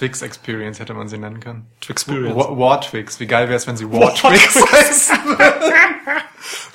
Twix 0.00 0.22
Experience 0.22 0.80
hätte 0.80 0.94
man 0.94 1.08
sie 1.08 1.18
nennen 1.18 1.40
können. 1.40 1.66
Wa- 2.34 2.56
War 2.58 2.80
Twix. 2.80 3.20
Wie 3.20 3.26
geil 3.26 3.48
wäre 3.48 3.56
es, 3.58 3.66
wenn 3.66 3.76
sie 3.76 3.90
War 3.92 4.14
Twix 4.14 4.54
heißen 4.72 5.24
würden? 5.26 5.74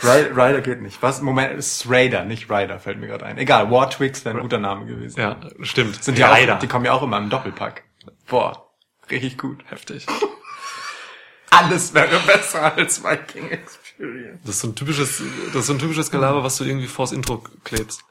Ri- 0.04 0.30
Ryder 0.36 0.62
geht 0.62 0.84
nicht. 0.84 1.02
Was? 1.02 1.22
Moment, 1.24 1.58
es 1.58 1.78
ist 1.82 1.90
Raider, 1.90 2.24
nicht 2.24 2.52
Ryder, 2.52 2.78
fällt 2.80 3.00
mir 3.00 3.08
gerade 3.08 3.26
ein. 3.26 3.40
Egal, 3.40 3.72
War 3.72 3.90
Twix 3.90 4.24
wäre 4.26 4.36
ein 4.38 4.42
guter 4.44 4.60
Name 4.60 4.86
gewesen. 4.86 5.20
Ja, 5.20 5.38
stimmt. 5.62 6.04
Sind 6.04 6.20
ja 6.20 6.32
Ryder. 6.32 6.58
auch, 6.58 6.60
die 6.60 6.68
kommen 6.68 6.86
ja 6.86 6.92
auch 6.94 7.02
immer 7.02 7.18
im 7.18 7.32
Doppelpack. 7.32 7.82
Boah, 8.28 8.70
richtig 9.10 9.40
gut. 9.40 9.64
heftig. 9.70 10.06
Alles 11.50 11.94
wäre 11.96 12.20
besser 12.28 12.76
als 12.76 13.04
Viking 13.04 13.50
Experience. 13.50 14.40
Das 14.44 14.56
ist 14.56 14.62
so 14.62 14.68
ein 14.68 14.76
typisches, 14.76 15.24
das 15.48 15.56
ist 15.62 15.66
so 15.68 15.74
ein 15.74 15.80
typisches 15.80 16.12
Gelaber, 16.12 16.44
was 16.44 16.58
du 16.58 16.64
irgendwie 16.66 16.88
vors 16.88 17.12
Intro 17.12 17.42
klebst. 17.64 18.04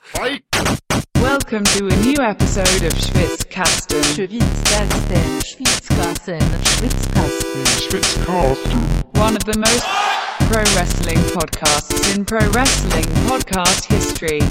Welcome 1.55 1.79
to 1.79 1.87
a 1.87 1.97
new 2.01 2.21
episode 2.21 2.83
of 2.85 2.93
Schwitzkasten. 2.95 4.03
Schwitzkasten, 4.03 5.41
Schwitzkasten, 5.45 6.41
Schwitzkasten. 7.81 8.81
One 9.15 9.37
of 9.37 9.45
the 9.45 9.57
most 9.57 9.87
pro 10.51 10.65
wrestling 10.75 11.19
podcasts 11.31 12.17
in 12.17 12.25
pro 12.25 12.41
wrestling 12.51 13.05
podcast 13.29 13.85
history. 13.85 14.43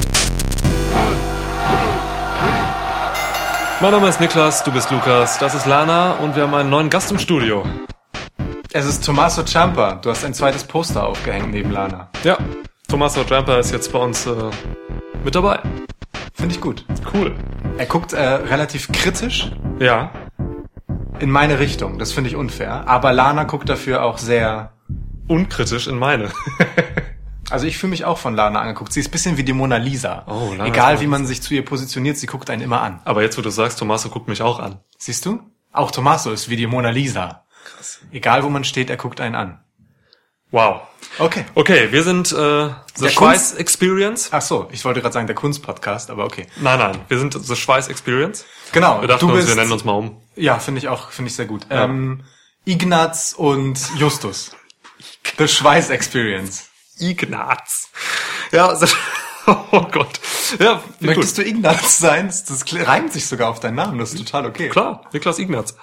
Mein 3.82 3.92
Name 3.92 4.08
ist 4.08 4.22
Niklas, 4.22 4.64
du 4.64 4.72
bist 4.72 4.90
Lukas, 4.90 5.38
das 5.40 5.56
ist 5.56 5.66
Lana 5.66 6.14
und 6.14 6.38
wir 6.38 6.44
haben 6.44 6.54
einen 6.54 6.70
neuen 6.70 6.90
Gast 6.90 7.12
im 7.12 7.20
Studio. 7.20 7.66
Es 8.72 8.86
ist 8.86 9.04
Tommaso 9.04 9.44
Ciampa. 9.44 9.96
Du 9.96 10.10
hast 10.10 10.24
ein 10.24 10.34
zweites 10.34 10.64
Poster 10.64 11.06
aufgehängt 11.06 11.52
neben 11.52 11.72
Lana. 11.72 12.08
Ja, 12.24 12.38
Tommaso 12.88 13.24
Jumper 13.24 13.60
ist 13.60 13.74
jetzt 13.74 13.92
bei 13.92 14.00
uns 14.00 14.26
äh, 14.26 14.32
mit 15.26 15.36
dabei. 15.36 15.60
Finde 16.34 16.56
ich 16.56 16.62
gut. 16.62 16.86
Cool. 17.14 17.36
Er 17.78 17.86
guckt 17.86 18.14
äh, 18.14 18.22
relativ 18.22 18.92
kritisch 18.92 19.52
Ja, 19.80 20.12
in 21.20 21.30
meine 21.32 21.60
Richtung. 21.60 22.00
Das 22.00 22.12
finde 22.12 22.30
ich 22.30 22.36
unfair. 22.36 22.88
Aber 22.88 23.14
Lana 23.14 23.44
guckt 23.46 23.70
dafür 23.70 24.04
auch 24.04 24.18
sehr. 24.18 24.74
unkritisch 25.28 25.88
in 25.88 25.98
meine. 25.98 26.30
Also 27.50 27.68
ich 27.68 27.78
fühle 27.78 27.92
mich 27.92 28.04
auch 28.06 28.18
von 28.18 28.36
Lana 28.36 28.62
angeguckt. 28.62 28.94
Sie 28.94 29.00
ist 29.02 29.10
ein 29.10 29.12
bisschen 29.12 29.38
wie 29.38 29.44
die 29.44 29.54
Mona 29.54 29.76
Lisa. 29.78 30.24
Oh, 30.28 30.54
Lana 30.54 30.66
Egal 30.66 31.02
wie 31.02 31.08
man 31.08 31.28
sich 31.28 31.42
zu 31.44 31.54
ihr 31.54 31.64
positioniert, 31.64 32.18
sie 32.18 32.26
guckt 32.26 32.50
einen 32.50 32.64
immer 32.64 32.82
an. 32.82 33.00
Aber 33.04 33.22
jetzt, 33.22 33.38
wo 33.38 33.42
du 33.44 33.52
sagst, 33.52 33.78
Tommaso 33.78 34.10
guckt 34.10 34.28
mich 34.28 34.42
auch 34.42 34.60
an. 34.60 34.80
Siehst 34.98 35.26
du? 35.26 35.40
Auch 35.72 35.92
Tommaso 35.92 36.32
ist 36.32 36.50
wie 36.50 36.56
die 36.56 36.66
Mona 36.66 36.90
Lisa. 36.90 37.44
Krass. 37.66 38.00
Egal 38.12 38.44
wo 38.44 38.50
man 38.50 38.64
steht, 38.64 38.90
er 38.90 38.98
guckt 38.98 39.22
einen 39.22 39.36
an. 39.36 39.60
Wow. 40.54 40.82
Okay. 41.18 41.46
Okay, 41.56 41.92
wir 41.92 42.04
sind 42.04 42.32
äh, 42.32 42.36
The 42.36 43.04
Der 43.06 43.10
Schweiß 43.10 43.50
Kunst- 43.50 43.60
Experience. 43.60 44.30
Ach 44.32 44.42
so, 44.44 44.68
ich 44.72 44.86
wollte 44.86 45.02
gerade 45.02 45.12
sagen 45.12 45.26
der 45.26 45.36
Kunstpodcast, 45.36 46.12
aber 46.12 46.26
okay. 46.26 46.46
Nein, 46.62 46.78
nein, 46.78 47.02
wir 47.08 47.18
sind 47.18 47.34
The 47.34 47.56
Schweiß 47.56 47.88
Experience. 47.88 48.46
Genau. 48.72 49.02
Wir 49.02 49.08
dachten 49.08 49.26
du 49.26 49.34
uns, 49.34 49.38
bist, 49.46 49.48
wir 49.48 49.56
nennen 49.56 49.72
uns 49.72 49.84
mal 49.84 49.94
um. 49.94 50.22
Ja, 50.36 50.60
finde 50.60 50.78
ich 50.78 50.90
auch, 50.90 51.10
finde 51.10 51.30
ich 51.30 51.36
sehr 51.36 51.48
gut. 51.48 51.66
Ähm, 51.72 52.24
Ignaz 52.66 53.34
und 53.36 53.80
Justus. 53.98 54.52
The 55.40 55.48
Schweiß 55.48 55.90
Experience. 55.90 56.70
Ignaz. 57.00 57.90
Ja, 58.52 58.78
oh 59.48 59.82
Gott. 59.92 60.20
Ja, 60.60 60.84
Möchtest 61.00 61.40
du 61.40 61.44
Ignaz 61.44 61.98
sein? 61.98 62.28
Das 62.28 62.64
reimt 62.88 63.12
sich 63.12 63.26
sogar 63.26 63.50
auf 63.50 63.60
deinen 63.60 63.76
Namen. 63.76 63.98
Das 63.98 64.14
ist 64.14 64.20
total 64.20 64.46
okay. 64.46 64.70
Klar, 64.70 65.02
Niklas 65.14 65.40
Ignaz. 65.40 65.76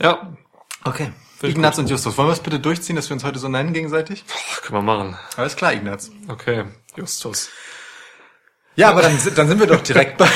Ja, 0.00 0.36
Okay. 0.84 1.12
Ignaz 1.42 1.76
gut. 1.76 1.84
und 1.84 1.90
Justus. 1.90 2.18
Wollen 2.18 2.28
wir 2.28 2.32
es 2.32 2.40
bitte 2.40 2.58
durchziehen, 2.58 2.96
dass 2.96 3.08
wir 3.08 3.14
uns 3.14 3.24
heute 3.24 3.38
so 3.38 3.48
nennen 3.48 3.72
gegenseitig? 3.72 4.24
können 4.62 4.78
wir 4.78 4.82
machen. 4.82 5.16
Alles 5.36 5.56
klar, 5.56 5.72
Ignaz. 5.72 6.10
Okay, 6.28 6.64
Justus. 6.96 7.48
Ja, 8.74 8.90
aber 8.90 9.02
dann, 9.02 9.18
dann 9.34 9.48
sind 9.48 9.58
wir 9.60 9.66
doch 9.66 9.82
direkt 9.82 10.18
bei, 10.18 10.28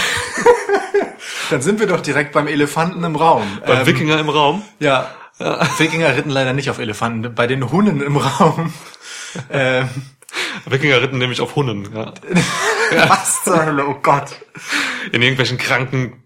dann 1.50 1.62
sind 1.62 1.80
wir 1.80 1.86
doch 1.86 2.00
direkt 2.00 2.32
beim 2.32 2.46
Elefanten 2.48 3.02
im 3.04 3.16
Raum. 3.16 3.60
Beim 3.66 3.80
Ähm, 3.80 3.86
Wikinger 3.86 4.18
im 4.18 4.28
Raum. 4.28 4.62
Ja. 4.80 5.10
Wikinger 5.78 6.16
ritten 6.16 6.30
leider 6.30 6.52
nicht 6.52 6.70
auf 6.70 6.78
Elefanten, 6.78 7.34
bei 7.34 7.46
den 7.46 7.70
Hunden 7.70 8.00
im 8.00 8.16
Raum. 8.16 8.72
ähm, 9.50 9.88
Wikinger 10.66 11.02
ritten 11.02 11.18
nämlich 11.18 11.40
auf 11.40 11.56
Hunden. 11.56 11.94
Ja. 11.96 12.12
was 13.08 13.44
zur 13.44 13.64
Hölle, 13.64 13.86
oh 13.86 13.98
Gott. 14.02 14.36
In 15.10 15.22
irgendwelchen 15.22 15.58
kranken 15.58 16.22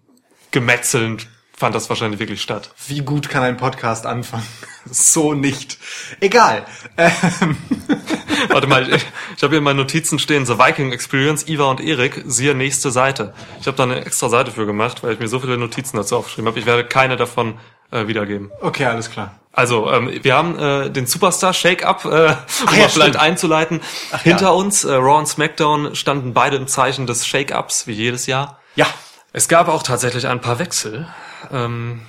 Gemetzeln 0.51 1.19
fand 1.57 1.75
das 1.75 1.89
wahrscheinlich 1.89 2.21
wirklich 2.21 2.43
statt. 2.43 2.71
Wie 2.87 3.01
gut 3.01 3.29
kann 3.29 3.43
ein 3.43 3.57
Podcast 3.57 4.07
anfangen? 4.07 4.47
So 4.89 5.35
nicht. 5.35 5.79
Egal. 6.21 6.65
Ähm, 6.97 7.57
Warte 8.51 8.69
mal, 8.69 8.89
ich, 8.89 9.05
ich 9.37 9.43
habe 9.43 9.51
hier 9.51 9.59
in 9.59 9.65
meinen 9.65 9.79
Notizen 9.79 10.21
stehen, 10.21 10.47
The 10.47 10.61
Viking 10.61 10.93
Experience, 10.93 11.49
Iva 11.49 11.65
und 11.65 11.81
Erik, 11.81 12.23
siehe 12.27 12.55
nächste 12.55 12.93
Seite. 12.93 13.35
Ich 13.61 13.67
habe 13.67 13.77
da 13.77 13.83
eine 13.83 14.05
extra 14.05 14.29
Seite 14.29 14.53
für 14.53 14.65
gemacht, 14.65 15.03
weil 15.03 15.15
ich 15.15 15.19
mir 15.19 15.27
so 15.27 15.41
viele 15.41 15.59
Notizen 15.59 15.97
dazu 15.97 16.17
aufgeschrieben 16.17 16.47
habe. 16.47 16.61
Ich 16.61 16.67
werde 16.67 16.85
keine 16.85 17.17
davon 17.17 17.59
äh, 17.91 18.07
wiedergeben. 18.07 18.53
okay, 18.61 18.85
alles 18.85 19.11
klar. 19.11 19.35
Also, 19.53 19.91
ähm, 19.91 20.11
wir 20.23 20.37
haben 20.37 20.57
äh, 20.57 20.91
den 20.91 21.07
Superstar 21.07 21.53
Shake-Up, 21.53 22.05
äh, 22.05 22.09
um 22.09 22.13
ja, 22.13 22.27
mal 22.29 22.37
vielleicht 22.69 22.91
stimmt. 22.91 23.17
einzuleiten. 23.17 23.81
Hinter 24.23 24.55
uns, 24.55 24.85
äh, 24.85 24.93
Raw 24.95 25.19
und 25.19 25.27
SmackDown, 25.27 25.97
standen 25.97 26.33
beide 26.33 26.57
im 26.59 26.69
Zeichen 26.69 27.09
des 27.09 27.27
Shake-Ups, 27.27 27.89
wie 27.89 27.93
jedes 27.93 28.27
Jahr. 28.27 28.61
Ja. 28.77 28.87
Es 29.33 29.49
gab 29.49 29.69
auch 29.69 29.83
tatsächlich 29.83 30.29
ein 30.29 30.41
paar 30.41 30.59
Wechsel. 30.59 31.09
Ähm, 31.51 32.01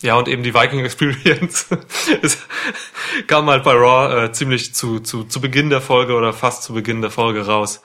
ja, 0.00 0.16
und 0.16 0.28
eben 0.28 0.42
die 0.42 0.54
Viking 0.54 0.84
Experience 0.84 1.68
kam 3.26 3.48
halt 3.48 3.64
bei 3.64 3.72
Raw 3.72 4.24
äh, 4.24 4.32
ziemlich 4.32 4.74
zu, 4.74 5.00
zu, 5.00 5.24
zu 5.24 5.40
Beginn 5.40 5.70
der 5.70 5.80
Folge 5.80 6.14
oder 6.14 6.32
fast 6.32 6.62
zu 6.62 6.74
Beginn 6.74 7.00
der 7.00 7.10
Folge 7.10 7.46
raus. 7.46 7.82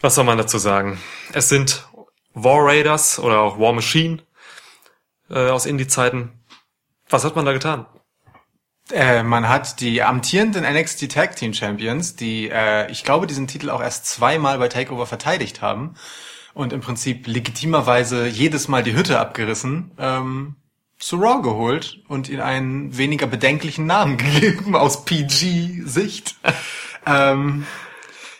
Was 0.00 0.16
soll 0.16 0.24
man 0.24 0.38
dazu 0.38 0.58
sagen? 0.58 1.00
Es 1.32 1.48
sind 1.48 1.86
War 2.32 2.64
Raiders 2.64 3.18
oder 3.18 3.40
auch 3.40 3.58
War 3.58 3.72
Machine 3.72 4.22
äh, 5.30 5.50
aus 5.50 5.66
Indie-Zeiten. 5.66 6.32
Was 7.08 7.24
hat 7.24 7.36
man 7.36 7.44
da 7.44 7.52
getan? 7.52 7.86
Äh, 8.90 9.22
man 9.22 9.48
hat 9.48 9.80
die 9.80 10.02
amtierenden 10.02 10.64
NXT 10.64 11.12
Tag 11.12 11.36
Team 11.36 11.54
Champions, 11.54 12.16
die, 12.16 12.50
äh, 12.50 12.90
ich 12.90 13.04
glaube, 13.04 13.26
diesen 13.26 13.46
Titel 13.46 13.70
auch 13.70 13.80
erst 13.80 14.06
zweimal 14.06 14.58
bei 14.58 14.68
Takeover 14.68 15.06
verteidigt 15.06 15.62
haben 15.62 15.94
und 16.54 16.72
im 16.72 16.80
Prinzip 16.80 17.26
legitimerweise 17.26 18.26
jedes 18.26 18.68
Mal 18.68 18.82
die 18.82 18.94
Hütte 18.94 19.18
abgerissen, 19.18 19.90
ähm, 19.98 20.56
zu 20.98 21.16
Raw 21.16 21.42
geholt 21.42 22.00
und 22.08 22.28
ihnen 22.28 22.40
einen 22.40 22.96
weniger 22.96 23.26
bedenklichen 23.26 23.86
Namen 23.86 24.16
gegeben 24.18 24.76
aus 24.76 25.04
PG-Sicht. 25.04 26.36
ähm, 27.06 27.66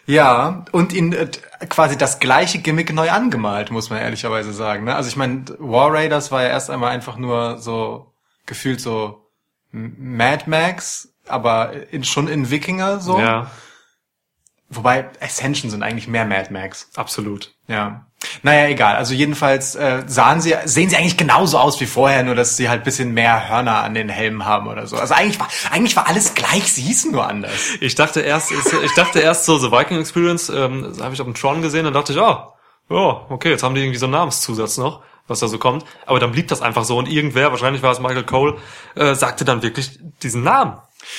ja, 0.06 0.64
und 0.72 0.92
ihnen 0.92 1.12
äh, 1.12 1.28
quasi 1.68 1.98
das 1.98 2.20
gleiche 2.20 2.58
Gimmick 2.58 2.92
neu 2.92 3.10
angemalt, 3.10 3.70
muss 3.70 3.90
man 3.90 4.00
ehrlicherweise 4.00 4.52
sagen. 4.52 4.84
Ne? 4.84 4.94
Also 4.94 5.08
ich 5.08 5.16
meine, 5.16 5.44
War 5.58 5.92
Raiders 5.92 6.30
war 6.30 6.42
ja 6.42 6.48
erst 6.48 6.70
einmal 6.70 6.90
einfach 6.90 7.16
nur 7.16 7.58
so 7.58 8.14
gefühlt 8.46 8.80
so 8.80 9.30
Mad 9.72 10.44
Max, 10.48 11.14
aber 11.26 11.90
in, 11.92 12.04
schon 12.04 12.28
in 12.28 12.50
Wikinger 12.50 13.00
so. 13.00 13.18
Ja, 13.18 13.50
Wobei 14.68 15.10
Ascension 15.20 15.70
sind 15.70 15.82
eigentlich 15.82 16.08
mehr 16.08 16.24
Mad 16.24 16.52
Max. 16.52 16.90
absolut. 16.96 17.53
Ja. 17.68 18.06
Naja, 18.42 18.68
egal. 18.68 18.96
Also 18.96 19.14
jedenfalls 19.14 19.74
äh, 19.74 20.02
sahen 20.06 20.40
sie, 20.40 20.54
sehen 20.64 20.88
sie 20.88 20.96
eigentlich 20.96 21.16
genauso 21.16 21.58
aus 21.58 21.80
wie 21.80 21.86
vorher, 21.86 22.22
nur 22.22 22.34
dass 22.34 22.56
sie 22.56 22.68
halt 22.68 22.84
bisschen 22.84 23.12
mehr 23.12 23.48
Hörner 23.48 23.82
an 23.82 23.94
den 23.94 24.08
Helmen 24.08 24.44
haben 24.44 24.66
oder 24.66 24.86
so. 24.86 24.96
Also 24.96 25.14
eigentlich 25.14 25.38
war, 25.38 25.48
eigentlich 25.70 25.96
war 25.96 26.06
alles 26.06 26.34
gleich, 26.34 26.72
sie 26.72 26.82
hießen 26.82 27.12
nur 27.12 27.26
anders. 27.26 27.52
Ich 27.80 27.94
dachte 27.94 28.20
erst, 28.20 28.50
ich 28.50 28.94
dachte 28.94 29.20
erst 29.20 29.44
so, 29.44 29.58
The 29.58 29.70
Viking 29.70 30.00
Experience, 30.00 30.48
ähm, 30.48 30.94
habe 31.00 31.14
ich 31.14 31.20
auf 31.20 31.26
dem 31.26 31.34
Tron 31.34 31.62
gesehen, 31.62 31.84
dann 31.84 31.94
dachte 31.94 32.12
ich, 32.12 32.18
ah, 32.18 32.54
ja, 32.90 33.26
okay, 33.28 33.50
jetzt 33.50 33.62
haben 33.62 33.74
die 33.74 33.82
irgendwie 33.82 33.98
so 33.98 34.06
einen 34.06 34.12
Namenszusatz 34.12 34.76
noch, 34.76 35.02
was 35.26 35.40
da 35.40 35.48
so 35.48 35.58
kommt. 35.58 35.84
Aber 36.06 36.18
dann 36.18 36.32
blieb 36.32 36.48
das 36.48 36.62
einfach 36.62 36.84
so 36.84 36.98
und 36.98 37.08
irgendwer, 37.08 37.50
wahrscheinlich 37.50 37.82
war 37.82 37.92
es 37.92 38.00
Michael 38.00 38.24
Cole, 38.24 38.56
äh, 38.94 39.14
sagte 39.14 39.44
dann 39.44 39.62
wirklich 39.62 39.98
diesen 40.22 40.42
Namen. 40.42 40.78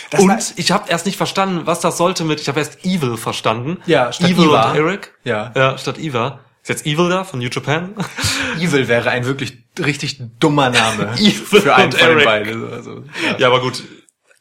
Das 0.09 0.21
und 0.21 0.29
war- 0.29 0.39
ich 0.55 0.71
habe 0.71 0.89
erst 0.89 1.05
nicht 1.05 1.17
verstanden, 1.17 1.65
was 1.65 1.79
das 1.79 1.97
sollte 1.97 2.23
mit, 2.23 2.39
ich 2.41 2.47
habe 2.47 2.59
erst 2.59 2.83
Evil 2.85 3.17
verstanden. 3.17 3.79
Ja, 3.85 4.11
statt 4.11 4.29
Evil 4.29 4.45
Eva. 4.49 4.71
und 4.71 4.77
Eric. 4.77 5.13
Ja. 5.23 5.51
Ja, 5.55 5.77
statt 5.77 5.97
Eva. 5.97 6.39
Ist 6.63 6.69
jetzt 6.69 6.85
Evil 6.85 7.09
da 7.09 7.23
von 7.23 7.39
New 7.39 7.49
Japan? 7.49 7.93
Evil 8.59 8.87
wäre 8.87 9.09
ein 9.11 9.25
wirklich 9.25 9.57
richtig 9.79 10.19
dummer 10.39 10.69
Name 10.71 11.13
Evil 11.17 11.61
für 11.61 11.75
einen 11.75 11.93
und 11.93 11.99
von 11.99 12.09
Eric. 12.09 12.25
beiden. 12.25 12.73
Also, 12.73 13.03
ja. 13.23 13.37
ja, 13.37 13.47
aber 13.47 13.61
gut. 13.61 13.83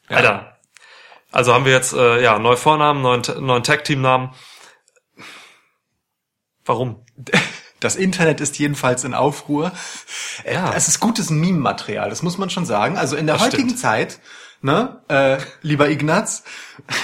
Alter. 0.07 0.57
Also 1.31 1.53
haben 1.53 1.65
wir 1.65 1.73
jetzt, 1.73 1.93
äh, 1.93 2.23
ja, 2.23 2.39
neue 2.39 2.57
Vornamen, 2.57 3.01
neuen, 3.01 3.21
neuen 3.45 3.63
Tag-Team-Namen. 3.63 4.29
Warum? 6.65 7.05
Das 7.81 7.97
Internet 7.97 8.39
ist 8.41 8.57
jedenfalls 8.57 9.03
in 9.03 9.13
Aufruhr. 9.13 9.71
Ja. 10.49 10.73
Es 10.73 10.87
ist 10.87 11.01
gutes 11.01 11.29
Meme-Material, 11.29 12.09
das 12.09 12.23
muss 12.23 12.37
man 12.39 12.49
schon 12.49 12.65
sagen. 12.65 12.97
Also 12.97 13.15
in 13.17 13.27
der 13.27 13.35
Das 13.35 13.43
heutigen 13.45 13.65
stimmt. 13.67 13.79
Zeit, 13.79 14.19
ne, 14.61 15.01
äh, 15.07 15.37
lieber 15.61 15.89
Ignaz, 15.89 16.43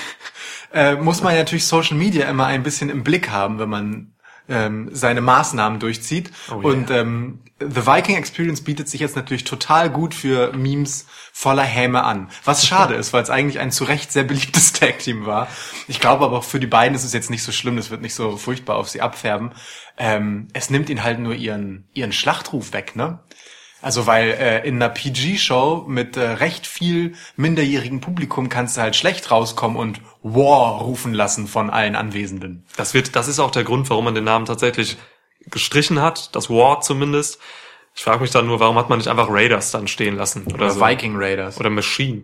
äh, 0.73 0.95
muss 0.95 1.21
man 1.21 1.35
natürlich 1.35 1.65
Social 1.65 1.97
Media 1.97 2.29
immer 2.29 2.45
ein 2.47 2.63
bisschen 2.63 2.89
im 2.89 3.03
Blick 3.03 3.29
haben, 3.29 3.59
wenn 3.59 3.69
man 3.69 4.13
ähm, 4.49 4.89
seine 4.91 5.21
Maßnahmen 5.21 5.79
durchzieht. 5.79 6.31
Oh 6.49 6.55
yeah. 6.55 6.63
Und 6.63 6.91
ähm, 6.91 7.39
The 7.59 7.85
Viking 7.85 8.17
Experience 8.17 8.61
bietet 8.61 8.89
sich 8.89 8.99
jetzt 8.99 9.15
natürlich 9.15 9.43
total 9.43 9.89
gut 9.89 10.13
für 10.13 10.51
Memes 10.53 11.05
voller 11.31 11.63
Häme 11.63 12.03
an. 12.03 12.29
Was 12.43 12.65
schade 12.67 12.95
ist, 12.95 13.13
weil 13.13 13.23
es 13.23 13.29
eigentlich 13.29 13.59
ein 13.59 13.71
zu 13.71 13.83
Recht 13.83 14.11
sehr 14.11 14.23
beliebtes 14.23 14.73
Tag-Team 14.73 15.25
war. 15.25 15.47
Ich 15.87 15.99
glaube 15.99 16.25
aber 16.25 16.39
auch 16.39 16.43
für 16.43 16.59
die 16.59 16.67
beiden 16.67 16.95
ist 16.95 17.03
es 17.03 17.13
jetzt 17.13 17.29
nicht 17.29 17.43
so 17.43 17.51
schlimm, 17.51 17.77
das 17.77 17.89
wird 17.89 18.01
nicht 18.01 18.15
so 18.15 18.37
furchtbar 18.37 18.77
auf 18.77 18.89
sie 18.89 19.01
abfärben. 19.01 19.51
Ähm, 19.97 20.47
es 20.53 20.69
nimmt 20.69 20.89
ihnen 20.89 21.03
halt 21.03 21.19
nur 21.19 21.35
ihren, 21.35 21.87
ihren 21.93 22.11
Schlachtruf 22.11 22.73
weg, 22.73 22.95
ne? 22.95 23.19
Also 23.81 24.05
weil 24.05 24.29
äh, 24.31 24.67
in 24.67 24.75
einer 24.75 24.89
PG-Show 24.89 25.85
mit 25.87 26.17
äh, 26.17 26.21
recht 26.21 26.67
viel 26.67 27.15
minderjährigem 27.35 28.01
Publikum 28.01 28.49
kannst 28.49 28.77
du 28.77 28.81
halt 28.81 28.95
schlecht 28.95 29.31
rauskommen 29.31 29.77
und 29.77 30.01
War 30.21 30.81
rufen 30.81 31.13
lassen 31.13 31.47
von 31.47 31.69
allen 31.69 31.95
Anwesenden. 31.95 32.65
Das 32.77 32.93
wird, 32.93 33.15
das 33.15 33.27
ist 33.27 33.39
auch 33.39 33.51
der 33.51 33.63
Grund, 33.63 33.89
warum 33.89 34.05
man 34.05 34.15
den 34.15 34.23
Namen 34.23 34.45
tatsächlich 34.45 34.97
gestrichen 35.49 36.01
hat, 36.01 36.35
das 36.35 36.49
War 36.49 36.81
zumindest. 36.81 37.39
Ich 37.95 38.03
frage 38.03 38.21
mich 38.21 38.31
dann 38.31 38.45
nur, 38.45 38.59
warum 38.59 38.77
hat 38.77 38.89
man 38.89 38.99
nicht 38.99 39.07
einfach 39.07 39.27
Raiders 39.29 39.71
dann 39.71 39.87
stehen 39.87 40.15
lassen 40.15 40.43
oder, 40.45 40.55
Oder 40.55 40.71
so. 40.71 40.81
Viking 40.81 41.15
Raiders. 41.17 41.59
oder 41.59 41.69
Machine 41.69 42.23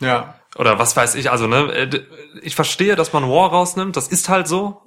ja. 0.00 0.34
oder 0.56 0.78
was 0.78 0.96
weiß 0.96 1.14
ich. 1.16 1.30
Also 1.30 1.46
ne, 1.46 1.72
äh, 1.72 2.00
ich 2.42 2.54
verstehe, 2.54 2.96
dass 2.96 3.12
man 3.12 3.28
War 3.28 3.50
rausnimmt. 3.50 3.96
Das 3.96 4.08
ist 4.08 4.28
halt 4.28 4.48
so. 4.48 4.82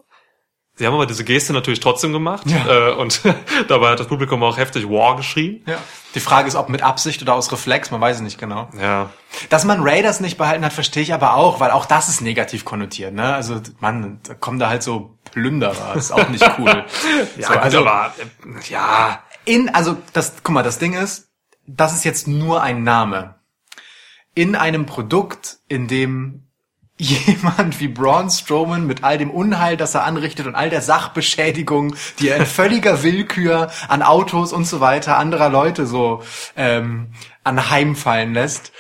Sie 0.82 0.88
haben 0.88 0.96
aber 0.96 1.06
diese 1.06 1.24
Geste 1.24 1.54
natürlich 1.54 1.80
trotzdem 1.80 2.12
gemacht 2.12 2.42
Ja. 2.50 2.90
äh, 2.90 2.94
und 2.94 3.22
dabei 3.68 3.92
hat 3.92 4.00
das 4.00 4.08
Publikum 4.08 4.42
auch 4.42 4.58
heftig 4.58 4.90
War 4.90 5.16
geschrien. 5.16 5.64
ja. 5.68 5.78
Die 6.16 6.20
Frage 6.20 6.48
ist, 6.48 6.56
ob 6.56 6.70
mit 6.70 6.82
Absicht 6.82 7.22
oder 7.22 7.36
aus 7.36 7.52
Reflex, 7.52 7.92
man 7.92 8.02
weiß 8.02 8.16
es 8.16 8.22
nicht 8.24 8.40
genau. 8.40 8.68
Ja, 8.82 9.12
Dass 9.50 9.64
man 9.64 9.80
Raiders 9.84 10.22
nicht 10.22 10.40
behalten 10.40 10.66
hat, 10.66 10.74
verstehe 10.74 11.04
ich 11.04 11.14
aber 11.14 11.36
auch, 11.36 11.60
weil 11.60 11.70
auch 11.70 11.86
das 11.86 12.10
ist 12.10 12.22
negativ 12.22 12.66
konnotiert. 12.66 13.14
Ne? 13.14 13.32
Also 13.32 13.62
man, 13.80 14.20
da 14.24 14.34
kommen 14.34 14.58
da 14.58 14.70
halt 14.70 14.82
so 14.82 15.20
Plünderer, 15.32 15.96
ist 15.96 16.12
auch 16.12 16.28
nicht 16.30 16.44
cool. 16.58 16.84
ja, 17.38 17.48
so, 17.48 17.54
gut, 17.54 17.62
also 17.62 17.80
aber 17.86 18.16
äh, 18.18 18.70
ja, 18.72 19.22
in, 19.46 19.70
also 19.70 19.98
das, 20.14 20.38
guck 20.42 20.56
mal, 20.56 20.64
das 20.64 20.80
Ding 20.80 20.94
ist, 20.94 21.30
das 21.68 21.94
ist 21.94 22.06
jetzt 22.06 22.28
nur 22.28 22.64
ein 22.64 22.82
Name. 22.84 23.36
In 24.34 24.56
einem 24.56 24.88
Produkt, 24.88 25.60
in 25.68 25.88
dem 25.88 26.48
jemand 27.02 27.80
wie 27.80 27.88
Braun 27.88 28.30
Strowman 28.30 28.86
mit 28.86 29.04
all 29.04 29.18
dem 29.18 29.32
Unheil, 29.32 29.76
das 29.76 29.96
er 29.96 30.04
anrichtet 30.04 30.46
und 30.46 30.56
all 30.56 30.70
der 30.70 30.82
Sachbeschädigung, 30.82 31.96
die 32.20 32.30
er 32.30 32.38
in 32.38 32.46
völliger 32.46 33.02
Willkür 33.02 33.72
an 33.88 34.04
Autos 34.04 34.54
und 34.54 34.66
so 34.66 34.82
weiter 34.82 35.18
anderer 35.18 35.50
Leute 35.50 35.88
so 35.88 36.22
ähm, 36.56 37.08
anheimfallen 37.44 38.34
lässt, 38.34 38.72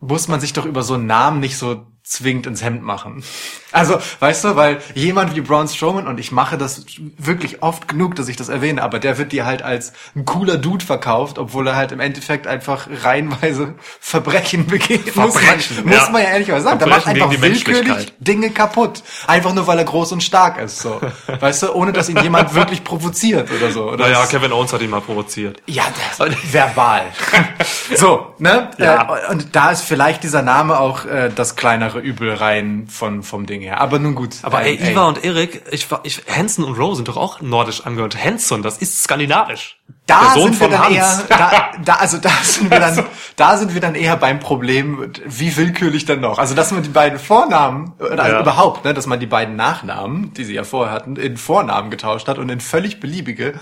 muss 0.00 0.26
man 0.26 0.40
sich 0.40 0.54
doch 0.54 0.64
über 0.64 0.82
so 0.82 0.94
einen 0.94 1.06
Namen 1.06 1.40
nicht 1.40 1.58
so 1.58 1.86
zwingend 2.04 2.46
ins 2.46 2.62
Hemd 2.62 2.82
machen. 2.82 3.24
Also, 3.72 3.98
weißt 4.20 4.44
du, 4.44 4.56
weil 4.56 4.78
jemand 4.94 5.34
wie 5.34 5.40
Braun 5.40 5.66
Strowman, 5.68 6.06
und 6.06 6.20
ich 6.20 6.32
mache 6.32 6.58
das 6.58 6.84
wirklich 7.16 7.62
oft 7.62 7.88
genug, 7.88 8.14
dass 8.14 8.28
ich 8.28 8.36
das 8.36 8.50
erwähne, 8.50 8.82
aber 8.82 8.98
der 8.98 9.16
wird 9.16 9.32
dir 9.32 9.46
halt 9.46 9.62
als 9.62 9.94
ein 10.14 10.26
cooler 10.26 10.58
Dude 10.58 10.84
verkauft, 10.84 11.38
obwohl 11.38 11.66
er 11.66 11.76
halt 11.76 11.92
im 11.92 12.00
Endeffekt 12.00 12.46
einfach 12.46 12.88
reihenweise 13.02 13.74
Verbrechen 14.00 14.66
begeht. 14.66 15.16
muss 15.16 15.34
man, 15.34 15.44
Verbrechen, 15.44 15.86
muss 15.86 15.96
ja. 15.96 16.10
man 16.10 16.22
ja 16.22 16.28
ehrlich 16.28 16.48
mal 16.48 16.60
sagen. 16.60 16.78
Der 16.78 16.88
macht 16.88 17.06
einfach 17.06 17.40
willkürlich. 17.40 18.12
Dinge 18.18 18.50
kaputt. 18.50 19.02
Einfach 19.26 19.54
nur, 19.54 19.66
weil 19.66 19.78
er 19.78 19.84
groß 19.84 20.12
und 20.12 20.22
stark 20.22 20.60
ist, 20.60 20.80
so. 20.80 21.00
Weißt 21.40 21.62
du, 21.62 21.72
ohne 21.72 21.92
dass 21.92 22.10
ihn 22.10 22.18
jemand 22.22 22.54
wirklich 22.54 22.84
provoziert 22.84 23.50
oder 23.50 23.70
so. 23.70 23.90
Oder 23.90 24.04
naja, 24.08 24.26
Kevin 24.26 24.52
Owens 24.52 24.74
hat 24.74 24.82
ihn 24.82 24.90
mal 24.90 25.00
provoziert. 25.00 25.62
ja, 25.66 25.84
das, 26.18 26.28
verbal. 26.52 27.06
so, 27.96 28.34
ne? 28.38 28.70
Ja. 28.76 29.16
Äh, 29.26 29.32
und 29.32 29.56
da 29.56 29.70
ist 29.70 29.80
vielleicht 29.80 30.22
dieser 30.22 30.42
Name 30.42 30.78
auch 30.78 31.06
äh, 31.06 31.30
das 31.34 31.56
kleinere 31.56 31.93
Übel 32.00 32.32
rein 32.34 32.86
von 32.88 33.22
vom 33.22 33.46
Ding 33.46 33.60
her. 33.60 33.80
Aber 33.80 33.98
nun 33.98 34.14
gut. 34.14 34.36
Aber 34.42 34.62
ey, 34.62 34.76
Ähm, 34.76 34.92
Iva 34.92 35.08
und 35.08 35.24
Erik, 35.24 35.62
ich, 35.70 35.86
ich, 36.02 36.22
Hansen 36.28 36.64
und 36.64 36.78
Rowe 36.78 36.94
sind 36.96 37.08
doch 37.08 37.16
auch 37.16 37.40
nordisch 37.40 37.84
angehört. 37.86 38.16
Hanson, 38.22 38.62
das 38.62 38.78
ist 38.78 39.02
skandinavisch. 39.02 39.78
da 40.06 40.20
Der 40.20 40.30
Sohn 40.34 40.52
sind 40.52 40.60
wir 40.60 40.68
von 40.68 40.70
dann 40.70 40.82
Hans. 40.84 40.96
eher, 40.96 41.24
da, 41.28 41.72
da, 41.84 41.94
also 41.94 42.18
da 42.18 42.30
sind 42.42 42.70
wir 42.70 42.80
dann, 42.80 43.04
da 43.36 43.56
sind 43.56 43.74
wir 43.74 43.80
dann 43.80 43.94
eher 43.94 44.16
beim 44.16 44.40
Problem, 44.40 45.12
wie 45.26 45.56
willkürlich 45.56 46.04
dann 46.04 46.20
noch. 46.20 46.38
Also 46.38 46.54
dass 46.54 46.70
man 46.72 46.82
die 46.82 46.88
beiden 46.90 47.18
Vornamen, 47.18 47.92
oder 47.98 48.22
also 48.22 48.36
Ja. 48.36 48.40
überhaupt, 48.42 48.84
ne, 48.84 48.94
dass 48.94 49.06
man 49.06 49.20
die 49.20 49.26
beiden 49.26 49.56
Nachnamen, 49.56 50.32
die 50.34 50.44
sie 50.44 50.54
ja 50.54 50.64
vorher 50.64 50.92
hatten, 50.94 51.16
in 51.16 51.36
Vornamen 51.36 51.90
getauscht 51.90 52.28
hat 52.28 52.38
und 52.38 52.48
in 52.50 52.60
völlig 52.60 53.00
beliebige. 53.00 53.54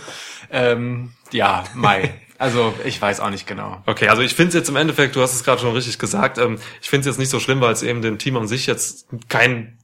Ähm, 0.51 1.13
ja, 1.33 1.65
Mai. 1.75 2.13
Also 2.43 2.75
ich 2.85 3.01
weiß 3.01 3.21
auch 3.21 3.31
nicht 3.31 3.47
genau. 3.47 3.81
Okay, 3.87 4.09
also 4.09 4.21
ich 4.21 4.35
finde 4.35 4.49
es 4.49 4.55
jetzt 4.55 4.69
im 4.69 4.75
Endeffekt, 4.77 5.15
du 5.15 5.23
hast 5.23 5.33
es 5.35 5.45
gerade 5.45 5.61
schon 5.61 5.73
richtig 5.75 5.99
gesagt, 6.01 6.39
ähm, 6.39 6.59
ich 6.81 6.91
finde 6.91 7.09
es 7.09 7.15
jetzt 7.15 7.19
nicht 7.21 7.31
so 7.31 7.39
schlimm, 7.39 7.61
weil 7.61 7.73
es 7.73 7.83
eben 7.85 8.03
dem 8.03 8.19
Team 8.19 8.37
an 8.37 8.49
sich 8.49 8.67
jetzt 8.67 9.07
keinen 9.29 9.79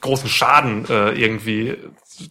großen 0.00 0.30
Schaden 0.30 0.88
äh, 0.88 1.10
irgendwie 1.10 1.76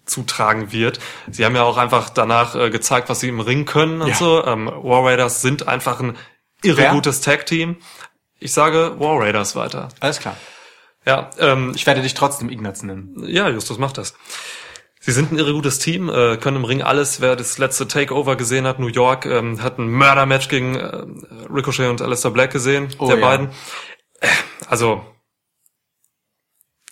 zutragen 0.05 0.71
wird. 0.71 0.99
Sie 1.29 1.45
haben 1.45 1.55
ja 1.55 1.61
auch 1.63 1.77
einfach 1.77 2.09
danach 2.09 2.55
äh, 2.55 2.71
gezeigt, 2.71 3.09
was 3.09 3.19
sie 3.19 3.27
im 3.29 3.39
Ring 3.39 3.65
können 3.65 4.01
und 4.01 4.07
Ja. 4.09 4.15
so. 4.15 4.43
Ähm, 4.43 4.65
War 4.65 5.05
Raiders 5.05 5.41
sind 5.43 5.67
einfach 5.67 5.99
ein 5.99 6.17
irre 6.63 6.77
Wer? 6.77 6.91
gutes 6.93 7.21
Tag-Team. 7.21 7.77
Ich 8.39 8.53
sage 8.53 8.95
War 8.99 9.19
Raiders 9.19 9.55
weiter. 9.55 9.89
Alles 9.99 10.19
klar. 10.19 10.35
Ja, 11.05 11.29
ähm, 11.37 11.73
Ich 11.75 11.85
werde 11.85 12.01
dich 12.01 12.15
trotzdem 12.15 12.49
Ignaz 12.49 12.81
nennen. 12.81 13.23
Ja, 13.27 13.47
Justus 13.49 13.77
macht 13.77 13.99
das. 13.99 14.15
Sie 15.01 15.11
sind 15.13 15.31
ein 15.31 15.37
irre 15.37 15.53
gutes 15.53 15.79
Team, 15.79 16.09
äh, 16.09 16.35
können 16.37 16.57
im 16.57 16.65
Ring 16.65 16.81
alles. 16.81 17.21
Wer 17.21 17.35
das 17.37 17.57
letzte 17.57 17.87
Takeover 17.87 18.35
gesehen 18.35 18.67
hat, 18.67 18.79
New 18.79 18.87
York, 18.87 19.25
ähm, 19.25 19.63
hat 19.63 19.79
ein 19.79 19.87
Mörder-Match 19.89 20.49
gegen 20.49 20.75
äh, 20.75 21.05
Ricochet 21.49 21.89
und 21.89 22.01
Aleister 22.01 22.31
Black 22.31 22.51
gesehen, 22.51 22.89
Oh, 22.97 23.07
der 23.07 23.17
ja. 23.17 23.25
beiden. 23.25 23.49
Äh, 24.19 24.27
Also, 24.67 25.01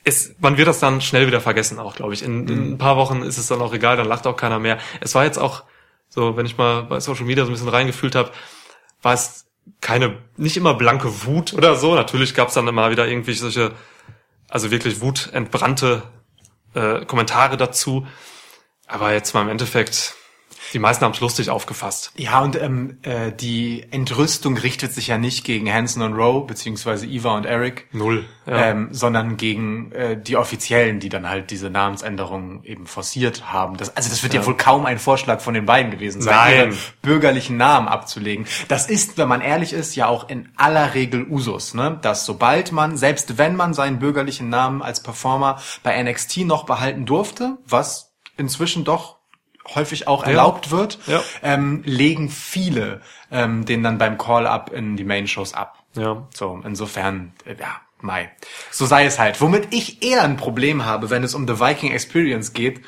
ist, 0.05 0.41
man 0.41 0.57
wird 0.57 0.69
das 0.69 0.79
dann 0.79 1.01
schnell 1.01 1.27
wieder 1.27 1.41
vergessen 1.41 1.79
auch, 1.79 1.95
glaube 1.95 2.13
ich. 2.13 2.23
In, 2.23 2.47
in 2.47 2.73
ein 2.73 2.77
paar 2.77 2.95
Wochen 2.95 3.23
ist 3.23 3.37
es 3.37 3.47
dann 3.47 3.61
auch 3.61 3.73
egal, 3.73 3.97
dann 3.97 4.07
lacht 4.07 4.25
auch 4.25 4.37
keiner 4.37 4.57
mehr. 4.57 4.77
Es 5.01 5.13
war 5.15 5.25
jetzt 5.25 5.37
auch 5.37 5.63
so, 6.07 6.37
wenn 6.37 6.45
ich 6.45 6.57
mal 6.57 6.83
bei 6.83 7.01
Social 7.01 7.25
Media 7.25 7.43
so 7.43 7.51
ein 7.51 7.53
bisschen 7.53 7.67
reingefühlt 7.67 8.15
habe, 8.15 8.31
war 9.01 9.13
es 9.13 9.47
keine, 9.81 10.17
nicht 10.37 10.55
immer 10.55 10.75
blanke 10.75 11.25
Wut 11.25 11.53
oder 11.53 11.75
so. 11.75 11.93
Natürlich 11.93 12.33
gab 12.33 12.47
es 12.47 12.53
dann 12.53 12.69
immer 12.69 12.89
wieder 12.89 13.05
irgendwie 13.05 13.33
solche, 13.33 13.73
also 14.47 14.71
wirklich 14.71 15.01
wutentbrannte 15.01 16.03
äh, 16.77 17.05
Kommentare 17.05 17.57
dazu. 17.57 18.07
Aber 18.87 19.11
jetzt 19.13 19.33
mal 19.33 19.41
im 19.41 19.49
Endeffekt, 19.49 20.15
die 20.73 20.79
meisten 20.79 21.05
haben 21.05 21.13
es 21.13 21.19
lustig 21.19 21.49
aufgefasst. 21.49 22.11
Ja, 22.15 22.41
und 22.41 22.61
ähm, 22.61 22.97
äh, 23.03 23.31
die 23.31 23.85
Entrüstung 23.91 24.57
richtet 24.57 24.93
sich 24.93 25.07
ja 25.07 25.17
nicht 25.17 25.43
gegen 25.43 25.71
Hanson 25.71 26.03
und 26.03 26.13
Rowe, 26.13 26.45
beziehungsweise 26.45 27.05
Eva 27.05 27.35
und 27.35 27.45
Eric, 27.45 27.87
Null. 27.91 28.25
Ja. 28.45 28.67
ähm, 28.67 28.89
sondern 28.91 29.37
gegen 29.37 29.91
äh, 29.91 30.21
die 30.21 30.37
Offiziellen, 30.37 30.99
die 30.99 31.09
dann 31.09 31.27
halt 31.27 31.51
diese 31.51 31.69
Namensänderung 31.69 32.63
eben 32.63 32.87
forciert 32.87 33.51
haben. 33.51 33.77
Das, 33.77 33.95
also 33.95 34.09
das 34.09 34.23
wird 34.23 34.33
ja. 34.33 34.45
wohl 34.45 34.55
kaum 34.57 34.85
ein 34.85 34.99
Vorschlag 34.99 35.41
von 35.41 35.53
den 35.53 35.65
beiden 35.65 35.91
gewesen 35.91 36.21
sein, 36.21 36.35
Nein. 36.35 36.69
ihre 36.69 36.77
bürgerlichen 37.01 37.57
Namen 37.57 37.87
abzulegen. 37.87 38.45
Das 38.67 38.87
ist, 38.87 39.17
wenn 39.17 39.27
man 39.27 39.41
ehrlich 39.41 39.73
ist, 39.73 39.95
ja 39.95 40.07
auch 40.07 40.29
in 40.29 40.49
aller 40.55 40.93
Regel 40.93 41.25
Usus, 41.29 41.73
ne? 41.73 41.99
dass 42.01 42.25
sobald 42.25 42.71
man, 42.71 42.97
selbst 42.97 43.37
wenn 43.37 43.55
man 43.55 43.73
seinen 43.73 43.99
bürgerlichen 43.99 44.49
Namen 44.49 44.81
als 44.81 45.03
Performer 45.03 45.61
bei 45.83 46.01
NXT 46.01 46.39
noch 46.39 46.65
behalten 46.65 47.05
durfte, 47.05 47.57
was 47.65 48.15
inzwischen 48.37 48.83
doch 48.83 49.16
häufig 49.75 50.07
auch 50.07 50.23
erlaubt 50.23 50.71
wird, 50.71 50.99
Ja. 51.07 51.21
ähm, 51.43 51.81
legen 51.85 52.29
viele 52.29 53.01
ähm, 53.31 53.65
den 53.65 53.83
dann 53.83 53.97
beim 53.97 54.17
Call-Up 54.17 54.71
in 54.71 54.95
die 54.95 55.03
Main-Shows 55.03 55.53
ab. 55.53 55.83
Ja. 55.95 56.27
So, 56.33 56.61
insofern, 56.63 57.33
äh, 57.45 57.55
ja, 57.59 57.81
Mai. 57.99 58.29
So 58.71 58.85
sei 58.85 59.05
es 59.05 59.19
halt. 59.19 59.41
Womit 59.41 59.73
ich 59.73 60.03
eher 60.03 60.21
ein 60.23 60.37
Problem 60.37 60.85
habe, 60.85 61.09
wenn 61.09 61.23
es 61.23 61.33
um 61.33 61.47
The 61.47 61.59
Viking 61.59 61.91
Experience 61.91 62.53
geht, 62.53 62.81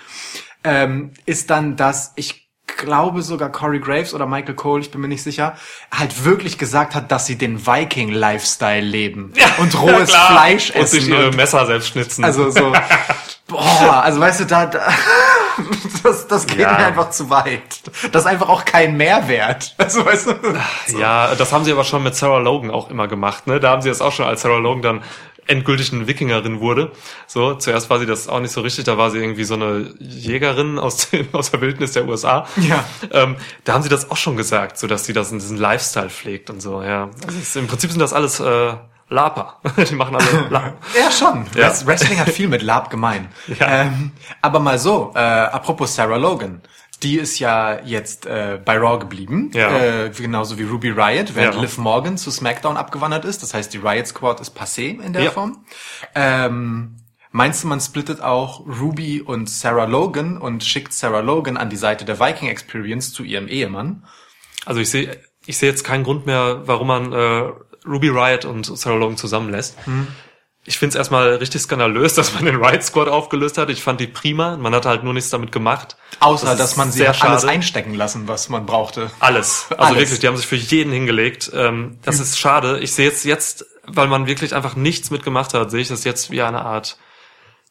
ähm, 0.63 1.11
ist 1.25 1.49
dann, 1.49 1.75
dass 1.75 2.13
ich 2.15 2.48
glaube 2.77 3.21
sogar 3.21 3.51
Corey 3.51 3.79
Graves 3.79 4.13
oder 4.13 4.25
Michael 4.25 4.55
Cole, 4.55 4.81
ich 4.81 4.91
bin 4.91 5.01
mir 5.01 5.07
nicht 5.07 5.23
sicher, 5.23 5.55
halt 5.95 6.23
wirklich 6.25 6.57
gesagt 6.57 6.95
hat, 6.95 7.11
dass 7.11 7.25
sie 7.25 7.37
den 7.37 7.65
Viking-Lifestyle 7.65 8.81
leben 8.81 9.33
und 9.59 9.79
rohes 9.81 10.09
klar. 10.09 10.27
Fleisch 10.31 10.71
und 10.71 10.87
sich 10.87 11.01
essen. 11.03 11.13
ihre 11.13 11.27
und- 11.27 11.35
Messer 11.35 11.65
selbst 11.65 11.89
schnitzen. 11.89 12.23
also 12.23 12.49
so, 12.49 12.71
boah, 13.47 14.01
also 14.03 14.19
weißt 14.19 14.41
du, 14.41 14.45
da, 14.45 14.65
da 14.65 14.79
das, 16.03 16.27
das 16.27 16.45
geht 16.47 16.59
Ja. 16.59 16.71
mir 16.71 16.77
einfach 16.87 17.09
zu 17.09 17.29
weit. 17.29 17.81
Das 18.11 18.23
ist 18.23 18.27
einfach 18.27 18.49
auch 18.49 18.63
kein 18.65 18.95
Mehrwert. 18.97 19.75
Also 19.89 20.05
weißt 20.05 20.27
du, 20.27 20.97
Ja, 20.99 21.33
das 21.35 21.51
haben 21.51 21.65
sie 21.65 21.71
aber 21.71 21.83
schon 21.83 22.03
mit 22.03 22.15
Sarah 22.15 22.37
Logan 22.39 22.71
auch 22.71 22.89
immer 22.89 23.07
gemacht. 23.07 23.47
Ne? 23.47 23.59
Da 23.59 23.71
haben 23.71 23.81
sie 23.81 23.89
das 23.89 24.01
auch 24.01 24.11
schon, 24.11 24.25
als 24.25 24.41
Sarah 24.41 24.57
Logan 24.59 24.81
dann 24.81 25.01
endgültig 25.49 25.91
eine 25.91 26.07
Wikingerin 26.07 26.59
wurde. 26.61 26.91
So, 27.27 27.55
zuerst 27.55 27.89
war 27.89 27.99
sie 27.99 28.05
das 28.05 28.27
auch 28.29 28.39
nicht 28.39 28.51
so 28.51 28.61
richtig, 28.61 28.85
da 28.85 28.97
war 28.97 29.11
sie 29.11 29.17
irgendwie 29.17 29.43
so 29.43 29.55
eine 29.55 29.93
Jägerin 29.99 30.79
aus, 30.79 31.09
dem, 31.09 31.27
aus 31.33 31.51
der 31.51 31.59
Wildnis 31.61 31.91
der 31.93 32.07
USA. 32.07 32.45
Ja. 32.57 32.85
Ähm, 33.11 33.35
da 33.65 33.73
haben 33.73 33.83
sie 33.83 33.89
das 33.89 34.09
auch 34.11 34.17
schon 34.17 34.37
gesagt, 34.37 34.77
so 34.77 34.87
dass 34.87 35.05
sie 35.05 35.13
das 35.13 35.31
in 35.31 35.39
diesen 35.39 35.57
Lifestyle 35.57 36.09
pflegt 36.09 36.49
und 36.49 36.61
so, 36.61 36.81
ja. 36.83 37.09
Also 37.25 37.37
es, 37.39 37.55
Im 37.55 37.67
Prinzip 37.67 37.91
sind 37.91 37.99
das 37.99 38.13
alles 38.13 38.39
äh, 38.39 38.73
Laper. 39.09 39.59
Die 39.89 39.95
machen 39.95 40.15
alle 40.15 40.47
Laper. 40.49 40.73
Ja, 40.95 41.09
schon. 41.11 41.45
Ja. 41.55 41.67
Wrest- 41.67 41.87
Wrestling 41.87 42.19
hat 42.19 42.29
viel 42.29 42.47
mit 42.47 42.61
Lab 42.61 42.89
gemein. 42.91 43.27
Ja. 43.59 43.81
Ähm, 43.83 44.11
aber 44.41 44.59
mal 44.59 44.77
so, 44.77 45.11
äh, 45.15 45.19
apropos 45.19 45.95
Sarah 45.95 46.17
Logan. 46.17 46.61
Die 47.03 47.17
ist 47.17 47.39
ja 47.39 47.79
jetzt 47.85 48.25
äh, 48.25 48.59
bei 48.63 48.77
Raw 48.77 48.99
geblieben, 48.99 49.51
Ja. 49.53 49.77
äh, 50.05 50.09
genauso 50.09 50.57
wie 50.59 50.63
Ruby 50.63 50.89
Riot, 50.89 51.35
während 51.35 51.55
Ja. 51.55 51.61
Liv 51.61 51.77
Morgan 51.77 52.17
zu 52.17 52.29
SmackDown 52.29 52.75
abgewandert 52.77 53.23
ist. 53.25 53.41
Das 53.41 53.53
heißt, 53.53 53.73
die 53.73 53.77
Riot 53.77 54.07
Squad 54.07 54.39
ist 54.41 54.57
passé 54.57 54.99
in 55.01 55.13
der 55.13 55.23
Ja. 55.23 55.31
Form. 55.31 55.63
Ähm, 56.15 56.97
meinst 57.31 57.63
du, 57.63 57.67
man 57.67 57.79
splittet 57.79 58.21
auch 58.21 58.65
Ruby 58.65 59.21
und 59.21 59.49
Sarah 59.49 59.85
Logan 59.85 60.37
und 60.37 60.63
schickt 60.63 60.91
Sarah 60.93 61.21
Logan 61.21 61.55
an 61.57 61.69
die 61.69 61.77
Seite 61.77 62.03
der 62.05 62.19
Viking 62.19 62.49
Experience 62.49 63.13
zu 63.13 63.23
ihrem 63.23 63.47
Ehemann? 63.47 64.05
Also 64.65 64.81
ich 64.81 64.89
sehe 64.89 65.17
ich 65.45 65.57
sehe 65.57 65.69
jetzt 65.69 65.83
keinen 65.83 66.03
Grund 66.03 66.25
mehr, 66.25 66.63
warum 66.65 66.87
man 66.87 67.13
äh, 67.13 67.49
Ruby 67.87 68.09
Riot 68.09 68.43
und 68.45 68.65
Sarah 68.77 68.97
Logan 68.97 69.15
zusammenlässt. 69.17 69.77
Hm. 69.85 70.07
Ich 70.69 70.77
finde 70.77 70.91
es 70.91 70.95
erstmal 70.95 71.33
richtig 71.35 71.61
skandalös, 71.61 72.13
dass 72.15 72.33
man 72.33 72.45
den 72.45 72.55
Riot 72.63 72.83
Squad 72.83 73.09
aufgelöst 73.09 73.57
hat. 73.57 73.69
Ich 73.69 73.83
fand 73.83 73.99
die 73.99 74.07
prima. 74.07 74.55
Man 74.55 74.73
hat 74.73 74.85
halt 74.85 75.03
nur 75.03 75.13
nichts 75.13 75.29
damit 75.29 75.51
gemacht. 75.51 75.97
Außer, 76.21 76.45
Das 76.47 76.57
dass 76.57 76.77
man 76.77 76.91
sie 76.91 76.99
sehr 76.99 77.09
hat 77.09 77.21
alles 77.23 77.41
schade. 77.41 77.53
einstecken 77.53 77.93
lassen, 77.95 78.27
was 78.27 78.47
man 78.49 78.65
brauchte. 78.65 79.11
Alles. 79.19 79.65
Also 79.71 79.83
Alles. 79.83 79.99
wirklich, 79.99 80.19
die 80.19 80.27
haben 80.27 80.37
sich 80.37 80.47
für 80.47 80.55
jeden 80.55 80.93
hingelegt. 80.93 81.51
Ähm, 81.53 81.97
das 82.03 82.19
ist 82.19 82.39
schade. 82.39 82.79
Ich 82.79 82.93
sehe 82.93 83.05
jetzt 83.09 83.25
jetzt, 83.25 83.65
weil 83.85 84.07
man 84.07 84.27
wirklich 84.27 84.55
einfach 84.55 84.75
nichts 84.75 85.11
mitgemacht 85.11 85.53
hat, 85.53 85.71
sehe 85.71 85.81
ich 85.81 85.87
das 85.89 86.03
jetzt 86.05 86.31
wie 86.31 86.41
eine 86.41 86.61
Art 86.61 86.97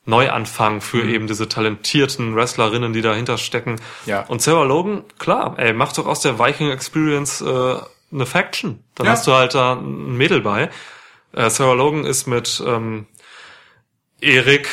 Neuanfang 0.05 0.81
für 0.81 1.05
Mhm. 1.05 1.09
eben 1.11 1.27
diese 1.27 1.49
talentierten 1.49 2.35
Wrestlerinnen, 2.35 2.93
die 2.93 3.03
dahinter 3.03 3.37
stecken. 3.37 3.77
Ja. 4.07 4.23
Und 4.27 4.41
Sarah 4.41 4.65
Logan, 4.65 5.05
klar, 5.19 5.55
ey, 5.59 5.73
mach 5.75 5.93
doch 5.93 6.07
aus 6.07 6.21
der 6.21 6.39
Viking 6.39 6.71
Experience 6.71 7.43
äh, 7.43 7.75
eine 8.11 8.25
Faction. 8.27 8.83
Dann 8.95 9.07
Ja. 9.07 9.13
hast 9.13 9.27
du 9.27 9.35
halt 9.35 9.55
da 9.55 9.75
ein 9.75 10.17
Mädel 10.17 10.41
bei. 10.41 10.71
Äh, 11.33 11.51
Sarah 11.51 11.75
Logan 11.75 12.05
ist 12.05 12.27
mit 12.27 12.63
ähm, 12.67 13.07
Erik 14.21 14.69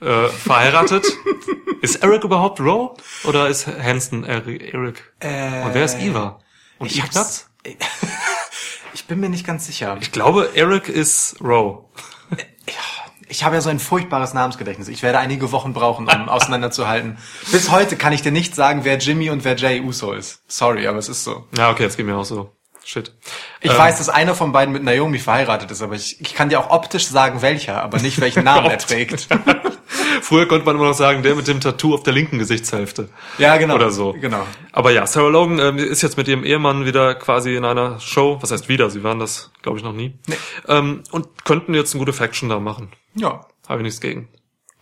äh, 0.00 0.28
verheiratet. 0.28 1.06
ist 1.82 2.02
Eric 2.02 2.24
überhaupt 2.24 2.60
Rowe? 2.60 2.94
Oder 3.24 3.48
ist 3.48 3.66
Hansen 3.66 4.24
Eric? 4.24 4.72
Eric? 4.74 5.12
Äh, 5.20 5.62
Und 5.64 5.74
wer 5.74 5.84
ist 5.84 5.98
Eva? 6.00 6.40
Und 6.78 6.90
ich 6.90 7.02
hab's- 7.02 7.48
Ich 8.94 9.06
bin 9.06 9.20
mir 9.20 9.30
nicht 9.30 9.46
ganz 9.46 9.66
sicher. 9.66 9.96
Ich 10.00 10.12
glaube, 10.12 10.50
Eric 10.54 10.88
ist 10.88 11.36
Rowe. 11.40 11.84
Ich 13.28 13.44
habe 13.44 13.54
ja 13.54 13.60
so 13.62 13.70
ein 13.70 13.78
furchtbares 13.78 14.34
Namensgedächtnis. 14.34 14.88
Ich 14.88 15.02
werde 15.02 15.18
einige 15.18 15.50
Wochen 15.52 15.72
brauchen, 15.72 16.06
um 16.06 16.28
auseinanderzuhalten. 16.28 17.16
Bis 17.50 17.70
heute 17.70 17.96
kann 17.96 18.12
ich 18.12 18.20
dir 18.20 18.32
nicht 18.32 18.54
sagen, 18.54 18.84
wer 18.84 18.98
Jimmy 18.98 19.30
und 19.30 19.44
wer 19.44 19.56
Jay 19.56 19.80
Uso 19.80 20.12
ist. 20.12 20.42
Sorry, 20.48 20.86
aber 20.86 20.98
es 20.98 21.08
ist 21.08 21.24
so. 21.24 21.46
Ja, 21.56 21.70
okay, 21.70 21.84
jetzt 21.84 21.96
geht 21.96 22.04
mir 22.04 22.16
auch 22.16 22.26
so. 22.26 22.54
Shit. 22.84 23.12
Ich 23.60 23.70
Ähm, 23.70 23.78
weiß, 23.78 23.98
dass 23.98 24.08
einer 24.08 24.34
von 24.34 24.52
beiden 24.52 24.72
mit 24.72 24.82
Naomi 24.82 25.18
verheiratet 25.18 25.70
ist, 25.70 25.82
aber 25.82 25.94
ich, 25.94 26.20
ich 26.20 26.34
kann 26.34 26.48
dir 26.48 26.60
auch 26.60 26.70
optisch 26.70 27.06
sagen, 27.06 27.40
welcher, 27.42 27.82
aber 27.82 27.98
nicht 27.98 28.20
welchen 28.20 28.44
Namen 28.44 28.70
er 28.70 28.78
trägt. 28.78 29.28
Früher 30.22 30.46
konnte 30.46 30.64
man 30.66 30.76
immer 30.76 30.86
noch 30.86 30.94
sagen, 30.94 31.22
der 31.22 31.34
mit 31.34 31.46
dem 31.48 31.60
Tattoo 31.60 31.94
auf 31.94 32.02
der 32.02 32.12
linken 32.12 32.38
Gesichtshälfte. 32.38 33.08
Ja, 33.38 33.56
genau. 33.56 33.74
Oder 33.74 33.90
so. 33.90 34.12
Genau. 34.14 34.46
Aber 34.72 34.90
ja, 34.90 35.06
Sarah 35.06 35.28
Logan 35.28 35.58
ähm, 35.58 35.78
ist 35.78 36.02
jetzt 36.02 36.16
mit 36.16 36.28
ihrem 36.28 36.44
Ehemann 36.44 36.84
wieder 36.84 37.14
quasi 37.14 37.54
in 37.54 37.64
einer 37.64 38.00
Show. 38.00 38.38
Was 38.40 38.50
heißt 38.50 38.68
wieder? 38.68 38.90
Sie 38.90 39.02
waren 39.04 39.18
das, 39.18 39.50
glaube 39.62 39.78
ich, 39.78 39.84
noch 39.84 39.92
nie. 39.92 40.18
Nee. 40.26 40.36
Ähm, 40.68 41.02
und 41.10 41.44
könnten 41.44 41.74
jetzt 41.74 41.94
eine 41.94 41.98
gute 42.00 42.12
Faction 42.12 42.48
da 42.48 42.58
machen. 42.60 42.92
Ja. 43.14 43.46
Habe 43.68 43.80
ich 43.80 43.84
nichts 43.84 44.00
gegen. 44.00 44.28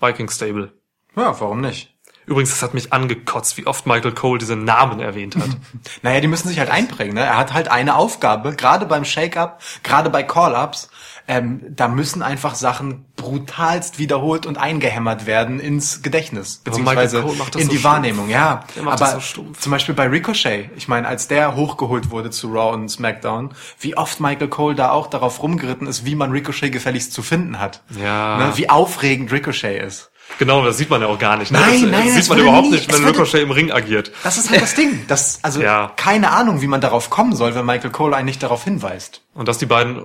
Viking 0.00 0.30
Stable. 0.30 0.73
Ja, 1.16 1.38
warum 1.40 1.61
nicht? 1.61 1.95
Übrigens, 2.27 2.50
das 2.50 2.62
hat 2.62 2.75
mich 2.75 2.93
angekotzt, 2.93 3.57
wie 3.57 3.67
oft 3.67 3.87
Michael 3.87 4.12
Cole 4.12 4.39
diese 4.39 4.55
Namen 4.57 5.00
erwähnt 5.00 5.37
hat. 5.37 5.49
Naja, 6.03 6.21
die 6.21 6.29
müssen 6.29 6.49
sich 6.49 6.59
halt 6.59 6.71
einprägen. 6.71 7.15
Ne? 7.15 7.21
Er 7.21 7.37
hat 7.37 7.53
halt 7.53 7.69
eine 7.71 7.97
Aufgabe, 7.97 8.53
gerade 8.55 8.87
beim 8.87 9.05
Shake-Up, 9.05 9.61
gerade 9.83 10.09
bei 10.11 10.23
Call-Ups. 10.23 10.91
Ähm, 11.29 11.61
da 11.71 11.87
müssen 11.89 12.23
einfach 12.23 12.55
Sachen 12.55 13.05
brutalst 13.17 13.99
wiederholt 13.99 14.47
und 14.47 14.59
eingehämmert 14.59 15.27
werden 15.27 15.61
ins 15.61 16.03
Gedächtnis, 16.03 16.57
beziehungsweise 16.65 17.19
in 17.19 17.27
so 17.27 17.59
die 17.59 17.62
stumpf. 17.65 17.85
Wahrnehmung. 17.85 18.29
Ja, 18.29 18.65
Der 18.75 18.83
macht 18.83 19.00
aber 19.00 19.12
so 19.12 19.21
stumpf. 19.21 19.61
zum 19.61 19.71
Beispiel 19.71 19.95
bei 19.95 20.07
Ricochet. 20.09 20.71
Ich 20.77 20.89
meine, 20.89 21.07
als 21.07 21.29
der 21.29 21.55
hochgeholt 21.55 22.11
wurde 22.11 22.31
zu 22.31 22.49
Raw 22.53 22.75
und 22.75 22.89
SmackDown, 22.89 23.55
wie 23.79 23.97
oft 23.97 24.19
Michael 24.21 24.49
Cole 24.49 24.75
da 24.75 24.91
auch 24.91 25.07
darauf 25.07 25.43
rumgeritten 25.43 25.87
ist, 25.87 26.05
wie 26.05 26.15
man 26.17 26.33
Ricochet 26.33 26.71
gefälligst 26.73 27.12
zu 27.12 27.23
finden 27.23 27.61
hat. 27.61 27.83
Ja. 28.03 28.39
Ne? 28.39 28.53
Wie 28.57 28.69
aufregend 28.71 29.31
Ricochet 29.31 29.83
ist. 29.83 30.10
Genau, 30.38 30.64
das 30.64 30.78
sieht 30.78 30.88
man 30.90 31.00
ja 31.02 31.08
auch 31.08 31.18
gar 31.18 31.37
nicht. 31.37 31.50
Ne? 31.52 31.58
Nein, 31.58 31.82
das, 31.82 31.90
nein, 31.90 31.92
das 31.92 32.06
das 32.06 32.14
sieht 32.14 32.28
man 32.28 32.38
würde 32.38 32.49
überhaupt 32.49 32.66
nie- 32.68 32.75
nicht, 32.76 32.92
wenn 32.92 33.02
das 33.02 33.12
Ricochet 33.12 33.42
im 33.42 33.50
Ring 33.50 33.70
agiert. 33.72 34.12
Das 34.22 34.38
ist 34.38 34.50
halt 34.50 34.62
das 34.62 34.75
Ding. 34.75 35.04
Das, 35.08 35.38
also 35.42 35.60
Ja. 35.62 35.92
keine 35.96 36.30
Ahnung, 36.30 36.60
wie 36.62 36.66
man 36.66 36.80
darauf 36.80 37.10
kommen 37.10 37.34
soll, 37.34 37.54
wenn 37.54 37.64
Michael 37.66 37.90
Cole 37.90 38.16
einen 38.16 38.26
nicht 38.26 38.42
darauf 38.42 38.64
hinweist. 38.64 39.22
Und 39.34 39.49
dass 39.49 39.58
die 39.58 39.66
beiden 39.66 40.02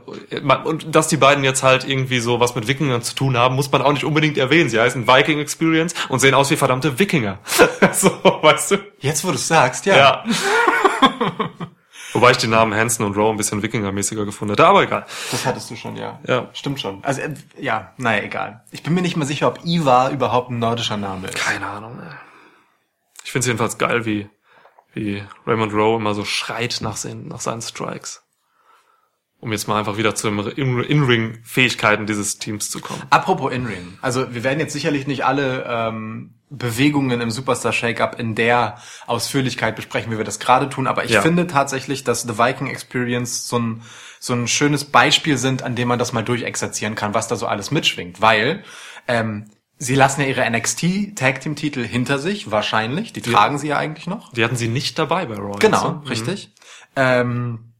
und 0.65 0.95
dass 0.95 1.07
die 1.07 1.17
beiden 1.17 1.43
jetzt 1.43 1.63
halt 1.63 1.87
irgendwie 1.87 2.19
so 2.19 2.39
was 2.39 2.53
mit 2.55 2.67
Wikingern 2.67 3.01
zu 3.01 3.15
tun 3.15 3.37
haben, 3.37 3.55
muss 3.55 3.71
man 3.71 3.81
auch 3.81 3.91
nicht 3.91 4.03
unbedingt 4.05 4.37
erwähnen. 4.37 4.69
Sie 4.69 4.79
heißen 4.79 5.07
Viking 5.07 5.39
Experience 5.39 5.93
und 6.09 6.19
sehen 6.19 6.33
aus 6.35 6.51
wie 6.51 6.55
verdammte 6.55 6.99
Wikinger. 6.99 7.39
so, 7.93 8.11
weißt 8.41 8.71
du? 8.71 8.77
Jetzt, 8.99 9.23
wo 9.25 9.29
du 9.29 9.35
es 9.35 9.47
sagst, 9.47 9.85
ja. 9.87 9.95
Ja. 9.97 10.23
Wobei 12.15 12.31
ich 12.31 12.37
die 12.37 12.47
Namen 12.47 12.73
Hansen 12.73 13.03
und 13.05 13.15
Rowe 13.17 13.31
ein 13.31 13.37
bisschen 13.37 13.61
Wikingermäßiger 13.61 14.23
gefunden 14.25 14.53
hätte, 14.53 14.65
aber 14.65 14.83
egal. 14.83 15.05
Das 15.31 15.45
hattest 15.45 15.69
du 15.69 15.75
schon, 15.75 15.95
ja. 15.97 16.19
Ja. 16.25 16.49
Stimmt 16.53 16.79
schon. 16.79 17.03
Also, 17.03 17.21
äh, 17.21 17.33
ja, 17.59 17.93
naja, 17.97 18.23
egal. 18.23 18.63
Ich 18.71 18.83
bin 18.83 18.93
mir 18.93 19.01
nicht 19.01 19.17
mal 19.17 19.25
sicher, 19.25 19.47
ob 19.49 19.59
Ivar 19.65 20.11
überhaupt 20.11 20.49
ein 20.49 20.59
nordischer 20.59 20.97
Name 20.97 21.27
ist. 21.27 21.35
Keine 21.35 21.67
Ahnung. 21.67 21.99
ey. 21.99 22.15
Ich 23.25 23.31
finde 23.31 23.41
es 23.41 23.47
jedenfalls 23.47 23.77
geil, 23.77 24.05
wie, 24.05 24.29
wie 24.93 25.23
Raymond 25.45 25.73
Rowe 25.73 25.97
immer 25.99 26.13
so 26.13 26.23
schreit 26.25 26.77
nach, 26.81 26.95
seinen, 26.95 27.27
nach 27.27 27.41
seinen 27.41 27.61
Strikes. 27.61 28.23
Um 29.41 29.51
jetzt 29.51 29.67
mal 29.67 29.77
einfach 29.77 29.97
wieder 29.97 30.15
zu 30.15 30.29
den 30.29 30.39
In- 30.39 30.79
In-Ring-Fähigkeiten 30.83 32.05
dieses 32.07 32.39
Teams 32.39 32.71
zu 32.71 32.79
kommen. 32.79 33.03
Apropos 33.09 33.51
In-Ring. 33.51 33.99
Also, 34.01 34.33
wir 34.33 34.43
werden 34.43 34.59
jetzt 34.59 34.73
sicherlich 34.73 35.05
nicht 35.05 35.25
alle 35.25 35.65
ähm, 35.67 36.35
Bewegungen 36.57 37.21
im 37.21 37.31
Superstar 37.31 37.73
Shake-Up 37.73 38.19
in 38.19 38.35
der 38.35 38.77
Ausführlichkeit 39.07 39.75
besprechen, 39.75 40.11
wie 40.11 40.17
wir 40.17 40.23
das 40.25 40.39
gerade 40.39 40.69
tun, 40.69 40.87
aber 40.87 41.03
ich 41.05 41.11
Ja. 41.11 41.21
finde 41.21 41.47
tatsächlich, 41.47 42.03
dass 42.03 42.21
The 42.23 42.37
Viking 42.37 42.67
Experience 42.67 43.47
so 43.47 43.59
ein, 43.59 43.81
so 44.19 44.33
ein 44.33 44.47
schönes 44.47 44.85
Beispiel 44.85 45.37
sind, 45.37 45.63
an 45.63 45.75
dem 45.75 45.87
man 45.87 45.99
das 45.99 46.13
mal 46.13 46.23
durchexerzieren 46.23 46.95
kann, 46.95 47.13
was 47.13 47.27
da 47.27 47.35
so 47.35 47.47
alles 47.47 47.71
mitschwingt, 47.71 48.21
weil 48.21 48.63
ähm, 49.07 49.45
sie 49.77 49.95
lassen 49.95 50.21
ja 50.21 50.27
ihre 50.27 50.49
NXT 50.49 51.15
Tag 51.15 51.41
Team 51.41 51.55
Titel 51.55 51.83
hinter 51.85 52.17
sich, 52.19 52.49
wahrscheinlich. 52.51 53.13
Die 53.13 53.21
tragen 53.21 53.57
sie 53.57 53.67
ja 53.67 53.77
eigentlich 53.77 54.07
noch. 54.07 54.31
Die 54.33 54.43
hatten 54.43 54.55
sie 54.55 54.67
nicht 54.69 54.97
dabei 54.97 55.25
bei 55.25 55.35
Raw. 55.35 55.57
Genau, 55.59 55.87
jetzt, 55.99 56.03
ne? 56.05 56.09
richtig. 56.09 56.53
Ähm, 56.95 57.73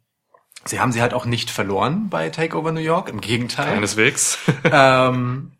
sie 0.66 0.80
haben 0.80 0.92
sie 0.92 1.02
halt 1.02 1.14
auch 1.14 1.26
nicht 1.26 1.50
verloren 1.50 2.10
bei 2.10 2.30
Takeover 2.30 2.72
New 2.72 2.82
York, 2.82 3.10
im 3.10 3.22
Gegenteil. 3.22 3.74
Keineswegs. 3.74 4.38
ähm, 4.72 5.54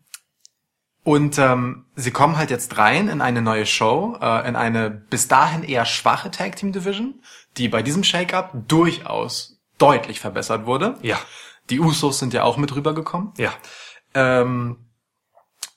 und 1.06 1.38
ähm, 1.38 1.84
sie 1.94 2.10
kommen 2.10 2.36
halt 2.36 2.50
jetzt 2.50 2.78
rein 2.78 3.06
in 3.06 3.20
eine 3.20 3.40
neue 3.40 3.64
Show, 3.64 4.18
äh, 4.20 4.48
in 4.48 4.56
eine 4.56 4.90
bis 4.90 5.28
dahin 5.28 5.62
eher 5.62 5.84
schwache 5.84 6.32
Tag 6.32 6.56
Team 6.56 6.72
Division, 6.72 7.22
die 7.56 7.68
bei 7.68 7.80
diesem 7.84 8.02
Shake-up 8.02 8.50
durchaus 8.66 9.56
deutlich 9.78 10.18
verbessert 10.18 10.66
wurde. 10.66 10.96
ja, 11.02 11.16
Die 11.70 11.78
Usos 11.78 12.18
sind 12.18 12.34
ja 12.34 12.42
auch 12.42 12.56
mit 12.56 12.74
rübergekommen. 12.74 13.32
ja. 13.36 13.52
Ähm, 14.14 14.78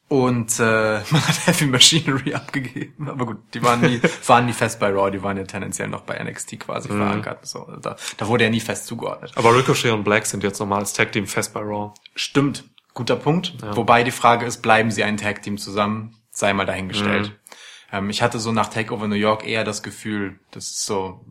und 0.07 0.59
äh, 0.59 0.63
man 1.11 1.27
hat 1.27 1.45
Heavy 1.45 1.67
Machinery 1.67 2.33
abgegeben. 2.39 3.07
Aber 3.07 3.27
gut, 3.27 3.37
die 3.53 3.61
waren 3.61 3.81
nie, 3.81 4.01
waren 4.25 4.47
nie 4.47 4.53
fest 4.53 4.79
bei 4.79 4.89
Raw, 4.89 5.11
die 5.11 5.21
waren 5.21 5.37
ja 5.37 5.43
tendenziell 5.43 5.89
noch 5.89 6.01
bei 6.01 6.17
NXT 6.23 6.59
quasi 6.61 6.87
verankert. 6.87 7.45
So, 7.45 7.71
da, 7.79 7.95
da 8.17 8.27
wurde 8.27 8.45
ja 8.45 8.49
nie 8.49 8.59
fest 8.61 8.87
zugeordnet. 8.87 9.33
Aber 9.35 9.55
Ricochet 9.55 9.91
und 9.91 10.03
Black 10.03 10.25
sind 10.25 10.41
jetzt 10.41 10.59
nochmal 10.59 10.79
als 10.79 10.93
Tag 10.93 11.11
Team 11.11 11.27
fest 11.27 11.53
bei 11.53 11.59
Raw. 11.59 11.93
Stimmt, 12.15 12.63
guter 12.99 13.15
Punkt. 13.15 13.53
Wobei 13.75 14.03
die 14.03 14.11
Frage 14.11 14.45
ist, 14.45 14.61
bleiben 14.61 14.91
sie 14.91 15.05
ein 15.05 15.15
Tag-Team 15.15 15.57
zusammen? 15.57 16.17
Sei 16.31 16.51
mal 16.53 16.65
dahingestellt. 16.65 17.39
Ähm, 17.93 18.09
ich 18.09 18.21
hatte 18.21 18.39
so 18.39 18.51
nach 18.51 18.67
Takeover 18.67 19.07
New 19.07 19.15
York 19.15 19.47
eher 19.47 19.63
das 19.63 19.83
Gefühl, 19.83 20.37
das 20.51 20.65
ist 20.65 20.85
so, 20.85 21.25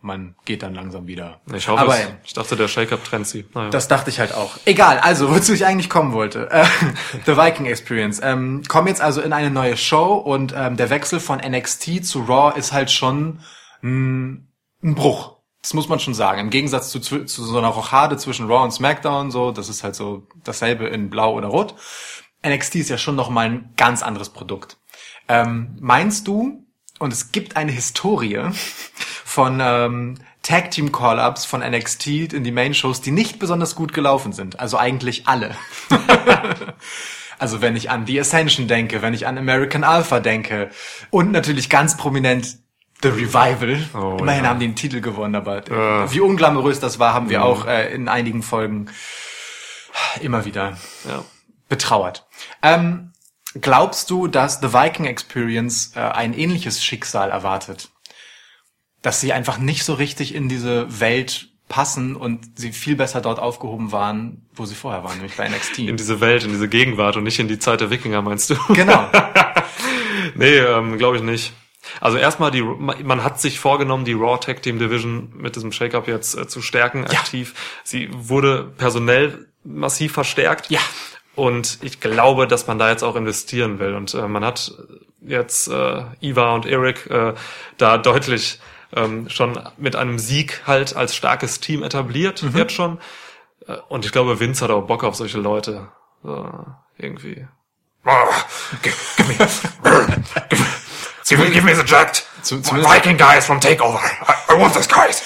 man 0.00 0.34
geht 0.46 0.62
dann 0.62 0.74
langsam 0.74 1.06
wieder. 1.06 1.42
Ich 1.54 1.68
hoffe, 1.68 1.82
Aber 1.82 1.94
es, 1.94 2.08
ich 2.24 2.32
dachte, 2.32 2.56
der 2.56 2.66
Shake-Up 2.66 3.04
trennt 3.04 3.26
sie. 3.26 3.44
Naja. 3.54 3.68
das 3.68 3.88
dachte 3.88 4.08
ich 4.08 4.20
halt 4.20 4.34
auch. 4.34 4.56
Egal, 4.64 4.98
also 5.00 5.30
wozu 5.30 5.52
ich 5.52 5.66
eigentlich 5.66 5.90
kommen 5.90 6.14
wollte. 6.14 6.50
Äh, 6.50 6.64
The 7.26 7.36
Viking 7.36 7.66
Experience. 7.66 8.20
Ähm, 8.22 8.62
kommen 8.68 8.88
jetzt 8.88 9.02
also 9.02 9.20
in 9.20 9.34
eine 9.34 9.50
neue 9.50 9.76
Show 9.76 10.14
und 10.14 10.54
ähm, 10.56 10.78
der 10.78 10.88
Wechsel 10.88 11.20
von 11.20 11.40
NXT 11.40 12.06
zu 12.06 12.22
Raw 12.22 12.58
ist 12.58 12.72
halt 12.72 12.90
schon 12.90 13.40
ein, 13.82 14.48
ein 14.82 14.94
Bruch. 14.94 15.41
Das 15.62 15.74
muss 15.74 15.88
man 15.88 16.00
schon 16.00 16.14
sagen. 16.14 16.40
Im 16.40 16.50
Gegensatz 16.50 16.90
zu, 16.90 16.98
zu, 16.98 17.26
so 17.26 17.56
einer 17.56 17.68
Rochade 17.68 18.16
zwischen 18.16 18.46
Raw 18.46 18.64
und 18.64 18.72
SmackDown, 18.72 19.30
so, 19.30 19.52
das 19.52 19.68
ist 19.68 19.84
halt 19.84 19.94
so 19.94 20.26
dasselbe 20.42 20.86
in 20.86 21.08
Blau 21.08 21.34
oder 21.34 21.48
Rot. 21.48 21.76
NXT 22.44 22.76
ist 22.76 22.90
ja 22.90 22.98
schon 22.98 23.14
noch 23.14 23.30
mal 23.30 23.46
ein 23.46 23.72
ganz 23.76 24.02
anderes 24.02 24.30
Produkt. 24.30 24.78
Ähm, 25.28 25.76
meinst 25.80 26.26
du, 26.26 26.66
und 26.98 27.12
es 27.12 27.32
gibt 27.32 27.56
eine 27.56 27.72
Historie 27.72 28.40
von 29.24 29.60
ähm, 29.60 30.16
Tag 30.42 30.72
Team 30.72 30.90
Call-Ups 30.90 31.44
von 31.44 31.60
NXT 31.60 32.06
in 32.32 32.44
die 32.44 32.52
Main 32.52 32.74
Shows, 32.74 33.00
die 33.00 33.12
nicht 33.12 33.38
besonders 33.38 33.76
gut 33.76 33.92
gelaufen 33.92 34.32
sind. 34.32 34.58
Also 34.58 34.76
eigentlich 34.76 35.28
alle. 35.28 35.54
also 37.38 37.60
wenn 37.60 37.76
ich 37.76 37.90
an 37.90 38.06
The 38.06 38.20
Ascension 38.20 38.66
denke, 38.66 39.02
wenn 39.02 39.14
ich 39.14 39.26
an 39.26 39.38
American 39.38 39.84
Alpha 39.84 40.18
denke 40.18 40.70
und 41.10 41.30
natürlich 41.30 41.70
ganz 41.70 41.96
prominent 41.96 42.58
The 43.02 43.08
Revival. 43.08 43.78
Oh, 43.94 44.16
Immerhin 44.20 44.44
ja. 44.44 44.50
haben 44.50 44.60
die 44.60 44.66
einen 44.66 44.76
Titel 44.76 45.00
gewonnen, 45.00 45.34
aber 45.34 45.58
Äh. 45.68 46.12
wie 46.12 46.20
unglamourös 46.20 46.80
das 46.80 46.98
war, 46.98 47.14
haben 47.14 47.28
wir 47.30 47.44
auch 47.44 47.66
äh, 47.66 47.92
in 47.94 48.08
einigen 48.08 48.42
Folgen 48.42 48.86
immer 50.20 50.44
wieder 50.44 50.76
ja. 51.08 51.24
betrauert. 51.68 52.26
Ähm, 52.62 53.12
glaubst 53.60 54.10
du, 54.10 54.26
dass 54.28 54.60
The 54.60 54.72
Viking 54.72 55.06
Experience 55.06 55.92
äh, 55.96 56.00
ein 56.00 56.32
ähnliches 56.34 56.82
Schicksal 56.84 57.30
erwartet? 57.30 57.88
Dass 59.02 59.20
sie 59.20 59.32
einfach 59.32 59.58
nicht 59.58 59.84
so 59.84 59.94
richtig 59.94 60.34
in 60.34 60.48
diese 60.48 61.00
Welt 61.00 61.48
passen 61.68 62.14
und 62.16 62.58
sie 62.58 62.70
viel 62.72 62.96
besser 62.96 63.20
dort 63.20 63.38
aufgehoben 63.40 63.90
waren, 63.92 64.46
wo 64.54 64.64
sie 64.66 64.74
vorher 64.74 65.02
waren, 65.04 65.16
nämlich 65.16 65.36
bei 65.36 65.46
In 65.46 65.52
NXT. 65.52 65.78
diese 65.98 66.20
Welt, 66.20 66.44
in 66.44 66.50
diese 66.50 66.68
Gegenwart 66.68 67.16
und 67.16 67.24
nicht 67.24 67.38
in 67.38 67.48
die 67.48 67.58
Zeit 67.58 67.80
der 67.80 67.90
Wikinger, 67.90 68.22
meinst 68.22 68.50
du? 68.50 68.56
Genau. 68.68 69.08
Nee, 70.34 70.56
ähm, 70.58 70.98
glaube 70.98 71.16
ich 71.16 71.22
nicht. 71.22 71.52
Also 72.00 72.16
erstmal, 72.18 72.50
die, 72.50 72.62
man 72.62 73.24
hat 73.24 73.40
sich 73.40 73.58
vorgenommen, 73.60 74.04
die 74.04 74.12
Raw 74.12 74.38
Tag 74.38 74.62
Team 74.62 74.78
Division 74.78 75.32
mit 75.36 75.56
diesem 75.56 75.72
Shake-Up 75.72 76.06
jetzt 76.08 76.36
äh, 76.36 76.46
zu 76.46 76.62
stärken, 76.62 77.06
Ja. 77.10 77.18
aktiv. 77.20 77.54
Sie 77.84 78.08
wurde 78.12 78.64
personell 78.76 79.46
massiv 79.64 80.12
verstärkt. 80.12 80.70
Ja. 80.70 80.80
Und 81.34 81.78
ich 81.82 82.00
glaube, 82.00 82.46
dass 82.46 82.66
man 82.66 82.78
da 82.78 82.90
jetzt 82.90 83.02
auch 83.02 83.16
investieren 83.16 83.78
will. 83.78 83.94
Und 83.94 84.12
äh, 84.14 84.28
man 84.28 84.44
hat 84.44 84.72
jetzt 85.20 85.68
äh, 85.68 86.02
Iva 86.20 86.54
und 86.54 86.66
Eric 86.66 87.08
äh, 87.10 87.34
da 87.78 87.96
deutlich 87.98 88.60
ähm, 88.94 89.28
schon 89.30 89.58
mit 89.78 89.96
einem 89.96 90.18
Sieg 90.18 90.62
halt 90.66 90.94
als 90.94 91.16
starkes 91.16 91.60
Team 91.60 91.82
etabliert, 91.82 92.44
jetzt 92.54 92.74
schon. 92.74 92.98
Äh, 93.66 93.76
Und 93.88 94.04
ich 94.04 94.12
glaube, 94.12 94.40
Vince 94.40 94.62
hat 94.64 94.70
auch 94.70 94.82
Bock 94.82 95.04
auf 95.04 95.14
solche 95.14 95.38
Leute. 95.38 95.88
So, 96.22 96.66
irgendwie. 96.98 97.46
Give 101.28 101.38
me, 101.40 101.50
give 101.50 101.64
me 101.64 101.74
the 101.74 101.82
zumindest- 102.42 102.72
Viking 102.88 103.16
guys 103.16 103.46
from 103.46 103.60
Takeover. 103.60 103.98
I, 103.98 104.54
I 104.54 104.60
want 104.60 104.74
these 104.74 104.88
guys. 104.88 105.22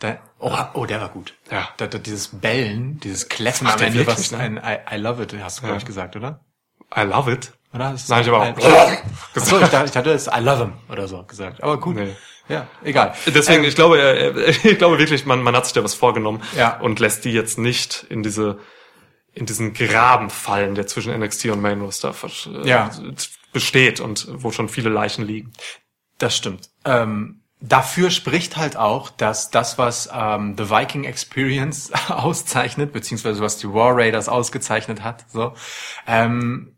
Da, 0.00 0.18
oh, 0.38 0.56
oh, 0.74 0.86
der 0.86 1.00
war 1.00 1.08
gut. 1.08 1.34
Ja. 1.50 1.68
Da, 1.76 1.86
da, 1.86 1.98
dieses 1.98 2.28
Bellen, 2.28 3.00
dieses 3.00 3.28
Kläffen 3.28 3.66
am 3.66 3.80
Ende, 3.80 4.06
was 4.06 4.30
ne? 4.32 4.38
ein 4.38 4.56
I, 4.58 4.96
I 4.96 4.98
love 4.98 5.22
it, 5.22 5.34
hast 5.42 5.58
du, 5.58 5.62
glaube 5.62 5.76
ich, 5.78 5.82
Ja. 5.82 5.86
gesagt, 5.86 6.16
oder? 6.16 6.40
I 6.96 7.00
love 7.02 7.30
it. 7.32 7.52
Oder? 7.72 7.92
Das 7.92 8.06
Sag 8.06 8.22
ich 8.22 8.28
aber 8.28 8.40
auch. 8.40 8.56
Achso, 9.34 9.58
ich 9.60 9.68
dachte, 9.68 9.88
ich 9.90 9.96
hatte 9.96 10.12
es 10.12 10.26
I 10.26 10.40
love 10.40 10.58
him 10.64 10.72
oder 10.90 11.08
so 11.08 11.22
gesagt. 11.24 11.62
Aber 11.62 11.80
gut. 11.80 11.96
Nee. 11.96 12.14
Ja, 12.48 12.66
egal. 12.84 13.14
Deswegen, 13.26 13.62
Ähm, 13.64 13.68
ich 13.68 13.74
glaube, 13.74 13.98
ich 14.62 14.78
glaube 14.78 14.98
wirklich, 14.98 15.24
man, 15.24 15.42
man 15.42 15.56
hat 15.56 15.64
sich 15.64 15.72
da 15.72 15.82
was 15.82 15.94
vorgenommen 15.94 16.42
Ja. 16.56 16.78
und 16.80 17.00
lässt 17.00 17.24
die 17.24 17.32
jetzt 17.32 17.58
nicht 17.58 18.04
in 18.10 18.22
diese, 18.22 18.58
in 19.32 19.46
diesen 19.46 19.72
Graben 19.72 20.28
fallen, 20.28 20.74
der 20.74 20.86
zwischen 20.86 21.18
NXT 21.18 21.46
und 21.46 21.62
Main 21.62 21.80
Roster 21.80 22.10
versch- 22.10 22.52
äh, 22.64 22.68
Ja. 22.68 22.90
Besteht 23.54 24.00
und 24.00 24.26
wo 24.30 24.50
schon 24.50 24.68
viele 24.68 24.90
Leichen 24.90 25.24
liegen. 25.24 25.52
Das 26.18 26.36
stimmt. 26.36 26.68
Ähm, 26.84 27.40
dafür 27.60 28.10
spricht 28.10 28.58
halt 28.58 28.76
auch, 28.76 29.08
dass 29.08 29.50
das, 29.50 29.78
was 29.78 30.10
ähm, 30.12 30.56
The 30.58 30.68
Viking 30.68 31.04
Experience 31.04 31.90
auszeichnet, 32.08 32.92
beziehungsweise 32.92 33.40
was 33.40 33.56
die 33.56 33.66
Raw 33.66 33.92
Raiders 33.94 34.28
ausgezeichnet 34.28 35.02
hat, 35.02 35.24
so, 35.30 35.54
ähm, 36.06 36.76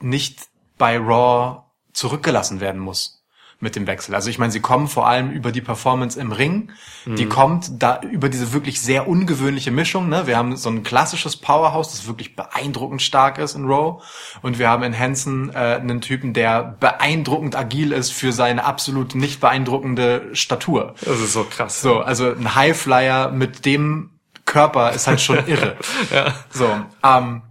nicht 0.00 0.48
bei 0.76 0.98
Raw 0.98 1.64
zurückgelassen 1.92 2.60
werden 2.60 2.80
muss 2.80 3.19
mit 3.60 3.76
dem 3.76 3.86
Wechsel. 3.86 4.14
Also 4.14 4.30
ich 4.30 4.38
meine, 4.38 4.50
sie 4.50 4.60
kommen 4.60 4.88
vor 4.88 5.06
allem 5.06 5.30
über 5.30 5.52
die 5.52 5.60
Performance 5.60 6.18
im 6.18 6.32
Ring. 6.32 6.72
Die 7.06 7.26
kommt 7.26 7.82
da 7.82 8.00
über 8.00 8.28
diese 8.28 8.52
wirklich 8.52 8.80
sehr 8.80 9.06
ungewöhnliche 9.06 9.70
Mischung. 9.70 10.08
Ne? 10.08 10.26
Wir 10.26 10.36
haben 10.36 10.56
so 10.56 10.70
ein 10.70 10.82
klassisches 10.82 11.36
Powerhouse, 11.36 11.90
das 11.90 12.06
wirklich 12.06 12.36
beeindruckend 12.36 13.02
stark 13.02 13.38
ist 13.38 13.54
in 13.54 13.66
Raw. 13.66 14.02
Und 14.42 14.58
wir 14.58 14.68
haben 14.68 14.82
in 14.82 14.98
Hansen 14.98 15.50
äh, 15.50 15.78
einen 15.80 16.00
Typen, 16.00 16.32
der 16.32 16.76
beeindruckend 16.80 17.54
agil 17.54 17.92
ist 17.92 18.12
für 18.12 18.32
seine 18.32 18.64
absolut 18.64 19.14
nicht 19.14 19.40
beeindruckende 19.40 20.30
Statur. 20.34 20.94
Das 21.02 21.20
ist 21.20 21.34
so 21.34 21.44
krass. 21.44 21.82
So, 21.82 22.00
also 22.00 22.32
ein 22.32 22.54
Highflyer 22.54 23.30
mit 23.30 23.66
dem 23.66 24.10
Körper 24.46 24.92
ist 24.92 25.06
halt 25.06 25.20
schon 25.20 25.46
irre. 25.46 25.76
Ja. 26.12 26.34
So, 26.50 26.68
ähm, 27.04 27.42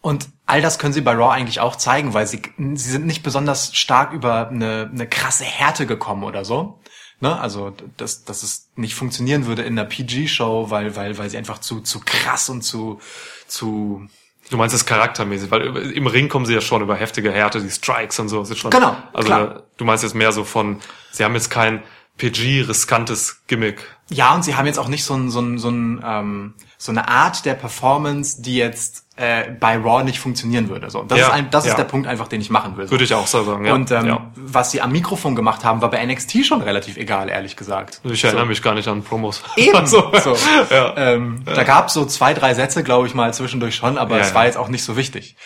und 0.00 0.28
all 0.50 0.60
das 0.60 0.78
können 0.78 0.92
sie 0.92 1.00
bei 1.00 1.12
Raw 1.12 1.30
eigentlich 1.32 1.60
auch 1.60 1.76
zeigen, 1.76 2.12
weil 2.12 2.26
sie, 2.26 2.42
sie 2.58 2.90
sind 2.90 3.06
nicht 3.06 3.22
besonders 3.22 3.74
stark 3.76 4.12
über 4.12 4.48
eine, 4.48 4.90
eine 4.92 5.06
krasse 5.08 5.44
Härte 5.44 5.86
gekommen 5.86 6.24
oder 6.24 6.44
so. 6.44 6.80
Ne? 7.20 7.38
Also, 7.38 7.72
dass, 7.96 8.24
dass 8.24 8.42
es 8.42 8.68
nicht 8.74 8.94
funktionieren 8.94 9.46
würde 9.46 9.62
in 9.62 9.78
einer 9.78 9.88
PG-Show, 9.88 10.70
weil, 10.70 10.96
weil, 10.96 11.18
weil 11.18 11.30
sie 11.30 11.38
einfach 11.38 11.58
zu, 11.58 11.80
zu 11.80 12.00
krass 12.00 12.48
und 12.48 12.62
zu, 12.62 12.98
zu, 13.46 14.06
Du 14.50 14.56
meinst 14.56 14.74
es 14.74 14.84
charaktermäßig, 14.84 15.52
weil 15.52 15.92
im 15.92 16.08
Ring 16.08 16.28
kommen 16.28 16.44
sie 16.44 16.54
ja 16.54 16.60
schon 16.60 16.82
über 16.82 16.96
heftige 16.96 17.30
Härte, 17.30 17.60
die 17.60 17.70
Strikes 17.70 18.18
und 18.18 18.28
so. 18.28 18.42
Ist 18.42 18.58
schon, 18.58 18.72
Genau, 18.72 18.96
Also 19.12 19.26
klar. 19.26 19.62
du 19.76 19.84
meinst 19.84 20.02
jetzt 20.02 20.14
mehr 20.14 20.32
so 20.32 20.42
von, 20.42 20.80
sie 21.12 21.22
haben 21.22 21.34
jetzt 21.34 21.50
kein 21.50 21.84
PG-riskantes 22.20 23.42
Gimmick. 23.46 23.80
Ja, 24.10 24.34
und 24.34 24.44
sie 24.44 24.54
haben 24.56 24.66
jetzt 24.66 24.78
auch 24.78 24.88
nicht 24.88 25.04
so, 25.04 25.14
ein, 25.14 25.30
so, 25.30 25.40
ein, 25.40 25.58
so, 25.58 25.70
ein, 25.70 26.02
ähm, 26.04 26.54
so 26.76 26.92
eine 26.92 27.08
Art 27.08 27.46
der 27.46 27.54
Performance, 27.54 28.42
die 28.42 28.56
jetzt 28.56 29.06
äh, 29.16 29.50
bei 29.58 29.78
Raw 29.78 30.04
nicht 30.04 30.18
funktionieren 30.18 30.68
würde. 30.68 30.90
So, 30.90 31.02
das 31.02 31.18
Ja, 31.18 31.26
ist, 31.26 31.32
ein, 31.32 31.50
das 31.50 31.64
ja. 31.64 31.70
ist 31.70 31.76
der 31.76 31.84
Punkt 31.84 32.06
einfach, 32.06 32.28
den 32.28 32.42
ich 32.42 32.50
machen 32.50 32.76
will. 32.76 32.86
So. 32.86 32.90
Würde 32.90 33.04
ich 33.04 33.14
auch 33.14 33.26
so 33.26 33.42
sagen, 33.44 33.64
ja. 33.64 33.72
Und 33.72 33.90
ähm, 33.90 34.06
ja. 34.06 34.30
was 34.34 34.70
sie 34.70 34.82
am 34.82 34.92
Mikrofon 34.92 35.34
gemacht 35.34 35.64
haben, 35.64 35.80
war 35.80 35.90
bei 35.90 36.04
NXT 36.04 36.44
schon 36.44 36.60
relativ 36.60 36.98
egal, 36.98 37.30
ehrlich 37.30 37.56
gesagt. 37.56 38.02
Ich 38.04 38.22
erinnere 38.24 38.46
mich 38.46 38.62
gar 38.62 38.74
nicht 38.74 38.88
an 38.88 39.02
Promos. 39.02 39.42
Eben. 39.56 39.70
Also, 39.80 40.12
so. 40.22 40.36
ja. 40.70 40.94
ähm, 40.96 41.42
Da 41.46 41.62
gab's 41.62 41.94
so 41.94 42.04
zwei, 42.04 42.34
drei 42.34 42.52
Sätze, 42.52 42.82
glaube 42.82 43.06
ich 43.06 43.14
mal, 43.14 43.32
zwischendurch 43.32 43.74
schon, 43.76 43.96
aber 43.96 44.20
es 44.20 44.34
war 44.34 44.44
jetzt 44.44 44.58
auch 44.58 44.68
nicht 44.68 44.84
so 44.84 44.96
wichtig. 44.96 45.36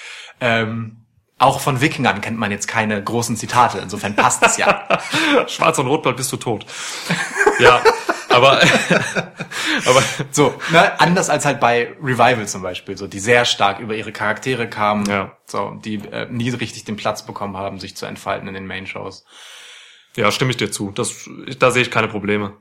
Ähm, 0.41 1.04
auch 1.39 1.61
von 1.61 1.81
Wikingern 1.81 2.21
kennt 2.21 2.39
man 2.39 2.51
jetzt 2.51 2.69
keine 2.69 3.03
großen 3.03 3.37
Zitate, 3.37 3.79
insofern 3.79 4.15
passt 4.17 4.43
es 4.45 4.57
ja. 4.57 4.87
Schwarz 5.49 5.79
und 5.79 5.87
Rot, 5.89 6.03
bald 6.03 6.17
bist 6.17 6.33
du 6.33 6.37
tot. 6.37 6.65
ja, 7.59 7.81
aber, 8.29 8.61
aber 9.87 10.03
So, 10.31 10.55
ne, 10.71 10.99
anders 11.01 11.29
als 11.31 11.45
halt 11.45 11.61
bei 11.61 11.93
Revival 12.03 12.47
zum 12.47 12.63
Beispiel, 12.63 12.97
so 12.97 13.07
die 13.07 13.19
sehr 13.21 13.45
stark 13.45 13.81
über 13.81 13.95
ihre 13.95 14.13
Charaktere 14.13 14.69
kamen, 14.69 15.07
Ja. 15.07 15.37
so 15.47 15.73
die 15.85 15.97
äh, 16.11 16.27
nie 16.31 16.51
richtig 16.51 16.85
den 16.85 16.97
Platz 16.97 17.25
bekommen 17.27 17.57
haben, 17.57 17.79
sich 17.79 17.97
zu 17.97 18.07
entfalten 18.07 18.49
in 18.49 18.55
den 18.55 18.67
Main-Shows. 18.67 19.25
ja, 20.17 20.31
stimme 20.31 20.53
ich 20.53 20.57
dir 20.57 20.71
zu. 20.71 20.91
Das, 20.93 21.29
da 21.59 21.71
sehe 21.71 21.83
ich 21.83 21.91
keine 21.91 22.09
Probleme. 22.09 22.57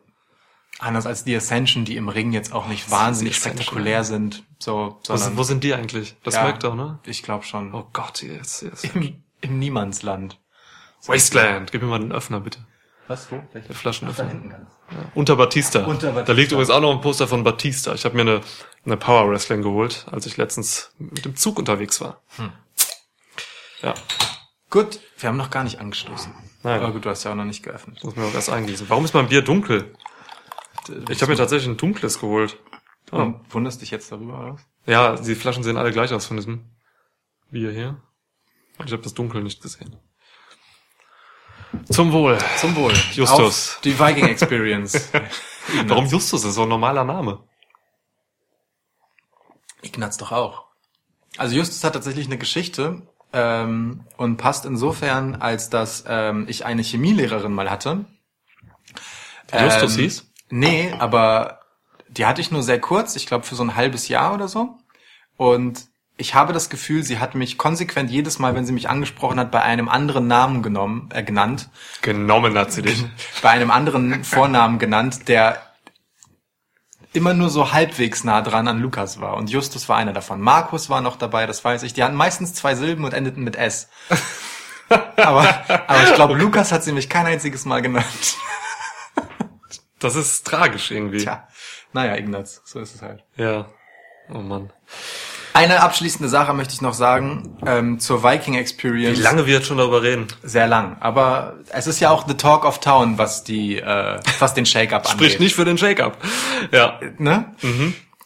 Anders 0.84 1.06
als 1.06 1.24
die 1.24 1.36
Ascension, 1.36 1.86
die 1.86 1.96
im 1.96 2.10
Ring 2.10 2.34
jetzt 2.34 2.52
auch 2.54 2.68
nicht 2.68 2.92
wahnsinnig 2.92 3.36
Ascension? 3.38 3.64
spektakulär 3.64 4.04
sind, 4.04 4.44
so, 4.60 4.74
Wo, 4.76 5.00
sondern 5.04 5.28
sind- 5.30 5.38
wo 5.38 5.44
sind 5.44 5.64
die 5.64 5.74
eigentlich? 5.74 6.16
Das 6.24 6.34
ja, 6.36 6.42
Smackdown, 6.42 6.78
ne? 6.78 7.00
Ich 7.06 7.24
glaube 7.24 7.46
schon. 7.46 7.74
Oh 7.74 7.88
Gott, 7.94 8.22
jetzt, 8.22 8.62
jetzt. 8.64 8.84
Im, 8.96 9.24
Im 9.42 9.60
Niemandsland. 9.60 10.40
Wasteland, 11.06 11.72
gib 11.72 11.82
mir 11.82 11.88
mal 11.88 12.00
den 12.00 12.12
Öffner, 12.12 12.40
bitte. 12.40 12.60
Was, 13.08 13.30
wo? 13.32 13.42
Der 13.54 13.62
Flaschenöffner. 13.76 14.26
ganz. 14.26 14.70
Unter 15.14 15.36
Batista. 15.36 15.84
Unter 15.86 16.08
Batista. 16.14 16.24
Da 16.24 16.34
liegt 16.34 16.52
übrigens 16.52 16.70
auch 16.70 16.80
noch 16.80 16.92
ein 16.94 17.02
Poster 17.02 17.28
von 17.28 17.44
Batista. 17.44 17.94
Ich 17.94 18.06
habe 18.06 18.16
mir 18.16 18.22
eine, 18.22 18.42
eine 18.86 18.96
Power 18.98 19.30
Wrestling 19.30 19.62
geholt, 19.62 20.06
als 20.12 20.26
ich 20.26 20.38
letztens 20.38 20.92
mit 21.00 21.26
dem 21.26 21.36
Zug 21.36 21.60
unterwegs 21.60 22.00
war. 22.00 22.22
Hm. 22.38 22.52
Ja, 23.82 23.94
Gut, 24.70 25.00
wir 25.20 25.30
haben 25.30 25.38
noch 25.38 25.50
gar 25.52 25.64
nicht 25.64 25.80
angestoßen. 25.80 26.34
Nein. 26.64 26.82
Aber 26.82 26.94
gut, 26.94 27.06
du 27.06 27.10
hast 27.10 27.24
ja 27.26 27.32
auch 27.32 27.36
noch 27.36 27.44
nicht 27.46 27.62
geöffnet. 27.64 28.04
muss 28.04 28.16
mir 28.16 28.24
auch 28.26 28.34
erst 28.34 28.50
eingießen. 28.50 28.90
Warum 28.90 29.06
ist 29.06 29.14
mein 29.14 29.28
Bier 29.28 29.42
dunkel? 29.44 29.94
Ich 31.10 31.22
habe 31.22 31.32
mir 31.32 31.38
tatsächlich 31.38 31.70
ein 31.70 31.78
dunkles 31.78 32.20
geholt. 32.20 32.58
Oh. 33.12 33.18
Und 33.18 33.54
wunderst 33.54 33.82
dich 33.82 33.92
jetzt 33.92 34.12
darüber, 34.12 34.40
oder 34.40 34.54
was? 34.54 34.62
Ja, 34.86 35.16
die 35.16 35.36
Flaschen 35.36 35.64
sehen 35.64 35.78
alle 35.78 35.92
gleich 35.92 36.14
aus 36.14 36.26
von 36.26 36.38
diesem 36.38 36.72
Bier 37.52 37.72
hier. 37.72 38.02
Und 38.78 38.88
ich 38.88 38.92
habe 38.92 39.04
das 39.04 39.14
Dunkel 39.14 39.44
nicht 39.44 39.62
gesehen. 39.62 39.96
Zum 41.90 42.12
Wohl. 42.12 42.38
Zum 42.58 42.76
Wohl. 42.76 42.94
Justus. 43.14 43.76
Auf 43.76 43.82
die 43.84 43.98
Viking 44.00 44.28
Experience. 44.28 45.10
Warum 45.88 46.06
Justus? 46.06 46.42
Das 46.42 46.50
ist 46.50 46.56
so 46.56 46.64
ein 46.64 46.70
normaler 46.70 47.04
Name. 47.04 47.44
Ignaz 49.82 50.18
doch 50.18 50.32
auch. 50.32 50.66
Also 51.38 51.56
Justus 51.56 51.84
hat 51.84 51.94
tatsächlich 51.94 52.28
eine 52.28 52.38
Geschichte 52.38 53.02
ähm, 53.32 54.06
und 54.18 54.38
passt 54.38 54.66
insofern, 54.66 55.36
als 55.36 55.70
dass 55.70 56.04
ähm, 56.08 56.46
ich 56.48 56.66
eine 56.66 56.84
Chemielehrerin 56.84 57.54
mal 57.54 57.70
hatte. 57.70 58.06
Justus 59.52 59.96
Ähm, 59.96 60.02
hieß? 60.02 60.33
Nee, 60.56 60.94
aber 61.00 61.62
die 62.08 62.28
hatte 62.28 62.40
ich 62.40 62.52
nur 62.52 62.62
sehr 62.62 62.80
kurz, 62.80 63.16
ich 63.16 63.26
glaube 63.26 63.44
für 63.44 63.56
so 63.56 63.64
ein 63.64 63.76
halbes 63.76 64.08
Jahr 64.08 64.36
oder 64.36 64.48
so. 64.48 64.78
Und 65.36 65.88
ich 66.16 66.36
habe 66.36 66.54
das 66.54 66.70
Gefühl, 66.70 67.02
sie 67.02 67.18
hat 67.18 67.34
mich 67.34 67.58
konsequent 67.58 68.12
jedes 68.12 68.38
Mal, 68.38 68.54
wenn 68.54 68.64
sie 68.64 68.72
mich 68.72 68.88
angesprochen 68.88 69.40
hat, 69.40 69.50
bei 69.50 69.64
einem 69.64 69.90
anderen 69.90 70.28
Namen 70.28 70.62
genommen, 70.62 71.10
äh, 71.12 71.24
genannt, 71.24 71.70
Genommen 72.04 72.56
hat 72.56 72.72
sie 72.72 72.84
dich. 72.84 73.04
bei 73.42 73.50
einem 73.50 73.72
anderen 73.72 74.24
Vornamen 74.24 74.78
genannt, 74.78 75.28
der 75.28 75.60
immer 77.14 77.34
nur 77.34 77.50
so 77.50 77.74
halbwegs 77.74 78.24
nah 78.24 78.44
dran 78.44 78.68
an 78.68 78.80
Lukas 78.80 79.20
war. 79.20 79.38
Und 79.38 79.50
Justus 79.50 79.90
war 79.90 79.98
einer 79.98 80.14
davon. 80.14 80.40
Markus 80.40 80.88
war 80.88 81.02
noch 81.02 81.16
dabei, 81.16 81.48
das 81.48 81.66
weiß 81.66 81.82
ich. 81.82 81.94
Die 81.94 82.04
hatten 82.04 82.16
meistens 82.16 82.54
zwei 82.54 82.76
Silben 82.76 83.06
und 83.06 83.16
endeten 83.16 83.44
mit 83.44 83.56
S. 83.56 83.90
aber, 85.18 85.48
aber 85.88 86.04
ich 86.04 86.14
glaube, 86.14 86.36
Lukas 86.36 86.72
hat 86.72 86.84
sie 86.84 86.92
mich 86.92 87.10
kein 87.10 87.26
einziges 87.26 87.66
Mal 87.66 87.82
genannt. 87.82 88.38
Das 90.04 90.16
ist 90.16 90.46
tragisch 90.46 90.92
irgendwie. 90.92 91.20
Tja, 91.20 91.48
naja, 91.94 92.16
Ignaz, 92.18 92.62
so 92.66 92.80
ist 92.80 92.96
es 92.96 93.02
halt. 93.02 93.24
Ja. 93.36 93.68
Oh 94.34 94.40
Mann. 94.40 94.72
Eine 95.54 95.82
abschließende 95.82 96.30
Sache 96.30 96.54
möchte 96.54 96.74
ich 96.74 96.82
noch 96.82 96.96
sagen 96.96 97.58
ähm, 97.66 98.00
zur 98.00 98.24
Viking 98.24 98.56
Experience. 98.56 99.20
Wie 99.20 99.24
lange 99.24 99.46
wir 99.46 99.54
jetzt 99.54 99.68
schon 99.68 99.78
darüber 99.78 100.02
reden? 100.02 100.28
Sehr 100.42 100.68
lang. 100.68 100.98
Aber 101.00 101.60
es 101.70 101.86
ist 101.86 102.00
ja 102.00 102.10
auch 102.10 102.28
the 102.28 102.34
talk 102.34 102.66
of 102.66 102.80
town, 102.80 103.20
was 103.20 103.44
die, 103.44 103.78
äh, 103.78 104.20
was 104.40 104.56
den 104.56 104.66
Shake-up 104.66 105.06
angeht. 105.06 105.12
Spricht 105.12 105.40
nicht 105.40 105.56
für 105.56 105.66
den 105.66 105.78
Shake-up. 105.78 106.18
Ja. 106.72 107.00
Ne? 107.20 107.54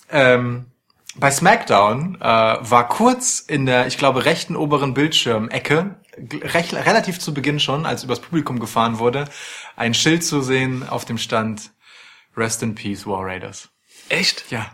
Ähm, 0.10 0.68
bei 1.16 1.30
SmackDown 1.30 2.18
äh, 2.22 2.26
war 2.26 2.88
kurz 2.88 3.40
in 3.40 3.66
der, 3.66 3.88
ich 3.88 3.98
glaube, 3.98 4.24
rechten 4.24 4.56
oberen 4.56 4.94
Bildschirmecke, 4.94 5.96
recht, 6.42 6.74
relativ 6.74 7.20
zu 7.20 7.34
Beginn 7.34 7.60
schon, 7.60 7.86
als 7.86 8.04
übers 8.04 8.20
Publikum 8.20 8.60
gefahren 8.60 9.00
wurde, 9.00 9.26
ein 9.78 9.94
Schild 9.94 10.24
zu 10.24 10.42
sehen, 10.42 10.88
auf 10.88 11.06
dem 11.06 11.18
stand 11.18 11.72
Rest 12.36 12.62
in 12.63 12.76
Peace, 12.76 13.08
War 13.08 13.26
Raiders. 13.26 13.70
Echt? 14.10 14.52
Ja. 14.52 14.72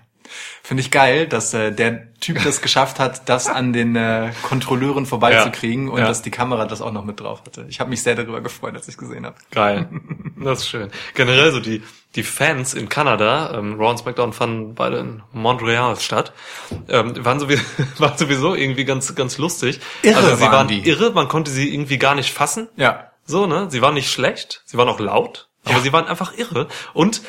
Finde 0.63 0.82
ich 0.82 0.89
geil, 0.89 1.28
dass 1.28 1.54
äh, 1.54 1.72
der 1.72 2.13
Typ 2.16 2.42
das 2.44 2.62
geschafft 2.62 3.00
hat, 3.00 3.30
das 3.30 3.48
an 3.48 3.74
den 3.74 3.96
äh, 3.96 4.32
Kontrolleuren 4.44 5.06
vorbeizukriegen 5.06 5.88
Ja, 5.88 5.94
und 5.94 6.00
ja. 6.00 6.08
dass 6.08 6.22
die 6.22 6.32
Kamera 6.32 6.66
das 6.66 6.82
auch 6.82 6.92
noch 6.92 7.06
mit 7.06 7.20
drauf 7.20 7.44
hatte. 7.46 7.66
Ich 7.70 7.80
habe 7.80 7.89
mich 7.89 8.02
sehr 8.02 8.16
darüber 8.16 8.42
gefreut, 8.42 8.74
als 8.76 8.88
ich 8.88 8.98
gesehen 8.98 9.26
habe. 9.26 9.36
Geil. 9.52 9.89
Das 10.44 10.60
ist 10.60 10.68
schön. 10.68 10.92
Generell 11.16 11.54
so 11.54 11.62
die, 11.62 11.84
die 12.16 12.24
Fans 12.24 12.74
in 12.74 12.89
Kanada, 12.89 13.58
ähm, 13.58 13.76
Raw 13.76 13.92
und 13.92 14.00
SmackDown 14.00 14.34
fanden 14.34 14.76
beide 14.76 14.98
in 14.98 15.24
Montreal 15.32 15.98
statt, 15.98 16.34
ähm, 16.89 17.24
waren, 17.24 17.39
sowieso, 17.39 17.63
waren 18.00 18.18
sowieso 18.18 18.54
irgendwie 18.54 18.84
ganz, 18.84 19.16
ganz 19.16 19.38
lustig. 19.38 19.80
Irre 20.02 20.18
also 20.18 20.36
sie 20.36 20.42
waren 20.42 20.52
waren 20.52 20.68
die. 20.68 20.82
irre, 20.82 21.12
man 21.12 21.30
konnte 21.30 21.50
sie 21.50 21.74
irgendwie 21.74 21.98
gar 21.98 22.13
nicht 22.13 22.34
fassen. 22.34 22.68
Ja. 22.76 23.12
So, 23.26 23.46
ne? 23.48 23.68
Sie 23.70 23.82
waren 23.82 23.94
nicht 23.94 24.12
schlecht, 24.12 24.62
sie 24.66 24.78
waren 24.78 24.90
auch 24.90 25.00
laut, 25.00 25.48
aber 25.66 25.80
sie 25.80 25.94
waren 25.94 26.08
einfach 26.08 26.38
irre. 26.38 26.68
Und 26.94 27.22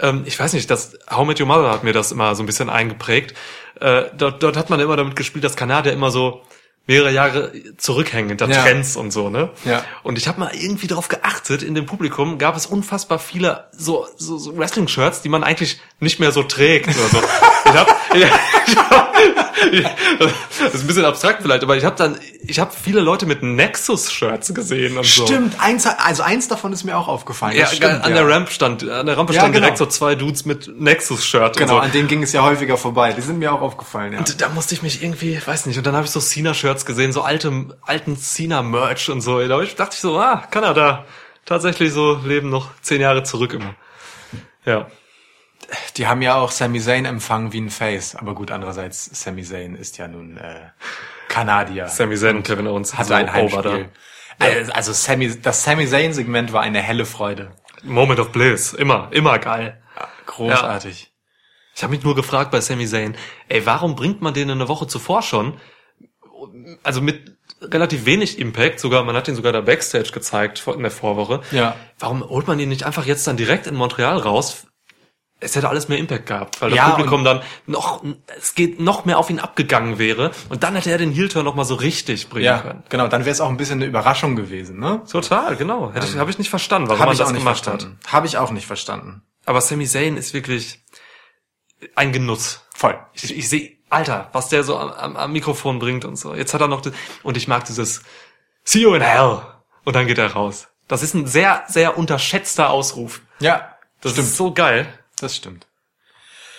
ähm, 0.00 0.24
ich 0.26 0.38
weiß 0.38 0.52
nicht, 0.52 0.70
das 0.70 0.98
How 1.10 1.26
Met 1.26 1.40
Your 1.40 1.46
Mother 1.46 1.70
hat 1.70 1.84
mir 1.84 1.92
das 1.92 2.12
immer 2.12 2.34
so 2.34 2.42
ein 2.42 2.46
bisschen 2.46 2.70
eingeprägt. 2.70 3.34
Äh, 3.80 4.04
dort, 4.16 4.42
dort 4.42 4.56
hat 4.56 4.70
man 4.70 4.80
immer 4.80 4.96
damit 4.96 5.16
gespielt, 5.16 5.44
dass 5.44 5.56
Kanadier 5.56 5.92
immer 5.92 6.10
so 6.10 6.42
mehrere 6.86 7.12
Jahre 7.12 7.52
zurückhängen 7.76 8.30
hinter 8.30 8.48
Ja. 8.48 8.62
Trends 8.62 8.96
und 8.96 9.12
so, 9.12 9.30
ne? 9.30 9.50
Ja. 9.64 9.84
Und 10.02 10.18
ich 10.18 10.26
habe 10.26 10.40
mal 10.40 10.50
irgendwie 10.52 10.88
darauf 10.88 11.08
geachtet, 11.08 11.62
in 11.62 11.74
dem 11.74 11.86
Publikum 11.86 12.38
gab 12.38 12.56
es 12.56 12.66
unfassbar 12.66 13.18
viele 13.20 13.68
so, 13.72 14.06
so, 14.16 14.36
so 14.36 14.56
Wrestling-Shirts, 14.56 15.22
die 15.22 15.28
man 15.28 15.44
eigentlich 15.44 15.80
nicht 16.00 16.18
mehr 16.18 16.32
so 16.32 16.42
trägt 16.42 16.88
oder 16.88 17.08
so. 17.08 17.18
ich 17.66 17.72
hab, 17.72 18.14
ich, 18.14 18.22
ich 18.66 18.76
hab, 18.76 19.11
das 20.58 20.74
ist 20.74 20.82
ein 20.82 20.86
bisschen 20.86 21.04
abstrakt 21.04 21.42
vielleicht, 21.42 21.62
aber 21.62 21.76
ich 21.76 21.84
habe 21.84 21.96
dann, 21.96 22.18
ich 22.46 22.58
habe 22.58 22.72
viele 22.80 23.00
Leute 23.00 23.26
mit 23.26 23.42
Nexus-Shirts 23.42 24.54
gesehen 24.54 24.96
und 24.98 25.06
so. 25.06 25.26
Stimmt, 25.26 25.60
eins, 25.60 25.86
also 25.86 26.22
eins 26.22 26.48
davon 26.48 26.72
ist 26.72 26.84
mir 26.84 26.96
auch 26.96 27.08
aufgefallen. 27.08 27.56
Ja, 27.56 27.66
stimmt, 27.66 28.02
an 28.04 28.10
ja. 28.10 28.22
der 28.22 28.28
Ramp 28.28 28.50
stand, 28.50 28.88
an 28.88 29.06
der 29.06 29.16
Rampe 29.16 29.32
Ja, 29.32 29.40
standen 29.40 29.54
genau. 29.54 29.64
direkt 29.66 29.78
so 29.78 29.86
zwei 29.86 30.14
Dudes 30.14 30.44
mit 30.44 30.68
Nexus-Shirt 30.78 31.56
Genau, 31.56 31.74
und 31.74 31.78
so. 31.80 31.84
an 31.84 31.92
denen 31.92 32.08
ging 32.08 32.22
es 32.22 32.32
ja 32.32 32.42
häufiger 32.42 32.76
vorbei. 32.76 33.12
Die 33.12 33.20
sind 33.22 33.38
mir 33.38 33.52
auch 33.52 33.60
aufgefallen, 33.60 34.12
ja. 34.12 34.18
Und 34.18 34.40
da 34.40 34.48
musste 34.48 34.74
ich 34.74 34.82
mich 34.82 35.02
irgendwie, 35.02 35.40
weiß 35.44 35.66
nicht, 35.66 35.78
und 35.78 35.86
dann 35.86 35.94
habe 35.94 36.04
ich 36.06 36.10
so 36.10 36.20
Cena-Shirts 36.20 36.84
gesehen, 36.86 37.12
so 37.12 37.22
alte, 37.22 37.76
alten 37.82 38.16
Cena-Merch 38.16 39.10
und 39.10 39.20
so. 39.20 39.40
Da 39.40 39.58
dachte 39.58 39.94
ich 39.94 40.00
so, 40.00 40.18
ah, 40.18 40.44
Kanada, 40.50 41.04
tatsächlich 41.44 41.92
so 41.92 42.20
leben 42.24 42.50
noch 42.50 42.68
zehn 42.82 43.00
Jahre 43.00 43.22
zurück 43.22 43.52
immer. 43.54 43.74
Ja. 44.64 44.86
Die 45.96 46.06
haben 46.06 46.22
ja 46.22 46.36
auch 46.36 46.50
Sami 46.50 46.80
Zayn 46.80 47.04
empfangen 47.04 47.52
wie 47.52 47.60
ein 47.60 47.70
Face. 47.70 48.16
Aber 48.16 48.34
gut, 48.34 48.50
andererseits, 48.50 49.04
Sami 49.22 49.42
Zayn 49.42 49.74
ist 49.74 49.98
ja 49.98 50.08
nun 50.08 50.36
äh, 50.36 50.70
Kanadier. 51.28 51.88
Sami 51.88 52.16
Zayn 52.16 52.36
und 52.36 52.46
Kevin 52.46 52.66
Owens 52.66 52.96
Hat 52.96 53.06
so 53.06 53.14
ein 53.14 53.32
Heimspiel. 53.32 53.90
Also, 54.38 54.72
also 54.72 54.92
Sami, 54.92 55.40
das 55.40 55.64
Sami 55.64 55.86
Zayn-Segment 55.86 56.52
war 56.52 56.62
eine 56.62 56.80
helle 56.80 57.06
Freude. 57.06 57.52
Moment 57.82 58.20
of 58.20 58.32
Bliss, 58.32 58.72
immer, 58.72 59.08
immer 59.12 59.38
geil. 59.38 59.82
Großartig. 60.26 61.12
Ich 61.74 61.82
habe 61.82 61.94
mich 61.94 62.04
nur 62.04 62.14
gefragt 62.14 62.50
bei 62.50 62.60
Sami 62.60 62.86
Zayn, 62.86 63.16
ey, 63.48 63.64
warum 63.66 63.96
bringt 63.96 64.20
man 64.20 64.34
den 64.34 64.50
eine 64.50 64.68
Woche 64.68 64.86
zuvor 64.86 65.22
schon? 65.22 65.60
Also 66.82 67.00
mit 67.00 67.36
relativ 67.60 68.04
wenig 68.04 68.38
Impact, 68.38 68.80
sogar, 68.80 69.04
man 69.04 69.16
hat 69.16 69.28
ihn 69.28 69.34
sogar 69.34 69.52
da 69.52 69.60
Backstage 69.60 70.10
gezeigt 70.12 70.66
in 70.66 70.82
der 70.82 70.90
Vorwoche. 70.90 71.40
Ja. 71.50 71.76
Warum 71.98 72.28
holt 72.28 72.46
man 72.46 72.58
ihn 72.58 72.68
nicht 72.68 72.84
einfach 72.84 73.06
jetzt 73.06 73.26
dann 73.26 73.36
direkt 73.36 73.66
in 73.66 73.74
Montreal 73.74 74.18
raus? 74.18 74.66
Es 75.42 75.56
hätte 75.56 75.68
alles 75.68 75.88
mehr 75.88 75.98
Impact 75.98 76.26
gehabt, 76.26 76.60
weil 76.62 76.70
das 76.70 76.76
Ja, 76.76 76.90
Publikum 76.90 77.24
dann 77.24 77.42
noch, 77.66 78.02
es 78.38 78.54
geht 78.54 78.80
noch 78.80 79.04
mehr 79.04 79.18
auf 79.18 79.28
ihn 79.28 79.40
abgegangen 79.40 79.98
wäre 79.98 80.30
und 80.48 80.62
dann 80.62 80.74
hätte 80.76 80.90
er 80.90 80.98
den 80.98 81.12
Heel-Turn 81.12 81.44
noch 81.44 81.54
mal 81.54 81.64
so 81.64 81.74
richtig 81.74 82.28
bringen 82.28 82.44
Ja, 82.46 82.58
können. 82.60 82.82
genau. 82.88 83.08
Dann 83.08 83.22
wäre 83.24 83.32
es 83.32 83.40
auch 83.40 83.48
ein 83.48 83.56
bisschen 83.56 83.78
eine 83.80 83.86
Überraschung 83.86 84.36
gewesen, 84.36 84.78
ne? 84.78 85.02
Total, 85.10 85.56
genau. 85.56 85.92
Hätte 85.92 86.06
ich, 86.06 86.16
habe 86.16 86.30
ich 86.30 86.38
nicht 86.38 86.50
verstanden, 86.50 86.88
warum 86.88 87.00
Habe 87.00 87.08
man 87.08 87.12
ich 87.14 87.18
das 87.18 87.28
auch 87.28 87.32
nicht 87.32 87.42
gemacht 87.42 87.64
verstanden. 87.64 87.98
Habe 88.06 88.26
ich 88.26 88.38
auch 88.38 88.50
nicht 88.52 88.66
verstanden. 88.66 89.22
hat. 89.40 89.48
Aber 89.48 89.60
Sami 89.60 89.86
Zayn 89.86 90.16
ist 90.16 90.32
wirklich 90.34 90.84
ein 91.96 92.12
Genuss. 92.12 92.60
Voll. 92.74 92.98
Ich, 93.12 93.36
ich 93.36 93.48
sehe, 93.48 93.72
Alter, 93.90 94.28
was 94.32 94.48
der 94.48 94.62
so 94.64 94.78
am, 94.78 95.16
am, 95.16 95.32
Mikrofon 95.32 95.78
bringt 95.78 96.04
und 96.04 96.16
so. 96.16 96.34
Jetzt 96.34 96.54
hat 96.54 96.60
er 96.60 96.68
noch, 96.68 96.80
das, 96.80 96.92
und 97.24 97.36
ich 97.36 97.48
mag 97.48 97.64
dieses 97.64 98.02
See 98.64 98.80
you 98.80 98.94
in 98.94 99.02
hell. 99.02 99.40
Und 99.84 99.96
dann 99.96 100.06
geht 100.06 100.18
er 100.18 100.32
raus. 100.32 100.68
Das 100.86 101.02
ist 101.02 101.14
ein 101.14 101.26
sehr, 101.26 101.64
sehr 101.66 101.98
unterschätzter 101.98 102.70
Ausruf. 102.70 103.20
Ja, 103.40 103.76
Das 104.00 104.16
ist 104.18 104.36
so 104.36 104.52
geil. 104.52 104.86
Das 105.22 105.36
stimmt. 105.36 105.66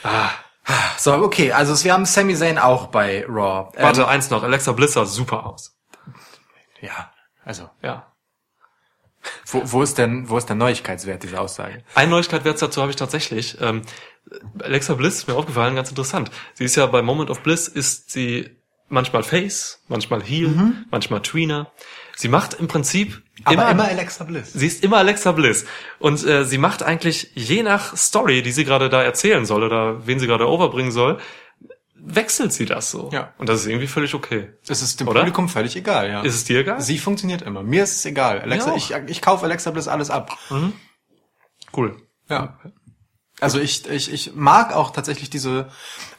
Ah, 0.04 0.30
So, 0.98 1.14
okay. 1.16 1.52
Also 1.52 1.82
wir 1.84 1.94
haben 1.94 2.06
Sami 2.06 2.36
Zayn 2.36 2.58
auch 2.58 2.88
bei 2.88 3.26
Raw. 3.28 3.72
Ähm, 3.76 3.84
warte, 3.84 4.08
eins 4.08 4.30
noch. 4.30 4.44
Alexa 4.44 4.72
Bliss 4.72 4.94
sah 4.94 5.06
super 5.06 5.46
aus. 5.46 5.78
Ja, 6.82 7.12
also 7.44 7.70
Ja. 7.82 8.12
wo, 9.48 9.62
wo 9.66 9.84
ist 9.84 9.98
denn 9.98 10.30
wo 10.30 10.38
ist 10.38 10.48
der 10.48 10.56
Neuigkeitswert 10.56 11.24
dieser 11.24 11.42
Aussage? 11.42 11.84
Eine 11.96 12.12
Neuigkeit 12.12 12.44
wert 12.46 12.62
dazu 12.62 12.82
habe 12.82 12.92
ich 12.92 12.98
tatsächlich. 12.98 13.60
Ähm, 13.62 13.82
Alexa 14.62 14.94
Bliss 14.96 15.16
ist 15.20 15.28
mir 15.28 15.36
aufgefallen, 15.36 15.76
ganz 15.76 15.90
interessant. 15.90 16.32
Sie 16.54 16.64
ist 16.66 16.76
ja 16.76 16.86
bei 16.86 17.02
Moment 17.02 17.30
of 17.30 17.42
Bliss 17.42 17.68
ist 17.68 18.12
sie 18.12 18.50
manchmal 18.90 19.24
Face, 19.24 19.82
manchmal 19.88 20.22
Heel, 20.24 20.86
manchmal 20.92 21.22
Tweener. 21.22 21.72
Sie 22.16 22.28
macht 22.28 22.54
im 22.54 22.68
Prinzip 22.68 23.22
Aber 23.44 23.70
immer, 23.70 23.86
Alexa 23.86 24.24
Bliss. 24.24 24.54
Sie 24.54 24.68
ist 24.68 24.84
immer 24.84 24.98
Alexa 24.98 25.32
Bliss. 25.32 25.66
Und 26.00 26.24
äh, 26.26 26.46
sie 26.46 26.58
macht 26.58 26.84
eigentlich 26.84 27.32
je 27.34 27.64
nach 27.64 27.98
Story, 27.98 28.44
die 28.44 28.52
sie 28.52 28.66
gerade 28.66 28.90
da 28.90 29.02
erzählen 29.02 29.46
soll 29.46 29.64
oder 29.64 30.06
wen 30.06 30.20
sie 30.20 30.28
gerade 30.28 30.48
overbringen 30.48 30.92
soll, 30.92 31.20
wechselt 31.96 32.54
sie 32.54 32.66
das 32.66 32.92
so. 32.92 33.10
Ja. 33.12 33.34
Und 33.38 33.50
das 33.50 33.62
ist 33.62 33.68
irgendwie 33.68 33.88
völlig 33.88 34.14
okay. 34.14 34.54
Es 34.68 34.82
ist 34.82 35.00
dem 35.00 35.08
Oder? 35.08 35.22
Publikum 35.22 35.50
völlig 35.50 35.76
egal, 35.76 36.10
ja. 36.10 36.22
Ist 36.22 36.36
es 36.36 36.44
dir 36.44 36.60
egal? 36.60 36.82
Sie 36.82 36.98
funktioniert 37.00 37.42
immer. 37.42 37.64
Mir 37.64 37.84
ist 37.84 37.98
es 37.98 38.06
egal. 38.06 38.42
Alexa, 38.42 38.76
ich, 38.76 38.94
ich 39.08 39.22
kaufe 39.22 39.46
Alexa 39.46 39.72
Bliss 39.72 39.88
alles 39.88 40.10
ab. 40.10 40.38
cool. 41.76 41.98
Ja. 42.30 42.60
Also 43.44 43.60
ich, 43.60 43.90
ich, 43.90 44.12
ich 44.12 44.32
mag 44.36 44.74
auch 44.74 44.92
tatsächlich 44.92 45.30
diese, 45.30 45.68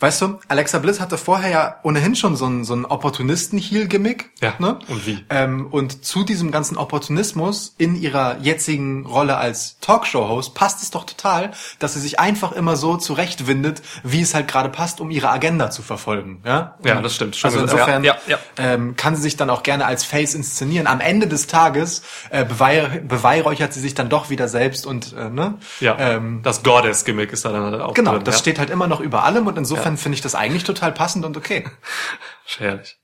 weißt 0.01 0.21
du, 0.23 0.39
Alexa 0.49 0.79
Bliss 0.79 1.01
hatte 1.01 1.17
vorher 1.19 1.51
ja 1.51 1.77
ohnehin 1.83 2.15
schon 2.15 2.37
so 2.37 2.47
ein, 2.47 2.65
so 2.65 2.75
ein 2.75 2.85
Opportunisten-Heel-Gimmick. 2.85 4.31
Ja, 4.41 4.55
Ne? 4.59 4.79
und 4.89 5.07
wie? 5.07 5.25
Ähm, 5.31 5.67
und 5.71 6.05
zu 6.05 6.23
diesem 6.23 6.51
ganzen 6.51 6.77
Opportunismus 6.77 7.75
in 7.79 7.97
ihrer 7.97 8.39
jetzigen 8.41 9.07
Rolle 9.07 9.37
als 9.37 9.79
Talkshow-Host 9.81 10.55
passt 10.55 10.83
es 10.83 10.91
doch 10.91 11.05
total, 11.05 11.53
dass 11.79 11.95
sie 11.95 12.01
sich 12.01 12.21
einfach 12.21 12.53
immer 12.53 12.77
so 12.77 12.97
zurechtwindet, 12.97 13.83
wie 14.03 14.21
es 14.21 14.35
halt 14.35 14.47
gerade 14.49 14.69
passt, 14.69 15.01
um 15.01 15.11
ihre 15.11 15.31
Agenda 15.31 15.71
zu 15.71 15.83
verfolgen. 15.83 16.43
Ja, 16.45 16.77
Ja, 16.85 17.01
das 17.01 17.15
stimmt. 17.15 17.37
Schon 17.37 17.49
Also 17.51 17.63
insofern 17.63 18.05
Ja, 18.05 18.17
ja, 18.27 18.39
Ähm, 18.59 18.97
kann 18.97 19.17
sie 19.17 19.23
sich 19.23 19.37
dann 19.37 19.49
auch 19.51 19.63
gerne 19.63 19.87
als 19.87 20.05
Face 20.05 20.35
inszenieren. 20.35 20.87
Am 20.87 21.01
Ende 21.01 21.27
des 21.27 21.47
Tages 21.47 22.03
äh, 22.31 22.45
beweih 22.45 23.01
beweihräuchert 23.07 23.73
sie 23.73 23.81
sich 23.81 23.95
dann 23.95 24.09
doch 24.11 24.29
wieder 24.31 24.49
selbst 24.49 24.87
und 24.87 25.15
äh, 25.15 25.31
ne? 25.31 25.55
ja. 25.81 25.97
Ähm, 25.99 26.41
das 26.43 26.63
Goddess-Gimmick 26.63 27.14
ist 27.33 27.45
da 27.45 27.53
dann 27.53 27.81
auch 27.81 27.95
Genau, 27.95 28.13
drin. 28.13 28.25
das 28.25 28.37
ja. 28.37 28.39
steht 28.41 28.59
halt 28.59 28.71
immer 28.71 28.87
noch 28.87 29.01
über 29.01 29.25
allem 29.25 29.47
und 29.47 29.57
insofern 29.59 29.97
finde 29.97 30.17
ich 30.17 30.23
das 30.23 30.35
eigentlich 30.35 30.65
total 30.65 30.93
passend 30.93 31.25
und 31.25 31.37
okay. 31.37 31.65
Herrlich. 32.59 32.97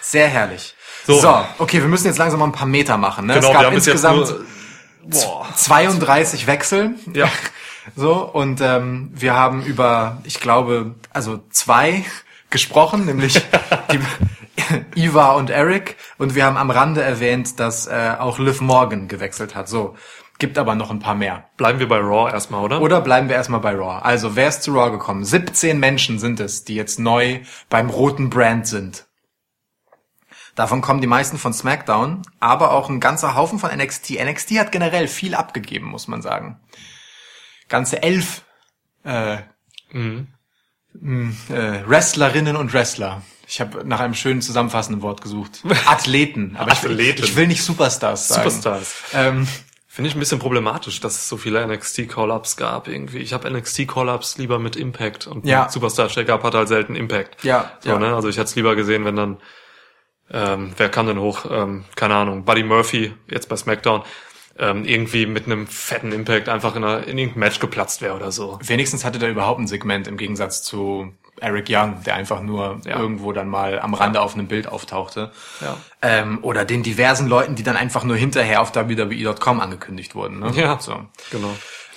Sehr 0.00 0.28
herrlich. 0.28 0.74
So. 1.06 1.20
So, 1.20 1.44
okay, 1.58 1.80
wir 1.80 1.88
müssen 1.88 2.06
jetzt 2.06 2.18
langsam 2.18 2.40
mal 2.40 2.46
ein 2.46 2.52
paar 2.52 2.66
Meter 2.66 2.96
machen. 2.96 3.26
Ne? 3.26 3.34
Genau, 3.34 3.48
es 3.48 3.52
wir 3.52 3.54
gab 3.54 3.66
haben 3.66 3.74
bis 3.74 3.86
jetzt 3.86 4.04
insgesamt 4.04 4.28
nur... 4.28 4.46
Boah. 5.08 5.46
32 5.54 6.46
Wechsel. 6.46 6.94
Ja. 7.12 7.28
So, 7.94 8.14
und 8.24 8.60
ähm, 8.60 9.10
wir 9.14 9.34
haben 9.34 9.62
über, 9.62 10.18
ich 10.24 10.40
glaube, 10.40 10.96
also 11.12 11.44
zwei 11.50 12.04
gesprochen, 12.50 13.04
nämlich 13.06 13.40
die 13.92 15.00
Iva 15.00 15.32
und 15.32 15.50
Eric. 15.50 15.96
Und 16.18 16.34
wir 16.34 16.44
haben 16.44 16.56
am 16.56 16.70
Rande 16.70 17.02
erwähnt, 17.02 17.60
dass 17.60 17.86
äh, 17.86 18.14
auch 18.18 18.38
Liv 18.38 18.60
Morgan 18.60 19.06
gewechselt 19.06 19.54
hat. 19.54 19.68
So, 19.68 19.94
gibt 20.38 20.58
aber 20.58 20.74
noch 20.74 20.90
ein 20.90 20.98
paar 20.98 21.14
mehr. 21.14 21.48
Bleiben 21.56 21.78
wir 21.78 21.88
bei 21.88 21.98
Raw 21.98 22.30
erstmal, 22.30 22.62
oder? 22.62 22.80
Oder 22.80 23.00
bleiben 23.00 23.28
wir 23.28 23.36
erstmal 23.36 23.60
bei 23.60 23.72
Raw. 23.74 24.00
Also, 24.02 24.36
wer 24.36 24.48
ist 24.48 24.62
zu 24.62 24.72
Raw 24.72 24.90
gekommen? 24.90 25.24
17 25.24 25.78
Menschen 25.78 26.18
sind 26.18 26.40
es, 26.40 26.64
die 26.64 26.74
jetzt 26.74 26.98
neu 26.98 27.40
beim 27.68 27.90
roten 27.90 28.30
Brand 28.30 28.66
sind. 28.66 29.06
Davon 30.54 30.80
kommen 30.80 31.02
die 31.02 31.06
meisten 31.06 31.36
von 31.38 31.52
SmackDown, 31.52 32.22
aber 32.40 32.72
auch 32.72 32.88
ein 32.88 32.98
ganzer 33.00 33.34
Haufen 33.34 33.58
von 33.58 33.70
NXT. 33.76 34.12
NXT 34.24 34.52
hat 34.58 34.72
generell 34.72 35.06
viel 35.06 35.34
abgegeben, 35.34 35.86
muss 35.86 36.08
man 36.08 36.22
sagen. 36.22 36.58
Ganze 37.68 38.02
elf 38.02 38.42
äh, 39.04 39.38
Mhm. 39.92 40.28
mh, 40.94 41.32
äh, 41.54 41.88
Wrestlerinnen 41.88 42.56
und 42.56 42.72
Wrestler. 42.72 43.22
Ich 43.46 43.60
habe 43.60 43.86
nach 43.86 44.00
einem 44.00 44.14
schönen 44.14 44.42
zusammenfassenden 44.42 45.02
Wort 45.02 45.20
gesucht. 45.20 45.62
Athleten. 45.86 46.56
Aber 46.56 46.72
Athleten. 46.72 47.22
Ich, 47.22 47.30
ich 47.30 47.36
will 47.36 47.46
nicht 47.46 47.62
Superstars 47.62 48.26
sagen. 48.28 48.50
Superstars. 48.50 48.94
Ähm, 49.14 49.46
Finde 49.96 50.10
ich 50.10 50.14
ein 50.14 50.18
bisschen 50.20 50.38
problematisch, 50.40 51.00
dass 51.00 51.14
es 51.14 51.26
so 51.26 51.38
viele 51.38 51.66
NXT-Call-Ups 51.66 52.58
gab 52.58 52.86
irgendwie. 52.86 53.16
Ich 53.16 53.32
habe 53.32 53.50
NXT-Call-Ups 53.50 54.36
lieber 54.36 54.58
mit 54.58 54.76
Impact 54.76 55.26
und 55.26 55.46
Ja. 55.46 55.64
ein 55.64 55.70
Superstar-Check-Up 55.70 56.42
hat 56.42 56.54
halt 56.54 56.68
selten 56.68 56.94
Impact. 56.94 57.42
Ja, 57.44 57.72
So, 57.80 57.88
ja. 57.88 57.98
Ne? 57.98 58.14
Also 58.14 58.28
ich 58.28 58.36
hätte 58.36 58.44
es 58.44 58.56
lieber 58.56 58.76
gesehen, 58.76 59.06
wenn 59.06 59.16
dann, 59.16 59.38
ähm, 60.30 60.74
wer 60.76 60.90
kam 60.90 61.06
denn 61.06 61.18
hoch? 61.18 61.46
Ähm, 61.50 61.86
keine 61.94 62.14
Ahnung, 62.14 62.44
Buddy 62.44 62.62
Murphy, 62.62 63.14
jetzt 63.30 63.48
bei 63.48 63.56
SmackDown, 63.56 64.02
ähm, 64.58 64.84
irgendwie 64.84 65.24
mit 65.24 65.46
einem 65.46 65.66
fetten 65.66 66.12
Impact 66.12 66.50
einfach 66.50 66.76
in, 66.76 66.84
einer, 66.84 67.06
in 67.06 67.16
irgendeinem 67.16 67.40
Match 67.40 67.58
geplatzt 67.58 68.02
wäre 68.02 68.16
oder 68.16 68.30
so. 68.32 68.58
Wenigstens 68.62 69.02
hatte 69.02 69.18
der 69.18 69.30
überhaupt 69.30 69.60
ein 69.60 69.66
Segment 69.66 70.08
im 70.08 70.18
Gegensatz 70.18 70.62
zu 70.62 71.10
Eric 71.40 71.66
Young, 71.68 72.02
der 72.04 72.14
einfach 72.14 72.40
nur 72.42 72.80
Ja. 72.84 72.98
irgendwo 72.98 73.32
dann 73.32 73.48
mal 73.48 73.78
am 73.80 73.94
Rande 73.94 74.20
auf 74.20 74.34
einem 74.34 74.46
Bild 74.48 74.68
auftauchte. 74.68 75.30
Ja. 75.60 75.76
Ähm, 76.02 76.38
oder 76.42 76.64
den 76.64 76.82
diversen 76.82 77.26
Leuten, 77.28 77.54
die 77.54 77.62
dann 77.62 77.76
einfach 77.76 78.04
nur 78.04 78.16
hinterher 78.16 78.60
auf 78.62 78.74
WWE.com 78.74 79.60
angekündigt 79.60 80.14
wurden. 80.14 80.38
Ne? 80.40 80.52
Ja. 80.54 80.78
So. 80.80 80.96
Genau. 81.30 81.50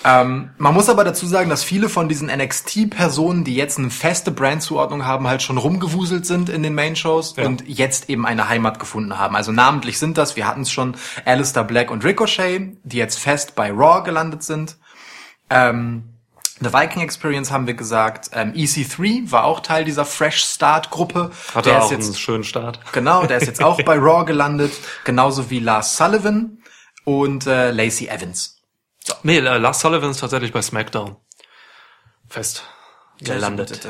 Ähm, 0.05 0.51
man 0.57 0.73
muss 0.73 0.87
aber 0.87 1.03
dazu 1.03 1.25
sagen, 1.27 1.49
dass 1.49 1.61
viele 1.61 1.89
von 1.89 2.07
diesen 2.07 2.29
NXT-Personen, 2.29 3.43
die 3.43 3.55
jetzt 3.55 3.77
eine 3.77 3.89
feste 3.89 4.31
Brandzuordnung 4.31 5.05
haben, 5.05 5.27
halt 5.27 5.41
schon 5.41 5.57
rumgewuselt 5.57 6.25
sind 6.25 6.47
in 6.47 6.63
den 6.63 6.73
Main-Shows 6.73 7.35
Ja. 7.35 7.45
und 7.45 7.67
jetzt 7.67 8.09
eben 8.09 8.25
eine 8.25 8.47
Heimat 8.47 8.79
gefunden 8.79 9.17
haben. 9.17 9.35
Also 9.35 9.51
namentlich 9.51 9.99
sind 9.99 10.17
das, 10.17 10.37
wir 10.37 10.47
hatten 10.47 10.61
es 10.61 10.71
schon, 10.71 10.95
Alistair 11.25 11.65
Black 11.65 11.91
und 11.91 12.05
Ricochet, 12.05 12.77
die 12.83 12.97
jetzt 12.97 13.19
fest 13.19 13.55
bei 13.55 13.71
Raw 13.71 14.01
gelandet 14.03 14.43
sind. 14.43 14.77
Ähm, 15.49 16.03
The 16.61 16.73
Viking 16.73 17.01
Experience 17.01 17.51
haben 17.51 17.67
wir 17.67 17.73
gesagt. 17.73 18.31
Ähm, 18.33 18.53
EC3 18.53 19.31
war 19.31 19.45
auch 19.45 19.61
Teil 19.61 19.85
dieser 19.85 20.05
Fresh 20.05 20.43
Start 20.43 20.89
Gruppe. 20.89 21.31
Hatte 21.53 21.69
der 21.69 21.79
auch 21.79 21.85
ist 21.85 21.91
jetzt 21.91 22.05
einen 22.05 22.15
schönen 22.15 22.43
Start. 22.43 22.79
Genau, 22.91 23.25
der 23.25 23.37
ist 23.37 23.47
jetzt 23.47 23.63
auch 23.63 23.81
bei 23.85 23.97
Raw 23.97 24.25
gelandet, 24.25 24.73
genauso 25.05 25.49
wie 25.49 25.59
Lars 25.59 25.95
Sullivan 25.95 26.61
und 27.05 27.47
äh, 27.47 27.71
Lacey 27.71 28.07
Evans. 28.07 28.57
Nee, 29.23 29.37
äh, 29.37 29.57
Lars 29.57 29.79
Sullivan 29.79 30.11
ist 30.11 30.19
tatsächlich 30.19 30.51
bei 30.51 30.61
SmackDown. 30.61 31.15
Fest. 32.27 32.63
Gelandet. 33.21 33.85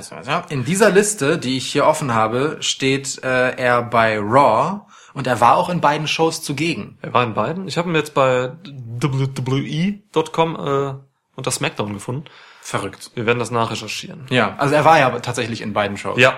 In 0.49 0.65
dieser 0.65 0.89
Liste, 0.89 1.37
die 1.37 1.57
ich 1.57 1.71
hier 1.71 1.85
offen 1.85 2.15
habe, 2.15 2.57
steht 2.61 3.23
äh, 3.23 3.51
er 3.57 3.83
bei 3.83 4.17
Raw 4.17 4.81
und 5.13 5.27
er 5.27 5.39
war 5.39 5.57
auch 5.57 5.69
in 5.69 5.81
beiden 5.81 6.07
Shows 6.07 6.41
zugegen. 6.41 6.97
Er 7.03 7.13
war 7.13 7.23
in 7.23 7.35
beiden. 7.35 7.67
Ich 7.67 7.77
habe 7.77 7.89
ihn 7.89 7.95
jetzt 7.95 8.15
bei 8.15 8.53
WWE.com 8.63 10.55
äh, 10.55 10.93
unter 11.35 11.51
SmackDown 11.51 11.93
gefunden. 11.93 12.25
Verrückt. 12.69 13.09
Wir 13.15 13.25
werden 13.25 13.39
das 13.39 13.49
nachrecherchieren. 13.49 14.27
Ja, 14.29 14.55
also 14.59 14.75
er 14.75 14.85
war 14.85 14.99
ja 14.99 15.09
tatsächlich 15.21 15.61
in 15.61 15.73
beiden 15.73 15.97
Shows. 15.97 16.19
Ja. 16.19 16.37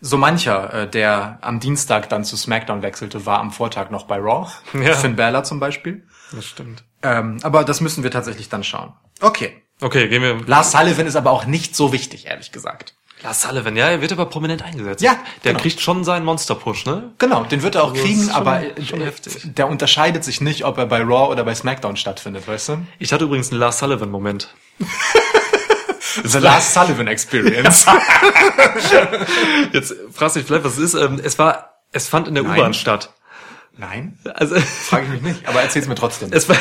So 0.00 0.16
mancher, 0.16 0.72
äh, 0.72 0.88
der 0.88 1.38
am 1.40 1.58
Dienstag 1.58 2.08
dann 2.10 2.22
zu 2.24 2.36
SmackDown 2.36 2.82
wechselte, 2.82 3.26
war 3.26 3.40
am 3.40 3.50
Vortag 3.50 3.90
noch 3.90 4.04
bei 4.04 4.18
Raw. 4.18 4.48
Ja. 4.74 4.94
Finn 4.94 5.16
Balor 5.16 5.42
zum 5.42 5.58
Beispiel. 5.58 6.06
Das 6.30 6.44
stimmt. 6.44 6.84
Ähm, 7.02 7.38
aber 7.42 7.64
das 7.64 7.80
müssen 7.80 8.04
wir 8.04 8.12
tatsächlich 8.12 8.48
dann 8.48 8.62
schauen. 8.62 8.92
Okay. 9.20 9.62
Okay, 9.80 10.06
gehen 10.08 10.22
wir. 10.22 10.46
Lars 10.46 10.70
Sullivan 10.70 11.06
ist 11.08 11.16
aber 11.16 11.32
auch 11.32 11.44
nicht 11.46 11.74
so 11.74 11.92
wichtig, 11.92 12.26
ehrlich 12.26 12.52
gesagt. 12.52 12.94
Lars 13.24 13.42
Sullivan, 13.42 13.74
ja, 13.76 13.88
er 13.88 14.00
wird 14.00 14.12
aber 14.12 14.26
prominent 14.26 14.62
eingesetzt. 14.62 15.02
Ja, 15.02 15.16
Der 15.42 15.52
genau. 15.52 15.62
kriegt 15.62 15.80
schon 15.80 16.04
seinen 16.04 16.24
Monster-Push, 16.24 16.86
ne? 16.86 17.12
Genau, 17.18 17.42
den 17.44 17.62
wird 17.62 17.74
er 17.74 17.82
auch 17.84 17.90
Also, 17.90 18.02
kriegen, 18.04 18.22
schon- 18.26 18.30
aber 18.30 18.62
äh, 18.62 18.84
schon 18.84 19.00
äh, 19.00 19.10
der 19.44 19.68
unterscheidet 19.68 20.22
sich 20.22 20.40
nicht, 20.40 20.64
ob 20.64 20.78
er 20.78 20.86
bei 20.86 21.00
Raw 21.02 21.32
oder 21.32 21.42
bei 21.42 21.54
SmackDown 21.54 21.96
stattfindet, 21.96 22.46
weißt 22.46 22.68
du? 22.68 22.86
Ich 23.00 23.12
hatte 23.12 23.24
übrigens 23.24 23.50
einen 23.50 23.58
Lars 23.60 23.78
Sullivan-Moment. 23.80 24.54
The 26.22 26.38
Lars 26.38 26.72
Sullivan 26.74 27.06
Experience. 27.08 27.86
Jetzt 29.72 29.94
fragst 30.12 30.36
du 30.36 30.40
dich 30.40 30.46
vielleicht, 30.46 30.64
was 30.64 30.78
es 30.78 30.94
ist. 30.94 30.94
Ähm, 30.94 31.20
es 31.22 31.38
war, 31.38 31.80
es 31.92 32.08
fand 32.08 32.28
in 32.28 32.34
der. 32.34 32.44
U-Bahn 32.44 32.74
statt. 32.74 33.12
Nein, 33.76 34.18
Also, 34.34 34.54
frage 34.56 35.06
ich 35.06 35.10
mich 35.10 35.22
nicht, 35.22 35.48
aber 35.48 35.62
erzähl's 35.62 35.88
mir 35.88 35.96
trotzdem. 35.96 36.28
es 36.32 36.48
war, 36.48 36.56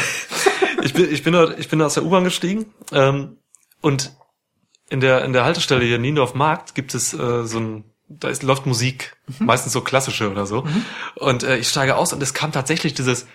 ich 0.81 0.93
bin, 0.93 1.13
ich 1.13 1.21
bin 1.23 1.33
dort, 1.33 1.59
ich 1.59 1.69
bin 1.69 1.79
aus 1.81 1.93
der 1.93 2.03
U-Bahn 2.03 2.23
gestiegen, 2.23 2.73
ähm, 2.91 3.37
und 3.81 4.13
in 4.89 4.99
der, 4.99 5.23
in 5.23 5.31
der 5.33 5.43
Haltestelle 5.45 5.85
hier 5.85 5.97
in 5.97 6.01
Niendorf 6.01 6.33
Markt 6.33 6.73
gibt 6.73 6.95
es, 6.95 7.13
äh, 7.13 7.43
so 7.45 7.59
ein, 7.59 7.83
da 8.07 8.29
ist, 8.29 8.41
läuft 8.41 8.65
Musik, 8.65 9.15
meistens 9.39 9.73
so 9.73 9.81
klassische 9.81 10.31
oder 10.31 10.45
so. 10.47 10.65
Und 11.15 11.43
äh, 11.43 11.57
ich 11.57 11.67
steige 11.69 11.97
aus 11.97 12.13
und 12.13 12.23
es 12.23 12.33
kam 12.33 12.51
tatsächlich 12.51 12.93
dieses 12.95 13.27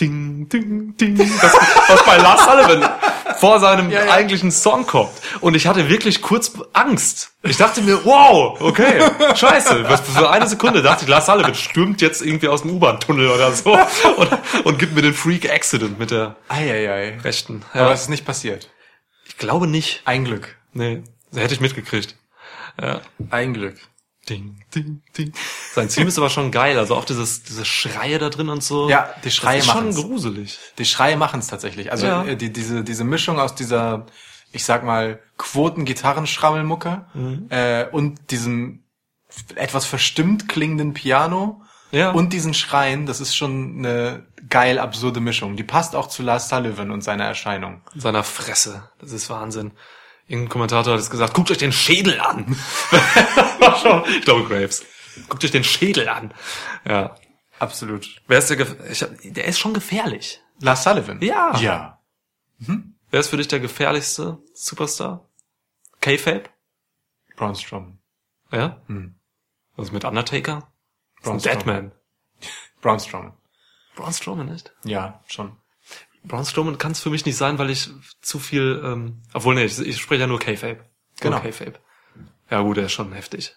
Ding, 0.00 0.48
Ding, 0.48 0.96
Ding, 0.96 1.18
was, 1.18 1.52
was 1.88 2.04
bei 2.06 2.16
Lars 2.16 2.44
Sullivan 2.44 2.88
vor 3.44 3.60
seinem 3.60 3.90
Ja, 3.90 4.06
ja. 4.06 4.12
eigentlichen 4.12 4.50
Song 4.50 4.86
kommt. 4.86 5.10
Und 5.40 5.54
ich 5.54 5.66
hatte 5.66 5.88
wirklich 5.88 6.22
kurz 6.22 6.52
Angst. 6.72 7.32
Ich 7.42 7.56
dachte 7.58 7.82
mir, 7.82 8.04
wow, 8.04 8.58
okay, 8.60 9.02
scheiße. 9.34 9.84
Was 9.88 10.00
für 10.00 10.30
eine 10.30 10.46
Sekunde 10.46 10.80
dachte 10.82 11.04
ich, 11.04 11.10
Lars 11.10 11.26
Sullivan 11.26 11.54
stürmt 11.54 12.00
jetzt 12.00 12.22
irgendwie 12.22 12.48
aus 12.48 12.62
dem 12.62 12.70
U-Bahn-Tunnel 12.70 13.28
oder 13.28 13.52
so 13.52 13.72
und, 14.16 14.30
und 14.64 14.78
gibt 14.78 14.94
mir 14.94 15.02
den 15.02 15.12
Freak 15.14 15.50
Accident 15.50 15.98
mit 15.98 16.10
der 16.10 16.36
Eieiei. 16.48 17.18
rechten. 17.22 17.62
Aber 17.72 17.82
Ja, 17.88 17.92
es 17.92 18.02
ist 18.02 18.08
nicht 18.08 18.24
passiert. 18.24 18.70
ich 19.26 19.36
glaube 19.36 19.66
nicht. 19.66 20.00
Ein 20.06 20.24
Glück. 20.24 20.56
Nee, 20.72 21.02
hätte 21.34 21.52
ich 21.54 21.60
mitgekriegt. 21.60 22.16
Ja. 22.80 23.00
Ein 23.30 23.52
Glück. 23.54 23.76
Ding, 24.28 24.56
ding, 24.74 25.02
ding. 25.18 25.32
Sein 25.74 25.88
Team 25.88 26.08
ist 26.08 26.16
aber 26.18 26.30
schon 26.30 26.50
geil. 26.50 26.78
Also 26.78 26.94
auch 26.96 27.04
dieses, 27.04 27.42
diese 27.42 27.64
Schreie 27.64 28.18
da 28.18 28.30
drin 28.30 28.48
und 28.48 28.62
so. 28.62 28.88
Ja, 28.88 29.10
die 29.22 29.30
Schreie 29.30 29.58
das 29.58 29.66
ist 29.66 29.72
schon 29.72 29.94
gruselig. 29.94 30.58
Die 30.78 30.84
Schreie 30.86 31.16
machen 31.16 31.40
es 31.40 31.48
tatsächlich. 31.48 31.92
Also 31.92 32.06
Ja. 32.06 32.24
äh, 32.24 32.36
die, 32.36 32.52
diese, 32.52 32.82
diese 32.84 33.04
Mischung 33.04 33.38
aus 33.38 33.54
dieser, 33.54 34.06
ich 34.52 34.64
sag 34.64 34.82
mal, 34.84 35.20
Quoten-Gitarrenschrammelmucke 35.36 37.04
Mhm. 37.14 37.46
äh, 37.50 37.86
und 37.90 38.30
diesem 38.30 38.82
etwas 39.56 39.84
verstimmt 39.84 40.48
klingenden 40.48 40.94
Piano 40.94 41.62
Ja. 41.90 42.10
und 42.12 42.32
diesen 42.32 42.54
Schreien, 42.54 43.06
das 43.06 43.20
ist 43.20 43.34
schon 43.36 43.78
eine 43.78 44.26
geil 44.48 44.78
absurde 44.78 45.20
Mischung. 45.20 45.56
Die 45.56 45.64
passt 45.64 45.94
auch 45.96 46.08
zu 46.08 46.22
Lars 46.22 46.48
Sullivan 46.48 46.90
und 46.90 47.02
seiner 47.02 47.24
Erscheinung. 47.24 47.82
In 47.94 48.00
seiner 48.00 48.24
Fresse. 48.24 48.88
Das 49.00 49.12
ist 49.12 49.28
Wahnsinn. 49.30 49.72
Irgendein 50.26 50.48
Kommentator 50.48 50.94
hat 50.94 51.00
es 51.00 51.10
gesagt, 51.10 51.34
guckt 51.34 51.50
euch 51.50 51.58
den 51.58 51.72
Schädel 51.72 52.20
an. 52.20 52.56
Ich 54.06 54.24
glaube 54.24 54.44
Graves. 54.44 54.84
Guckt 55.28 55.44
euch 55.44 55.50
den 55.50 55.64
Schädel 55.64 56.08
an. 56.08 56.32
Ja. 56.86 57.16
Absolut. 57.58 58.20
Wer 58.26 58.38
ist 58.38 58.50
der, 58.50 58.56
gef 58.56 58.76
ich 58.90 59.02
hab, 59.02 59.10
der 59.22 59.44
ist 59.46 59.58
schon 59.58 59.74
gefährlich. 59.74 60.40
Lars 60.60 60.84
Sullivan? 60.84 61.20
Ja. 61.22 61.56
Ja. 61.58 62.00
Wer 63.10 63.20
ist 63.20 63.28
für 63.28 63.36
dich 63.36 63.48
der 63.48 63.60
gefährlichste 63.60 64.38
Superstar? 64.54 65.28
K-Fape? 66.00 66.44
Braun 67.36 67.54
Strowman. 67.54 67.98
Ja? 68.52 68.82
Hm. 68.86 69.18
Was 69.76 69.88
ist 69.88 69.92
mit 69.92 70.04
Undertaker? 70.04 70.72
Braun 71.22 71.36
ein 71.36 71.42
Deadman. 71.42 71.92
Braun 72.80 73.00
Strowman. 73.00 73.32
Braun 73.96 74.12
Strowman 74.12 74.46
nicht? 74.46 74.72
Ja, 74.84 75.22
schon. 75.26 75.56
Braun 76.24 76.44
Strowman 76.44 76.78
kann 76.78 76.92
es 76.92 77.00
für 77.00 77.10
mich 77.10 77.26
nicht 77.26 77.36
sein, 77.36 77.58
weil 77.58 77.70
ich 77.70 77.90
zu 78.20 78.38
viel, 78.38 78.80
ähm, 78.84 79.22
obwohl 79.34 79.54
nee, 79.54 79.64
ich, 79.64 79.78
ich 79.78 80.00
spreche 80.00 80.22
ja 80.22 80.26
nur 80.26 80.38
K-Fape. 80.38 80.84
Genau. 81.20 81.40
K-Fape. 81.40 81.78
Ja 82.50 82.60
gut, 82.60 82.76
der 82.76 82.86
ist 82.86 82.92
schon 82.92 83.12
heftig. 83.12 83.54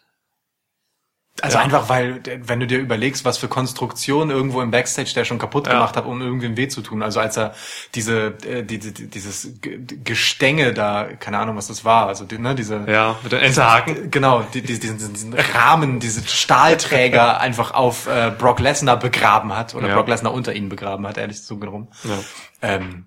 Also 1.42 1.58
Ja. 1.58 1.64
einfach, 1.64 1.88
weil, 1.88 2.22
wenn 2.48 2.60
du 2.60 2.66
dir 2.66 2.80
überlegst, 2.80 3.24
was 3.24 3.38
für 3.38 3.48
Konstruktionen 3.48 4.32
irgendwo 4.36 4.60
im 4.62 4.72
Backstage 4.72 5.12
der 5.14 5.24
schon 5.24 5.38
kaputt 5.38 5.68
Ja. 5.68 5.74
gemacht 5.74 5.96
hat, 5.96 6.06
um 6.06 6.20
irgendwem 6.20 6.58
weh 6.58 6.68
zu 6.68 6.82
tun. 6.82 7.04
Also 7.04 7.20
als 7.20 7.38
er 7.38 7.54
diese, 7.94 8.34
äh, 8.48 8.64
die, 8.64 8.80
die, 8.80 9.08
dieses 9.08 9.62
Ge- 9.62 9.80
Gestänge 10.04 10.74
da, 10.74 11.04
keine 11.20 11.38
Ahnung, 11.38 11.56
was 11.56 11.68
das 11.68 11.86
war, 11.86 12.08
also 12.08 12.26
die, 12.26 12.40
ne, 12.40 12.56
diese, 12.56 12.86
Ja, 12.88 13.18
mit 13.22 13.32
den 13.32 13.40
Enterhaken. 13.42 14.10
genau, 14.10 14.42
die, 14.54 14.62
die, 14.64 14.80
diesen, 14.80 14.98
diesen 15.14 15.34
Rahmen, 15.34 16.00
diese 16.00 16.28
Stahlträger 16.28 17.40
einfach 17.42 17.72
auf 17.72 18.08
äh, 18.08 18.32
Brock 18.36 18.60
Lesnar 18.60 18.98
begraben 18.98 19.56
hat 19.56 19.76
oder 19.76 19.90
Ja. 19.90 19.94
Brock 19.96 20.08
Lesnar 20.08 20.34
unter 20.34 20.54
ihn 20.54 20.70
begraben 20.70 21.06
hat, 21.06 21.18
ehrlich 21.18 21.44
so 21.44 21.56
rum. 21.56 21.90
Ja. 22.04 22.18
Ähm, 22.64 23.06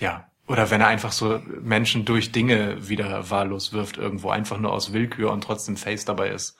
ja. 0.00 0.26
Oder 0.48 0.70
wenn 0.70 0.80
er 0.80 0.88
einfach 0.88 1.12
so 1.12 1.40
Menschen 1.62 2.04
durch 2.04 2.32
Dinge 2.32 2.88
wieder 2.88 3.30
wahllos 3.30 3.72
wirft 3.72 3.96
irgendwo, 3.96 4.30
einfach 4.30 4.58
nur 4.58 4.72
aus 4.72 4.92
Willkür 4.92 5.30
und 5.30 5.44
trotzdem 5.44 5.76
Face 5.76 6.04
dabei 6.04 6.30
ist. 6.30 6.56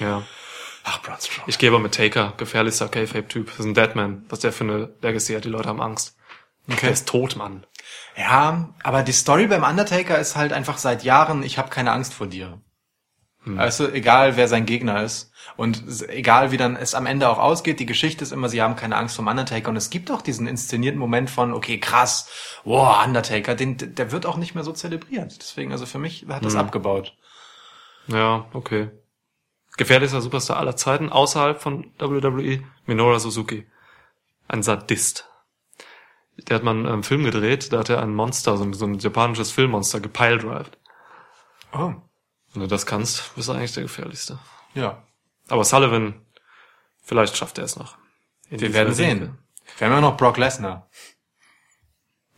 ja. 0.00 0.22
Ach, 0.84 1.02
Braun 1.02 1.16
Strowman. 1.18 1.48
Ich 1.48 1.58
gehe 1.58 1.70
aber 1.70 1.78
mit 1.78 1.94
Taker, 1.94 2.34
gefährlichster 2.36 2.88
K-Fape-Typ. 2.88 3.46
Das 3.46 3.60
ist 3.60 3.66
ein 3.66 3.74
Deadman. 3.74 4.24
Was 4.28 4.40
der 4.40 4.52
für 4.52 4.64
eine 4.64 4.94
Legacy 5.00 5.34
hat, 5.34 5.44
die 5.44 5.48
Leute 5.48 5.68
haben 5.68 5.80
Angst. 5.80 6.16
Okay. 6.68 6.78
Der 6.82 6.90
ist 6.92 7.08
tot, 7.08 7.36
Mann. 7.36 7.66
Ja, 8.16 8.74
aber 8.82 9.02
die 9.02 9.12
Story 9.12 9.46
beim 9.46 9.64
Undertaker 9.64 10.18
ist 10.18 10.36
halt 10.36 10.52
einfach 10.52 10.78
seit 10.78 11.02
Jahren, 11.02 11.42
ich 11.42 11.58
habe 11.58 11.68
keine 11.68 11.92
Angst 11.92 12.14
vor 12.14 12.26
dir. 12.26 12.60
Also 13.58 13.90
egal 13.90 14.38
wer 14.38 14.48
sein 14.48 14.64
Gegner 14.64 15.02
ist 15.02 15.30
und 15.56 15.82
egal 16.08 16.50
wie 16.50 16.56
dann 16.56 16.76
es 16.76 16.94
am 16.94 17.04
Ende 17.04 17.28
auch 17.28 17.38
ausgeht, 17.38 17.78
die 17.78 17.84
Geschichte 17.84 18.24
ist 18.24 18.32
immer, 18.32 18.48
sie 18.48 18.62
haben 18.62 18.74
keine 18.74 18.96
Angst 18.96 19.16
vom 19.16 19.26
Undertaker 19.26 19.68
und 19.68 19.76
es 19.76 19.90
gibt 19.90 20.10
auch 20.10 20.22
diesen 20.22 20.46
inszenierten 20.46 20.98
Moment 20.98 21.28
von, 21.28 21.52
okay, 21.52 21.78
krass, 21.78 22.30
wow, 22.64 23.04
Undertaker, 23.04 23.54
den, 23.54 23.76
der 23.76 24.12
wird 24.12 24.24
auch 24.24 24.38
nicht 24.38 24.54
mehr 24.54 24.64
so 24.64 24.72
zelebriert. 24.72 25.42
Deswegen, 25.42 25.72
also 25.72 25.84
für 25.84 25.98
mich 25.98 26.24
hat 26.26 26.42
das 26.42 26.56
abgebaut. 26.56 27.14
Ja, 28.06 28.46
okay. 28.54 28.88
Gefährlichster 29.76 30.20
Superstar 30.20 30.56
aller 30.58 30.76
Zeiten, 30.76 31.10
außerhalb 31.10 31.60
von 31.60 31.90
WWE, 31.98 32.62
Minoru 32.86 33.18
Suzuki. 33.18 33.66
Ein 34.46 34.62
Sadist. 34.62 35.28
Der 36.36 36.56
hat 36.56 36.62
mal 36.64 36.72
einen 36.72 36.86
ähm, 36.86 37.02
Film 37.02 37.24
gedreht, 37.24 37.72
da 37.72 37.78
hat 37.80 37.88
er 37.88 38.02
ein 38.02 38.14
Monster, 38.14 38.56
so 38.56 38.64
ein, 38.64 38.72
so 38.72 38.86
ein 38.86 38.98
japanisches 38.98 39.50
Filmmonster 39.52 40.00
gepiledrived. 40.00 40.78
Oh, 41.72 41.94
Wenn 42.52 42.62
du 42.62 42.66
das 42.68 42.86
kannst, 42.86 43.34
bist 43.34 43.48
du 43.48 43.52
eigentlich 43.52 43.72
der 43.72 43.82
gefährlichste. 43.84 44.38
ja. 44.74 45.02
Aber 45.48 45.62
Sullivan, 45.64 46.24
vielleicht 47.02 47.36
schafft 47.36 47.58
er 47.58 47.64
es 47.64 47.76
noch. 47.76 47.98
Wir 48.48 48.72
werden 48.72 48.94
sehen. 48.94 49.38
Wir 49.76 49.86
haben 49.86 49.94
ja 49.94 50.00
noch 50.00 50.16
Brock 50.16 50.38
Lesnar. 50.38 50.88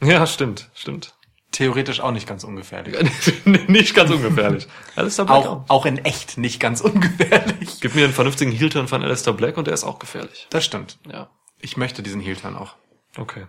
Ja, 0.03 0.27
stimmt, 0.27 0.68
stimmt. 0.75 1.15
Theoretisch 1.57 2.01
auch 2.01 2.11
nicht 2.11 2.29
ganz 2.29 2.45
ungefährlich. 2.45 2.95
nicht 3.66 3.95
ganz 3.95 4.11
ungefährlich. 4.11 4.69
Alistair 4.95 5.25
Black 5.25 5.47
Auch, 5.47 5.64
auch 5.69 5.87
in 5.87 6.05
echt 6.05 6.37
nicht 6.37 6.61
ganz 6.61 6.83
ungefährlich. 6.83 7.81
Gib 7.81 7.95
mir 7.95 8.05
einen 8.05 8.12
vernünftigen 8.12 8.53
Heel-Turn 8.53 8.88
von 8.88 9.03
Alistair 9.03 9.33
Black 9.33 9.57
und 9.57 9.66
der 9.66 9.73
ist 9.73 9.83
auch 9.83 9.99
gefährlich. 9.99 10.49
Das 10.51 10.66
stimmt. 10.66 10.99
Ja. 11.11 11.31
Ich 11.59 11.79
möchte 11.79 12.03
diesen 12.03 12.21
Heel-Turn 12.21 12.57
auch. 12.57 12.75
Okay. 13.16 13.47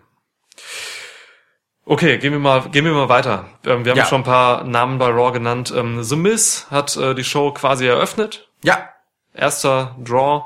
Okay, 1.83 2.17
gehen 2.17 2.31
wir 2.31 2.39
mal, 2.39 2.69
gehen 2.69 2.85
wir 2.85 2.93
mal 2.93 3.09
weiter. 3.09 3.49
Ähm, 3.65 3.83
wir 3.83 3.91
haben 3.91 3.97
Ja. 3.97 4.05
schon 4.05 4.21
ein 4.21 4.25
paar 4.25 4.63
Namen 4.63 4.99
bei 4.99 5.07
Raw 5.09 5.33
genannt. 5.33 5.73
Ähm, 5.75 6.01
The 6.01 6.15
Miz 6.15 6.67
hat 6.71 6.95
äh, 6.95 7.13
die 7.13 7.25
Show 7.25 7.51
quasi 7.51 7.87
eröffnet. 7.87 8.47
Ja. 8.63 8.87
Erster 9.33 9.97
Draw. 10.01 10.45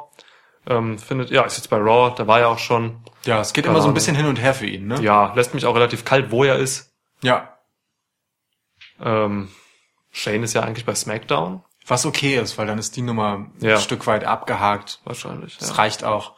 Ähm, 0.67 0.97
findet, 0.97 1.29
ja, 1.29 1.43
ist 1.43 1.57
jetzt 1.57 1.69
bei 1.69 1.77
Raw, 1.77 2.13
da 2.17 2.25
war 2.25 2.39
er 2.39 2.49
auch 2.49 2.57
schon. 2.59 3.03
Ja, 3.25 3.39
es 3.39 3.53
geht 3.53 3.65
Keine 3.65 3.75
immer 3.75 3.83
so 3.83 3.87
ein 3.87 3.93
bisschen 3.93 4.15
hin 4.15 4.25
und 4.25 4.37
her 4.41 4.55
für 4.55 4.65
ihn, 4.65 4.87
ne? 4.87 4.99
Ja, 5.01 5.31
lässt 5.35 5.53
mich 5.53 5.67
auch 5.67 5.75
relativ 5.75 6.05
kalt, 6.05 6.31
wo 6.31 6.43
er 6.43 6.55
ist. 6.57 6.91
Ja. 7.21 7.50
Ähm, 9.03 9.49
Shane 10.11 10.43
ist 10.43 10.53
ja 10.53 10.61
eigentlich 10.61 10.85
bei 10.85 10.95
SmackDown. 10.95 11.63
Was 11.87 12.05
okay 12.05 12.37
ist, 12.37 12.57
weil 12.57 12.67
dann 12.67 12.77
ist 12.77 12.95
die 12.95 13.01
Nummer 13.01 13.47
Ja. 13.59 13.75
ein 13.75 13.81
Stück 13.81 14.05
weit 14.07 14.23
abgehakt. 14.23 14.99
Wahrscheinlich. 15.03 15.57
Das 15.57 15.69
Ja. 15.69 15.75
reicht 15.75 16.03
auch. 16.03 16.33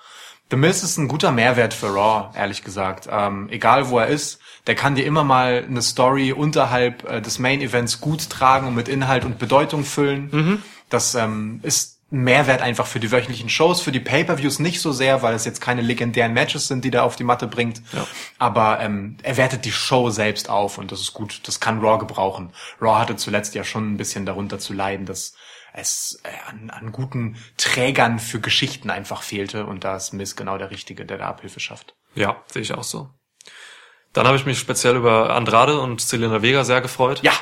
The 0.51 0.57
Miz 0.57 0.83
ist 0.83 0.97
ein 0.97 1.07
guter 1.07 1.31
Mehrwert 1.31 1.73
für 1.73 1.87
Raw, 1.87 2.29
ehrlich 2.37 2.63
gesagt. 2.63 3.07
Ähm, 3.11 3.49
egal 3.49 3.89
wo 3.89 3.97
er 3.99 4.07
ist, 4.07 4.39
der 4.67 4.75
kann 4.75 4.93
dir 4.95 5.05
immer 5.05 5.23
mal 5.23 5.65
eine 5.67 5.81
Story 5.81 6.31
unterhalb 6.31 7.09
äh, 7.09 7.21
des 7.21 7.39
Main 7.39 7.59
Events 7.61 7.99
gut 8.01 8.29
tragen 8.29 8.67
und 8.67 8.75
mit 8.75 8.87
Inhalt 8.87 9.25
und 9.25 9.39
Bedeutung 9.39 9.83
füllen. 9.83 10.61
Das 10.89 11.15
ähm, 11.15 11.59
ist 11.63 11.92
Mehrwert 12.13 12.61
einfach 12.61 12.85
für 12.85 12.99
die 12.99 13.11
wöchentlichen 13.11 13.49
Shows, 13.49 13.81
für 13.81 13.91
die 13.91 13.99
Pay-per-Views 13.99 14.59
nicht 14.59 14.81
so 14.81 14.91
sehr, 14.91 15.23
weil 15.23 15.33
es 15.33 15.45
jetzt 15.45 15.61
keine 15.61 15.81
legendären 15.81 16.31
Matches 16.31 16.67
sind, 16.67 16.85
die 16.85 16.91
der 16.91 17.05
auf 17.05 17.15
die 17.15 17.23
Matte 17.23 17.47
bringt. 17.47 17.81
Aber 18.37 18.79
ähm, 18.81 19.17
er 19.23 19.35
wertet 19.37 19.65
die 19.65 19.71
Show 19.71 20.11
selbst 20.11 20.47
auf 20.47 20.77
und 20.77 20.91
das 20.91 21.01
ist 21.01 21.13
gut. 21.13 21.41
Das 21.47 21.59
kann 21.59 21.79
Raw 21.79 21.97
gebrauchen. 21.97 22.53
Raw 22.79 22.99
hatte 22.99 23.15
zuletzt 23.15 23.55
ja 23.55 23.63
schon 23.63 23.91
ein 23.91 23.97
bisschen 23.97 24.27
darunter 24.27 24.59
zu 24.59 24.73
leiden, 24.73 25.07
dass 25.07 25.33
es 25.73 26.21
äh, 26.23 26.29
an, 26.51 26.69
an 26.69 26.91
guten 26.91 27.35
Trägern 27.57 28.19
für 28.19 28.39
Geschichten 28.39 28.91
einfach 28.91 29.23
fehlte 29.23 29.65
und 29.65 29.83
da 29.83 29.95
ist 29.95 30.13
Miss 30.13 30.35
genau 30.35 30.59
der 30.59 30.69
Richtige, 30.69 31.07
der 31.07 31.17
da 31.17 31.29
Abhilfe 31.29 31.59
schafft. 31.59 31.95
Ja, 32.13 32.43
sehe 32.45 32.61
ich 32.61 32.75
auch 32.75 32.83
so. 32.83 33.09
Dann 34.13 34.27
habe 34.27 34.37
ich 34.37 34.45
mich 34.45 34.59
speziell 34.59 34.97
über 34.97 35.35
Andrade 35.35 35.79
und 35.79 35.99
Selena 35.99 36.43
Vega 36.43 36.63
sehr 36.63 36.81
gefreut. 36.81 37.23
Ja, 37.23 37.33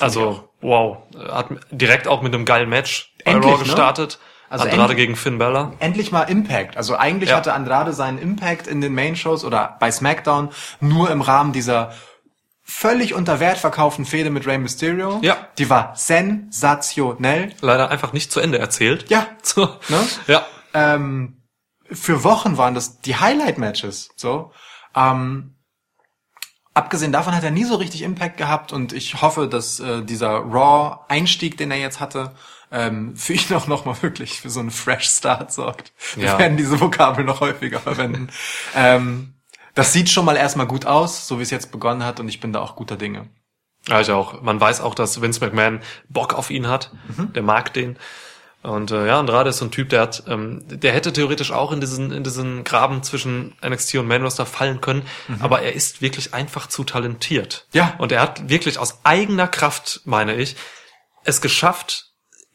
also, 0.00 0.48
wow. 0.62 1.02
Hat 1.14 1.48
direkt 1.70 2.08
auch 2.08 2.22
mit 2.22 2.34
einem 2.34 2.46
geilen 2.46 2.70
Match 2.70 3.09
bei 3.24 3.32
Endlich, 3.32 3.52
Raw 3.52 3.58
ne? 3.58 3.64
gestartet. 3.64 4.18
Also 4.48 4.64
Andrade 4.68 4.96
gegen 4.96 5.14
Finn 5.14 5.38
Bella. 5.38 5.74
endlich 5.78 6.10
mal 6.10 6.22
Impact. 6.24 6.76
Also 6.76 6.96
eigentlich 6.96 7.30
Ja. 7.30 7.36
hatte 7.36 7.52
Andrade 7.52 7.92
seinen 7.92 8.18
Impact 8.18 8.66
in 8.66 8.80
den 8.80 8.94
Main-Shows 8.94 9.44
oder 9.44 9.76
bei 9.78 9.92
SmackDown 9.92 10.50
nur 10.80 11.08
im 11.10 11.20
Rahmen 11.22 11.52
dieser 11.52 11.92
völlig 12.62 13.14
unter 13.14 13.38
Wert 13.40 13.58
verkauften 13.58 14.04
Fehde 14.04 14.30
mit 14.30 14.46
Rey 14.46 14.58
Mysterio. 14.58 15.20
Ja. 15.22 15.36
Die 15.58 15.70
war 15.70 15.92
sensationell. 15.94 17.52
Leider 17.60 17.90
einfach 17.90 18.12
nicht 18.12 18.32
zu 18.32 18.40
Ende 18.40 18.58
erzählt. 18.58 19.08
Ja. 19.10 19.26
So. 19.42 19.64
Ne? 19.88 20.06
Ja. 20.26 20.46
ähm, 20.74 21.42
für 21.90 22.22
Wochen 22.24 22.56
waren 22.56 22.74
das 22.74 23.00
die 23.00 23.16
Highlight-Matches. 23.16 24.10
So. 24.16 24.52
Ähm, 24.94 25.54
abgesehen 26.74 27.12
davon 27.12 27.34
hat 27.34 27.42
er 27.44 27.50
nie 27.50 27.64
so 27.64 27.76
richtig 27.76 28.02
Impact 28.02 28.36
gehabt 28.36 28.72
und 28.72 28.92
ich 28.92 29.20
hoffe, 29.22 29.48
dass 29.48 29.80
äh, 29.80 30.02
dieser 30.02 30.30
Raw-Einstieg, 30.30 31.56
den 31.56 31.70
er 31.70 31.78
jetzt 31.78 32.00
hatte, 32.00 32.34
ähm, 32.72 33.16
für 33.16 33.32
ihn 33.34 33.52
auch 33.54 33.66
nochmal 33.66 33.96
wirklich 34.02 34.40
für 34.40 34.50
so 34.50 34.60
einen 34.60 34.70
Fresh 34.70 35.08
Start 35.08 35.52
sorgt. 35.52 35.92
Wir 36.14 36.26
Ja. 36.26 36.38
werden 36.38 36.56
diese 36.56 36.80
Vokabel 36.80 37.24
noch 37.24 37.40
häufiger 37.40 37.80
verwenden. 37.80 38.28
ähm, 38.74 39.34
das 39.74 39.92
sieht 39.92 40.10
schon 40.10 40.24
mal 40.24 40.36
erstmal 40.36 40.66
gut 40.66 40.84
aus, 40.84 41.28
so 41.28 41.38
wie 41.38 41.42
es 41.42 41.50
jetzt 41.50 41.70
begonnen 41.70 42.04
hat 42.04 42.18
und 42.20 42.28
ich 42.28 42.40
bin 42.40 42.52
da 42.52 42.60
auch 42.60 42.74
guter 42.76 42.96
Dinge. 42.96 43.28
Ja, 43.88 44.00
ich 44.00 44.10
auch. 44.10 44.42
Man 44.42 44.60
weiß 44.60 44.80
auch, 44.82 44.94
dass 44.94 45.22
Vince 45.22 45.40
McMahon 45.40 45.80
Bock 46.08 46.34
auf 46.34 46.50
ihn 46.50 46.66
hat. 46.68 46.90
Mhm. 47.16 47.32
Der 47.32 47.42
mag 47.42 47.72
den. 47.72 47.96
Und 48.62 48.90
äh, 48.90 49.06
ja, 49.06 49.18
Andrade 49.18 49.48
ist 49.50 49.56
so 49.58 49.64
ein 49.64 49.70
Typ, 49.70 49.88
der 49.88 50.02
hat, 50.02 50.24
ähm, 50.26 50.60
der 50.66 50.92
hätte 50.92 51.14
theoretisch 51.14 51.50
auch 51.50 51.72
in 51.72 51.80
diesen 51.80 52.12
in 52.12 52.22
diesen 52.24 52.62
Graben 52.62 53.02
zwischen 53.02 53.54
NXT 53.66 53.94
und 53.94 54.06
Main 54.06 54.22
Roster 54.22 54.44
fallen 54.44 54.82
können, 54.82 55.02
aber 55.38 55.62
er 55.62 55.72
ist 55.74 56.02
wirklich 56.02 56.34
einfach 56.34 56.66
zu 56.66 56.84
talentiert. 56.84 57.66
Mhm. 57.72 57.78
Ja. 57.78 57.94
Und 57.96 58.12
er 58.12 58.20
hat 58.20 58.50
wirklich 58.50 58.76
aus 58.78 58.98
eigener 59.04 59.48
Kraft, 59.48 60.02
meine 60.04 60.34
ich, 60.34 60.56
es 61.24 61.40
geschafft, 61.40 62.09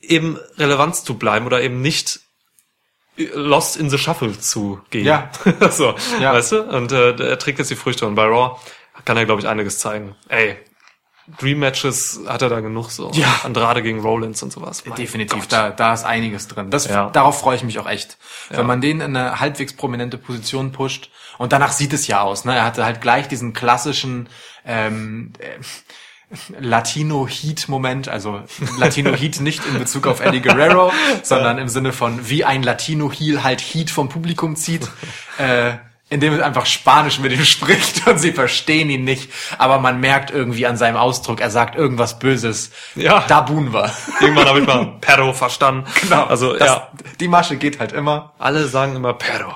eben 0.09 0.37
Relevanz 0.57 1.03
zu 1.03 1.17
bleiben 1.17 1.45
oder 1.45 1.61
eben 1.61 1.81
nicht 1.81 2.19
lost 3.17 3.77
in 3.77 3.89
the 3.89 3.97
shuffle 3.97 4.37
zu 4.39 4.81
gehen. 4.89 5.05
Ja. 5.05 5.29
so, 5.71 5.95
Ja. 6.19 6.33
weißt 6.33 6.51
du? 6.53 6.63
Und 6.63 6.91
äh, 6.91 7.11
er 7.15 7.39
trägt 7.39 7.59
jetzt 7.59 7.71
die 7.71 7.75
Früchte 7.75 8.05
und 8.05 8.15
bei 8.15 8.25
Raw 8.25 8.59
kann 9.05 9.15
er, 9.17 9.25
glaube 9.25 9.41
ich, 9.41 9.47
einiges 9.47 9.79
zeigen. 9.79 10.15
Ey, 10.27 10.57
Dream 11.39 11.59
Matches 11.59 12.19
hat 12.27 12.41
er 12.41 12.49
da 12.49 12.59
genug 12.59 12.91
so. 12.91 13.09
Ja. 13.13 13.39
Andrade 13.43 13.81
gegen 13.81 13.99
Rollins 14.01 14.43
und 14.43 14.51
sowas. 14.51 14.83
Mein 14.85 14.95
Definitiv, 14.95 15.39
Gott. 15.43 15.51
da, 15.51 15.69
da 15.71 15.93
ist 15.93 16.03
einiges 16.03 16.47
drin. 16.47 16.69
Das, 16.69 16.87
Ja. 16.87 17.09
Darauf 17.09 17.39
freue 17.39 17.55
ich 17.55 17.63
mich 17.63 17.79
auch 17.79 17.87
echt. 17.89 18.17
Ja. 18.51 18.57
Wenn 18.57 18.67
man 18.67 18.81
den 18.81 19.01
in 19.01 19.15
eine 19.15 19.39
halbwegs 19.39 19.73
prominente 19.73 20.17
Position 20.17 20.71
pusht. 20.71 21.09
Und 21.37 21.51
danach 21.51 21.71
sieht 21.71 21.93
es 21.93 22.07
ja 22.07 22.21
aus. 22.21 22.45
Ne? 22.45 22.55
Er 22.55 22.63
hatte 22.63 22.85
halt 22.85 23.01
gleich 23.01 23.27
diesen 23.27 23.53
klassischen 23.53 24.29
ähm, 24.65 25.33
äh, 25.39 25.57
Latino-Heat-Moment. 26.59 28.07
Also 28.09 28.41
Latino-Heat 28.77 29.41
nicht 29.41 29.65
in 29.65 29.79
Bezug 29.79 30.07
auf 30.07 30.19
Eddie 30.21 30.41
Guerrero, 30.41 30.91
sondern 31.23 31.57
im 31.57 31.69
Sinne 31.69 31.93
von, 31.93 32.29
wie 32.29 32.43
ein 32.45 32.63
Latino-Heel 32.63 33.43
halt 33.43 33.61
Heat 33.61 33.89
vom 33.89 34.09
Publikum 34.09 34.55
zieht. 34.55 34.89
Äh, 35.37 35.73
indem 36.09 36.33
es 36.33 36.41
einfach 36.41 36.65
Spanisch 36.65 37.19
mit 37.19 37.31
ihm 37.31 37.45
spricht 37.45 38.07
und 38.07 38.19
sie 38.19 38.31
verstehen 38.31 38.89
ihn 38.89 39.03
nicht. 39.03 39.31
Aber 39.57 39.79
man 39.79 39.99
merkt 39.99 40.31
irgendwie 40.31 40.67
an 40.67 40.77
seinem 40.77 40.97
Ausdruck, 40.97 41.41
er 41.41 41.49
sagt 41.49 41.75
irgendwas 41.75 42.19
Böses. 42.19 42.71
Ja. 42.95 43.23
Da 43.27 43.41
buhen 43.41 43.73
wir. 43.73 43.91
Irgendwann 44.21 44.47
habe 44.47 44.59
ich 44.59 44.67
mal 44.67 44.97
Perro 45.01 45.33
verstanden. 45.33 45.85
Genau. 46.01 46.25
Also 46.25 46.53
das, 46.53 46.67
ja, 46.67 46.91
Die 47.19 47.27
Masche 47.27 47.57
geht 47.57 47.79
halt 47.79 47.91
immer. 47.91 48.33
alle 48.37 48.67
sagen 48.67 48.95
immer 48.95 49.13
Perro. 49.13 49.55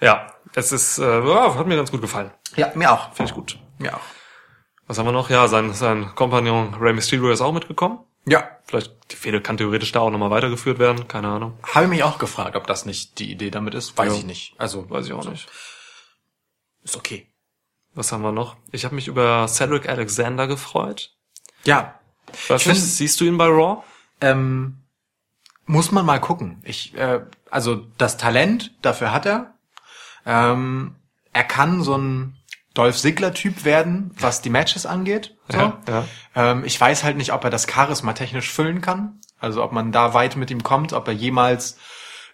Ja, 0.00 0.26
es 0.54 0.70
ist, 0.72 0.98
äh, 0.98 1.22
hat 1.22 1.66
mir 1.66 1.76
ganz 1.76 1.90
gut 1.90 2.02
gefallen. 2.02 2.30
Ja, 2.56 2.70
mir 2.74 2.92
auch. 2.92 3.12
Finde 3.14 3.30
ich 3.30 3.34
gut. 3.34 3.58
Mir 3.78 3.94
auch. 3.96 4.00
Was 4.88 4.98
haben 4.98 5.06
wir 5.06 5.12
noch? 5.12 5.30
Ja, 5.30 5.46
sein, 5.48 5.72
sein 5.74 6.14
Kompagnon 6.14 6.74
Rey 6.74 6.92
Mysterio 6.92 7.30
ist 7.30 7.40
auch 7.40 7.52
mitgekommen. 7.52 8.00
Ja. 8.26 8.48
Vielleicht, 8.64 8.92
die 9.12 9.16
Fehde 9.16 9.40
kann 9.40 9.56
theoretisch 9.56 9.92
da 9.92 10.00
auch 10.00 10.10
nochmal 10.10 10.30
weitergeführt 10.30 10.78
werden. 10.78 11.06
Keine 11.08 11.28
Ahnung. 11.28 11.58
Habe 11.62 11.84
ich 11.84 11.90
mich 11.90 12.02
auch 12.02 12.18
gefragt, 12.18 12.56
ob 12.56 12.66
das 12.66 12.84
nicht 12.86 13.18
die 13.18 13.30
Idee 13.30 13.50
damit 13.50 13.74
ist. 13.74 13.96
Weiß 13.96 14.12
Ja. 14.12 14.18
ich 14.18 14.24
nicht. 14.26 14.54
Also, 14.58 14.88
Weiß 14.90 15.06
ich 15.06 15.12
auch 15.12 15.24
nicht. 15.28 15.46
ist 16.82 16.96
okay. 16.96 17.28
Was 17.94 18.12
haben 18.12 18.22
wir 18.22 18.32
noch? 18.32 18.56
Ich 18.72 18.84
habe 18.84 18.94
mich 18.94 19.08
über 19.08 19.46
Cedric 19.48 19.88
Alexander 19.88 20.46
gefreut. 20.46 21.14
Ja. 21.64 21.94
Nicht, 22.50 22.62
find- 22.62 22.76
siehst 22.76 23.20
du 23.20 23.24
ihn 23.24 23.38
bei 23.38 23.46
Raw? 23.46 23.82
Ähm, 24.20 24.78
muss 25.66 25.92
man 25.92 26.04
mal 26.06 26.20
gucken. 26.20 26.60
Ich, 26.64 26.94
äh, 26.96 27.20
also 27.50 27.76
das 27.98 28.16
Talent, 28.16 28.72
dafür 28.82 29.12
hat 29.12 29.26
er. 29.26 29.54
Ähm, 30.24 30.96
er 31.32 31.44
kann 31.44 31.82
so 31.82 31.96
ein 31.96 32.37
Dolph 32.78 32.96
Ziggler-Typ 32.96 33.64
werden, 33.64 34.12
was 34.20 34.40
die 34.40 34.50
Matches 34.50 34.86
angeht. 34.86 35.34
So. 35.48 35.58
Ja, 35.58 35.78
ja. 35.88 36.04
Ähm, 36.36 36.64
ich 36.64 36.80
weiß 36.80 37.02
halt 37.02 37.16
nicht, 37.16 37.32
ob 37.32 37.42
er 37.42 37.50
das 37.50 37.66
Charisma 37.68 38.12
technisch 38.12 38.52
füllen 38.52 38.80
kann. 38.80 39.20
Also 39.40 39.64
ob 39.64 39.72
man 39.72 39.90
da 39.90 40.14
weit 40.14 40.36
mit 40.36 40.50
ihm 40.52 40.62
kommt, 40.62 40.92
ob 40.92 41.08
er 41.08 41.14
jemals 41.14 41.76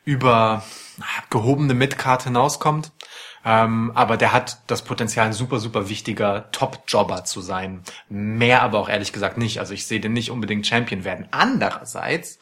über 0.04 0.62
gehobene 1.30 1.72
Midcard 1.72 2.24
hinauskommt. 2.24 2.92
Ähm, 3.42 3.92
aber 3.94 4.18
der 4.18 4.32
hat 4.32 4.58
das 4.66 4.82
Potenzial, 4.82 5.26
ein 5.26 5.32
super, 5.32 5.58
super 5.58 5.88
wichtiger 5.88 6.50
Top-Jobber 6.52 7.24
zu 7.24 7.40
sein. 7.40 7.82
Mehr 8.10 8.62
aber 8.62 8.80
auch 8.80 8.90
ehrlich 8.90 9.14
gesagt 9.14 9.38
nicht. 9.38 9.60
Also 9.60 9.72
ich 9.72 9.86
sehe 9.86 10.00
den 10.00 10.12
nicht 10.12 10.30
unbedingt 10.30 10.66
Champion 10.66 11.04
werden. 11.04 11.26
Andererseits 11.30 12.38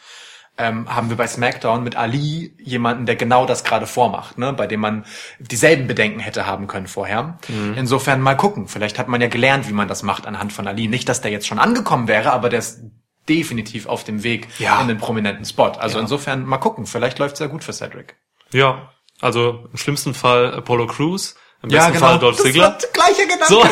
ähm, 0.62 0.94
haben 0.94 1.08
wir 1.10 1.16
bei 1.16 1.26
SmackDown 1.26 1.82
mit 1.82 1.96
Ali 1.96 2.54
jemanden, 2.62 3.04
der 3.06 3.16
genau 3.16 3.44
das 3.46 3.64
gerade 3.64 3.86
vormacht, 3.86 4.38
ne? 4.38 4.52
bei 4.52 4.66
dem 4.66 4.80
man 4.80 5.04
dieselben 5.38 5.86
Bedenken 5.86 6.20
hätte 6.20 6.46
haben 6.46 6.66
können 6.68 6.86
vorher. 6.86 7.38
Insofern 7.76 8.20
mal 8.20 8.36
gucken. 8.36 8.68
Vielleicht 8.68 8.98
hat 8.98 9.08
man 9.08 9.20
ja 9.20 9.28
gelernt, 9.28 9.68
wie 9.68 9.72
man 9.72 9.88
das 9.88 10.02
macht 10.02 10.26
anhand 10.26 10.52
von 10.52 10.66
Ali. 10.68 10.88
Nicht, 10.88 11.08
dass 11.08 11.20
der 11.20 11.30
jetzt 11.30 11.46
schon 11.46 11.58
angekommen 11.58 12.06
wäre, 12.08 12.32
aber 12.32 12.48
der 12.48 12.60
ist 12.60 12.80
definitiv 13.28 13.86
auf 13.86 14.04
dem 14.04 14.22
Weg 14.22 14.48
Ja. 14.58 14.80
in 14.80 14.88
den 14.88 14.98
prominenten 14.98 15.44
Spot. 15.44 15.72
Also 15.78 15.96
Ja. 15.96 16.02
insofern 16.02 16.44
mal 16.44 16.58
gucken. 16.58 16.86
Vielleicht 16.86 17.18
läuft's 17.18 17.40
ja 17.40 17.46
gut 17.46 17.64
für 17.64 17.72
Cedric. 17.72 18.16
Ja. 18.52 18.90
Also 19.20 19.66
im 19.70 19.76
schlimmsten 19.76 20.14
Fall 20.14 20.52
Apollo 20.54 20.88
Crews, 20.88 21.36
im 21.62 21.68
besten 21.68 21.94
Fall 21.94 22.18
Dolph 22.18 22.36
Das 22.36 22.44
Ziggler. 22.46 22.62
war 22.64 22.78
der 22.78 22.88
gleiche 22.90 23.22
Gedanke. 23.22 23.46
So. 23.46 23.62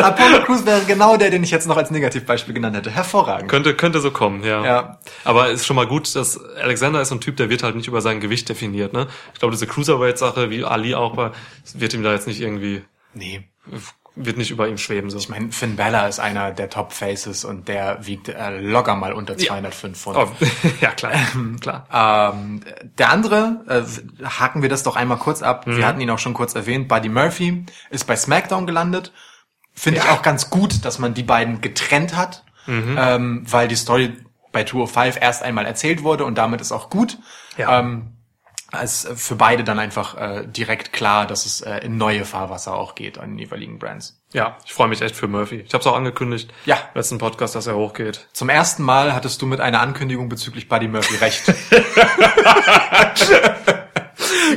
Ja. 0.00 0.02
Apollo 0.06 0.44
Crews 0.44 0.64
wäre 0.66 0.80
genau 0.86 1.16
der, 1.16 1.30
den 1.30 1.42
ich 1.42 1.50
jetzt 1.50 1.66
noch 1.66 1.76
als 1.76 1.90
Negativbeispiel 1.90 2.54
genannt 2.54 2.76
hätte. 2.76 2.90
Hervorragend. 2.90 3.50
Könnte, 3.50 3.74
könnte 3.74 4.00
so 4.00 4.10
kommen, 4.10 4.42
ja. 4.44 4.64
Ja. 4.64 4.98
Aber 5.24 5.50
ist 5.50 5.66
schon 5.66 5.76
mal 5.76 5.86
gut, 5.86 6.14
dass 6.16 6.42
Alexander 6.56 7.00
ist 7.02 7.08
so 7.08 7.14
ein 7.16 7.20
Typ, 7.20 7.36
der 7.36 7.50
wird 7.50 7.62
halt 7.62 7.76
nicht 7.76 7.88
über 7.88 8.00
sein 8.00 8.20
Gewicht 8.20 8.48
definiert, 8.48 8.92
ne? 8.92 9.06
Ich 9.34 9.40
glaube, 9.40 9.52
diese 9.52 9.66
Cruiserweight-Sache, 9.66 10.50
wie 10.50 10.64
Ali 10.64 10.94
auch 10.94 11.16
war, 11.16 11.32
wird 11.74 11.92
ihm 11.94 12.02
da 12.02 12.12
jetzt 12.12 12.26
nicht 12.26 12.40
irgendwie, 12.40 12.82
Nee. 13.14 13.46
Wird 14.14 14.36
nicht 14.36 14.50
über 14.50 14.68
ihm 14.68 14.76
schweben, 14.78 15.08
so. 15.10 15.16
Ich 15.18 15.28
meine, 15.28 15.52
Finn 15.52 15.76
Balor 15.76 16.06
ist 16.06 16.20
einer 16.20 16.50
der 16.50 16.68
Top 16.68 16.92
Faces 16.92 17.44
und 17.44 17.68
der 17.68 18.06
wiegt 18.06 18.28
äh, 18.28 18.58
locker 18.60 18.94
mal 18.94 19.12
unter 19.12 19.36
205 19.38 19.98
Pfund. 19.98 20.16
Oh, 20.18 20.28
ja, 20.80 20.90
klar, 20.90 21.12
klar. 21.60 22.32
Ähm, 22.34 22.60
der 22.98 23.10
andere, 23.10 23.64
äh, 23.68 24.24
haken 24.26 24.62
wir 24.62 24.68
das 24.68 24.82
doch 24.82 24.96
einmal 24.96 25.18
kurz 25.18 25.42
ab. 25.42 25.66
Mhm. 25.66 25.76
Wir 25.78 25.86
hatten 25.86 26.00
ihn 26.00 26.10
auch 26.10 26.18
schon 26.18 26.34
kurz 26.34 26.54
erwähnt. 26.54 26.88
Buddy 26.88 27.08
Murphy 27.08 27.64
ist 27.90 28.06
bei 28.06 28.16
SmackDown 28.16 28.66
gelandet. 28.66 29.12
Finde 29.74 30.00
ich 30.00 30.08
auch 30.08 30.20
ganz 30.22 30.50
gut, 30.50 30.84
dass 30.84 30.98
man 30.98 31.14
die 31.14 31.22
beiden 31.22 31.60
getrennt 31.62 32.14
hat, 32.14 32.44
Mhm. 32.66 32.96
ähm, 32.98 33.44
weil 33.50 33.66
die 33.66 33.74
Story 33.74 34.12
bei 34.52 34.64
205 34.64 35.16
erst 35.20 35.42
einmal 35.42 35.64
erzählt 35.66 36.02
wurde 36.04 36.24
und 36.26 36.36
damit 36.36 36.60
ist 36.60 36.70
auch 36.70 36.90
gut. 36.90 37.18
Ja. 37.56 37.80
Ähm, 37.80 38.12
ist 38.80 39.08
für 39.16 39.36
beide 39.36 39.64
dann 39.64 39.78
einfach 39.78 40.16
äh, 40.16 40.46
direkt 40.46 40.92
klar, 40.92 41.26
dass 41.26 41.44
es 41.44 41.60
äh, 41.60 41.78
in 41.78 41.98
neue 41.98 42.24
Fahrwasser 42.24 42.74
auch 42.74 42.94
geht 42.94 43.18
an 43.18 43.30
den 43.30 43.38
jeweiligen 43.38 43.78
Brands. 43.78 44.18
Ja, 44.32 44.56
ich 44.64 44.72
freue 44.72 44.88
mich 44.88 45.02
echt 45.02 45.14
für 45.14 45.28
Murphy. 45.28 45.56
Ich 45.66 45.74
habe 45.74 45.82
es 45.82 45.86
auch 45.86 45.96
angekündigt. 45.96 46.50
Ja. 46.64 46.78
Letzten 46.94 47.18
Podcast, 47.18 47.54
dass 47.54 47.66
er 47.66 47.76
hochgeht. 47.76 48.28
Zum 48.32 48.48
ersten 48.48 48.82
Mal 48.82 49.14
hattest 49.14 49.42
du 49.42 49.46
mit 49.46 49.60
einer 49.60 49.80
Ankündigung 49.80 50.30
bezüglich 50.30 50.68
Buddy 50.68 50.88
Murphy 50.88 51.16
recht. 51.16 51.44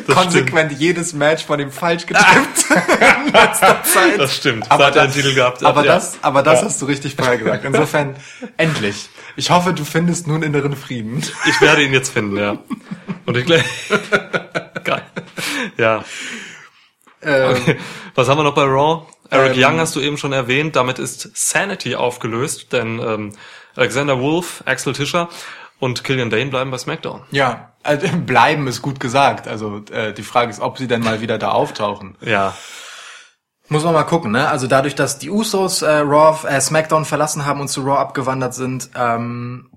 Konsequent 0.07 0.71
jedes 0.73 1.13
Match 1.13 1.43
von 1.43 1.59
ihm 1.59 1.71
falsch 1.71 2.05
getippt 2.05 2.65
in 2.69 3.33
letzter 3.33 3.83
Zeit. 3.83 4.17
Das 4.19 4.35
stimmt. 4.35 4.69
Aber 4.71 4.85
Seit 4.85 4.95
das, 4.95 5.13
Titel 5.13 5.33
gehabt 5.33 5.63
aber 5.63 5.83
ja. 5.85 5.95
das, 5.95 6.19
aber 6.21 6.43
das 6.43 6.63
hast 6.63 6.81
du 6.81 6.85
richtig 6.85 7.15
vorher 7.15 7.37
gesagt. 7.37 7.65
Insofern, 7.65 8.15
endlich. 8.57 9.09
Ich 9.35 9.49
hoffe, 9.49 9.73
du 9.73 9.83
findest 9.83 10.27
nun 10.27 10.43
inneren 10.43 10.75
Frieden. 10.75 11.21
Ich 11.47 11.59
werde 11.61 11.83
ihn 11.83 11.93
jetzt 11.93 12.09
finden, 12.13 12.37
ja. 12.37 12.57
Und 13.25 13.37
ich, 13.37 13.45
gl- 13.45 13.63
Geil. 14.83 15.01
Ja. 15.77 16.03
Ähm, 17.21 17.51
Okay. 17.51 17.77
Was 18.13 18.29
haben 18.29 18.37
wir 18.39 18.43
noch 18.43 18.55
bei 18.55 18.63
Raw? 18.63 19.05
Eric 19.29 19.57
Ähm, 19.57 19.63
Young 19.63 19.79
hast 19.79 19.95
du 19.95 19.99
eben 19.99 20.17
schon 20.17 20.31
erwähnt. 20.31 20.75
Damit 20.75 20.99
ist 20.99 21.35
Sanity 21.35 21.95
aufgelöst, 21.95 22.71
denn 22.71 22.99
ähm, 22.99 23.33
Alexander 23.75 24.19
Wolf, 24.21 24.63
Axel 24.65 24.93
Tischer 24.93 25.27
und 25.79 26.03
Killian 26.05 26.29
Dane 26.29 26.45
bleiben 26.45 26.71
bei 26.71 26.77
SmackDown. 26.77 27.23
Ja, 27.31 27.73
also, 27.83 28.07
bleiben 28.25 28.67
ist 28.67 28.81
gut 28.81 28.99
gesagt. 29.01 29.47
Also 29.49 29.81
äh, 29.91 30.13
die 30.13 30.23
Frage 30.23 30.51
ist, 30.51 30.61
ob 30.61 30.77
sie 30.77 30.87
denn 30.87 31.01
mal 31.01 31.19
wieder 31.19 31.37
da 31.37 31.49
auftauchen. 31.51 32.15
Ja. 32.21 32.55
Muss 33.67 33.83
man 33.83 33.93
mal 33.93 34.03
gucken, 34.03 34.31
ne? 34.31 34.47
Also 34.47 34.67
dadurch, 34.67 34.95
dass 34.95 35.17
die 35.17 35.29
Usos 35.29 35.81
äh, 35.81 35.89
Raw, 35.89 36.47
äh, 36.47 36.61
SmackDown 36.61 37.05
verlassen 37.05 37.45
haben 37.45 37.61
und 37.61 37.67
zu 37.67 37.81
Raw 37.81 37.97
abgewandert 37.97 38.53
sind, 38.53 38.91
ähm, 38.95 39.71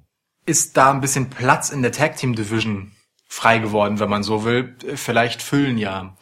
ist 0.44 0.76
da 0.76 0.90
ein 0.90 1.00
bisschen 1.00 1.30
Platz 1.30 1.70
in 1.70 1.82
der 1.82 1.92
Tag 1.92 2.16
Team 2.16 2.34
Division 2.34 2.92
frei 3.28 3.58
geworden, 3.58 3.98
wenn 3.98 4.10
man 4.10 4.22
so 4.22 4.44
will. 4.44 4.76
Vielleicht 4.94 5.42
füllen 5.42 5.78
ja 5.78 6.16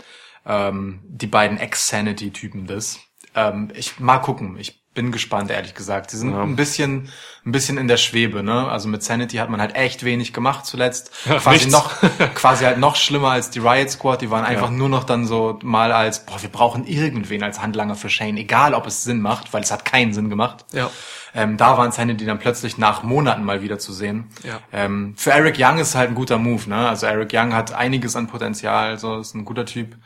ähm, 0.45 1.01
die 1.05 1.27
beiden 1.27 1.59
Ex-Sanity-Typen 1.59 2.67
das. 2.67 3.01
Ähm, 3.35 3.71
ich 3.75 3.99
mal 3.99 4.19
gucken. 4.19 4.57
Ich 4.59 4.86
bin 4.97 5.12
gespannt, 5.12 5.53
ehrlich 5.53 5.74
gesagt. 5.74 6.11
Sie 6.11 6.16
sind 6.18 6.32
Ja. 6.32 6.42
ein 6.42 6.57
bisschen, 6.57 7.12
ein 7.44 7.53
bisschen 7.53 7.78
in 7.78 7.86
der 7.86 7.97
Schwebe, 7.99 8.42
ne? 8.42 8.68
Also 8.68 8.88
mit 8.88 9.05
Sanity 9.05 9.36
hat 9.36 9.49
man 9.51 9.61
halt 9.61 9.76
echt 9.76 10.03
wenig 10.05 10.32
gemacht 10.32 10.66
zuletzt. 10.66 11.12
Ja, 11.26 11.36
quasi 11.38 11.66
nichts. 11.66 11.72
noch, 11.72 11.92
quasi 12.34 12.64
halt 12.64 12.78
noch 12.78 12.97
schlimmer 12.97 13.30
als 13.30 13.51
die 13.51 13.61
Riot 13.61 13.90
Squad. 13.90 14.20
Die 14.22 14.30
waren 14.32 14.44
einfach 14.44 14.70
Ja. 14.70 14.72
nur 14.76 14.88
noch 14.88 15.05
dann 15.05 15.24
so 15.26 15.59
mal 15.62 15.92
als, 15.92 16.26
boah, 16.26 16.42
wir 16.42 16.49
brauchen 16.49 16.84
irgendwen 16.86 17.44
als 17.44 17.62
Handlanger 17.62 17.94
für 17.94 18.09
Shane, 18.11 18.36
egal 18.38 18.74
ob 18.74 18.86
es 18.88 19.05
Sinn 19.05 19.20
macht, 19.20 19.53
weil 19.53 19.62
es 19.62 19.70
hat 19.70 19.84
keinen 19.84 20.12
Sinn 20.12 20.28
gemacht. 20.28 20.64
Ja. 20.72 20.90
Ähm, 21.34 21.57
da 21.59 21.76
waren 21.78 21.92
Sanity 21.92 22.24
dann 22.24 22.38
plötzlich 22.40 22.78
nach 22.78 23.03
Monaten 23.05 23.44
mal 23.44 23.61
wieder 23.62 23.78
zu 23.78 23.92
sehen. 23.92 24.30
Ja. 24.42 24.59
Ähm, 24.72 25.14
für 25.16 25.30
Eric 25.32 25.57
Young 25.59 25.78
ist 25.78 25.94
halt 25.94 26.09
ein 26.09 26.14
guter 26.14 26.38
Move, 26.38 26.68
ne? 26.68 26.88
Also 26.88 27.07
Eric 27.07 27.30
Young 27.34 27.53
hat 27.55 27.72
einiges 27.74 28.16
an 28.16 28.26
Potenzial, 28.26 28.99
so 28.99 29.18
ist 29.20 29.34
ein 29.34 29.44
guter 29.44 29.66
Typ. 29.66 29.97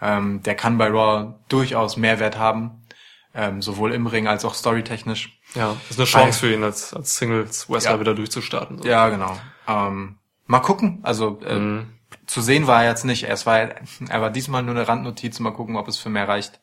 Ähm, 0.00 0.42
der 0.44 0.54
kann 0.54 0.78
bei 0.78 0.86
Raw 0.88 1.34
durchaus 1.48 1.96
Mehrwert 1.98 2.38
haben, 2.38 2.82
ähm, 3.40 3.62
sowohl 3.62 3.92
im 3.94 4.06
Ring 4.08 4.26
als 4.26 4.44
auch 4.44 4.54
storytechnisch. 4.54 5.38
Ja. 5.54 5.76
ist 5.88 5.98
eine 5.98 6.06
Chance 6.06 6.26
Weil- 6.42 6.50
für 6.50 6.54
ihn 6.54 6.64
als, 6.64 6.92
als 6.92 7.16
Singles 7.16 7.70
Wrestler 7.70 7.92
Ja. 7.92 8.00
wieder 8.00 8.14
durchzustarten. 8.14 8.78
So. 8.82 8.88
Ja, 8.88 9.08
genau. 9.08 9.38
Ähm, 9.68 10.18
mal 10.46 10.58
gucken. 10.60 10.98
Also 11.04 11.40
äh, 11.44 11.58
Mhm. 11.58 11.94
zu 12.26 12.40
sehen 12.42 12.66
war 12.66 12.82
er 12.82 12.90
jetzt 12.90 13.04
nicht. 13.04 13.22
Er 13.24 13.46
war, 13.46 13.56
er 13.58 14.20
war 14.20 14.30
diesmal 14.30 14.62
nur 14.64 14.74
eine 14.74 14.88
Randnotiz. 14.88 15.38
Mal 15.40 15.52
gucken, 15.52 15.76
ob 15.76 15.86
es 15.88 15.98
für 15.98 16.08
mehr 16.10 16.26
reicht. 16.26 16.60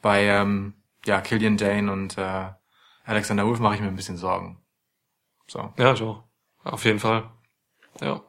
Bei 0.00 0.24
ähm, 0.24 0.74
ja 1.04 1.20
Killian 1.20 1.56
Dane 1.58 1.92
und 1.92 2.16
äh, 2.16 2.48
Alexander 3.04 3.46
Wolf 3.46 3.58
mache 3.60 3.74
ich 3.74 3.80
mir 3.80 3.88
ein 3.88 3.96
bisschen 3.96 4.16
Sorgen. 4.16 4.62
So. 5.46 5.72
Ja, 5.76 5.92
ich 5.92 6.02
auch. 6.02 6.24
Auf 6.64 6.84
jeden 6.84 7.00
Fall. 7.00 7.30
Ja. 8.00 8.22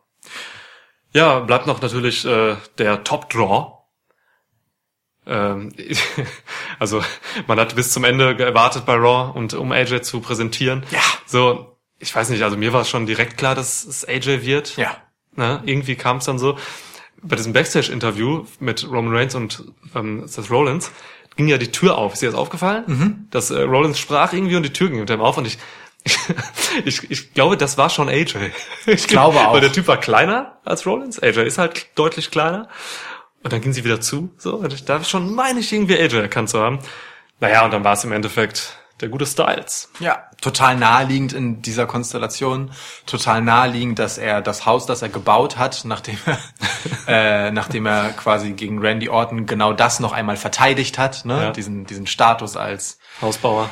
Ja, 1.13 1.39
bleibt 1.39 1.67
noch 1.67 1.82
natürlich 1.82 2.26
äh, 2.26 2.55
der 2.78 3.03
Top 3.03 3.30
Draw. 3.30 3.80
Ähm, 5.26 5.72
also 6.80 7.03
man 7.47 7.59
hat 7.59 7.76
bis 7.76 7.91
zum 7.91 8.03
Ende 8.03 8.36
gewartet 8.36 8.86
bei 8.86 8.95
Raw 8.95 9.38
und 9.38 9.53
um 9.53 9.72
AJ 9.72 10.01
zu 10.01 10.19
präsentieren. 10.19 10.84
Ja. 10.91 10.99
So, 11.26 11.78
ich 11.99 12.15
weiß 12.15 12.30
nicht, 12.30 12.43
also 12.43 12.57
mir 12.57 12.74
war 12.74 12.86
schon 12.86 13.05
direkt 13.05 13.38
klar, 13.38 13.55
dass 13.55 13.84
es 13.84 14.07
AJ 14.07 14.43
wird. 14.43 14.78
Ja. 14.78 14.97
Ne? 15.36 15.61
Irgendwie 15.65 15.95
kam 15.95 16.17
es 16.17 16.26
dann 16.26 16.39
so. 16.39 16.57
Bei 17.24 17.36
diesem 17.36 17.53
Backstage-Interview 17.53 18.45
mit 18.59 18.89
Roman 18.89 19.15
Reigns 19.15 19.36
und 19.36 19.63
ähm, 19.93 20.28
Seth 20.28 20.49
Rollins 20.49 20.91
ging 21.36 21.47
ja 21.47 21.59
die 21.59 21.72
Tür 21.72 21.97
auf. 21.97 22.13
Ist 22.13 22.24
dir 22.24 22.32
das 22.32 22.36
aufgefallen? 22.36 22.84
Mhm. 22.88 23.28
Dass 23.30 23.51
äh, 23.51 23.61
Rollins 23.61 23.99
sprach 23.99 24.34
irgendwie 24.34 24.55
und 24.55 24.63
die 24.63 24.74
Tür 24.74 24.89
ging 24.89 25.01
unter 25.01 25.13
ihm 25.13 25.22
auf 25.22 25.38
und 25.38 25.45
ich 25.45 25.59
ich, 26.86 27.11
ich 27.11 27.34
glaube, 27.34 27.57
das 27.57 27.78
war 27.78 27.89
schon 27.89 28.09
AJ. 28.09 28.36
Ich 28.88 29.07
glaube 29.07 29.39
auch. 29.47 29.53
Weil 29.53 29.61
der 29.61 29.72
Typ 29.72 29.88
war 29.88 29.97
kleiner 29.97 30.57
als 30.65 30.86
Rollins. 30.86 31.22
AJ 31.22 31.41
ist 31.41 31.57
halt 31.57 31.88
deutlich 31.95 32.32
kleiner. 32.32 32.69
Und 33.43 33.51
dann 33.53 33.61
ging 33.61 33.73
sie 33.73 33.83
wieder 33.83 34.01
zu. 34.01 34.29
So, 34.37 34.55
und 34.55 34.71
ich, 34.73 34.85
da 34.85 34.95
hab 34.95 35.01
ich 35.01 35.07
schon, 35.07 35.33
meine 35.33 35.59
ich, 35.59 35.71
irgendwie 35.73 35.97
AJ 35.97 36.15
erkannt 36.19 36.49
zu 36.49 36.61
haben. 36.61 36.79
Naja, 37.39 37.65
und 37.65 37.71
dann 37.71 37.83
war 37.83 37.93
es 37.93 38.03
im 38.03 38.11
Endeffekt 38.11 38.77
der 38.99 39.09
gute 39.09 39.25
Styles. 39.25 39.89
Ja, 39.99 40.25
total 40.41 40.75
naheliegend 40.75 41.33
in 41.33 41.63
dieser 41.63 41.87
Konstellation. 41.87 42.69
Total 43.07 43.41
naheliegend, 43.41 43.97
dass 43.97 44.19
er 44.19 44.41
das 44.41 44.67
Haus, 44.67 44.85
das 44.85 45.01
er 45.01 45.09
gebaut 45.09 45.57
hat, 45.57 45.81
nachdem 45.85 46.17
er, 46.27 46.37
äh, 47.47 47.51
nachdem 47.51 47.87
er 47.87 48.09
quasi 48.11 48.51
gegen 48.51 48.77
Randy 48.77 49.09
Orton 49.09 49.47
genau 49.47 49.73
das 49.73 49.99
noch 49.99 50.11
einmal 50.13 50.37
verteidigt 50.37 50.99
hat, 50.99 51.25
ne? 51.25 51.41
Ja. 51.45 51.51
diesen, 51.51 51.85
diesen 51.87 52.05
Status 52.05 52.55
als, 52.55 52.99
Hausbauer. 53.23 53.71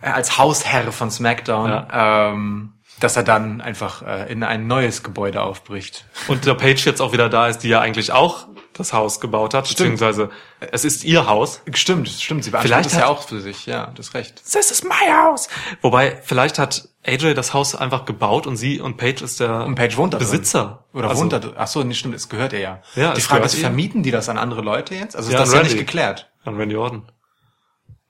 äh, 0.00 0.08
als 0.08 0.38
Hausherr 0.38 0.90
von 0.92 1.10
SmackDown, 1.10 1.68
Ja. 1.68 2.30
ähm, 2.30 2.72
dass 3.00 3.16
er 3.16 3.22
dann 3.22 3.60
einfach 3.60 4.02
äh, 4.02 4.30
in 4.32 4.42
ein 4.42 4.66
neues 4.66 5.02
Gebäude 5.02 5.42
aufbricht. 5.42 6.06
Und 6.28 6.44
der 6.46 6.54
Page 6.54 6.84
jetzt 6.86 7.00
auch 7.00 7.12
wieder 7.12 7.28
da 7.30 7.48
ist, 7.48 7.58
die 7.58 7.68
ja 7.68 7.80
eigentlich 7.80 8.12
auch 8.12 8.46
das 8.80 8.92
Haus 8.92 9.20
gebaut 9.20 9.54
hat, 9.54 9.68
beziehungsweise 9.68 10.30
es 10.72 10.84
ist 10.84 11.04
ihr 11.04 11.26
Haus. 11.26 11.60
Stimmt, 11.72 12.08
stimmt, 12.08 12.42
sie 12.44 12.50
Vielleicht 12.50 12.86
es 12.86 12.94
ja 12.94 13.00
hat- 13.02 13.06
auch 13.08 13.22
für 13.28 13.40
sich, 13.40 13.66
ja, 13.66 13.92
das 13.94 14.08
ist 14.08 14.14
recht. 14.14 14.36
This 14.44 14.70
is 14.70 14.82
my 14.84 14.90
house. 15.12 15.48
Wobei, 15.82 16.18
vielleicht 16.22 16.58
hat 16.58 16.88
AJ 17.06 17.34
das 17.34 17.54
Haus 17.54 17.74
einfach 17.74 18.04
gebaut 18.04 18.46
und 18.46 18.56
sie 18.56 18.80
und 18.80 18.96
Page 18.96 19.22
ist 19.22 19.40
der 19.40 19.64
Und 19.64 19.74
Page 19.74 19.96
wohnt 19.96 20.12
da 20.14 20.18
drin. 20.18 20.26
Besitzer. 20.28 20.84
Oder 20.92 21.08
Also, 21.10 21.22
wohnt 21.22 21.32
da, 21.32 21.40
ach 21.56 21.66
so, 21.68 21.82
nee, 21.82 21.94
stimmt, 21.94 22.14
es 22.14 22.28
gehört 22.28 22.52
ihr 22.52 22.60
ja. 22.60 22.82
Ja, 22.94 23.14
Die 23.14 23.20
Frage 23.20 23.44
ist, 23.44 23.54
ihr. 23.54 23.60
vermieten 23.60 24.02
die 24.02 24.10
das 24.10 24.28
an 24.28 24.36
andere 24.38 24.60
Leute 24.62 24.94
jetzt? 24.94 25.14
Also 25.16 25.28
ist 25.28 25.34
Ja, 25.34 25.40
das 25.40 25.52
ja 25.54 25.62
nicht 25.62 25.78
geklärt. 25.78 26.30
An 26.44 26.56
Randy 26.56 26.76
Orton. 26.76 27.04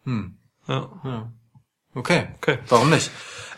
Hm. 0.04 0.36
Ja. 0.66 0.88
Okay. 1.94 2.28
Okay. 2.40 2.58
Warum 2.68 2.90
nicht? 2.90 3.10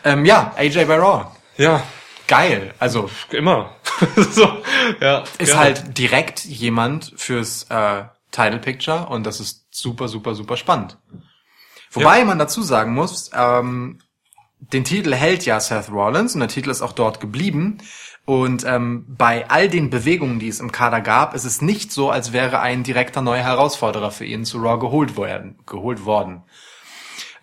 Ähm, 0.03 0.25
ja, 0.25 0.51
AJ 0.57 0.85
bei 0.85 0.97
Raw. 0.97 1.27
Ja, 1.57 1.83
Geil. 2.27 2.73
Also 2.79 3.09
immer. 3.31 3.75
so, 4.15 4.63
ja. 4.99 5.23
ist 5.37 5.51
gerne. 5.51 5.55
halt 5.55 5.97
direkt 5.97 6.45
jemand 6.45 7.13
fürs 7.15 7.63
äh, 7.69 8.03
Title 8.31 8.59
Picture 8.59 9.07
und 9.07 9.25
das 9.25 9.39
ist 9.39 9.67
super, 9.71 10.07
super, 10.07 10.35
super 10.35 10.57
spannend. 10.57 10.97
Wobei 11.91 12.25
man 12.25 12.39
dazu 12.39 12.63
sagen 12.63 12.93
muss, 12.93 13.29
ähm, 13.35 13.99
den 14.59 14.83
Titel 14.83 15.13
hält 15.13 15.45
ja 15.45 15.59
Seth 15.59 15.91
Rollins 15.91 16.33
und 16.33 16.39
der 16.39 16.49
Titel 16.49 16.69
ist 16.69 16.81
auch 16.81 16.93
dort 16.93 17.19
geblieben. 17.19 17.77
Und 18.25 18.63
ähm, 18.65 19.05
bei 19.07 19.49
all 19.49 19.67
den 19.67 19.89
Bewegungen, 19.89 20.39
die 20.39 20.47
es 20.47 20.61
im 20.61 20.71
Kader 20.71 21.01
gab, 21.01 21.35
ist 21.35 21.43
es 21.43 21.61
nicht 21.61 21.91
so, 21.91 22.09
als 22.09 22.31
wäre 22.31 22.61
ein 22.61 22.83
direkter 22.83 23.21
neuer 23.21 23.43
Herausforderer 23.43 24.11
für 24.11 24.25
ihn 24.25 24.45
zu 24.45 24.59
Raw 24.59 24.79
geholt 24.79 25.17
worden. 25.17 25.59
Geholt 25.65 26.05
worden. 26.05 26.43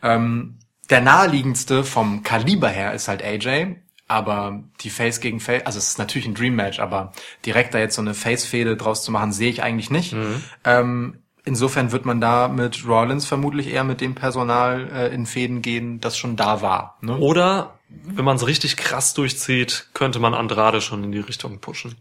Ähm, 0.03 0.59
der 0.89 1.03
naheliegendste 1.03 1.85
vom 1.85 2.23
Kaliber 2.23 2.69
her 2.69 2.95
ist 2.95 3.09
halt 3.09 3.23
AJ, 3.23 3.77
aber 4.11 4.65
die 4.81 4.91
Face 4.91 5.21
gegen 5.21 5.39
Face, 5.39 5.65
also 5.65 5.79
es 5.79 5.89
ist 5.89 5.99
natürlich 5.99 6.27
ein 6.27 6.35
Dream 6.35 6.57
Match, 6.57 6.81
aber 6.81 7.13
direkt 7.47 7.75
da 7.75 7.79
jetzt 7.79 7.95
so 7.95 8.03
eine 8.03 8.15
Face-Fehde 8.15 8.77
draus 8.77 9.05
zu 9.05 9.13
machen, 9.13 9.33
sehe 9.33 9.51
ich 9.51 9.63
eigentlich 9.63 9.91
nicht. 9.91 10.17
Ähm, 10.65 11.19
insofern 11.45 11.93
wird 11.93 12.07
man 12.07 12.21
da 12.21 12.49
mit 12.49 12.87
Rollins 12.87 13.25
vermutlich 13.25 13.69
eher 13.69 13.85
mit 13.85 14.01
dem 14.01 14.17
Personal 14.17 14.89
äh, 14.93 15.15
in 15.15 15.27
Fäden 15.27 15.63
gehen, 15.63 16.01
das 16.01 16.19
schon 16.19 16.35
da 16.35 16.61
war. 16.61 16.99
Ne? 17.03 17.17
Oder, 17.19 17.79
wenn 17.89 18.25
man 18.25 18.37
es 18.37 18.47
richtig 18.47 18.77
krass 18.77 19.15
durchzieht, 19.15 19.91
könnte 19.95 20.19
man 20.19 20.35
Andrade 20.35 20.81
schon 20.81 21.05
in 21.05 21.13
die 21.13 21.21
Richtung 21.21 21.61
pushen. 21.61 21.95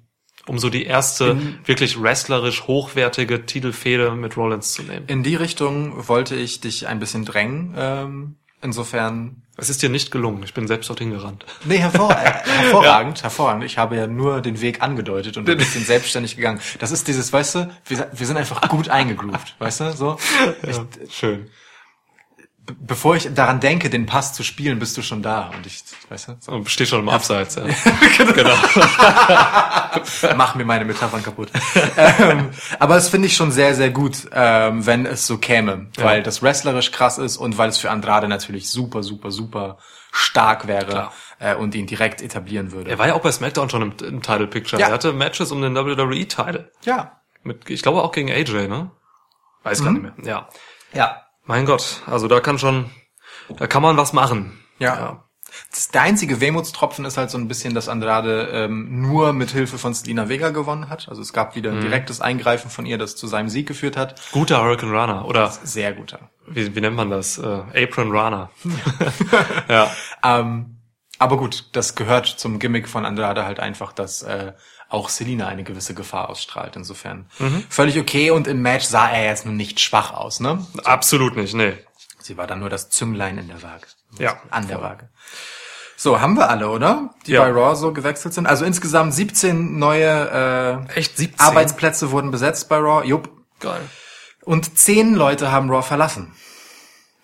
Um 0.48 0.58
so 0.58 0.72
die 0.72 0.86
erste 0.86 1.38
wirklich 1.66 2.02
wrestlerisch 2.02 2.64
hochwertige 2.66 3.46
Titelfehde 3.46 4.16
mit 4.16 4.36
Rollins 4.36 4.74
zu 4.74 4.82
nehmen. 4.82 5.06
In 5.06 5.22
die 5.22 5.36
Richtung 5.36 6.08
wollte 6.08 6.36
ich 6.36 6.60
dich 6.60 6.88
ein 6.88 6.98
bisschen 6.98 7.24
drängen. 7.24 7.76
Ähm, 7.78 8.36
insofern 8.62 9.42
Es 9.58 9.70
ist 9.70 9.82
dir 9.82 9.90
nicht 9.90 10.12
gelungen. 10.12 10.44
Ich 10.44 10.54
bin 10.54 10.68
selbst 10.68 10.90
dorthin 10.90 11.12
gerannt. 11.12 11.46
Nee, 11.66 11.78
hervor 11.78 12.14
hervorragend, 12.16 13.24
hervorragend. 13.24 13.64
Ich 13.64 13.78
habe 13.78 13.96
ja 13.98 14.08
nur 14.08 14.42
den 14.42 14.62
Weg 14.62 14.82
angedeutet 14.82 15.38
und 15.38 15.50
ein 15.50 15.58
bisschen 15.58 15.84
selbstständig 15.84 16.36
gegangen. 16.36 16.60
Das 16.80 16.92
ist 16.92 17.08
dieses, 17.08 17.32
weißt 17.32 17.56
du, 17.56 17.72
wir, 17.86 18.10
wir 18.12 18.28
sind 18.28 18.38
einfach 18.38 18.68
gut 18.70 18.90
eingegroovt, 18.90 19.56
weißt 19.60 19.80
du, 19.82 19.92
so. 19.94 20.18
Ich, 20.64 20.80
Schön. 21.14 21.50
Bevor 22.80 23.16
ich 23.16 23.34
daran 23.34 23.60
denke, 23.60 23.90
den 23.90 24.06
Pass 24.06 24.34
zu 24.34 24.44
spielen, 24.44 24.80
bist 24.80 24.98
du 24.98 25.02
schon 25.02 25.22
da 25.22 25.52
und 25.56 25.66
ich, 25.66 25.84
weißt 26.10 26.28
du, 26.30 26.38
so, 26.40 26.52
Und 26.52 26.70
steht 26.70 26.88
schon 26.88 27.00
im 27.00 27.10
Abseits, 27.10 27.56
ja. 27.56 27.64
genau. 28.34 28.56
mach 30.36 30.56
mir 30.56 30.66
meine 30.66 30.86
Metaphern 30.86 31.24
kaputt. 31.24 31.50
ähm, 31.98 32.50
aber 32.80 32.96
das 32.96 33.10
finde 33.10 33.28
ich 33.28 33.36
schon 33.36 33.52
sehr, 33.52 33.76
sehr 33.76 33.90
gut, 33.90 34.28
ähm, 34.32 34.86
wenn 34.86 35.06
es 35.06 35.28
so 35.28 35.38
käme, 35.38 35.88
weil 35.98 36.24
das 36.24 36.42
wrestlerisch 36.42 36.92
krass 36.92 37.18
ist 37.18 37.38
und 37.38 37.58
weil 37.58 37.70
es 37.70 37.78
für 37.78 37.92
Andrade 37.92 38.28
natürlich 38.28 38.70
super, 38.70 39.04
super, 39.04 39.32
super 39.32 39.78
stark 40.12 40.68
wäre 40.68 41.12
äh, 41.40 41.56
und 41.56 41.76
ihn 41.76 41.86
direkt 41.86 42.22
etablieren 42.22 42.72
würde. 42.72 42.90
Er 42.90 43.00
war 43.00 43.08
ja 43.08 43.14
auch 43.14 43.22
bei 43.22 43.32
SmackDown 43.32 43.70
schon 43.70 43.82
im, 43.82 43.94
im 44.04 44.22
Title 44.22 44.48
Picture. 44.48 44.82
Ja. 44.82 44.88
Er 44.88 44.94
hatte 44.94 45.14
Matches 45.14 45.52
um 45.52 45.62
den 45.62 45.76
WWE-Title. 45.76 46.72
Ja, 46.84 47.20
Mit, 47.44 47.70
ich 47.70 47.82
glaube 47.82 48.02
auch 48.02 48.12
gegen 48.12 48.30
AJ, 48.30 48.68
ne? 48.68 48.92
Weiß 49.64 49.84
gar 49.84 49.92
nicht 49.92 50.02
mehr. 50.02 50.14
Ja. 50.24 50.50
ja. 50.94 51.29
Mein 51.50 51.66
Gott, 51.66 52.04
also 52.06 52.28
da 52.28 52.42
kann 52.42 52.60
schon, 52.60 52.92
da 53.58 53.66
kann 53.66 53.82
man 53.82 53.98
was 53.98 54.14
machen. 54.14 54.60
Ja. 54.78 55.24
Das, 55.72 55.88
der 55.88 56.04
einzige 56.04 56.42
Wehmutstropfen 56.42 57.06
ist 57.06 57.18
halt 57.18 57.32
so 57.32 57.40
ein 57.40 57.48
bisschen, 57.48 57.74
dass 57.74 57.90
Andrade 57.90 58.50
ähm, 58.54 59.02
nur 59.02 59.34
mit 59.34 59.50
Hilfe 59.50 59.80
von 59.80 59.96
Selina 59.96 60.30
Vega 60.30 60.52
gewonnen 60.52 60.90
hat. 60.90 61.10
Also 61.10 61.24
es 61.24 61.34
gab 61.34 61.56
wieder 61.56 61.72
ein 61.72 61.82
direktes 61.82 62.22
Eingreifen 62.22 62.70
von 62.70 62.86
ihr, 62.86 63.00
das 63.00 63.16
zu 63.16 63.26
seinem 63.26 63.50
Sieg 63.50 63.68
geführt 63.68 63.98
hat. 63.98 64.22
Guter 64.32 64.62
Hurricane 64.62 64.92
Runner 64.92 65.26
oder 65.26 65.50
Sehr 65.50 65.94
guter. 65.94 66.30
wie, 66.46 66.76
wie 66.76 66.82
nennt 66.82 66.96
man 66.96 67.10
das? 67.10 67.40
Äh, 67.40 67.84
Apron 67.84 68.12
Runner. 68.12 68.52
ja. 69.68 69.92
Ähm, 70.24 70.78
aber 71.18 71.38
gut, 71.38 71.70
das 71.72 71.96
gehört 71.96 72.28
zum 72.28 72.60
Gimmick 72.60 72.88
von 72.88 73.08
Andrade 73.08 73.44
halt 73.44 73.60
einfach, 73.60 73.92
dass 73.92 74.22
äh, 74.22 74.54
auch 74.90 75.10
Selina 75.10 75.48
eine 75.48 75.64
gewisse 75.64 75.94
Gefahr 75.94 76.30
ausstrahlt. 76.30 76.76
Insofern 76.76 77.26
völlig 77.70 77.98
okay 78.00 78.32
und 78.32 78.48
im 78.48 78.62
Match 78.62 78.86
sah 78.86 79.10
er 79.10 79.26
jetzt 79.26 79.46
nun 79.46 79.56
nicht 79.56 79.80
schwach 79.80 80.14
aus, 80.14 80.40
ne? 80.40 80.66
Absolut 80.84 81.36
nicht, 81.36 81.54
nee. 81.54 81.74
Sie 82.22 82.38
war 82.38 82.48
dann 82.48 82.60
nur 82.60 82.70
das 82.70 82.90
Zünglein 82.90 83.38
in 83.38 83.48
der 83.48 83.62
Waage. 83.64 83.86
Ja. 84.18 84.38
An 84.50 84.68
der 84.68 84.82
Waage. 84.82 85.10
So, 85.96 86.22
haben 86.22 86.36
wir 86.36 86.50
alle, 86.50 86.70
oder? 86.70 87.14
Die 87.26 87.32
Ja. 87.34 87.42
bei 87.44 87.50
Raw 87.52 87.76
so 87.76 87.92
gewechselt 87.92 88.34
sind. 88.34 88.48
Also 88.48 88.64
insgesamt 88.66 89.14
17 89.14 89.78
neue 89.78 90.88
äh, 90.90 90.98
Echt 90.98 91.18
17? 91.18 91.40
Arbeitsplätze 91.40 92.12
wurden 92.12 92.32
besetzt 92.32 92.70
bei 92.70 92.78
Raw. 92.78 93.06
Jupp. 93.06 93.30
Geil. 93.60 93.82
Und 94.46 94.78
10 94.80 95.14
Leute 95.16 95.52
haben 95.52 95.70
Raw 95.70 95.82
verlassen. 95.86 96.34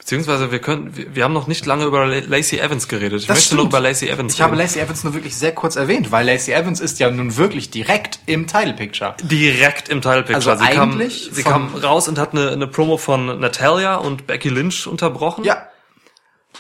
Beziehungsweise 0.06 0.52
wir 0.52 0.60
können, 0.60 0.96
wir, 0.96 1.16
wir 1.16 1.24
haben 1.24 1.34
noch 1.34 1.48
nicht 1.48 1.66
lange 1.66 1.84
über 1.86 2.06
La- 2.06 2.20
Lacey 2.28 2.60
Evans 2.60 2.88
geredet. 2.88 3.22
Ich 3.22 3.26
Das 3.28 3.38
möchte 3.38 3.46
stimmt. 3.48 3.62
noch 3.64 3.66
über 3.70 3.80
Lacey 3.80 4.08
Evans 4.08 4.36
Ich 4.36 4.42
habe 4.42 4.52
reden. 4.52 4.62
Lacey 4.62 4.80
Evans 4.80 5.04
nur 5.04 5.16
wirklich 5.16 5.36
sehr 5.36 5.52
kurz 5.52 5.78
erwähnt, 5.78 6.12
weil 6.12 6.28
Lacey 6.28 6.54
Evans 6.54 6.80
ist 6.80 7.00
ja 7.00 7.10
nun 7.10 7.38
wirklich 7.38 7.72
direkt 7.72 8.20
im 8.28 8.46
Title 8.46 8.74
Picture. 8.74 9.16
direkt 9.24 9.90
im 9.90 10.02
Title 10.02 10.22
Picture. 10.22 10.52
Also 10.52 10.64
sie 10.64 10.70
eigentlich 10.70 11.26
kam, 11.26 11.34
sie 11.34 11.44
kam 11.44 11.76
raus 11.76 12.08
und 12.08 12.20
hat 12.20 12.34
eine, 12.34 12.52
eine 12.52 12.68
Promo 12.68 12.98
von 12.98 13.40
Natalia 13.40 13.96
und 13.96 14.28
Becky 14.28 14.50
Lynch 14.50 14.86
unterbrochen. 14.86 15.44
Ja. 15.44 15.68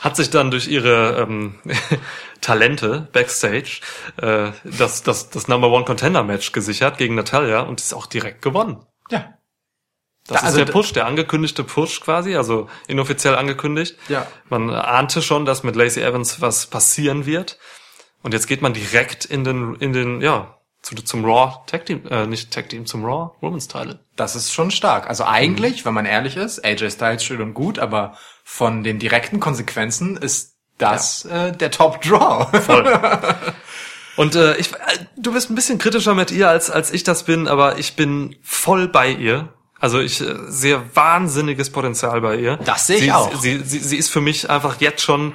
Hat 0.02 0.16
sich 0.16 0.32
dann 0.32 0.50
durch 0.50 0.68
ihre 0.68 1.20
ähm, 1.22 1.56
Talente 2.42 3.08
backstage 3.14 3.82
äh, 4.22 4.52
das, 4.64 5.04
das, 5.04 5.30
das 5.30 5.48
Number 5.48 5.70
One 5.70 5.86
Contender 5.86 6.24
Match 6.24 6.52
gesichert 6.52 6.98
gegen 6.98 7.14
Natalia 7.14 7.60
und 7.62 7.80
ist 7.80 7.94
auch 7.94 8.08
direkt 8.08 8.42
gewonnen. 8.42 8.80
Ja. 9.12 9.35
Das 10.28 10.42
Da- 10.42 10.48
also 10.48 10.60
ist 10.60 10.68
der 10.68 10.72
Push, 10.74 10.94
der 10.94 11.06
angekündigte 11.06 11.64
Push 11.64 12.02
quasi, 12.02 12.36
also 12.36 12.68
inoffiziell 12.88 13.36
angekündigt. 13.36 13.96
Ja. 14.10 14.26
Man 14.50 14.70
ahnte 14.72 15.22
schon, 15.22 15.46
dass 15.46 15.64
mit 15.64 15.76
Lacey 15.76 16.02
Evans 16.04 16.42
was 16.42 16.66
passieren 16.68 17.26
wird. 17.26 17.58
Und 18.24 18.34
jetzt 18.34 18.48
geht 18.48 18.62
man 18.64 18.74
direkt 18.74 19.26
in 19.26 19.44
den, 19.44 19.76
in 19.76 19.94
den, 19.94 20.22
ja, 20.22 20.58
zu, 20.82 20.96
zum 20.96 21.26
Raw 21.26 21.58
Tag 21.68 21.86
Team, 21.86 22.04
äh, 22.10 22.26
nicht 22.26 22.52
Tag 22.52 22.70
Team, 22.70 22.86
zum 22.88 23.06
Raw 23.06 23.32
Women's 23.42 23.68
Title. 23.68 24.00
Das 24.16 24.36
ist 24.36 24.52
schon 24.52 24.72
stark. 24.72 25.08
Also 25.08 25.26
eigentlich, 25.26 25.82
Mhm. 25.82 25.86
wenn 25.86 25.94
man 25.94 26.06
ehrlich 26.08 26.38
ist, 26.38 26.64
AJ 26.66 26.90
Styles 26.92 27.24
schön 27.24 27.42
und 27.42 27.54
gut, 27.54 27.78
aber 27.80 28.18
von 28.44 28.84
den 28.84 28.98
direkten 29.00 29.40
Konsequenzen 29.40 30.18
ist 30.18 30.56
das 30.80 31.26
äh, 31.26 31.52
der 31.54 31.70
Top 31.72 32.02
Draw. 32.02 32.48
Und 34.18 34.36
äh, 34.36 34.56
ich, 34.58 34.74
äh, 34.74 34.78
du 35.18 35.34
bist 35.34 35.50
ein 35.50 35.56
bisschen 35.56 35.78
kritischer 35.78 36.16
mit 36.16 36.32
ihr 36.32 36.48
als 36.50 36.70
als 36.72 36.92
ich 36.92 37.04
das 37.04 37.24
bin, 37.24 37.48
aber 37.48 37.78
ich 37.80 37.96
bin 37.96 38.36
voll 38.42 38.88
bei 38.88 39.10
ihr. 39.10 39.54
Also 39.80 40.00
ich 40.00 40.22
äh, 40.22 40.36
sehe 40.48 40.82
wahnsinniges 40.94 41.70
Potenzial 41.70 42.22
bei 42.22 42.38
ihr. 42.38 42.58
Das 42.58 42.88
sehe 42.88 42.98
ich 42.98 43.04
sie, 43.04 43.12
auch. 43.12 43.36
Sie, 43.42 43.62
sie, 43.64 43.80
sie 43.80 43.98
ist 43.98 44.10
für 44.10 44.22
mich 44.22 44.50
einfach 44.50 44.80
jetzt 44.80 45.02
schon 45.02 45.34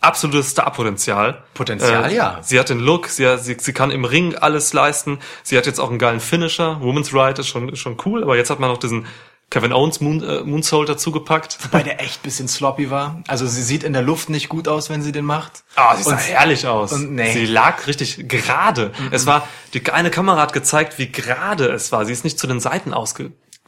absolutes 0.00 0.50
Starpotenzial. 0.50 1.42
Potenzial, 1.54 2.12
ja. 2.12 2.38
Sie 2.42 2.58
hat 2.58 2.68
den 2.68 2.78
Look, 2.80 3.08
sie, 3.08 3.38
sie, 3.38 3.56
sie 3.58 3.72
kann 3.72 3.90
im 3.90 4.04
Ring 4.04 4.34
alles 4.34 4.72
leisten. 4.72 5.18
Sie 5.42 5.56
hat 5.56 5.66
jetzt 5.66 5.80
auch 5.80 5.88
einen 5.88 5.98
geilen 5.98 6.20
Finisher. 6.20 6.80
Woman's 6.82 7.14
Ride 7.14 7.40
ist 7.40 7.48
schon, 7.48 7.68
ist 7.70 7.78
schon 7.78 7.96
cool, 8.04 8.22
aber 8.22 8.36
jetzt 8.36 8.50
hat 8.50 8.60
man 8.60 8.70
noch 8.70 8.78
diesen 8.78 9.06
Kevin 9.50 9.72
Owens 9.72 10.00
Moon, 10.00 10.22
äh, 10.22 10.40
Moonsault 10.40 10.88
dazugepackt. 10.88 11.58
Wobei 11.64 11.82
der 11.82 12.00
echt 12.02 12.22
bisschen 12.22 12.48
sloppy 12.48 12.90
war. 12.90 13.22
Also 13.28 13.46
sie 13.46 13.62
sieht 13.62 13.84
in 13.84 13.92
der 13.92 14.02
Luft 14.02 14.28
nicht 14.28 14.48
gut 14.48 14.68
aus, 14.68 14.90
wenn 14.90 15.00
sie 15.02 15.12
den 15.12 15.24
macht. 15.24 15.64
Ah, 15.76 15.96
sie 15.96 16.02
sah 16.02 16.12
Und- 16.12 16.18
herrlich 16.18 16.66
aus. 16.66 16.92
und 16.92 17.14
nee. 17.14 17.32
Sie 17.32 17.46
lag 17.46 17.86
richtig 17.86 18.28
gerade. 18.28 18.92
Es 19.10 19.26
war, 19.26 19.46
die 19.72 19.88
eine 19.90 20.10
Kamera 20.10 20.40
hat 20.40 20.52
gezeigt, 20.52 20.98
wie 20.98 21.12
gerade 21.12 21.68
es 21.68 21.92
war. 21.92 22.04
Sie 22.04 22.12
ist 22.12 22.24
nicht 22.24 22.38
zu 22.38 22.46
den 22.46 22.58
Seiten 22.58 22.92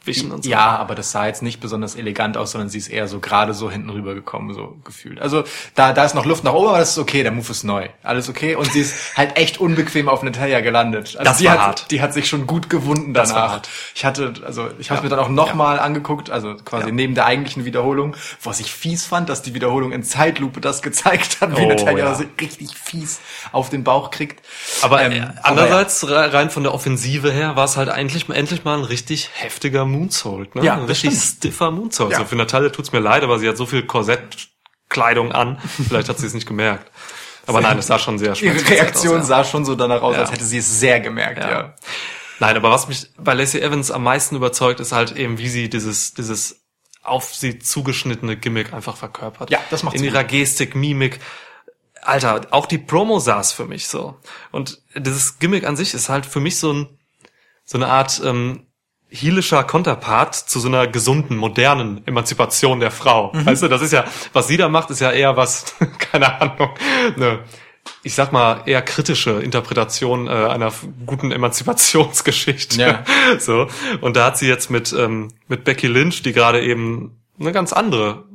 ausgewichen 0.07 0.31
und 0.31 0.43
so. 0.43 0.49
Ja, 0.49 0.77
aber 0.77 0.95
das 0.95 1.11
sah 1.11 1.27
jetzt 1.27 1.41
nicht 1.41 1.59
besonders 1.59 1.95
elegant 1.95 2.37
aus, 2.37 2.51
sondern 2.51 2.69
sie 2.69 2.77
ist 2.77 2.87
eher 2.87 3.07
so 3.07 3.19
gerade 3.19 3.53
so 3.53 3.69
hinten 3.69 3.89
rüber 3.89 4.13
gekommen, 4.13 4.53
so 4.53 4.77
gefühlt. 4.83 5.19
Also 5.21 5.43
da, 5.75 5.93
da 5.93 6.05
ist 6.05 6.15
noch 6.15 6.25
Luft 6.25 6.43
nach 6.43 6.53
oben, 6.53 6.69
aber 6.69 6.79
das 6.79 6.91
ist 6.91 6.97
okay, 6.97 7.23
der 7.23 7.31
Move 7.31 7.49
ist 7.51 7.63
neu. 7.63 7.87
Alles 8.03 8.29
okay. 8.29 8.55
Und 8.55 8.71
sie 8.71 8.81
ist 8.81 8.95
halt 9.17 9.37
echt 9.37 9.59
unbequem 9.59 10.09
auf 10.09 10.23
Natalia 10.23 10.61
gelandet. 10.61 11.15
Also 11.17 11.23
Das 11.23 11.37
die 11.37 11.45
war 11.45 11.53
hat, 11.53 11.59
hart. 11.59 11.91
Die 11.91 12.01
hat 12.01 12.13
sich 12.13 12.27
schon 12.27 12.47
gut 12.47 12.69
gewunden 12.69 13.13
Das 13.13 13.29
war 13.33 13.35
danach. 13.41 13.51
hart. 13.53 13.69
Ich 13.95 14.05
hatte, 14.05 14.33
also 14.45 14.69
ich 14.79 14.91
habe 14.91 15.03
mir 15.03 15.09
dann 15.09 15.19
auch 15.19 15.29
nochmal 15.29 15.79
angeguckt, 15.79 16.29
also 16.29 16.55
quasi 16.55 16.87
Ja. 16.87 16.91
neben 16.93 17.15
der 17.15 17.25
eigentlichen 17.25 17.65
Wiederholung, 17.65 18.15
was 18.43 18.59
ich 18.59 18.71
fies 18.71 19.05
fand, 19.05 19.29
dass 19.29 19.41
die 19.41 19.53
Wiederholung 19.53 19.91
in 19.91 20.03
Zeitlupe 20.03 20.61
das 20.61 20.81
gezeigt 20.81 21.41
hat, 21.41 21.57
wie 21.57 21.65
Oh, 21.65 21.69
Natalia 21.69 22.11
ja. 22.11 22.19
richtig 22.39 22.69
fies 22.75 23.19
auf 23.51 23.69
den 23.69 23.83
Bauch 23.83 24.11
kriegt. 24.11 24.45
Aber 24.81 25.01
Ähm, 25.01 25.11
äh, 25.11 25.21
aber 25.21 25.33
andererseits, 25.43 26.07
re- 26.07 26.33
rein 26.33 26.49
von 26.49 26.63
der 26.63 26.73
Offensive 26.73 27.31
her, 27.31 27.55
war 27.55 27.65
es 27.65 27.77
halt 27.77 27.89
eigentlich 27.89 28.29
endlich 28.29 28.63
mal 28.63 28.77
ein 28.77 28.83
richtig 28.83 29.29
heftiger 29.33 29.85
Moonsault. 29.97 30.55
Ne? 30.55 30.63
Ja, 30.63 30.75
ein 30.75 30.83
richtig 30.85 31.11
stimmt. 31.13 31.23
stiffer 31.37 31.71
Moonsault. 31.71 32.11
Ja. 32.11 32.17
Also 32.17 32.29
für 32.29 32.35
Natalia 32.35 32.69
tut's 32.69 32.91
mir 32.91 32.99
leid, 32.99 33.23
aber 33.23 33.39
sie 33.39 33.47
hat 33.47 33.57
so 33.57 33.65
viel 33.65 33.83
Korsettkleidung 33.85 35.31
an. 35.31 35.57
Vielleicht 35.87 36.09
hat 36.09 36.17
sie 36.19 36.27
es 36.27 36.33
nicht 36.33 36.47
gemerkt. 36.47 36.91
Aber 37.45 37.61
nein, 37.61 37.77
es 37.77 37.87
sah 37.87 37.97
schon 37.99 38.19
sehr 38.19 38.35
Ihre 38.41 38.67
Reaktion 38.69 39.15
aus, 39.21 39.29
ja. 39.29 39.37
sah 39.37 39.43
schon 39.43 39.63
so 39.65 39.75
danach 39.75 40.01
aus, 40.01 40.15
Ja. 40.15 40.21
als 40.21 40.31
hätte 40.31 40.43
sie 40.43 40.57
es 40.57 40.79
sehr 40.79 40.99
gemerkt, 40.99 41.39
ja. 41.39 41.49
Ja. 41.49 41.75
Nein, 42.39 42.55
aber 42.55 42.69
was 42.69 42.87
mich 42.87 43.09
bei 43.17 43.33
Lacey 43.33 43.61
Evans 43.61 43.89
am 43.89 44.03
meisten 44.03 44.35
überzeugt, 44.35 44.79
ist 44.79 44.91
halt 44.91 45.15
eben, 45.15 45.37
wie 45.39 45.47
sie 45.49 45.69
dieses, 45.69 46.13
dieses 46.13 46.61
auf 47.01 47.33
sie 47.33 47.57
zugeschnittene 47.57 48.35
Gimmick 48.37 48.73
einfach 48.73 48.97
verkörpert. 48.97 49.49
Ja, 49.49 49.59
das 49.69 49.81
macht's 49.83 49.99
In 49.99 50.05
gut. 50.05 50.13
ihrer 50.13 50.23
Gestik, 50.25 50.75
Mimik. 50.75 51.19
Alter, 52.03 52.41
auch 52.51 52.65
die 52.67 52.77
Promo 52.77 53.19
saß 53.19 53.53
für 53.53 53.65
mich 53.65 53.87
so. 53.87 54.17
Und 54.51 54.81
dieses 54.95 55.39
Gimmick 55.39 55.65
an 55.65 55.75
sich 55.77 55.93
ist 55.93 56.09
halt 56.09 56.25
für 56.25 56.39
mich 56.41 56.59
so 56.59 56.71
ein, 56.73 56.99
so 57.65 57.77
eine 57.77 57.87
Art, 57.87 58.21
ähm, 58.23 58.66
heelischer 59.09 59.63
Konterpart 59.63 60.35
zu 60.35 60.59
so 60.59 60.67
einer 60.67 60.87
gesunden, 60.87 61.37
modernen 61.37 62.05
Emanzipation 62.05 62.79
der 62.79 62.91
Frau. 62.91 63.31
Mhm. 63.33 63.45
Weißt 63.45 63.63
du, 63.63 63.67
das 63.67 63.81
ist 63.81 63.93
ja, 63.93 64.05
was 64.33 64.47
sie 64.47 64.57
da 64.57 64.69
macht, 64.69 64.89
ist 64.89 64.99
ja 64.99 65.11
eher 65.11 65.37
was, 65.37 65.75
keine 65.99 66.41
Ahnung, 66.41 66.69
ne, 67.15 67.39
ich 68.03 68.13
sag 68.13 68.31
mal, 68.31 68.63
eher 68.65 68.81
kritische 68.81 69.41
Interpretation 69.41 70.27
äh, 70.27 70.31
einer 70.31 70.71
guten 71.05 71.31
Emanzipationsgeschichte. 71.31 72.81
Ja. 72.81 73.03
So. 73.39 73.67
Und 74.01 74.15
da 74.15 74.25
hat 74.25 74.37
sie 74.37 74.47
jetzt 74.47 74.69
mit, 74.69 74.93
ähm, 74.93 75.33
mit 75.47 75.63
Becky 75.63 75.87
Lynch, 75.87 76.21
die 76.21 76.33
gerade 76.33 76.61
eben 76.61 77.21
eine 77.39 77.51
ganz 77.51 77.73
andere 77.73 78.25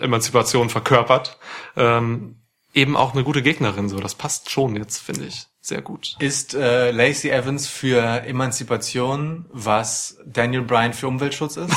Emanzipation 0.00 0.68
verkörpert, 0.68 1.38
ähm, 1.76 2.36
eben 2.74 2.96
auch 2.96 3.14
eine 3.14 3.24
gute 3.24 3.42
Gegnerin. 3.42 3.88
So, 3.88 3.98
das 3.98 4.14
passt 4.14 4.50
schon 4.50 4.76
jetzt, 4.76 4.98
finde 4.98 5.24
ich, 5.24 5.46
sehr 5.62 5.80
gut. 5.80 6.16
Ist 6.18 6.54
äh, 6.54 6.90
Lacey 6.90 7.30
Evans 7.30 7.68
für 7.68 8.26
Emanzipation, 8.26 9.46
was 9.52 10.18
Daniel 10.26 10.62
Bryan 10.62 10.92
für 10.92 11.06
Umweltschutz 11.06 11.56
ist? 11.56 11.72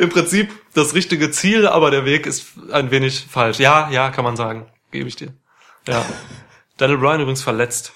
Im 0.00 0.08
Prinzip 0.08 0.50
das 0.72 0.94
richtige 0.94 1.30
Ziel, 1.30 1.66
aber 1.66 1.90
der 1.90 2.06
Weg 2.06 2.24
ist 2.24 2.46
ein 2.72 2.90
wenig 2.90 3.26
falsch. 3.30 3.58
Ja, 3.58 3.90
ja, 3.90 4.10
kann 4.10 4.24
man 4.24 4.34
sagen. 4.34 4.66
Gebe 4.90 5.08
ich 5.08 5.16
dir. 5.16 5.34
Ja. 5.86 6.06
Daniel 6.78 6.98
Bryan 6.98 7.20
übrigens 7.20 7.42
verletzt. 7.42 7.92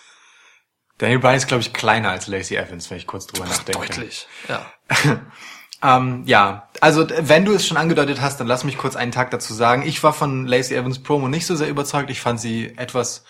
Daniel 0.99 1.21
Bryan 1.21 1.37
ist, 1.37 1.49
glaube 1.49 1.63
ich, 1.63 1.73
kleiner 1.73 2.11
als 2.11 2.27
Lacey 2.27 2.57
Evans, 2.57 2.91
wenn 2.91 2.99
ich 2.99 3.07
kurz 3.07 3.27
drüber 3.27 3.49
nachdenke. 3.49 3.87
Deutlich. 3.87 4.29
Ja. 4.49 4.71
Ähm, 5.83 6.23
ja, 6.25 6.71
also 6.81 7.07
wenn 7.07 7.45
du 7.45 7.53
es 7.53 7.67
schon 7.67 7.77
angedeutet 7.77 8.23
hast, 8.23 8.41
dann 8.41 8.47
lass 8.47 8.65
mich 8.65 8.79
kurz 8.79 8.97
einen 8.97 9.13
Tag 9.13 9.31
dazu 9.31 9.53
sagen. 9.53 9.87
Ich 9.87 10.03
war 10.03 10.15
von 10.15 10.47
Lacey 10.47 10.75
Evans 10.75 11.03
Promo 11.03 11.29
nicht 11.29 11.47
so 11.47 11.55
sehr 11.55 11.69
überzeugt. 11.69 12.09
Ich 12.09 12.23
fand 12.23 12.41
sie 12.41 12.73
etwas 12.79 13.25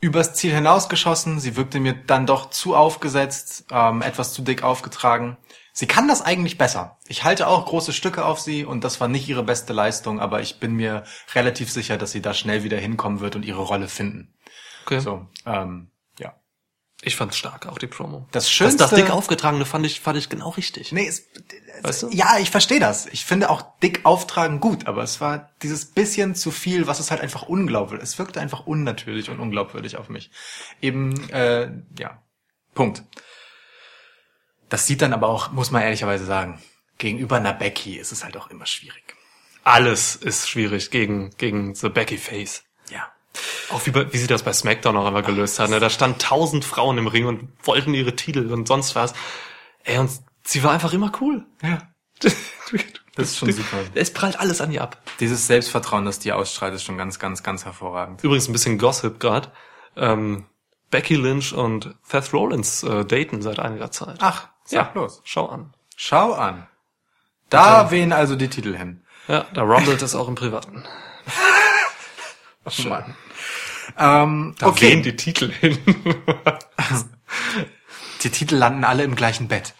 übers 0.00 0.34
Ziel 0.34 0.52
hinausgeschossen. 0.52 1.40
Sie 1.40 1.56
wirkte 1.56 1.80
mir 1.80 1.94
dann 1.94 2.26
doch 2.26 2.50
zu 2.50 2.74
aufgesetzt, 2.74 3.66
ähm, 3.70 4.02
etwas 4.02 4.32
zu 4.32 4.42
dick 4.42 4.62
aufgetragen. 4.62 5.36
Sie 5.72 5.86
kann 5.86 6.08
das 6.08 6.22
eigentlich 6.22 6.58
besser. 6.58 6.98
Ich 7.06 7.24
halte 7.24 7.46
auch 7.46 7.66
große 7.66 7.92
Stücke 7.92 8.24
auf 8.24 8.40
sie 8.40 8.64
und 8.64 8.82
das 8.82 9.00
war 9.00 9.08
nicht 9.08 9.28
ihre 9.28 9.44
beste 9.44 9.72
Leistung, 9.72 10.20
aber 10.20 10.40
ich 10.40 10.58
bin 10.58 10.74
mir 10.74 11.04
relativ 11.34 11.70
sicher, 11.70 11.96
dass 11.96 12.12
sie 12.12 12.22
da 12.22 12.34
schnell 12.34 12.64
wieder 12.64 12.78
hinkommen 12.78 13.20
wird 13.20 13.36
und 13.36 13.44
ihre 13.44 13.62
Rolle 13.62 13.88
finden. 13.88 14.34
Okay. 14.84 15.00
So, 15.00 15.26
ähm. 15.46 15.90
Ich 17.02 17.16
fand's 17.16 17.38
stark, 17.38 17.66
auch 17.66 17.78
die 17.78 17.86
Promo. 17.86 18.26
Das 18.30 18.50
Schönste- 18.50 18.78
Das, 18.78 18.90
das 18.90 19.00
dick 19.00 19.10
aufgetragene 19.10 19.64
fand 19.64 19.86
ich, 19.86 20.00
fand 20.00 20.18
ich 20.18 20.28
genau 20.28 20.50
richtig. 20.50 20.92
Nee, 20.92 21.06
es, 21.08 21.24
Weißt 21.82 22.02
du? 22.02 22.10
ja, 22.10 22.38
ich 22.38 22.50
verstehe 22.50 22.78
das. 22.78 23.06
Ich 23.06 23.24
finde 23.24 23.48
auch 23.48 23.62
dick 23.82 24.04
auftragen 24.04 24.60
gut, 24.60 24.86
aber 24.86 25.02
es 25.02 25.18
war 25.20 25.50
dieses 25.62 25.86
bisschen 25.86 26.34
zu 26.34 26.50
viel, 26.50 26.86
was 26.86 27.00
es 27.00 27.10
halt 27.10 27.22
einfach 27.22 27.44
unglaubwürdig. 27.44 28.02
Es 28.04 28.18
wirkte 28.18 28.38
einfach 28.40 28.66
unnatürlich 28.66 29.30
und 29.30 29.40
unglaubwürdig 29.40 29.96
auf 29.96 30.10
mich. 30.10 30.30
Eben, 30.82 31.30
äh, 31.30 31.70
ja, 31.98 32.22
Punkt. 32.74 33.02
Das 34.68 34.86
sieht 34.86 35.00
dann 35.02 35.14
aber 35.14 35.28
auch, 35.28 35.50
muss 35.52 35.70
man 35.70 35.82
ehrlicherweise 35.82 36.26
sagen, 36.26 36.62
gegenüber 36.98 37.36
einer 37.36 37.54
Becky 37.54 37.96
ist 37.96 38.12
es 38.12 38.24
halt 38.24 38.36
auch 38.36 38.50
immer 38.50 38.66
schwierig. 38.66 39.16
Alles 39.64 40.16
ist 40.16 40.48
schwierig 40.50 40.90
gegen, 40.90 41.30
gegen 41.38 41.74
The 41.74 41.88
Becky 41.88 42.18
Face. 42.18 42.62
Ja. 42.90 43.10
Auch 43.70 43.84
wie, 43.86 43.94
wie 43.94 44.18
sie 44.18 44.26
das 44.26 44.42
bei 44.42 44.52
SmackDown 44.52 44.96
auch 44.96 45.06
einmal 45.06 45.22
gelöst 45.22 45.58
hat. 45.58 45.70
Ne? 45.70 45.80
Da 45.80 45.90
standen 45.90 46.18
tausend 46.18 46.64
Frauen 46.64 46.98
im 46.98 47.06
Ring 47.06 47.26
und 47.26 47.48
wollten 47.62 47.94
ihre 47.94 48.16
Titel 48.16 48.52
und 48.52 48.66
sonst 48.66 48.94
was. 48.94 49.12
Ey, 49.84 49.98
und 49.98 50.10
sie 50.44 50.62
war 50.62 50.72
einfach 50.72 50.92
immer 50.92 51.12
cool. 51.20 51.44
Ja. 51.62 51.88
Das 53.16 53.30
ist 53.30 53.38
schon 53.38 53.52
super. 53.52 53.76
Es 53.94 54.12
prallt 54.12 54.38
alles 54.38 54.60
an 54.60 54.70
ihr 54.70 54.82
ab. 54.82 55.02
Dieses 55.18 55.46
Selbstvertrauen, 55.48 56.04
das 56.04 56.20
die 56.20 56.32
ausstrahlt, 56.32 56.72
ist 56.74 56.84
schon 56.84 56.96
ganz, 56.96 57.18
ganz, 57.18 57.42
ganz 57.42 57.64
hervorragend. 57.64 58.22
Übrigens 58.22 58.48
ein 58.48 58.52
bisschen 58.52 58.78
Gossip 58.78 59.18
gerade. 59.18 59.50
Ähm, 59.96 60.46
Becky 60.90 61.16
Lynch 61.16 61.52
und 61.52 61.94
Seth 62.02 62.32
Rollins 62.32 62.82
äh, 62.82 63.04
daten 63.04 63.42
seit 63.42 63.58
einiger 63.58 63.90
Zeit. 63.90 64.18
Ach, 64.20 64.48
sag 64.64 64.94
los. 64.94 65.20
Schau 65.24 65.46
an. 65.46 65.74
Schau 65.96 66.32
an. 66.32 66.66
Da 67.50 67.90
wehen 67.90 68.12
also 68.12 68.36
die 68.36 68.48
Titel 68.48 68.76
hin. 68.76 69.04
Ja, 69.28 69.44
da 69.52 69.62
rumbelt 69.62 70.02
es 70.02 70.14
auch 70.14 70.28
im 70.28 70.34
Privaten. 70.34 70.84
Mann. 72.88 73.16
Ähm, 73.98 74.54
Da 74.58 74.66
okay, 74.68 74.92
wehen 74.92 75.02
die 75.02 75.16
Titel 75.16 75.50
hin. 75.50 75.76
die 78.22 78.30
Titel 78.30 78.56
landen 78.56 78.84
alle 78.84 79.04
im 79.04 79.14
gleichen 79.16 79.48
Bett. 79.48 79.74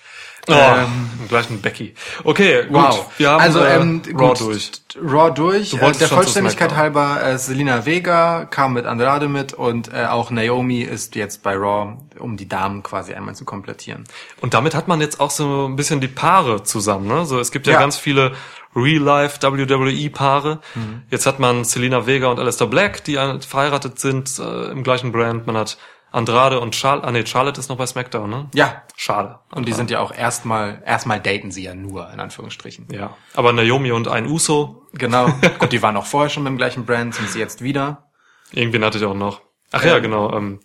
Oh, 0.49 0.53
Ähm, 0.55 1.11
im 1.21 1.29
gleichen 1.29 1.61
Becky. 1.61 1.95
Okay, 2.25 2.63
gut. 2.65 2.73
Wow. 2.73 3.13
Wir 3.19 3.31
haben 3.31 3.43
also, 3.43 3.61
äh, 3.61 3.77
ähm, 3.77 4.01
Raw 4.15 4.29
gut, 4.29 4.41
durch. 4.41 4.71
Raw 4.97 5.31
durch. 5.31 5.71
Du 5.71 5.77
Äh, 5.77 5.93
der 5.93 6.09
Vollständigkeit 6.09 6.75
halber, 6.75 7.23
äh, 7.23 7.39
Selina 7.39 7.85
Vega 7.85 8.47
kam 8.47 8.73
mit 8.73 8.87
Andrade 8.87 9.29
mit 9.29 9.53
und 9.53 9.93
äh, 9.93 10.07
auch 10.07 10.31
Naomi 10.31 10.81
ist 10.81 11.15
jetzt 11.15 11.43
bei 11.43 11.55
Raw, 11.55 11.99
um 12.19 12.39
die 12.39 12.49
Damen 12.49 12.83
quasi 12.83 13.13
einmal 13.13 13.35
zu 13.35 13.45
komplettieren. 13.45 14.05
Und 14.41 14.55
damit 14.55 14.75
hat 14.75 14.89
man 14.89 15.03
jetzt 15.03 15.21
auch 15.21 15.31
so 15.31 15.67
ein 15.69 15.77
bisschen 15.77 16.01
die 16.01 16.09
Paare 16.09 16.63
zusammen. 16.63 17.07
Ne? 17.07 17.27
So, 17.27 17.39
es 17.39 17.53
gibt 17.53 17.67
ja, 17.67 17.75
Ja. 17.75 17.81
ganz 17.81 17.99
viele 17.99 18.33
Real-Life 18.75 19.41
WWE-Paare. 19.43 20.61
Mhm. 20.75 21.03
Jetzt 21.11 21.27
hat 21.27 21.39
man 21.39 21.65
Selena 21.65 22.07
Vega 22.07 22.29
und 22.29 22.39
Alistair 22.39 22.67
Black, 22.69 23.05
die 23.05 23.15
verheiratet 23.15 23.99
sind 23.99 24.39
äh, 24.39 24.71
im 24.71 24.83
gleichen 24.83 25.13
Brand. 25.13 25.47
Man 25.47 25.57
hat 25.57 25.79
Andrade 26.13 26.61
und 26.61 26.75
Charlotte. 26.75 27.07
Ah 27.07 27.13
nee, 27.13 27.25
Charlotte 27.25 27.59
ist 27.61 27.69
noch 27.69 27.77
bei 27.77 27.87
SmackDown, 27.87 28.29
ne? 28.29 28.49
Ja. 28.55 28.83
Schade. 28.97 29.39
Und 29.55 29.67
die 29.69 29.73
sind 29.73 29.91
ja 29.91 30.01
auch 30.01 30.13
erstmal, 30.13 30.83
erstmal 30.85 31.21
daten 31.21 31.51
sie 31.53 31.63
ja 31.63 31.75
nur, 31.75 32.11
in 32.13 32.21
Anführungsstrichen. 32.21 32.89
Ja. 32.91 33.17
Aber 33.35 33.53
Naomi 33.53 33.93
und 33.93 34.09
ein 34.09 34.27
Uso, 34.27 34.81
Genau. 34.93 35.27
Gut, 35.59 35.73
die 35.73 35.83
waren 35.83 35.97
auch 35.97 36.07
vorher 36.07 36.31
schon 36.31 36.45
beim 36.45 36.57
gleichen 36.57 36.85
Brand, 36.85 37.15
sind 37.15 37.29
sie 37.31 37.39
jetzt 37.39 37.63
wieder. 37.63 38.11
irgendwen 38.53 38.85
hatte 38.85 38.99
ich 38.99 39.05
auch 39.05 39.15
noch. 39.15 39.41
Ach 39.73 39.85
ja, 39.85 40.01
genau. 40.01 40.33
Ähm, 40.33 40.61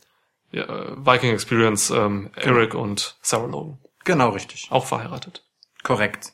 ja, 0.51 0.63
äh, 0.63 0.95
Viking 0.97 1.31
Experience, 1.31 1.91
ähm, 1.91 2.31
Eric 2.35 2.73
und 2.73 3.17
Sarah 3.21 3.45
Logan. 3.45 3.77
Genau, 4.03 4.29
richtig. 4.29 4.67
Auch 4.71 4.85
verheiratet. 4.85 5.43
Korrekt. 5.83 6.33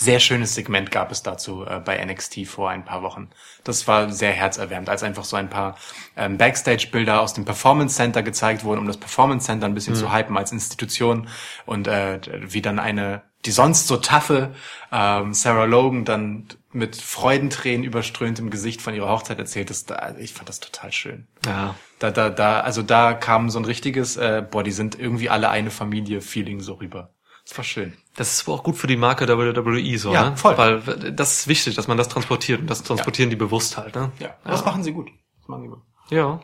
Sehr 0.00 0.18
schönes 0.18 0.54
Segment 0.54 0.90
gab 0.90 1.12
es 1.12 1.22
dazu 1.22 1.66
äh, 1.66 1.78
bei 1.78 2.02
NXT 2.02 2.46
vor 2.46 2.70
ein 2.70 2.86
paar 2.86 3.02
Wochen. 3.02 3.28
Das 3.64 3.86
war 3.86 4.10
sehr 4.10 4.32
herzerwärmend, 4.32 4.88
als 4.88 5.02
einfach 5.02 5.24
so 5.24 5.36
ein 5.36 5.50
paar 5.50 5.76
ähm, 6.16 6.38
Backstage-Bilder 6.38 7.20
aus 7.20 7.34
dem 7.34 7.44
Performance 7.44 7.96
Center 7.96 8.22
gezeigt 8.22 8.64
wurden, 8.64 8.78
um 8.78 8.86
das 8.86 8.96
Performance 8.96 9.44
Center 9.44 9.66
ein 9.66 9.74
bisschen 9.74 9.94
zu 9.94 10.10
hypen 10.10 10.38
als 10.38 10.52
Institution 10.52 11.28
und 11.66 11.86
äh, 11.86 12.18
wie 12.50 12.62
dann 12.62 12.78
eine, 12.78 13.20
die 13.44 13.50
sonst 13.50 13.88
so 13.88 13.98
taffe 13.98 14.54
ähm, 14.90 15.34
Sarah 15.34 15.66
Logan 15.66 16.06
dann 16.06 16.48
mit 16.72 16.96
Freudentränen 16.96 17.84
überströmt 17.84 18.38
im 18.38 18.48
Gesicht 18.48 18.80
von 18.80 18.94
ihrer 18.94 19.10
Hochzeit 19.10 19.38
erzählt 19.38 19.68
ist. 19.68 19.90
Da, 19.90 20.14
ich 20.18 20.32
fand 20.32 20.48
das 20.48 20.60
total 20.60 20.92
schön. 20.92 21.26
Ja. 21.44 21.74
Da, 21.98 22.10
da, 22.10 22.30
da, 22.30 22.60
also 22.60 22.80
da 22.80 23.12
kam 23.12 23.50
so 23.50 23.58
ein 23.58 23.66
richtiges, 23.66 24.16
äh, 24.16 24.42
boah, 24.50 24.62
die 24.62 24.72
sind 24.72 24.98
irgendwie 24.98 25.28
alle 25.28 25.50
eine 25.50 25.70
Familie 25.70 26.22
Feeling 26.22 26.60
so 26.60 26.72
rüber. 26.72 27.10
Das 27.50 27.58
war 27.58 27.64
schön. 27.64 27.92
Das 28.16 28.32
ist 28.32 28.48
auch 28.48 28.62
gut 28.62 28.76
für 28.76 28.86
die 28.86 28.96
Marke 28.96 29.26
WWE 29.28 29.98
so, 29.98 30.12
Ja, 30.12 30.30
ne? 30.30 30.36
voll. 30.36 30.56
Weil 30.56 30.80
das 31.12 31.40
ist 31.40 31.48
wichtig, 31.48 31.74
dass 31.74 31.88
man 31.88 31.98
das 31.98 32.08
transportiert 32.08 32.60
und 32.60 32.68
das 32.70 32.82
transportieren 32.84 33.28
die 33.28 33.36
bewusst 33.36 33.76
halt, 33.76 33.94
ne? 33.96 34.12
Ja, 34.20 34.36
das 34.44 34.64
machen 34.64 34.82
sie 34.84 34.92
gut. 34.92 35.10
Das 35.40 35.48
machen 35.48 35.62
sie 35.64 35.68
gut. 35.68 35.80
Ja. 36.10 36.40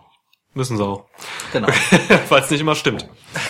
Müssen 0.55 0.77
sie 0.79 0.85
auch. 0.85 1.05
Genau. 1.53 1.69
Weil 2.29 2.43
es 2.43 2.51
nicht 2.51 2.61
immer 2.63 2.75
stimmt. 2.75 3.07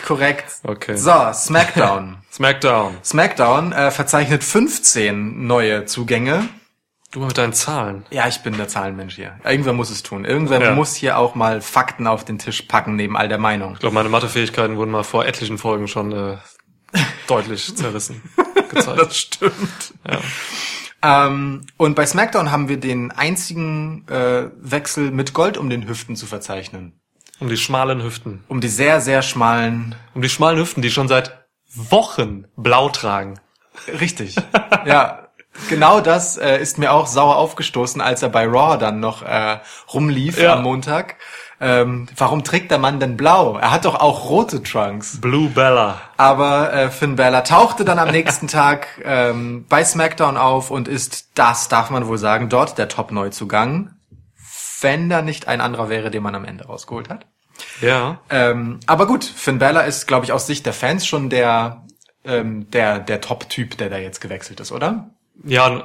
Korrekt. 0.07 0.57
Okay. 0.65 0.97
So, 0.97 1.13
SmackDown. 1.33 2.19
Smackdown. 2.33 2.97
SmackDown 3.05 3.73
äh, 3.73 3.91
verzeichnet 3.93 4.43
15 4.45 5.47
neue 5.47 5.85
Zugänge. 5.87 6.49
Du 7.13 7.21
mal 7.21 7.27
mit 7.29 7.39
deinen 7.39 7.53
Zahlen. 7.53 8.05
Ja, 8.11 8.27
ich 8.27 8.41
bin 8.43 8.57
der 8.57 8.69
Zahlenmensch 8.69 9.15
hier. 9.15 9.39
Irgendwer 9.45 9.73
muss 9.73 9.89
es 9.91 10.03
tun. 10.03 10.25
Irgendwer 10.25 10.61
Ja. 10.61 10.75
muss 10.75 10.95
hier 10.95 11.17
auch 11.17 11.35
mal 11.37 11.61
Fakten 11.63 12.07
auf 12.09 12.25
den 12.25 12.39
Tisch 12.39 12.63
packen, 12.63 12.97
neben 12.97 13.17
all 13.17 13.29
der 13.29 13.39
Meinung. 13.39 13.75
Ich 13.75 13.79
glaube, 13.79 13.95
meine 13.95 14.09
Mathefähigkeiten 14.09 14.77
wurden 14.77 14.91
mal 14.91 15.05
vor 15.05 15.25
etlichen 15.25 15.57
Folgen 15.59 15.87
schon 15.89 16.13
äh, 16.13 16.37
deutlich 17.27 17.75
zerrissen. 17.77 18.23
Gezeigt. 18.71 19.15
stimmt. 19.15 19.95
Ja. 20.09 21.27
Ähm, 21.27 21.67
und 21.77 21.95
bei 21.95 22.07
SmackDown 22.07 22.51
haben 22.51 22.69
wir 22.69 22.79
den 22.79 23.11
einzigen 23.13 24.07
äh, 24.09 24.51
Wechsel 24.61 25.11
mit 25.11 25.35
Gold 25.35 25.57
um 25.59 25.69
den 25.71 25.87
Hüften 25.89 26.17
zu 26.17 26.27
verzeichnen. 26.27 27.01
Um 27.39 27.49
die 27.49 27.57
schmalen 27.59 28.03
Hüften. 28.03 28.45
Um 28.49 28.61
die 28.61 28.69
sehr, 28.69 29.01
sehr 29.01 29.23
schmalen 29.23 29.95
Um 30.15 30.23
die 30.23 30.29
schmalen 30.31 30.59
Hüften, 30.59 30.81
die 30.83 30.91
schon 30.91 31.07
seit 31.09 31.47
Wochen 31.75 32.47
blau 32.57 32.89
tragen. 32.89 33.39
Richtig. 34.01 34.37
ja. 34.87 35.23
Genau 35.71 36.01
das 36.01 36.37
äh, 36.37 36.59
ist 36.61 36.77
mir 36.79 36.93
auch 36.93 37.07
sauer 37.07 37.37
aufgestoßen, 37.37 38.01
als 38.03 38.23
er 38.23 38.29
bei 38.29 38.45
Raw 38.47 38.77
dann 38.79 39.01
noch 39.01 39.23
äh, 39.23 39.59
rumlief 39.93 40.39
Ja. 40.39 40.55
am 40.55 40.63
Montag. 40.63 41.17
Ähm, 41.59 42.07
warum 42.17 42.45
trägt 42.45 42.71
der 42.71 42.79
Mann 42.79 43.01
denn 43.01 43.17
blau? 43.17 43.57
Er 43.57 43.71
hat 43.71 43.87
doch 43.87 43.95
auch 43.95 44.29
rote 44.29 44.63
Trunks. 44.63 45.21
Blue 45.21 45.49
Bella. 45.49 46.01
Aber 46.17 46.73
äh, 46.73 46.91
Finn 46.91 47.17
Balor 47.17 47.45
tauchte 47.45 47.85
dann 47.85 47.99
am 47.99 48.11
nächsten 48.11 48.47
Tag 48.47 48.89
ähm, 49.05 49.65
bei 49.69 49.83
SmackDown 49.83 50.37
auf 50.37 50.71
und 50.71 50.87
ist, 50.89 51.31
das 51.35 51.69
darf 51.69 51.91
man 51.91 52.07
wohl 52.07 52.19
sagen, 52.19 52.49
dort 52.49 52.77
der 52.77 52.89
Top-Neuzugang. 52.89 53.95
Wenn 54.83 55.09
da 55.09 55.23
nicht 55.23 55.49
ein 55.49 55.63
anderer 55.63 55.89
wäre, 55.89 56.11
den 56.11 56.23
man 56.23 56.35
am 56.35 56.45
Ende 56.45 56.67
rausgeholt 56.67 57.09
hat. 57.09 57.27
Ja. 57.81 58.21
Ähm, 58.29 58.81
aber 58.87 59.07
gut, 59.07 59.25
Finn 59.25 59.59
Balor 59.59 59.85
ist, 59.85 60.07
glaube 60.07 60.27
ich, 60.27 60.33
aus 60.33 60.47
Sicht 60.47 60.67
der 60.67 60.75
Fans 60.75 61.07
schon 61.07 61.31
der, 61.31 61.87
ähm, 62.25 62.71
der, 62.71 62.99
der 62.99 63.23
Top-Typ, 63.23 63.79
der 63.79 63.89
da 63.89 63.97
jetzt 63.97 64.21
gewechselt 64.21 64.61
ist, 64.61 64.73
oder? 64.73 65.16
Ja, 65.45 65.83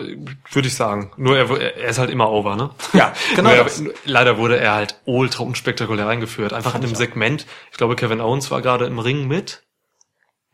würde 0.51 0.67
ich 0.67 0.75
sagen. 0.75 1.11
Nur 1.17 1.37
er, 1.37 1.49
er 1.77 1.89
ist 1.89 1.99
halt 1.99 2.09
immer 2.09 2.29
over, 2.31 2.55
ne? 2.55 2.69
Ja, 2.93 3.13
genau 3.35 3.49
er, 3.49 3.65
leider 4.05 4.37
wurde 4.37 4.57
er 4.59 4.73
halt 4.73 4.99
ultra 5.05 5.43
unspektakulär 5.43 6.07
eingeführt. 6.07 6.53
Einfach 6.53 6.73
in 6.75 6.83
einem 6.83 6.95
Segment. 6.95 7.45
Ich 7.71 7.77
glaube, 7.77 7.95
Kevin 7.95 8.21
Owens 8.21 8.49
war 8.49 8.61
gerade 8.61 8.85
im 8.85 8.97
Ring 8.99 9.27
mit 9.27 9.63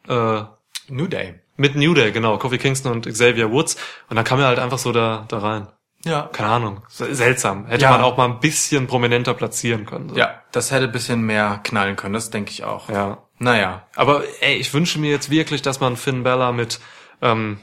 äh, 0.08 0.42
New 0.90 1.08
Day. 1.08 1.40
mit 1.58 1.76
New 1.76 1.94
Day, 1.94 2.12
genau, 2.12 2.38
Kofi 2.38 2.58
Kingston 2.58 2.92
und 2.92 3.06
Xavier 3.08 3.52
Woods. 3.52 3.78
Und 4.10 4.16
dann 4.16 4.26
kam 4.26 4.40
er 4.40 4.48
halt 4.48 4.60
einfach 4.60 4.78
so 4.78 4.92
da, 4.92 5.26
da 5.28 5.40
rein. 5.40 5.68
Ja. 6.06 6.30
Keine 6.32 6.50
Ahnung. 6.50 6.82
Seltsam. 6.90 7.66
Hätte 7.66 7.84
Ja. 7.84 7.92
man 7.92 8.02
auch 8.02 8.18
mal 8.18 8.26
ein 8.26 8.40
bisschen 8.40 8.88
prominenter 8.88 9.34
platzieren 9.34 9.86
können. 9.86 10.10
So. 10.10 10.16
Ja, 10.16 10.42
das 10.52 10.72
hätte 10.72 10.86
ein 10.86 10.92
bisschen 10.92 11.22
mehr 11.22 11.60
knallen 11.64 11.96
können, 11.96 12.14
das 12.14 12.30
denke 12.30 12.52
ich 12.52 12.64
auch. 12.64 12.90
Ja. 12.90 13.18
Naja. 13.40 13.88
Aber 13.96 14.24
ey, 14.42 14.56
ich 14.56 14.74
wünsche 14.74 15.00
mir 15.00 15.12
jetzt 15.12 15.30
wirklich, 15.30 15.62
dass 15.62 15.80
man 15.80 15.98
Finn 15.98 16.24
Bella 16.24 16.52
mit 16.52 16.80
ähm, 17.22 17.60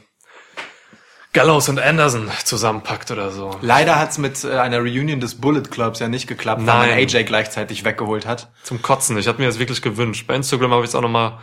Gallows 1.35 1.67
und 1.67 1.79
Anderson 1.79 2.31
zusammenpackt 2.45 3.11
oder 3.11 3.29
so. 3.29 3.51
Leider 3.59 3.99
hat's 3.99 4.17
mit 4.17 4.45
äh, 4.45 4.57
einer 4.57 4.79
Reunion 4.79 5.19
des 5.19 5.35
Bullet 5.35 5.63
Clubs 5.69 5.99
ja 5.99 6.07
nicht 6.07 6.27
geklappt, 6.27 6.65
weil 6.65 6.77
man 6.77 6.87
Nein. 6.87 6.99
AJ 6.99 7.25
gleichzeitig 7.25 7.83
weggeholt 7.83 8.25
hat. 8.25 8.47
Zum 8.63 8.81
Kotzen. 8.81 9.17
Ich 9.17 9.27
hatte 9.27 9.41
mir 9.41 9.47
das 9.47 9.59
wirklich 9.59 9.81
gewünscht. 9.81 10.27
Bei 10.27 10.35
Instagram 10.35 10.71
habe 10.71 10.83
ich 10.85 10.91
es 10.91 10.95
auch 10.95 11.01
nochmal 11.01 11.37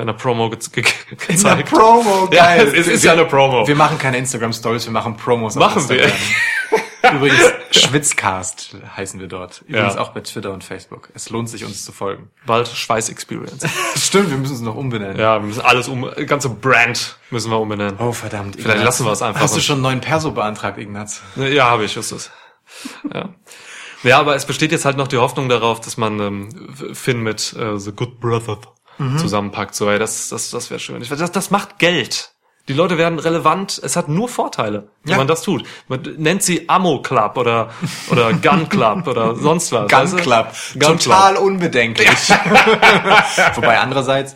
in 0.00 0.06
der 0.06 0.14
Promo 0.14 0.50
ge 0.50 0.58
ge 0.72 0.84
gezeigt. 1.28 1.70
Promo, 1.70 2.28
Ja, 2.32 2.46
geil. 2.46 2.72
es 2.74 2.86
ist 2.86 3.04
ja 3.04 3.12
eine 3.12 3.24
Promo. 3.24 3.66
Wir 3.66 3.76
machen 3.76 3.98
keine 3.98 4.16
Instagram-Stories, 4.18 4.86
wir 4.86 4.92
machen 4.92 5.16
Promos. 5.16 5.54
Machen 5.56 5.88
wir. 5.88 6.10
Übrigens, 7.14 7.52
Schwitzcast 7.70 8.76
heißen 8.96 9.20
wir 9.20 9.26
dort. 9.28 9.62
Übrigens 9.68 9.94
Ja. 9.94 10.00
auch 10.00 10.08
bei 10.12 10.20
Twitter 10.20 10.52
und 10.52 10.64
Facebook. 10.64 11.10
Es 11.14 11.28
lohnt 11.28 11.50
sich, 11.50 11.64
uns 11.64 11.84
zu 11.84 11.92
folgen. 11.92 12.30
Bald 12.46 12.66
Schweiß-Experience. 12.66 13.66
Stimmt, 13.96 14.30
wir 14.30 14.38
müssen 14.38 14.54
es 14.54 14.60
noch 14.62 14.74
umbenennen. 14.74 15.18
ja, 15.18 15.38
wir 15.40 15.46
müssen 15.46 15.60
alles 15.60 15.88
um, 15.88 16.10
ganze 16.26 16.48
Brand 16.48 17.18
müssen 17.30 17.50
wir 17.50 17.60
umbenennen. 17.60 17.96
Oh, 17.98 18.12
verdammt. 18.12 18.54
Vielleicht 18.56 18.76
Ignaz. 18.78 18.84
lassen 18.86 19.04
wir 19.04 19.12
es 19.12 19.20
einfach 19.22 19.40
Hast 19.42 19.54
du 19.54 19.60
schon 19.60 19.74
einen 19.74 19.82
neuen 19.82 20.00
Perso 20.00 20.30
beantragt, 20.30 20.78
Ignaz? 20.78 21.20
Ja, 21.36 21.66
habe 21.70 21.84
ich, 21.84 21.94
ist 21.96 22.10
es. 22.10 22.30
Ja. 23.12 23.28
Ja, 24.02 24.18
aber 24.18 24.34
es 24.34 24.46
besteht 24.46 24.72
jetzt 24.72 24.84
halt 24.86 24.96
noch 24.96 25.08
die 25.08 25.16
Hoffnung 25.18 25.48
darauf, 25.48 25.80
dass 25.80 25.96
man 25.98 26.20
ähm, 26.20 26.48
Finn 26.94 27.20
mit 27.20 27.54
äh, 27.58 27.78
The 27.78 27.92
Good 27.92 28.18
Brother 28.20 28.58
zusammenpackt. 29.16 29.74
So, 29.74 29.90
ey, 29.90 29.98
das, 29.98 30.28
das, 30.28 30.50
das 30.50 30.70
wäre 30.70 30.80
schön. 30.80 31.02
Das, 31.08 31.32
das 31.32 31.50
macht 31.50 31.78
Geld. 31.78 32.33
Die 32.66 32.72
Leute 32.72 32.96
werden 32.96 33.18
relevant. 33.18 33.78
Es 33.84 33.94
hat 33.94 34.08
nur 34.08 34.26
Vorteile, 34.28 34.88
wenn 35.02 35.12
Ja. 35.12 35.16
man 35.18 35.26
das 35.26 35.42
tut. 35.42 35.64
Man 35.88 36.00
nennt 36.16 36.42
sie 36.42 36.66
Ammo 36.68 37.02
Club 37.02 37.36
oder 37.36 37.68
oder 38.10 38.32
Gun 38.32 38.68
Club 38.70 39.06
oder 39.06 39.36
sonst 39.36 39.70
was. 39.72 39.90
Gun 39.90 39.98
weißt 40.00 40.12
du? 40.14 40.16
Club. 40.16 40.52
Gun 40.78 40.98
Total 40.98 41.36
unbedenklich. 41.36 42.08
Wobei 43.54 43.78
andererseits, 43.78 44.34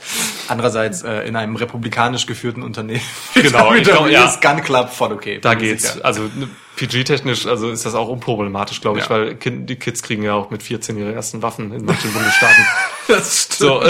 andererseits 0.49 1.03
äh, 1.03 1.22
in 1.26 1.37
einem 1.37 1.57
republikanisch 1.57 2.26
geführten 2.26 2.62
Unternehmen. 2.62 3.01
Genau, 3.35 3.72
ich 3.72 3.85
glaub, 3.85 4.09
ja. 4.09 4.24
ist 4.26 4.43
Gun 4.43 4.61
Club 4.62 4.91
voll 4.91 5.12
okay. 5.12 5.39
Da 5.41 5.55
geht's. 5.55 5.93
sicher. 5.93 6.05
Also 6.05 6.22
ne, 6.24 6.49
PG-technisch, 6.76 7.47
also 7.47 7.70
ist 7.70 7.87
das 7.87 7.95
auch 7.95 8.09
unproblematisch, 8.09 8.81
glaube 8.81 8.99
ich, 8.99 9.05
Ja. 9.05 9.11
weil 9.11 9.37
kind, 9.37 9.70
die 9.70 9.76
Kids 9.76 10.03
kriegen 10.03 10.22
ja 10.22 10.35
auch 10.35 10.51
mit 10.51 10.62
14 10.62 10.99
ihre 10.99 11.12
ersten 11.14 11.41
Waffen 11.43 11.72
in 11.72 11.85
manchen 11.85 12.12
Bundesstaaten. 12.12 12.64
Das 13.09 13.45
stimmt. 13.45 13.59
So, 13.59 13.83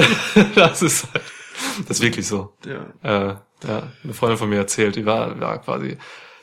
das 0.55 0.81
ist 0.83 1.07
halt, 1.13 1.23
das 1.89 1.97
ist 1.99 2.03
wirklich 2.03 2.27
so. 2.27 2.53
Ja. 3.03 3.31
Äh, 3.31 3.35
ja, 3.67 3.93
eine 4.05 4.15
Freundin 4.15 4.39
von 4.39 4.49
mir 4.49 4.59
erzählt, 4.59 4.97
die 4.97 5.07
war, 5.07 5.39
war 5.41 5.59
quasi 5.59 5.99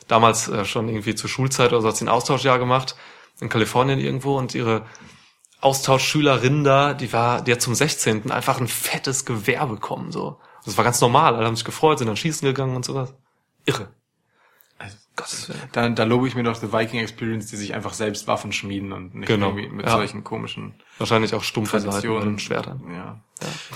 damals 0.07 0.47
äh, 0.47 0.65
schon 0.65 0.89
irgendwie 0.89 1.15
zur 1.15 1.29
Schulzeit 1.29 1.71
oder 1.71 1.81
so, 1.81 1.87
hat 1.87 1.97
sie 1.97 2.05
ein 2.05 2.09
Austauschjahr 2.09 2.59
gemacht 2.59 2.95
in 3.39 3.49
Kalifornien 3.49 3.99
irgendwo 3.99 4.37
und 4.37 4.55
ihre 4.55 4.85
Austauschschülerin 5.61 6.63
da, 6.63 6.93
die 6.93 7.11
war, 7.11 7.41
die 7.41 7.51
hat 7.51 7.61
zum 7.61 7.75
16. 7.75 8.31
einfach 8.31 8.59
ein 8.59 8.67
fettes 8.67 9.25
Gewehr 9.25 9.65
bekommen, 9.65 10.11
so. 10.11 10.39
Das 10.63 10.77
war 10.77 10.83
ganz 10.83 10.99
normal, 10.99 11.35
alle 11.35 11.45
haben 11.45 11.55
sich 11.55 11.65
gefreut, 11.65 11.99
sind 11.99 12.07
dann 12.07 12.17
schießen 12.17 12.47
gegangen 12.47 12.75
und 12.75 12.85
sowas. 12.85 13.13
Irre. 13.65 13.89
Also, 14.77 14.97
Gottes 15.15 15.49
Willen. 15.49 15.61
Da, 15.71 15.89
da 15.89 16.03
lobe 16.03 16.27
ich 16.27 16.35
mir 16.35 16.43
doch 16.43 16.55
The 16.55 16.73
Viking 16.73 16.99
Experience, 16.99 17.47
die 17.47 17.55
sich 17.55 17.73
einfach 17.73 17.93
selbst 17.93 18.27
Waffen 18.27 18.51
schmieden 18.51 18.91
und 18.91 19.15
nicht 19.15 19.27
Genau, 19.27 19.49
irgendwie 19.49 19.69
mit 19.69 19.85
ja. 19.85 19.91
solchen 19.93 20.23
komischen 20.23 20.75
Wahrscheinlich 20.97 21.33
auch 21.33 21.43
stumpfe 21.43 21.79
Seiten 21.79 22.21
den 22.21 22.39
Schwertern. 22.39 22.81
Ja. 22.93 23.19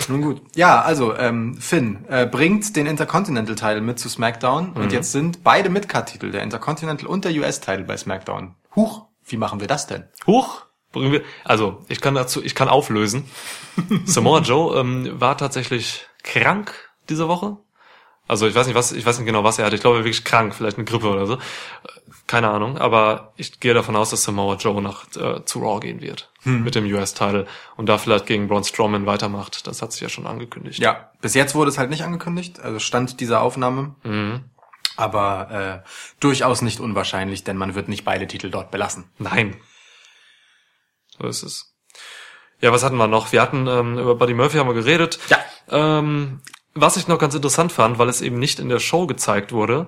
Nun 0.08 0.22
gut. 0.22 0.42
Ja, 0.56 0.82
also 0.82 1.16
ähm, 1.18 1.58
Finn 1.60 2.06
äh, 2.08 2.26
bringt 2.26 2.76
den 2.78 2.86
Intercontinental-Title 2.86 3.82
mit 3.82 4.00
zu 4.00 4.08
SmackDown 4.10 4.72
Mhm. 4.72 4.78
und 4.82 4.92
jetzt 4.94 5.12
sind 5.12 5.44
beide 5.44 5.70
Midcard-Titel, 5.70 6.32
der 6.32 6.44
Intercontinental 6.44 7.08
und 7.08 7.26
der 7.26 7.34
US-Title 7.34 7.84
bei 7.84 7.98
SmackDown. 7.98 8.56
Huch, 8.76 9.06
wie 9.26 9.38
machen 9.38 9.60
wir 9.60 9.68
das 9.68 9.86
denn? 9.88 10.06
Huch! 10.26 10.66
Bringen 10.92 11.12
wir, 11.12 11.22
also 11.44 11.84
ich 11.88 12.02
kann 12.02 12.16
dazu, 12.16 12.44
ich 12.44 12.56
kann 12.56 12.68
auflösen. 12.68 13.26
Samoa 14.06 14.40
Joe 14.40 14.80
ähm, 14.80 15.20
war 15.22 15.38
tatsächlich 15.38 16.08
krank 16.24 16.74
diese 17.10 17.28
Woche. 17.28 17.58
Also 18.28 18.48
ich 18.48 18.56
weiß 18.56 18.66
nicht, 18.68 18.76
was, 18.76 18.92
ich 18.92 19.06
weiß 19.06 19.18
nicht 19.20 19.26
genau, 19.28 19.44
was 19.44 19.60
er 19.60 19.66
hatte. 19.66 19.76
Ich 19.76 19.82
glaube, 19.82 19.98
er 19.98 20.00
war 20.00 20.06
wirklich 20.06 20.24
krank, 20.24 20.56
vielleicht 20.56 20.78
eine 20.78 20.86
Grippe 20.86 21.10
oder 21.10 21.26
so. 21.28 21.38
Keine 22.30 22.52
Ahnung, 22.52 22.78
aber 22.78 23.34
ich 23.38 23.60
gehe 23.60 23.74
davon 23.74 23.96
aus, 23.96 24.12
dass 24.12 24.22
Samoa 24.22 24.54
Joe 24.54 24.84
nach 24.84 25.08
äh, 25.16 25.44
zu 25.46 25.62
Raw 25.62 25.80
gehen 25.80 26.00
wird 26.00 26.32
mit 26.44 26.76
dem 26.76 26.86
US-Title 26.86 27.48
und 27.76 27.90
da 27.90 27.98
vielleicht 27.98 28.28
gegen 28.28 28.48
Braun 28.48 28.64
Strowman 28.64 29.08
weitermacht. 29.08 29.66
Das 29.66 29.82
hat 29.82 29.94
sich 29.94 30.02
ja 30.02 30.10
schon 30.10 30.28
angekündigt. 30.28 30.78
Ja, 30.78 31.10
bis 31.22 31.34
jetzt 31.34 31.56
wurde 31.56 31.72
es 31.72 31.80
halt 31.80 31.90
nicht 31.90 32.04
angekündigt, 32.04 32.60
also 32.60 32.78
stand 32.78 33.20
dieser 33.20 33.42
Aufnahme. 33.42 33.96
Mhm. 34.04 34.44
Aber 34.96 35.82
äh, 35.84 35.90
durchaus 36.20 36.62
nicht 36.62 36.80
unwahrscheinlich, 36.80 37.46
denn 37.46 37.58
man 37.58 37.74
wird 37.74 37.90
nicht 37.90 38.06
beide 38.06 38.28
Titel 38.28 38.52
dort 38.52 38.70
belassen. 38.70 39.06
Nein. 39.18 39.58
So 41.18 41.26
ist 41.26 41.42
es. 41.42 41.74
Ja, 42.62 42.72
was 42.72 42.84
hatten 42.84 42.98
wir 42.98 43.08
noch? 43.08 43.32
Wir 43.32 43.42
hatten 43.42 43.66
ähm, 43.66 43.98
über 43.98 44.14
Buddy 44.14 44.36
Murphy 44.36 44.58
haben 44.60 44.68
wir 44.68 44.76
geredet. 44.76 45.18
Ja. 45.30 45.40
Ähm, 45.70 46.42
was 46.76 46.96
ich 46.96 47.08
noch 47.08 47.18
ganz 47.18 47.34
interessant 47.34 47.72
fand, 47.72 47.98
weil 47.98 48.08
es 48.08 48.22
eben 48.22 48.38
nicht 48.38 48.60
in 48.60 48.70
der 48.70 48.80
Show 48.80 49.08
gezeigt 49.08 49.52
wurde, 49.52 49.88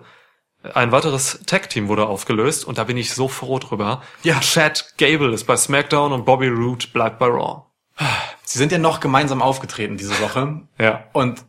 ein 0.73 0.91
weiteres 0.91 1.41
Tag-Team 1.45 1.87
wurde 1.87 2.05
aufgelöst 2.05 2.65
und 2.65 2.77
da 2.77 2.83
bin 2.83 2.97
ich 2.97 3.13
so 3.13 3.27
froh 3.27 3.59
drüber. 3.59 4.01
Ja. 4.23 4.39
Chad 4.39 4.93
Gable 4.97 5.33
ist 5.33 5.45
bei 5.45 5.57
SmackDown 5.57 6.11
und 6.11 6.25
Bobby 6.25 6.47
Roode 6.47 6.87
bleibt 6.93 7.19
bei 7.19 7.27
Raw. 7.27 7.63
Sie 8.43 8.57
sind 8.57 8.71
ja 8.71 8.77
noch 8.77 8.99
gemeinsam 8.99 9.41
aufgetreten 9.41 9.97
diese 9.97 10.19
Woche. 10.21 10.61
Ja. 10.77 11.05
Und 11.13 11.45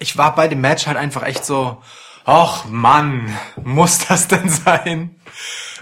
ich 0.00 0.16
war 0.16 0.34
bei 0.34 0.48
dem 0.48 0.60
Match 0.60 0.86
halt 0.86 0.96
einfach 0.96 1.22
echt 1.22 1.44
so, 1.44 1.82
ach 2.24 2.64
Mann, 2.66 3.36
muss 3.62 4.06
das 4.06 4.28
denn 4.28 4.48
sein? 4.48 5.16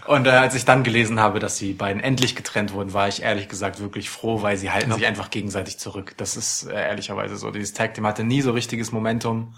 Und 0.07 0.27
äh, 0.27 0.31
als 0.31 0.55
ich 0.55 0.67
dann 0.67 0.85
gelesen 0.85 1.19
habe, 1.19 1.39
dass 1.39 1.57
die 1.57 1.73
beiden 1.73 2.03
endlich 2.03 2.37
getrennt 2.37 2.75
wurden, 2.75 2.93
war 2.93 3.09
ich 3.09 3.23
ehrlich 3.23 3.49
gesagt 3.49 3.81
wirklich 3.81 4.11
froh, 4.11 4.43
weil 4.43 4.59
sie 4.59 4.71
halten 4.71 4.93
sich 4.93 5.07
einfach 5.07 5.31
gegenseitig 5.31 5.79
zurück. 5.79 6.13
Das 6.19 6.37
ist 6.37 6.65
äh, 6.65 6.75
ehrlicherweise 6.75 7.37
so. 7.37 7.51
Dieses 7.51 7.73
Tag 7.73 7.95
Team 7.95 8.07
hatte 8.07 8.23
nie 8.25 8.43
so 8.43 8.53
richtiges 8.53 8.93
Momentum. 8.93 9.55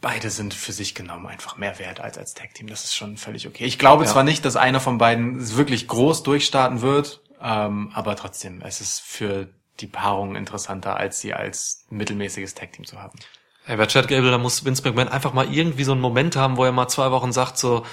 Beide 0.00 0.28
sind 0.30 0.52
für 0.52 0.72
sich 0.72 0.94
genommen 0.94 1.26
einfach 1.26 1.56
mehr 1.56 1.78
wert 1.78 2.00
als 2.00 2.18
als 2.18 2.34
Tag 2.34 2.52
Team. 2.54 2.66
Das 2.66 2.84
ist 2.84 2.94
schon 2.94 3.16
völlig 3.16 3.46
okay. 3.46 3.64
Ich 3.64 3.78
glaube 3.78 4.04
Ja. 4.04 4.10
zwar 4.10 4.22
nicht, 4.22 4.44
dass 4.44 4.56
einer 4.56 4.80
von 4.80 4.98
beiden 4.98 5.56
wirklich 5.56 5.88
groß 5.88 6.22
durchstarten 6.24 6.82
wird, 6.82 7.22
ähm, 7.40 7.90
aber 7.94 8.14
trotzdem, 8.16 8.60
es 8.62 8.80
ist 8.82 9.00
für 9.00 9.48
die 9.80 9.86
Paarung 9.86 10.36
interessanter, 10.36 10.96
als 10.96 11.20
sie 11.20 11.32
als 11.34 11.86
mittelmäßiges 11.88 12.54
Tag 12.54 12.72
Team 12.72 12.84
zu 12.84 13.00
haben. 13.00 13.18
Ey, 13.66 13.76
bei 13.76 13.86
Chad 13.86 14.08
Gable, 14.08 14.30
da 14.30 14.38
muss 14.38 14.64
Vince 14.64 14.82
McMahon 14.82 15.08
einfach 15.08 15.32
mal 15.32 15.52
irgendwie 15.52 15.84
so 15.84 15.92
einen 15.92 16.00
Moment 16.00 16.36
haben, 16.36 16.56
wo 16.56 16.64
er 16.64 16.72
mal 16.72 16.88
zwei 16.88 17.10
Wochen 17.10 17.32
sagt 17.32 17.58
so, 17.58 17.84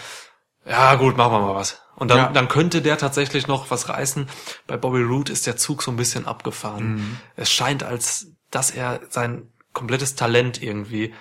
ja 0.67 0.95
gut, 0.95 1.15
machen 1.15 1.31
wir 1.33 1.39
mal 1.41 1.55
was. 1.55 1.81
Und 1.95 2.09
dann, 2.09 2.17
Ja. 2.17 2.27
dann 2.29 2.47
könnte 2.47 2.81
der 2.81 2.97
tatsächlich 2.97 3.47
noch 3.47 3.69
was 3.71 3.87
reißen. 3.87 4.27
Bei 4.67 4.77
Bobby 4.77 5.01
Roode 5.01 5.31
ist 5.31 5.47
der 5.47 5.57
Zug 5.57 5.83
so 5.83 5.91
ein 5.91 5.97
bisschen 5.97 6.25
abgefahren. 6.27 6.95
Mhm. 6.95 7.19
Es 7.35 7.51
scheint, 7.51 7.83
als 7.83 8.27
dass 8.51 8.71
er 8.71 8.99
sein 9.09 9.49
komplettes 9.73 10.15
Talent 10.15 10.61
irgendwie 10.63 11.13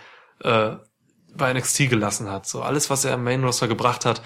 äh, 0.42 0.70
bei 1.36 1.52
NXT 1.52 1.90
gelassen 1.90 2.30
hat. 2.30 2.46
So 2.46 2.62
alles, 2.62 2.90
was 2.90 3.04
er 3.04 3.14
im 3.14 3.24
Main 3.24 3.42
Roster 3.44 3.68
gebracht 3.68 4.04
hat, 4.04 4.22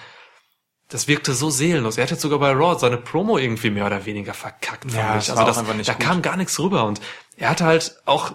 das 0.89 1.07
wirkte 1.09 1.35
so 1.35 1.51
seelenlos. 1.51 1.99
Er 1.99 2.05
hat 2.05 2.11
jetzt 2.11 2.23
sogar 2.23 2.39
bei 2.39 2.51
Raw 2.53 2.79
seine 2.79 2.97
Promo 2.97 3.37
irgendwie 3.39 3.71
mehr 3.71 3.87
oder 3.87 4.07
weniger 4.07 4.33
verkackt. 4.35 4.91
Ja, 4.93 5.13
Also 5.13 5.35
das, 5.35 5.59
einfach 5.59 5.75
nicht 5.75 5.89
da 5.89 5.93
gut. 5.95 6.03
kam 6.03 6.23
gar 6.23 6.37
nichts 6.37 6.59
rüber. 6.59 6.85
Und 6.85 7.01
er 7.37 7.51
hatte 7.51 7.65
halt 7.67 7.97
auch 8.07 8.33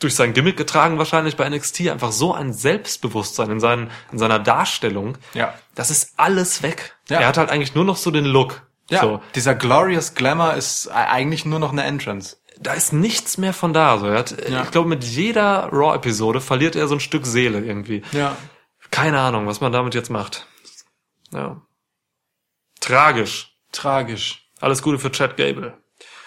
durch 0.00 0.14
sein 0.14 0.32
Gimmick 0.34 0.56
getragen 0.56 0.98
wahrscheinlich 0.98 1.36
bei 1.36 1.48
NXT 1.48 1.88
einfach 1.88 2.10
so 2.12 2.34
ein 2.34 2.52
Selbstbewusstsein 2.52 3.50
in, 3.50 3.60
seinen, 3.60 3.90
in 4.12 4.18
seiner 4.18 4.38
Darstellung. 4.38 5.16
Ja. 5.34 5.54
Das 5.74 5.90
ist 5.90 6.14
alles 6.16 6.62
weg. 6.62 6.96
Ja. 7.08 7.20
Er 7.20 7.28
hat 7.28 7.36
halt 7.38 7.50
eigentlich 7.50 7.74
nur 7.74 7.84
noch 7.84 7.96
so 7.96 8.10
den 8.10 8.24
Look. 8.24 8.62
Ja, 8.90 9.00
So. 9.00 9.22
dieser 9.34 9.54
Glorious 9.54 10.14
Glamour 10.14 10.54
ist 10.54 10.86
e- 10.88 10.90
eigentlich 10.90 11.46
nur 11.46 11.58
noch 11.58 11.72
eine 11.72 11.84
Entrance. 11.84 12.36
Da 12.58 12.72
ist 12.74 12.92
nichts 12.92 13.36
mehr 13.38 13.52
von 13.52 13.72
da. 13.72 13.98
So. 13.98 14.10
Hat, 14.10 14.48
Ja. 14.48 14.62
Ich 14.62 14.70
glaube, 14.70 14.88
mit 14.88 15.04
jeder 15.04 15.68
Raw-Episode 15.72 16.40
verliert 16.40 16.76
er 16.76 16.86
so 16.88 16.94
ein 16.94 17.00
Stück 17.00 17.26
Seele 17.26 17.60
irgendwie. 17.64 18.02
Ja. 18.12 18.36
Keine 18.90 19.18
Ahnung, 19.20 19.46
was 19.46 19.60
man 19.60 19.72
damit 19.72 19.94
jetzt 19.94 20.10
macht. 20.10 20.46
Ja. 21.32 21.60
Tragisch. 22.80 23.56
Tragisch. 23.72 24.48
Alles 24.60 24.82
Gute 24.82 24.98
für 24.98 25.10
Chad 25.10 25.36
Gable. 25.36 25.76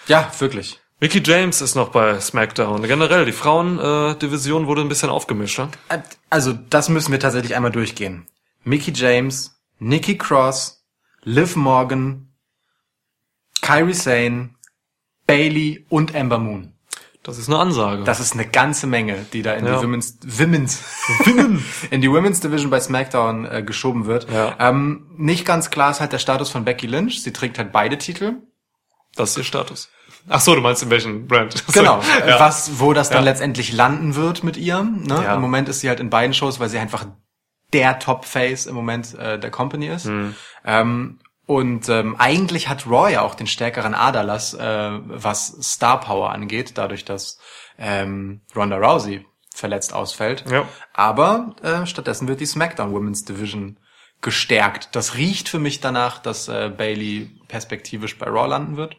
Ja, 0.06 0.30
wirklich. 0.38 0.78
Mickey 1.00 1.22
James 1.24 1.60
ist 1.60 1.76
noch 1.76 1.90
bei 1.90 2.18
SmackDown. 2.20 2.82
Generell, 2.82 3.24
die 3.24 3.32
Frauen-Division 3.32 4.18
Division 4.18 4.66
wurde 4.66 4.80
ein 4.80 4.88
bisschen 4.88 5.10
aufgemischt. 5.10 5.60
Äh, 5.88 6.00
Also, 6.28 6.52
das 6.52 6.88
müssen 6.88 7.12
wir 7.12 7.20
tatsächlich 7.20 7.54
einmal 7.54 7.70
durchgehen. 7.70 8.26
Mickey 8.64 8.92
James, 8.92 9.58
Nikki 9.78 10.18
Cross, 10.18 10.84
Liv 11.22 11.54
Morgan, 11.56 12.34
Kyrie 13.62 13.94
Sane, 13.94 14.50
Bailey 15.28 15.84
und 15.88 16.14
Ember 16.16 16.38
Moon. 16.38 16.72
Das 17.22 17.36
ist 17.36 17.48
eine 17.48 17.58
Ansage. 17.58 18.04
Das 18.04 18.18
ist 18.20 18.32
eine 18.32 18.46
ganze 18.46 18.86
Menge, 18.86 19.26
die 19.34 19.42
da 19.42 19.52
in 19.52 19.66
Ja. 19.66 19.76
die 19.76 19.84
Women's, 19.84 20.18
Women's, 20.24 20.82
in 21.90 22.00
die 22.00 22.10
Women's 22.10 22.40
Division 22.40 22.70
bei 22.70 22.80
SmackDown 22.80 23.44
äh, 23.44 23.62
geschoben 23.62 24.06
wird. 24.06 24.30
Ja. 24.32 24.56
Ähm, 24.58 25.06
nicht 25.18 25.44
ganz 25.44 25.68
klar 25.70 25.90
ist 25.90 26.00
halt 26.00 26.12
der 26.12 26.18
Status 26.18 26.48
von 26.48 26.64
Becky 26.64 26.86
Lynch. 26.86 27.22
Sie 27.22 27.32
trägt 27.32 27.58
halt 27.58 27.70
beide 27.70 27.98
Titel. 27.98 28.36
Das 29.14 29.30
ist 29.30 29.36
ihr 29.38 29.44
Status. 29.44 29.90
Ach 30.30 30.40
so, 30.40 30.54
du 30.54 30.62
meinst 30.62 30.82
in 30.82 30.90
welchen 30.90 31.26
Brand? 31.26 31.62
Genau, 31.72 32.00
ja. 32.26 32.40
was, 32.40 32.80
wo 32.80 32.94
das 32.94 33.10
dann 33.10 33.24
letztendlich 33.24 33.72
landen 33.72 34.14
wird 34.14 34.42
mit 34.42 34.56
ihr. 34.56 34.82
Ne? 34.82 35.24
Im 35.34 35.40
Moment 35.40 35.68
ist 35.68 35.80
sie 35.80 35.88
halt 35.90 36.00
in 36.00 36.08
beiden 36.10 36.32
Shows, 36.32 36.60
weil 36.60 36.70
sie 36.70 36.78
einfach 36.78 37.06
der 37.74 37.98
Top-Face 37.98 38.66
im 38.66 38.74
Moment 38.74 39.14
äh, 39.18 39.38
der 39.38 39.50
Company 39.50 39.88
ist. 39.88 40.06
Mhm. 40.06 40.34
Ähm, 40.64 41.18
und 41.48 41.88
ähm, 41.88 42.14
eigentlich 42.18 42.68
hat 42.68 42.86
Raw 42.86 43.10
ja 43.10 43.22
auch 43.22 43.34
den 43.34 43.46
stärkeren 43.46 43.94
Aderlass, 43.94 44.52
äh, 44.52 44.90
was 45.06 45.46
Star 45.62 45.98
Power 45.98 46.30
angeht, 46.30 46.72
dadurch, 46.76 47.06
dass 47.06 47.38
ähm, 47.78 48.42
Ronda 48.54 48.76
Rousey 48.76 49.24
verletzt 49.54 49.94
ausfällt. 49.94 50.44
Ja. 50.50 50.68
Aber 50.92 51.56
äh, 51.62 51.86
stattdessen 51.86 52.28
wird 52.28 52.40
die 52.40 52.46
SmackDown 52.46 52.92
Women's 52.92 53.24
Division 53.24 53.80
gestärkt. 54.20 54.90
Das 54.92 55.16
riecht 55.16 55.48
für 55.48 55.58
mich 55.58 55.80
danach, 55.80 56.18
dass 56.18 56.48
äh, 56.48 56.68
Bailey 56.68 57.30
perspektivisch 57.48 58.18
bei 58.18 58.26
Raw 58.26 58.46
landen 58.46 58.76
wird. 58.76 58.96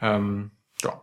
Ähm, 0.00 0.52
ja. 0.84 1.02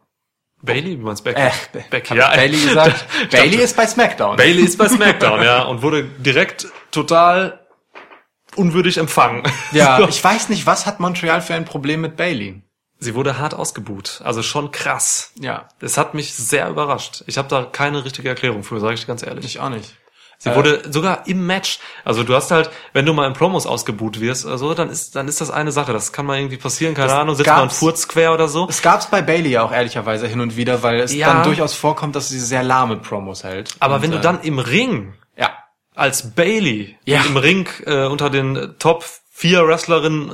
Bailey, 0.62 0.98
wie 1.00 1.04
meinst 1.04 1.26
Becky? 1.26 1.42
Äh, 1.42 1.52
Becky, 1.90 2.12
hab 2.12 2.18
ja. 2.18 2.30
Bailey 2.34 2.66
gesagt. 2.66 3.06
Bailey 3.30 3.58
ist 3.58 3.76
bei 3.76 3.86
SmackDown. 3.86 4.38
Bailey 4.38 4.64
ist 4.64 4.78
bei 4.78 4.88
SmackDown, 4.88 5.44
ja, 5.44 5.64
und 5.64 5.82
wurde 5.82 6.06
direkt 6.06 6.68
total 6.92 7.66
unwürdig 8.60 8.98
empfangen. 8.98 9.44
Ja, 9.72 9.98
So. 9.98 10.08
ich 10.10 10.24
weiß 10.24 10.50
nicht, 10.50 10.66
was 10.68 10.86
hat 10.86 11.00
Montreal 11.00 11.42
für 11.42 11.56
ein 11.56 11.66
Problem 11.66 12.02
mit 12.02 12.16
Bailey? 12.18 12.62
Sie 13.00 13.16
wurde 13.16 13.40
hart 13.40 13.54
ausgebuht. 13.54 14.22
Also 14.26 14.44
schon 14.44 14.72
krass. 14.72 15.32
Ja, 15.40 15.70
Das 15.80 15.98
hat 15.98 16.14
mich 16.14 16.34
sehr 16.36 16.70
überrascht. 16.70 17.24
Ich 17.28 17.38
habe 17.38 17.48
da 17.48 17.64
keine 17.64 18.04
richtige 18.04 18.28
Erklärung 18.30 18.64
für, 18.64 18.80
sage 18.82 18.96
ich 18.96 19.08
ganz 19.08 19.24
ehrlich. 19.24 19.46
ich 19.46 19.60
auch 19.62 19.70
nicht. 19.70 19.96
Sie 20.42 20.56
wurde 20.56 20.84
sogar 20.90 21.28
im 21.28 21.46
Match. 21.46 21.80
Also 22.06 22.24
du 22.24 22.34
hast 22.34 22.50
halt, 22.52 22.70
wenn 22.94 23.06
du 23.06 23.12
mal 23.14 23.28
in 23.28 23.34
Promos 23.34 23.66
ausgebuht 23.68 24.22
wirst, 24.22 24.46
also 24.46 24.74
dann 24.74 24.90
ist 24.90 25.14
dann 25.18 25.28
ist 25.28 25.42
das 25.42 25.52
eine 25.52 25.74
Sache. 25.74 25.92
Das 25.92 26.14
kann 26.14 26.26
mal 26.26 26.38
irgendwie 26.38 26.56
passieren. 26.56 26.94
Keine 26.94 27.12
Ahnung, 27.14 27.36
sitzt 27.36 27.50
mal 27.50 27.64
ein. 27.64 27.70
Furz 27.70 28.08
quer 28.08 28.34
oder 28.34 28.48
so. 28.48 28.66
Es 28.70 28.82
gab's 28.82 29.08
bei 29.08 29.22
Bailey 29.22 29.50
ja 29.50 29.64
auch 29.64 29.74
ehrlicherweise 29.74 30.28
hin 30.28 30.40
und 30.40 30.56
wieder, 30.56 30.82
weil 30.82 31.02
es 31.02 31.14
Ja. 31.14 31.28
dann 31.34 31.44
durchaus 31.44 31.74
vorkommt, 31.74 32.16
dass 32.16 32.30
sie 32.30 32.40
sehr 32.40 32.64
lahme 32.64 32.96
Promos 32.96 33.44
hält. 33.44 33.76
Aber 33.82 33.96
Und, 33.96 34.02
wenn 34.04 34.12
du 34.12 34.18
äh, 34.18 34.22
dann 34.22 34.40
im 34.42 34.60
Ring 34.60 35.14
als 36.00 36.34
Bailey 36.36 36.98
Ja. 37.06 37.24
im 37.26 37.38
Ring 37.38 37.68
äh, 37.86 38.06
unter 38.06 38.30
den 38.30 38.76
Top 38.80 39.06
4 39.32 39.68
Wrestlerinnen 39.68 40.30
äh, 40.30 40.34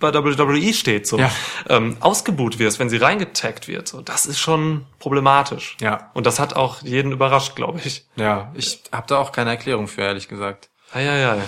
bei 0.00 0.12
WWE 0.12 0.74
steht, 0.74 1.06
so 1.06 1.18
Ja. 1.18 1.30
ähm, 1.68 1.96
ausgebuht 2.00 2.58
wirst, 2.58 2.78
wenn 2.80 2.90
sie 2.90 2.96
reingetaggt 2.96 3.68
wird, 3.68 3.86
so 3.88 4.00
das 4.02 4.26
ist 4.26 4.38
schon 4.40 4.84
problematisch. 4.98 5.76
Ja. 5.80 6.10
Und 6.14 6.26
das 6.26 6.38
hat 6.40 6.56
auch 6.56 6.82
jeden 6.82 7.12
überrascht, 7.12 7.54
glaube 7.54 7.80
ich. 7.84 8.04
ja, 8.16 8.50
ich 8.54 8.80
habe 8.92 9.06
da 9.06 9.18
auch 9.18 9.32
keine 9.32 9.50
Erklärung 9.50 9.86
für, 9.88 10.02
ehrlich 10.02 10.28
gesagt. 10.28 10.68
Ja, 10.94 11.00
ja, 11.00 11.36
ja. 11.36 11.44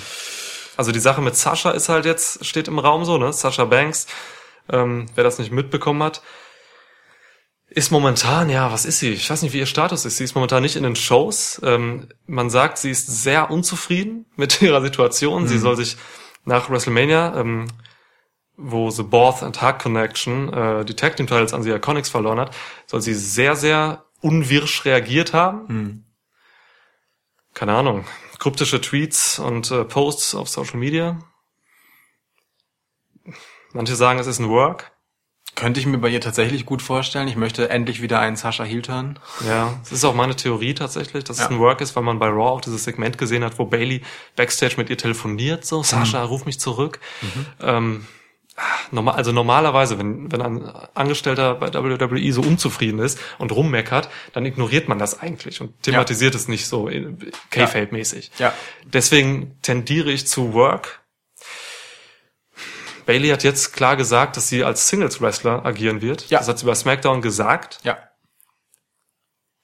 Also 0.77 0.93
die 0.93 1.01
Sache 1.01 1.23
mit 1.23 1.37
Sascha 1.37 1.71
ist 1.71 1.89
halt 1.89 2.05
jetzt, 2.05 2.45
steht 2.45 2.69
im 2.69 2.79
Raum 2.79 3.05
so, 3.05 3.17
ne? 3.19 3.33
Sascha 3.33 3.65
Banks, 3.65 4.07
ähm, 4.71 5.07
wer 5.15 5.25
das 5.25 5.39
nicht 5.39 5.51
mitbekommen 5.53 6.03
hat, 6.03 6.23
ist 7.77 7.91
momentan, 7.91 8.49
ja, 8.49 8.73
was 8.73 8.87
ist 8.87 9.01
sie? 9.01 9.11
Ich 9.11 9.29
weiß 9.29 9.43
nicht, 9.43 9.53
wie 9.53 9.59
ihr 9.59 9.67
Status 9.67 10.07
ist. 10.07 10.17
Sie 10.17 10.25
ist 10.25 10.35
momentan 10.35 10.63
nicht 10.63 10.77
in 10.77 10.83
den 10.83 10.97
Shows. 10.97 11.61
Ähm, 11.63 12.09
man 12.27 12.49
sagt, 12.49 12.79
sie 12.79 12.91
ist 12.91 13.07
sehr 13.23 13.51
unzufrieden 13.51 14.25
mit 14.37 14.63
ihrer 14.63 14.81
Situation. 14.81 15.47
Sie 15.47 15.59
soll 15.59 15.77
sich 15.77 15.99
nach 16.47 16.71
WrestleMania, 16.71 17.39
ähm, 17.39 17.67
wo 18.57 18.89
The 18.89 19.03
Borth 19.03 19.43
and 19.43 19.61
Hug 19.61 19.79
Connection 19.79 20.51
äh, 20.55 20.87
die 20.87 20.97
Tag 20.97 21.17
Team 21.17 21.27
Titles 21.27 21.53
an 21.53 21.65
die 21.65 21.71
Iconics 21.71 22.09
verloren 22.09 22.41
hat, 22.41 22.57
soll 22.87 23.03
sie 23.03 23.13
sehr, 23.13 23.57
sehr 23.57 24.07
unwirsch 24.23 24.87
reagiert 24.87 25.35
haben. 25.35 25.67
Keine 27.53 27.75
Ahnung. 27.75 28.07
Kryptische 28.39 28.81
Tweets 28.81 29.39
und 29.39 29.71
äh, 29.71 29.85
Posts 29.85 30.35
auf 30.35 30.49
Social 30.49 30.79
Media. 30.79 31.19
Manche 33.75 33.97
sagen, 33.97 34.19
es 34.19 34.27
ist 34.27 34.39
ein 34.39 34.49
Work. 34.49 34.96
Könnte 35.57 35.81
ich 35.81 35.87
mir 35.87 35.99
bei 35.99 36.09
ihr 36.11 36.21
tatsächlich 36.21 36.65
gut 36.67 36.83
vorstellen. 36.83 37.27
Ich 37.29 37.35
möchte 37.37 37.69
endlich 37.71 38.01
wieder 38.03 38.21
einen 38.21 38.37
Sascha 38.37 38.63
Heel 38.63 38.83
Turn. 38.83 39.19
Ja, 39.49 39.75
das 39.83 39.91
ist 39.91 40.05
auch 40.05 40.15
meine 40.15 40.37
Theorie 40.37 40.75
tatsächlich, 40.75 41.25
dass 41.25 41.39
Ja. 41.39 41.47
es 41.47 41.51
ein 41.51 41.59
Work 41.59 41.81
ist, 41.81 41.97
weil 41.97 42.03
man 42.05 42.19
bei 42.19 42.29
Raw 42.29 42.51
auch 42.51 42.61
dieses 42.61 42.85
Segment 42.85 43.17
gesehen 43.19 43.43
hat, 43.43 43.59
wo 43.59 43.65
Bailey 43.65 44.03
backstage 44.37 44.75
mit 44.77 44.91
ihr 44.91 44.99
telefoniert, 44.99 45.65
so, 45.65 45.83
Sascha, 45.83 46.23
ruf 46.23 46.45
mich 46.45 46.61
zurück. 46.61 47.01
Ähm, 47.61 48.07
normal, 48.91 49.15
also 49.17 49.33
normalerweise, 49.33 49.99
wenn, 49.99 50.31
wenn 50.31 50.43
ein 50.43 50.67
Angestellter 50.95 51.55
bei 51.55 51.73
WWE 51.73 52.33
so 52.33 52.43
unzufrieden 52.43 52.99
ist 53.01 53.19
und 53.39 53.51
rummeckert, 53.53 54.09
dann 54.35 54.45
ignoriert 54.47 54.89
man 54.89 54.99
das 54.99 55.21
eigentlich 55.21 55.61
und 55.63 55.83
thematisiert 55.83 56.35
es 56.35 56.49
nicht 56.49 56.67
so 56.67 56.91
K-Fape-mäßig. 57.51 58.31
Ja. 58.39 58.53
Deswegen 58.85 59.57
tendiere 59.63 60.11
ich 60.11 60.27
zu 60.27 60.53
Work. 60.53 61.01
Bailey 63.07 63.29
hat 63.29 63.45
jetzt 63.45 63.73
klar 63.73 63.97
gesagt, 63.97 64.37
dass 64.37 64.49
sie 64.49 64.65
als 64.65 64.89
Singles-Wrestler 64.89 65.65
agieren 65.65 66.03
wird. 66.03 66.29
Ja. 66.29 66.39
Das 66.39 66.49
hat 66.49 66.59
sie 66.59 66.67
bei 66.67 66.75
SmackDown 66.75 67.23
gesagt. 67.23 67.79
Ja. 67.85 67.99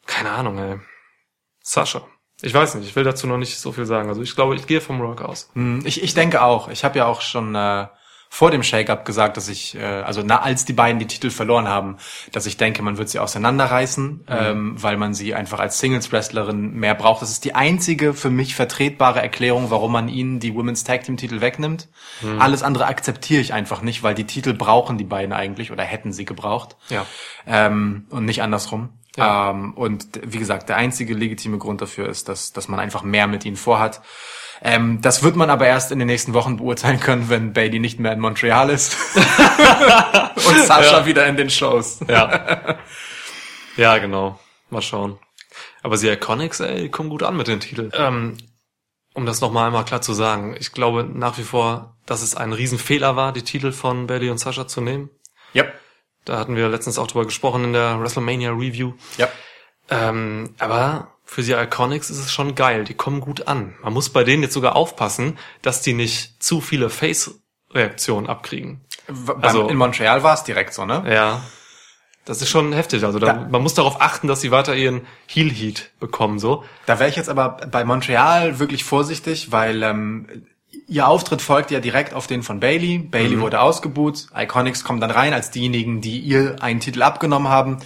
Keine 0.07 0.31
Ahnung, 0.31 0.59
ey. 0.59 0.81
Sascha. 1.63 2.07
Ich 2.41 2.55
weiß 2.55 2.75
nicht, 2.75 2.89
ich 2.89 2.97
will 2.97 3.05
dazu 3.05 3.27
noch 3.27 3.39
nicht 3.39 3.59
so 3.59 3.71
viel 3.73 3.87
sagen. 3.87 4.09
Also 4.09 4.23
ich 4.23 4.35
glaube, 4.35 4.57
ich 4.57 4.67
gehe 4.67 4.81
vom 4.81 5.01
Rock 5.01 5.21
aus. 5.23 5.51
Hm, 5.55 5.83
Ich, 5.85 6.03
ich 6.03 6.15
denke 6.15 6.43
auch. 6.43 6.69
Ich 6.69 6.85
habe 6.85 6.99
ja 6.99 7.07
auch 7.07 7.21
schon 7.21 7.55
äh, 7.55 7.87
vor 8.35 8.51
dem 8.51 8.63
Shake-up 8.63 9.05
gesagt, 9.05 9.37
dass 9.37 9.51
ich, 9.51 9.75
äh, 9.75 9.83
also 9.83 10.23
na, 10.25 10.41
als 10.41 10.65
die 10.65 10.73
beiden 10.73 10.99
die 10.99 11.07
Titel 11.07 11.29
verloren 11.29 11.69
haben, 11.69 11.99
dass 12.33 12.47
ich 12.47 12.57
denke, 12.57 12.83
man 12.83 12.97
wird 12.97 13.11
sie 13.11 13.19
auseinanderreißen, 13.19 14.25
ähm, 14.27 14.83
weil 14.83 14.97
man 14.97 15.13
sie 15.13 15.35
einfach 15.35 15.61
als 15.61 15.79
Singles-Wrestlerin 15.81 16.73
mehr 16.73 16.95
braucht. 16.95 17.21
Das 17.21 17.31
ist 17.31 17.45
die 17.45 17.55
einzige 17.55 18.15
für 18.15 18.31
mich 18.31 18.55
vertretbare 18.55 19.21
Erklärung, 19.21 19.71
warum 19.71 19.93
man 19.93 20.09
ihnen 20.09 20.41
die 20.41 20.55
Women's 20.55 20.83
Tag 20.83 21.03
Team-Titel 21.03 21.43
wegnimmt. 21.43 21.91
Alles 22.39 22.63
andere 22.63 22.87
akzeptiere 22.87 23.43
ich 23.43 23.53
einfach 23.53 23.83
nicht, 23.83 24.03
weil 24.03 24.15
die 24.15 24.25
Titel 24.25 24.55
brauchen 24.55 24.97
die 24.97 25.05
beiden 25.05 25.35
eigentlich 25.35 25.71
oder 25.71 25.83
hätten 25.83 26.15
sie 26.15 26.25
gebraucht. 26.25 26.77
Ja. 26.89 27.05
Ähm, 27.47 28.07
und 28.09 28.25
nicht 28.25 28.43
andersrum. 28.43 28.89
Ja. 29.15 29.51
Ähm, 29.51 29.75
und 29.75 30.09
wie 30.25 30.39
gesagt, 30.39 30.71
der 30.71 30.77
einzige 30.77 31.13
legitime 31.13 31.59
Grund 31.59 31.83
dafür 31.83 32.09
ist, 32.09 32.31
dass, 32.31 32.55
dass 32.55 32.67
man 32.69 32.81
einfach 32.81 33.03
mehr 33.03 33.27
mit 33.27 33.45
ihnen 33.45 33.57
vorhat. 33.57 34.01
Ähm, 34.65 35.01
das 35.03 35.23
wird 35.23 35.35
man 35.35 35.51
aber 35.51 35.67
erst 35.67 35.91
in 35.91 35.99
den 35.99 36.07
nächsten 36.07 36.35
Wochen 36.35 36.57
beurteilen 36.57 37.01
können, 37.01 37.29
wenn 37.29 37.53
Bailey 37.53 37.81
nicht 37.81 37.99
mehr 37.99 38.13
in 38.13 38.21
Montreal 38.21 38.71
ist. 38.71 38.97
und 39.17 40.59
Sascha 40.59 41.05
wieder 41.05 41.27
in 41.27 41.37
den 41.37 41.51
Shows. 41.51 42.01
Ja. 42.09 42.77
ja, 43.77 43.99
genau. 43.99 44.39
Mal 44.71 44.83
schauen. 44.83 45.19
Aber 45.83 45.97
sie 45.97 46.09
Iconics, 46.09 46.61
ey, 46.61 46.83
die 46.83 46.89
kommen 46.91 47.11
gut 47.11 47.25
an 47.25 47.37
mit 47.37 47.49
den 47.49 47.59
Titeln. 47.59 47.91
Ähm, 47.95 48.39
um 49.15 49.27
das 49.27 49.41
nochmal 49.41 49.67
einmal 49.67 49.85
klar 49.85 50.01
zu 50.01 50.13
sagen, 50.13 50.57
ich 50.59 50.73
glaube 50.73 51.05
nach 51.05 51.39
wie 51.39 51.43
vor, 51.43 51.97
dass 52.07 52.23
es 52.23 52.37
ein 52.37 52.53
Riesenfehler 52.53 53.17
war, 53.17 53.33
die 53.33 53.43
Titel 53.43 53.73
von 53.73 54.07
Bailey 54.07 54.31
und 54.31 54.39
Sascha 54.39 54.69
zu 54.69 54.81
nehmen. 54.81 55.11
Yep. 55.55 55.75
Da 56.25 56.39
hatten 56.39 56.57
wir 56.57 56.69
letztens 56.69 56.99
auch 56.99 57.09
drüber 57.09 57.25
gesprochen 57.25 57.65
in 57.65 57.73
der 57.73 58.01
WrestleMania 58.01 58.53
Review. 58.53 58.93
Yep. 59.19 59.33
Ähm, 59.91 60.55
aber 60.59 61.12
für 61.33 61.43
die 61.43 61.53
Iconics 61.53 62.11
ist 62.11 62.19
es 62.19 62.31
schon 62.33 62.55
geil. 62.55 62.85
Die 62.85 62.95
kommen 62.95 63.21
gut 63.21 63.49
an. 63.49 63.75
Man 63.83 63.93
muss 63.93 64.11
bei 64.11 64.23
denen 64.25 64.43
jetzt 64.43 64.55
sogar 64.55 64.77
aufpassen, 64.77 65.39
dass 65.63 65.81
die 65.83 65.93
nicht 65.95 66.43
zu 66.43 66.61
viele 66.61 66.91
Face-Reaktionen 66.91 68.27
abkriegen. 68.29 68.81
Also- 69.41 69.69
in 69.69 69.77
Montreal 69.77 70.23
war 70.23 70.35
es 70.35 70.45
direkt 70.45 70.75
so, 70.75 70.85
ne? 70.85 71.03
Ja. 71.13 71.43
Das 72.25 72.41
ist 72.41 72.51
schon 72.51 72.73
heftig. 72.73 73.03
Also 73.05 73.19
da, 73.19 73.33
Da- 73.33 73.49
man 73.51 73.63
muss 73.63 73.75
darauf 73.75 74.01
achten, 74.01 74.29
dass 74.29 74.41
sie 74.41 74.53
weiter 74.53 74.77
ihren 74.77 75.01
Heel 75.27 75.51
Heat 75.51 75.91
bekommen, 75.99 76.39
so. 76.39 76.63
Da 76.87 77.01
wäre 77.01 77.11
ich 77.11 77.17
jetzt 77.17 77.29
aber 77.29 77.57
bei 77.71 77.85
Montreal 77.85 78.61
wirklich 78.61 78.85
vorsichtig, 78.85 79.51
weil 79.51 79.83
ähm, 79.83 80.47
ihr 80.87 81.09
Auftritt 81.09 81.43
folgt 81.43 81.73
ja 81.73 81.81
direkt 81.81 82.15
auf 82.15 82.29
den 82.29 82.45
von 82.45 82.61
Bailey. 82.61 82.99
Bailey 82.99 83.41
wurde 83.41 83.61
ausgebuht, 83.61 84.27
Iconics 84.37 84.85
kommen 84.85 85.01
dann 85.01 85.11
rein 85.11 85.33
als 85.35 85.51
diejenigen, 85.51 86.01
die 86.01 86.21
ihr 86.21 86.57
einen 86.63 86.79
Titel 86.79 87.03
abgenommen 87.03 87.49
haben. 87.49 87.79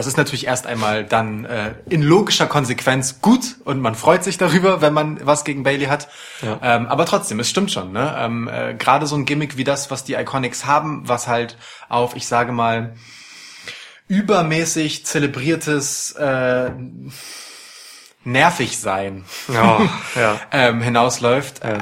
Das 0.00 0.06
ist 0.06 0.16
natürlich 0.16 0.46
erst 0.46 0.66
einmal 0.66 1.04
dann 1.04 1.44
äh, 1.44 1.74
in 1.90 2.00
logischer 2.00 2.46
Konsequenz 2.46 3.20
gut 3.20 3.56
und 3.66 3.80
man 3.80 3.94
freut 3.94 4.24
sich 4.24 4.38
darüber, 4.38 4.80
wenn 4.80 4.94
man 4.94 5.20
was 5.26 5.44
gegen 5.44 5.62
Bailey 5.62 5.84
hat. 5.84 6.08
Ja. 6.40 6.58
Ähm, 6.62 6.86
aber 6.86 7.04
trotzdem, 7.04 7.38
es 7.38 7.50
stimmt 7.50 7.70
schon. 7.70 7.92
Ne? 7.92 8.14
Ähm, 8.18 8.48
äh, 8.48 8.72
Gerade 8.72 9.06
so 9.06 9.14
ein 9.14 9.26
Gimmick 9.26 9.58
wie 9.58 9.64
das, 9.64 9.90
was 9.90 10.02
die 10.02 10.14
Iconics 10.14 10.64
haben, 10.64 11.06
was 11.06 11.28
halt 11.28 11.58
auf, 11.90 12.16
ich 12.16 12.26
sage 12.26 12.50
mal, 12.50 12.94
übermäßig 14.08 15.04
zelebriertes 15.04 16.12
äh, 16.12 16.70
nervig 18.22 18.78
sein 18.78 19.24
Ja, 19.52 19.80
ja. 20.14 20.40
ähm, 20.52 20.82
hinausläuft, 20.82 21.62
äh, 21.62 21.78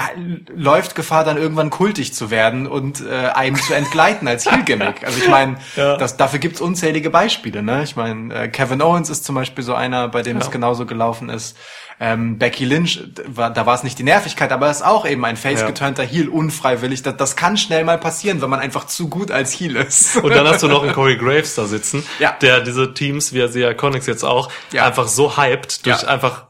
läuft 0.54 0.94
Gefahr 0.94 1.24
dann 1.24 1.36
irgendwann 1.36 1.70
kultig 1.70 2.14
zu 2.14 2.30
werden 2.30 2.66
und 2.68 3.00
äh, 3.00 3.30
einem 3.34 3.56
zu 3.56 3.74
entgleiten 3.74 4.28
als 4.28 4.46
Heel-Gimmick. 4.50 5.04
Also 5.04 5.18
ich 5.20 5.28
meine, 5.28 5.56
Ja. 5.74 5.96
das 5.96 6.16
dafür 6.16 6.38
gibt's 6.38 6.60
unzählige 6.60 7.10
Beispiele. 7.10 7.62
Ne? 7.62 7.82
Ich 7.82 7.96
meine, 7.96 8.32
äh, 8.34 8.48
Kevin 8.48 8.80
Owens 8.82 9.10
ist 9.10 9.24
zum 9.24 9.34
Beispiel 9.34 9.64
so 9.64 9.74
einer, 9.74 10.06
bei 10.08 10.22
dem 10.22 10.36
es 10.36 10.46
Ja. 10.46 10.52
genauso 10.52 10.86
gelaufen 10.86 11.28
ist. 11.28 11.56
Ähm, 12.00 12.38
Becky 12.38 12.64
Lynch, 12.64 13.02
war, 13.26 13.50
da 13.52 13.66
war 13.66 13.74
es 13.74 13.82
nicht 13.82 13.98
die 13.98 14.04
Nervigkeit, 14.04 14.52
aber 14.52 14.70
es 14.70 14.76
ist 14.78 14.82
auch 14.86 15.04
eben 15.04 15.24
ein 15.24 15.36
face-geturnter 15.36 16.04
Heel, 16.04 16.28
unfreiwillig. 16.28 17.02
Das, 17.02 17.16
das 17.16 17.34
kann 17.34 17.56
schnell 17.56 17.82
mal 17.84 17.98
passieren, 17.98 18.40
wenn 18.40 18.50
man 18.50 18.60
einfach 18.60 18.86
zu 18.86 19.08
gut 19.08 19.32
als 19.32 19.52
Heel 19.58 19.74
ist. 19.76 20.16
Und 20.22 20.30
dann 20.30 20.46
hast 20.46 20.62
du 20.62 20.68
noch 20.68 20.84
einen 20.84 20.92
Corey 20.92 21.16
Graves 21.16 21.56
da 21.56 21.64
sitzen, 21.66 22.06
Ja. 22.20 22.36
der 22.40 22.60
diese 22.60 22.94
Teams, 22.94 23.32
wie 23.32 23.40
er 23.40 23.48
sie 23.48 23.62
Iconics 23.64 24.06
jetzt 24.06 24.22
auch, 24.24 24.48
Ja. 24.72 24.86
einfach 24.86 25.08
so 25.08 25.36
hyped 25.36 25.86
durch 25.86 26.02
Ja. 26.02 26.08
einfach 26.08 26.46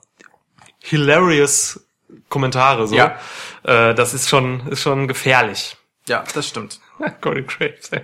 hilarious 0.81 1.81
Kommentare, 2.29 2.87
so. 2.87 2.95
Ja. 2.95 3.17
Äh, 3.63 3.95
das 3.95 4.13
ist 4.15 4.29
schon, 4.29 4.67
ist 4.69 4.83
schon 4.83 5.09
gefährlich. 5.09 5.77
ja, 6.09 6.25
das 6.35 6.47
stimmt. 6.47 6.81
Corey 7.23 7.43
Graves, 7.45 7.89
ey. 7.93 8.03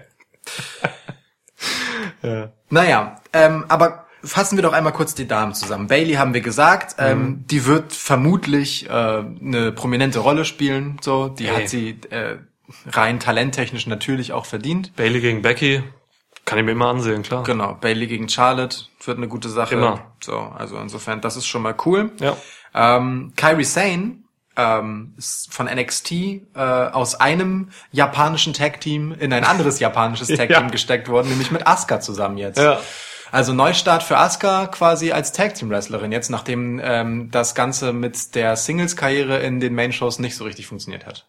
ja. 2.22 2.48
Naja, 2.70 3.20
ähm, 3.32 3.64
aber 3.68 4.03
fassen 4.24 4.56
wir 4.56 4.62
doch 4.62 4.72
einmal 4.72 4.92
kurz 4.92 5.14
die 5.14 5.26
Damen 5.28 5.54
zusammen. 5.54 5.86
Bailey 5.86 6.14
haben 6.14 6.34
wir 6.34 6.40
gesagt, 6.40 6.98
Mhm. 6.98 7.04
ähm, 7.06 7.44
die 7.50 7.66
wird 7.66 7.92
vermutlich 7.92 8.88
äh, 8.88 8.92
eine 8.92 9.72
prominente 9.72 10.18
Rolle 10.20 10.44
spielen. 10.44 10.98
So, 11.00 11.28
die 11.28 11.46
Ey. 11.46 11.54
hat 11.62 11.68
sie 11.68 11.98
äh, 12.10 12.36
rein 12.90 13.20
talenttechnisch 13.20 13.86
natürlich 13.86 14.32
auch 14.32 14.46
verdient. 14.46 14.94
Bailey 14.96 15.20
gegen 15.20 15.42
Becky, 15.42 15.82
kann 16.44 16.58
ich 16.58 16.64
mir 16.64 16.72
immer 16.72 16.88
ansehen, 16.88 17.22
klar. 17.22 17.42
Genau, 17.44 17.74
Bailey 17.80 18.06
gegen 18.06 18.28
Charlotte 18.28 18.76
wird 19.04 19.18
eine 19.18 19.28
gute 19.28 19.48
Sache. 19.48 19.74
Immer. 19.74 20.12
So, 20.22 20.38
also 20.38 20.76
insofern, 20.78 21.20
das 21.20 21.36
ist 21.36 21.46
schon 21.46 21.62
mal 21.62 21.74
cool. 21.86 22.12
Ja. 22.20 22.36
Ähm, 22.74 23.32
Kyrie 23.36 23.64
Sane 23.64 24.16
ähm, 24.56 25.14
ist 25.16 25.52
von 25.52 25.66
NXT 25.66 26.12
äh, 26.12 26.40
aus 26.54 27.14
einem 27.16 27.70
japanischen 27.92 28.52
Tag-Team 28.52 29.12
in 29.18 29.32
ein 29.32 29.44
anderes 29.44 29.80
japanisches 29.80 30.28
Tag-Team 30.28 30.48
Ja. 30.50 30.68
gesteckt 30.68 31.08
worden, 31.08 31.28
nämlich 31.28 31.50
mit 31.50 31.66
Asuka 31.66 32.00
zusammen 32.00 32.38
jetzt. 32.38 32.58
Ja. 32.58 32.78
Also 33.34 33.52
Neustart 33.52 34.04
für 34.04 34.16
Asuka 34.16 34.68
quasi 34.68 35.10
als 35.10 35.32
Tag-Team-Wrestlerin, 35.32 36.12
jetzt 36.12 36.30
nachdem 36.30 36.80
ähm, 36.80 37.32
das 37.32 37.56
Ganze 37.56 37.92
mit 37.92 38.36
der 38.36 38.54
Singles-Karriere 38.54 39.40
in 39.40 39.58
den 39.58 39.74
Main-Shows 39.74 40.20
nicht 40.20 40.36
so 40.36 40.44
richtig 40.44 40.68
funktioniert 40.68 41.04
hat. 41.04 41.26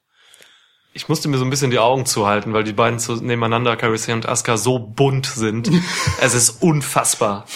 Ich 0.93 1.09
musste 1.09 1.29
mir 1.29 1.39
so 1.39 1.43
ein 1.43 1.49
bisschen 1.49 1.71
die 1.71 1.79
Augen 1.79 2.05
zuhalten, 2.05 2.53
weil 2.53 2.63
die 2.63 2.73
beiden 2.73 2.99
zu, 2.99 3.15
nebeneinander, 3.15 3.75
Sane 3.97 4.17
und 4.17 4.29
Asuka, 4.29 4.55
so 4.55 4.77
bunt 4.77 5.25
sind. 5.25 5.71
es 6.21 6.35
ist 6.35 6.61
unfassbar. 6.61 7.47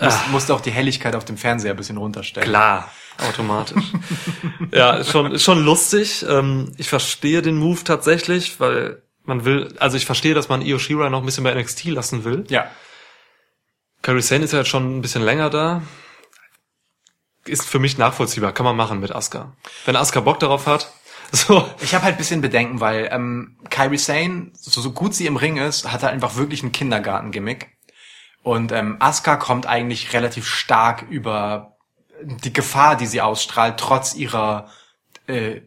Muss, 0.00 0.14
musste 0.30 0.54
auch 0.54 0.62
die 0.62 0.72
Helligkeit 0.72 1.14
auf 1.14 1.26
dem 1.26 1.36
Fernseher 1.36 1.72
ein 1.72 1.76
bisschen 1.76 1.98
runterstellen. 1.98 2.48
Klar, 2.48 2.90
automatisch. 3.18 3.84
ja, 4.72 5.04
schon, 5.04 5.38
schon 5.38 5.62
lustig. 5.62 6.24
Ähm, 6.26 6.72
ich 6.78 6.88
verstehe 6.88 7.42
den 7.42 7.58
Move 7.58 7.84
tatsächlich, 7.84 8.60
weil 8.60 9.02
man 9.24 9.44
will, 9.44 9.74
also 9.78 9.98
ich 9.98 10.06
verstehe, 10.06 10.32
dass 10.32 10.48
man 10.48 10.62
Io 10.62 10.78
Shirai 10.78 11.10
noch 11.10 11.20
ein 11.20 11.26
bisschen 11.26 11.44
bei 11.44 11.52
NXT 11.52 11.84
lassen 11.88 12.24
will. 12.24 12.46
Ja. 12.48 12.70
Kairi 14.02 14.22
Sane 14.22 14.44
ist 14.44 14.52
ja 14.52 14.58
jetzt 14.58 14.68
schon 14.68 14.98
ein 14.98 15.02
bisschen 15.02 15.22
länger 15.22 15.50
da. 15.50 15.82
Ist 17.44 17.66
für 17.68 17.78
mich 17.78 17.98
nachvollziehbar, 17.98 18.52
kann 18.52 18.64
man 18.64 18.76
machen 18.76 19.00
mit 19.00 19.12
Asuka. 19.12 19.56
Wenn 19.84 19.96
Asuka 19.96 20.20
Bock 20.20 20.38
darauf 20.40 20.66
hat, 20.66 20.92
so. 21.32 21.68
Ich 21.80 21.94
habe 21.94 22.04
halt 22.04 22.16
ein 22.16 22.18
bisschen 22.18 22.40
Bedenken, 22.40 22.80
weil 22.80 23.08
ähm, 23.10 23.56
Kyrie 23.70 23.98
Sane, 23.98 24.50
so, 24.54 24.80
so 24.80 24.92
gut 24.92 25.14
sie 25.14 25.26
im 25.26 25.36
Ring 25.36 25.56
ist, 25.56 25.90
hat 25.90 26.02
halt 26.02 26.12
einfach 26.12 26.36
wirklich 26.36 26.62
ein 26.62 26.72
Kindergarten-Gimmick. 26.72 27.76
Und 28.42 28.72
ähm, 28.72 28.96
Asuka 28.98 29.36
kommt 29.36 29.66
eigentlich 29.66 30.12
relativ 30.12 30.46
stark 30.46 31.02
über 31.08 31.76
die 32.22 32.52
Gefahr, 32.52 32.96
die 32.96 33.06
sie 33.06 33.20
ausstrahlt, 33.20 33.78
trotz 33.78 34.14
ihrer 34.14 34.68
äh, 35.26 35.62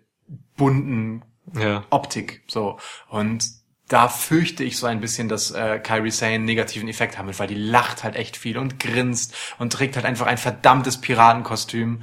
bunten 0.56 1.24
Ja. 1.54 1.84
Optik. 1.90 2.44
So. 2.48 2.80
Und 3.10 3.46
da 3.88 4.10
fürchte 4.10 4.64
ich 4.64 4.78
so 4.78 4.88
ein 4.88 5.00
bisschen, 5.00 5.30
dass 5.30 5.52
äh, 5.52 5.80
Kyrie 5.80 6.10
Sane 6.10 6.34
einen 6.34 6.46
negativen 6.46 6.88
Effekt 6.88 7.18
haben 7.18 7.28
wird, 7.28 7.38
weil 7.38 7.48
die 7.48 7.54
lacht 7.56 8.04
halt 8.04 8.16
echt 8.16 8.36
viel 8.36 8.58
und 8.58 8.80
grinst 8.80 9.36
und 9.60 9.72
trägt 9.74 9.96
halt 9.96 10.06
einfach 10.06 10.26
ein 10.26 10.40
verdammtes 10.40 11.00
Piratenkostüm. 11.02 12.02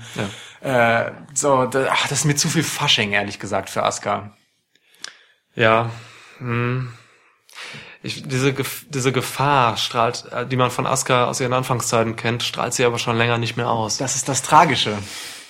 Äh, 0.60 1.10
so, 1.34 1.66
da, 1.66 1.88
ach, 1.90 2.06
das 2.06 2.20
ist 2.20 2.24
mir 2.24 2.36
zu 2.36 2.48
viel 2.48 2.62
Fasching, 2.62 3.12
ehrlich 3.12 3.40
gesagt, 3.40 3.68
für 3.68 3.82
Asuka. 3.82 4.36
Ja. 5.56 5.90
Hm. 6.38 6.92
Ich, 8.04 8.26
diese, 8.26 8.50
Gef- 8.50 8.84
diese 8.88 9.12
Gefahr 9.12 9.76
strahlt, 9.76 10.24
äh, 10.32 10.46
die 10.46 10.56
man 10.56 10.70
von 10.70 10.86
Asuka 10.86 11.26
aus 11.26 11.40
ihren 11.40 11.52
Anfangszeiten 11.52 12.14
kennt, 12.16 12.42
strahlt 12.44 12.74
sie 12.74 12.84
aber 12.84 12.98
schon 12.98 13.16
länger 13.16 13.38
nicht 13.38 13.56
mehr 13.56 13.68
aus. 13.70 13.96
Das 13.96 14.14
ist 14.14 14.28
das 14.28 14.42
Tragische. 14.42 14.96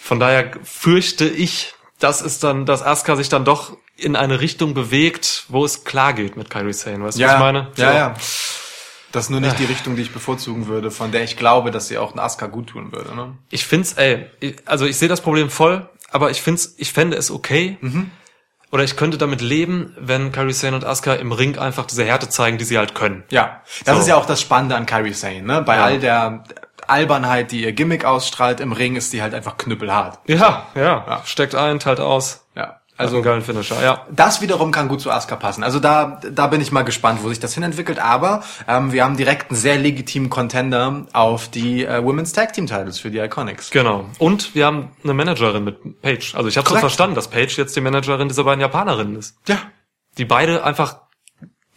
Von 0.01 0.19
daher 0.19 0.51
fürchte 0.65 1.27
ich, 1.27 1.75
das 1.99 2.23
ist 2.23 2.43
dann, 2.43 2.67
dass 2.67 2.83
Asuka 2.83 3.17
sich 3.17 3.29
dann 3.29 3.45
doch 3.45 3.77
in 4.03 4.17
eine 4.17 4.41
Richtung 4.41 4.75
bewegt, 4.75 5.45
wo 5.49 5.65
es 5.65 5.85
klar 5.85 6.13
geht 6.13 6.37
mit 6.37 6.51
Kairi 6.51 6.73
Sane. 6.73 7.05
Weißt 7.05 7.19
du, 7.19 7.25
was 7.25 7.33
ich 7.33 7.39
meine? 7.39 7.69
Ja, 7.77 7.91
So. 7.93 7.97
ja. 7.99 8.15
Das 9.13 9.25
ist 9.25 9.31
nur 9.31 9.41
nicht 9.41 9.59
die 9.59 9.67
Richtung, 9.67 9.95
die 9.95 10.01
ich 10.03 10.11
bevorzugen 10.13 10.69
würde, 10.69 10.91
von 10.91 11.13
der 11.13 11.23
ich 11.23 11.37
glaube, 11.37 11.71
dass 11.71 11.89
sie 11.89 11.99
auch 11.99 12.15
ein 12.15 12.19
Asuka 12.19 12.47
gut 12.47 12.69
tun 12.71 12.93
würde. 12.93 13.15
Ne? 13.15 13.37
Ich 13.51 13.67
find's, 13.67 13.93
ey, 13.93 14.27
also 14.65 14.87
ich 14.87 14.97
sehe 14.97 15.09
das 15.09 15.21
Problem 15.21 15.51
voll, 15.51 15.87
aber 16.11 16.31
ich 16.31 16.41
find's, 16.41 16.75
ich 16.79 16.93
fände 16.95 17.19
es 17.19 17.31
okay. 17.31 17.77
Mhm. 17.83 18.11
Oder 18.71 18.85
ich 18.85 18.97
könnte 18.97 19.19
damit 19.19 19.43
leben, 19.43 19.95
wenn 19.99 20.33
Kairi 20.33 20.55
Sane 20.55 20.77
und 20.77 20.87
Asuka 20.87 21.13
im 21.13 21.31
Ring 21.33 21.59
einfach 21.59 21.85
diese 21.85 22.05
Härte 22.05 22.31
zeigen, 22.31 22.57
die 22.57 22.65
sie 22.65 22.79
halt 22.79 22.95
können. 22.95 23.23
Ja, 23.31 23.61
das 23.85 23.97
So. 23.97 24.01
ist 24.01 24.09
ja 24.09 24.17
auch 24.17 24.25
das 24.25 24.41
Spannende 24.41 24.77
an 24.77 24.87
Kairi 24.87 25.13
Sane. 25.13 25.43
Ne? 25.43 25.61
Bei 25.61 25.77
Ja. 25.77 25.85
all 25.85 25.99
der 25.99 26.45
Albernheit, 26.87 27.53
die 27.53 27.63
ihr 27.65 27.73
Gimmick 27.73 28.07
ausstrahlt, 28.07 28.61
im 28.61 28.73
Ring 28.73 28.97
ist 28.97 29.11
sie 29.11 29.21
halt 29.23 29.35
einfach 29.35 29.59
knüppelhart. 29.59 30.21
Ja, 30.27 30.67
ja, 30.75 30.83
Ja. 31.07 31.23
Steckt 31.27 31.55
ein, 31.55 31.81
teilt 31.81 32.01
aus. 32.01 32.47
Ja, 32.55 32.81
Also 32.99 33.23
geilen 33.23 33.43
Finisher, 33.43 33.83
ja. 33.83 34.07
das 34.11 34.43
wiederum 34.43 34.71
kann 34.71 34.87
gut 34.87 35.01
zu 35.01 35.11
Asuka 35.11 35.37
passen. 35.37 35.65
Also 35.65 35.81
da, 35.81 36.21
da 36.31 36.47
bin 36.47 36.61
ich 36.61 36.73
mal 36.73 36.83
gespannt, 36.83 37.21
wo 37.23 37.31
sich 37.31 37.41
das 37.41 37.55
hinentwickelt. 37.55 37.99
Aber 37.99 38.45
ähm, 38.69 38.93
wir 38.93 39.03
haben 39.03 39.17
direkt 39.17 39.51
einen 39.51 39.59
sehr 39.59 39.79
legitimen 39.79 40.29
Contender 40.29 41.07
auf 41.13 41.49
die 41.49 41.85
äh, 41.85 42.05
Women's 42.05 42.33
Tag 42.33 42.53
Team 42.53 42.67
Titles 42.67 43.01
für 43.01 43.11
die 43.11 43.19
Iconics. 43.19 43.71
Genau. 43.71 44.05
Und 44.19 44.55
wir 44.55 44.67
haben 44.67 44.91
eine 45.03 45.15
Managerin 45.15 45.65
mit 45.65 46.03
Paige. 46.03 46.33
Also 46.35 46.49
ich 46.49 46.59
habe 46.59 46.69
so 46.69 46.77
verstanden, 46.77 47.15
dass 47.15 47.29
Paige 47.29 47.55
jetzt 47.57 47.75
die 47.75 47.81
Managerin 47.81 48.29
dieser 48.29 48.45
beiden 48.45 48.61
Japanerinnen 48.61 49.17
ist. 49.17 49.37
Ja, 49.49 49.59
Die 50.19 50.27
beide 50.27 50.63
einfach, 50.63 51.01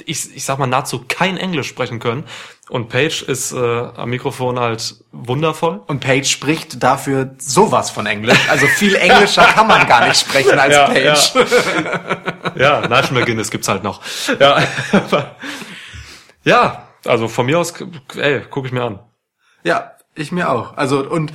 ich, 0.05 0.36
ich 0.36 0.43
sag 0.43 0.59
mal, 0.59 0.68
nahezu 0.68 1.05
kein 1.07 1.38
Englisch 1.38 1.68
sprechen 1.68 1.99
können. 1.99 2.26
Und 2.70 2.89
Paige 2.89 3.24
ist 3.28 3.51
äh, 3.51 3.57
am 3.57 4.09
Mikrofon 4.09 4.59
halt 4.59 4.95
wundervoll. 5.11 5.82
Und 5.86 5.99
Paige 5.99 6.26
spricht 6.26 6.82
dafür 6.82 7.36
sowas 7.38 7.91
von 7.91 8.07
Englisch. 8.07 8.39
Also 8.49 8.66
viel 8.66 8.95
englischer 8.95 9.43
kann 9.43 9.68
man 9.68 9.86
gar 9.88 10.07
nicht 10.07 10.20
sprechen 10.20 10.57
als 10.57 10.74
Ja, 10.74 10.88
Paige. 10.88 11.45
Ja, 12.55 12.88
Nigel 12.88 13.11
McGuinness 13.11 13.51
gibt's 13.51 13.68
halt 13.68 13.84
noch. 13.84 14.01
Ja, 14.39 14.63
ja 16.43 16.88
also 17.05 17.28
von 17.28 17.45
mir 17.45 17.59
aus, 17.59 17.74
ey, 18.16 18.41
guck 18.49 18.66
ich 18.66 18.72
mir 18.72 18.84
an. 18.84 18.99
Ja, 19.63 19.91
ich 20.16 20.32
mir 20.32 20.49
auch. 20.49 20.78
Also 20.78 21.07
und 21.07 21.34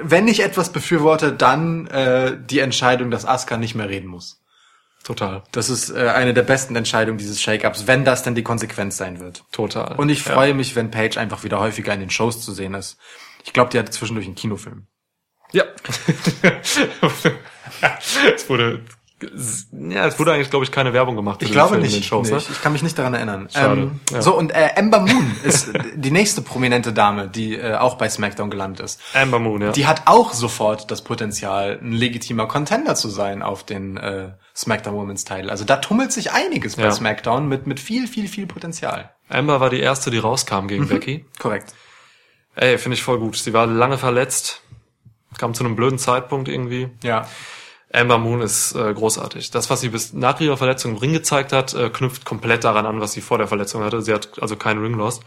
wenn 0.00 0.28
ich 0.28 0.42
etwas 0.42 0.70
befürworte, 0.70 1.32
dann 1.32 1.86
äh, 1.88 2.38
die 2.38 2.60
Entscheidung, 2.60 3.10
dass 3.10 3.26
Asuka 3.26 3.56
nicht 3.56 3.74
mehr 3.74 3.88
reden 3.88 4.08
muss. 4.08 4.40
Total, 5.06 5.42
Das 5.52 5.70
ist 5.70 5.90
äh, 5.90 6.08
eine 6.08 6.34
der 6.34 6.42
besten 6.42 6.74
Entscheidungen 6.74 7.16
dieses 7.16 7.40
Shake-ups, 7.40 7.86
wenn 7.86 8.04
das 8.04 8.24
denn 8.24 8.34
die 8.34 8.42
Konsequenz 8.42 8.96
sein 8.96 9.20
wird. 9.20 9.44
total. 9.52 9.94
Und 9.94 10.08
ich 10.08 10.24
freue 10.24 10.52
mich, 10.52 10.74
wenn 10.74 10.90
Paige 10.90 11.20
einfach 11.20 11.44
wieder 11.44 11.60
häufiger 11.60 11.94
in 11.94 12.00
den 12.00 12.10
Shows 12.10 12.44
zu 12.44 12.50
sehen 12.50 12.74
ist. 12.74 12.98
Ich 13.44 13.52
glaube, 13.52 13.70
die 13.70 13.78
hatte 13.78 13.92
zwischendurch 13.92 14.26
einen 14.26 14.34
Kinofilm. 14.34 14.88
Ja. 15.52 15.62
es 18.34 18.48
wurde, 18.48 18.82
ja, 19.20 20.06
es 20.06 20.18
wurde 20.18 20.32
eigentlich, 20.32 20.50
glaube 20.50 20.64
ich, 20.66 20.70
keine 20.70 20.92
Werbung 20.92 21.16
gemacht. 21.16 21.40
für 21.40 21.46
Ich 21.46 21.52
glaube 21.52 21.70
Film 21.70 21.82
nicht. 21.82 22.04
Shows, 22.04 22.28
nee, 22.28 22.34
ne? 22.34 22.42
ich, 22.50 22.60
kann 22.60 22.72
mich 22.72 22.82
nicht 22.82 22.98
daran 22.98 23.14
erinnern. 23.14 23.48
Schade, 23.50 23.80
Ähm, 23.80 24.00
ja. 24.10 24.20
So, 24.20 24.36
und 24.36 24.50
äh, 24.50 24.72
Ember 24.76 25.00
Moon 25.00 25.34
ist 25.42 25.72
die 25.94 26.10
nächste 26.10 26.42
prominente 26.42 26.92
Dame, 26.92 27.26
die 27.26 27.54
äh, 27.54 27.76
auch 27.76 27.96
bei 27.96 28.10
SmackDown 28.10 28.50
gelandet 28.50 28.80
ist. 28.80 29.00
Amber 29.14 29.38
Moon, 29.38 29.62
ja. 29.62 29.72
Die 29.72 29.86
hat 29.86 30.02
auch 30.04 30.34
sofort 30.34 30.90
das 30.90 31.02
Potenzial, 31.02 31.78
ein 31.80 31.92
legitimer 31.92 32.46
Contender 32.46 32.94
zu 32.94 33.08
sein 33.08 33.42
auf 33.42 33.64
den 33.64 33.96
äh, 33.96 34.32
SmackDown 34.54 34.94
Women's 34.94 35.24
Title. 35.24 35.50
Also 35.50 35.64
da 35.64 35.76
tummelt 35.76 36.12
sich 36.12 36.32
einiges 36.32 36.76
bei 36.76 36.82
Ja. 36.82 36.92
SmackDown 36.92 37.48
mit, 37.48 37.66
mit 37.66 37.80
viel, 37.80 38.08
viel, 38.08 38.28
viel 38.28 38.46
Potenzial. 38.46 39.14
Amber 39.30 39.60
war 39.60 39.70
die 39.70 39.80
erste, 39.80 40.10
die 40.10 40.18
rauskam 40.18 40.66
gegen 40.66 40.88
Becky. 40.88 41.24
Korrekt. 41.38 41.72
Ey, 42.54 42.76
finde 42.76 42.96
ich 42.96 43.02
voll 43.02 43.18
gut. 43.18 43.36
Sie 43.36 43.52
war 43.54 43.66
lange 43.66 43.96
verletzt, 43.96 44.62
kam 45.38 45.54
zu 45.54 45.64
einem 45.64 45.74
blöden 45.74 45.98
Zeitpunkt 45.98 46.48
irgendwie. 46.48 46.88
Ja. 47.02 47.26
Amber 47.92 48.18
Moon 48.18 48.40
ist 48.42 48.74
äh, 48.74 48.92
großartig. 48.92 49.50
Das, 49.52 49.70
was 49.70 49.80
sie 49.80 49.88
bis 49.90 50.12
nach 50.12 50.40
ihrer 50.40 50.56
Verletzung 50.56 50.92
im 50.92 50.96
Ring 50.98 51.12
gezeigt 51.12 51.52
hat, 51.52 51.72
äh, 51.74 51.88
knüpft 51.90 52.24
komplett 52.24 52.64
daran 52.64 52.84
an, 52.86 53.00
was 53.00 53.12
sie 53.12 53.20
vor 53.20 53.38
der 53.38 53.46
Verletzung 53.48 53.82
hatte. 53.84 54.02
Sie 54.02 54.12
hat 54.12 54.42
also 54.42 54.56
keinen 54.56 54.82
Ring 54.82 54.94
Loss. 54.94 55.20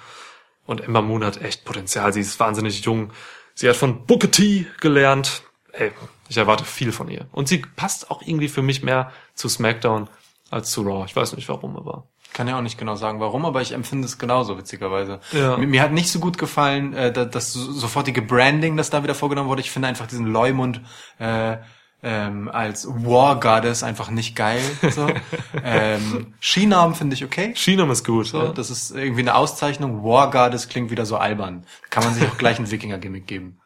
Und 0.66 0.86
Amber 0.86 1.02
Moon 1.02 1.24
hat 1.24 1.42
echt 1.42 1.66
Potenzial. 1.66 2.14
Sie 2.14 2.20
ist 2.22 2.40
wahnsinnig 2.40 2.82
jung. 2.82 3.12
Sie 3.56 3.68
hat 3.68 3.76
von 3.76 4.06
Booker 4.06 4.30
T 4.30 4.68
gelernt. 4.82 5.44
Ey, 5.72 5.92
ich 6.28 6.38
erwarte 6.38 6.64
viel 6.66 6.92
von 6.92 7.10
ihr. 7.10 7.28
Und 7.32 7.48
sie 7.48 7.60
passt 7.76 8.12
auch 8.12 8.22
irgendwie 8.22 8.50
für 8.50 8.62
mich 8.62 8.84
mehr 8.84 9.12
zu 9.34 9.50
SmackDown 9.50 10.10
als 10.52 10.72
zu 10.72 10.82
Raw. 10.84 11.06
Ich 11.06 11.16
weiß 11.16 11.36
nicht 11.36 11.50
warum, 11.50 11.76
aber. 11.78 12.08
Kann 12.34 12.48
ja 12.48 12.58
auch 12.58 12.62
nicht 12.62 12.78
genau 12.78 12.96
sagen, 12.96 13.20
warum, 13.20 13.46
aber 13.46 13.62
ich 13.62 13.72
empfinde 13.72 14.06
es 14.06 14.20
genauso, 14.20 14.58
witzigerweise. 14.58 15.20
Ja. 15.32 15.58
Mir, 15.58 15.66
mir 15.66 15.82
hat 15.82 15.92
nicht 15.92 16.12
so 16.12 16.20
gut 16.20 16.38
gefallen, 16.38 16.94
äh, 16.94 17.12
da- 17.12 17.26
das 17.26 17.54
so- 17.54 17.72
sofortige 17.72 18.22
Branding, 18.22 18.78
das 18.78 18.92
da 18.92 19.02
wieder 19.02 19.16
vorgenommen 19.16 19.50
wurde. 19.50 19.62
Ich 19.62 19.72
finde 19.72 19.88
einfach 19.88 20.06
diesen 20.06 20.28
Leumund 20.28 20.82
äh, 21.18 21.58
ähm, 22.02 22.50
als 22.50 22.88
War 22.88 23.40
Goddess 23.40 23.84
einfach 23.84 24.10
nicht 24.10 24.36
geil. 24.36 24.62
So. 24.90 25.10
ähm, 25.64 26.34
Skinamen 26.42 26.96
finde 26.96 27.16
ich 27.16 27.26
okay. 27.26 27.54
Shinam 27.56 27.92
ist 27.92 28.06
gut. 28.06 28.28
So, 28.28 28.44
ja. 28.44 28.52
das 28.52 28.70
ist 28.70 28.92
irgendwie 28.92 29.22
eine 29.22 29.36
Auszeichnung. 29.36 30.04
War 30.04 30.32
Goddess 30.32 30.70
klingt 30.70 30.92
wieder 30.92 31.06
so 31.06 31.18
albern. 31.18 31.66
Kann 31.90 32.04
man 32.04 32.14
sich 32.14 32.26
auch 32.28 32.38
gleich 32.38 32.60
ein 32.60 32.72
Wikinger-Gimmick 32.72 33.28
geben. 33.28 33.60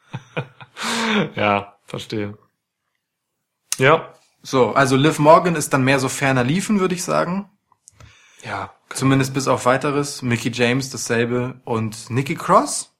ja, 1.36 1.76
verstehe. 1.86 2.38
Ja. 3.78 4.14
So, 4.42 4.74
also 4.74 4.96
Liv 4.96 5.20
Morgan 5.20 5.56
ist 5.56 5.74
dann 5.74 5.84
mehr 5.84 6.00
so 6.00 6.10
ferner 6.10 6.44
liefen, 6.44 6.80
würde 6.80 6.96
ich 6.96 7.04
sagen. 7.04 7.50
Ja. 8.44 8.74
Zumindest 8.90 9.34
bis 9.34 9.48
auf 9.48 9.66
weiteres. 9.66 10.22
Mickey 10.22 10.52
James 10.52 10.90
dasselbe. 10.90 11.62
Und 11.66 12.10
Nikki 12.10 12.36
Cross? 12.36 12.94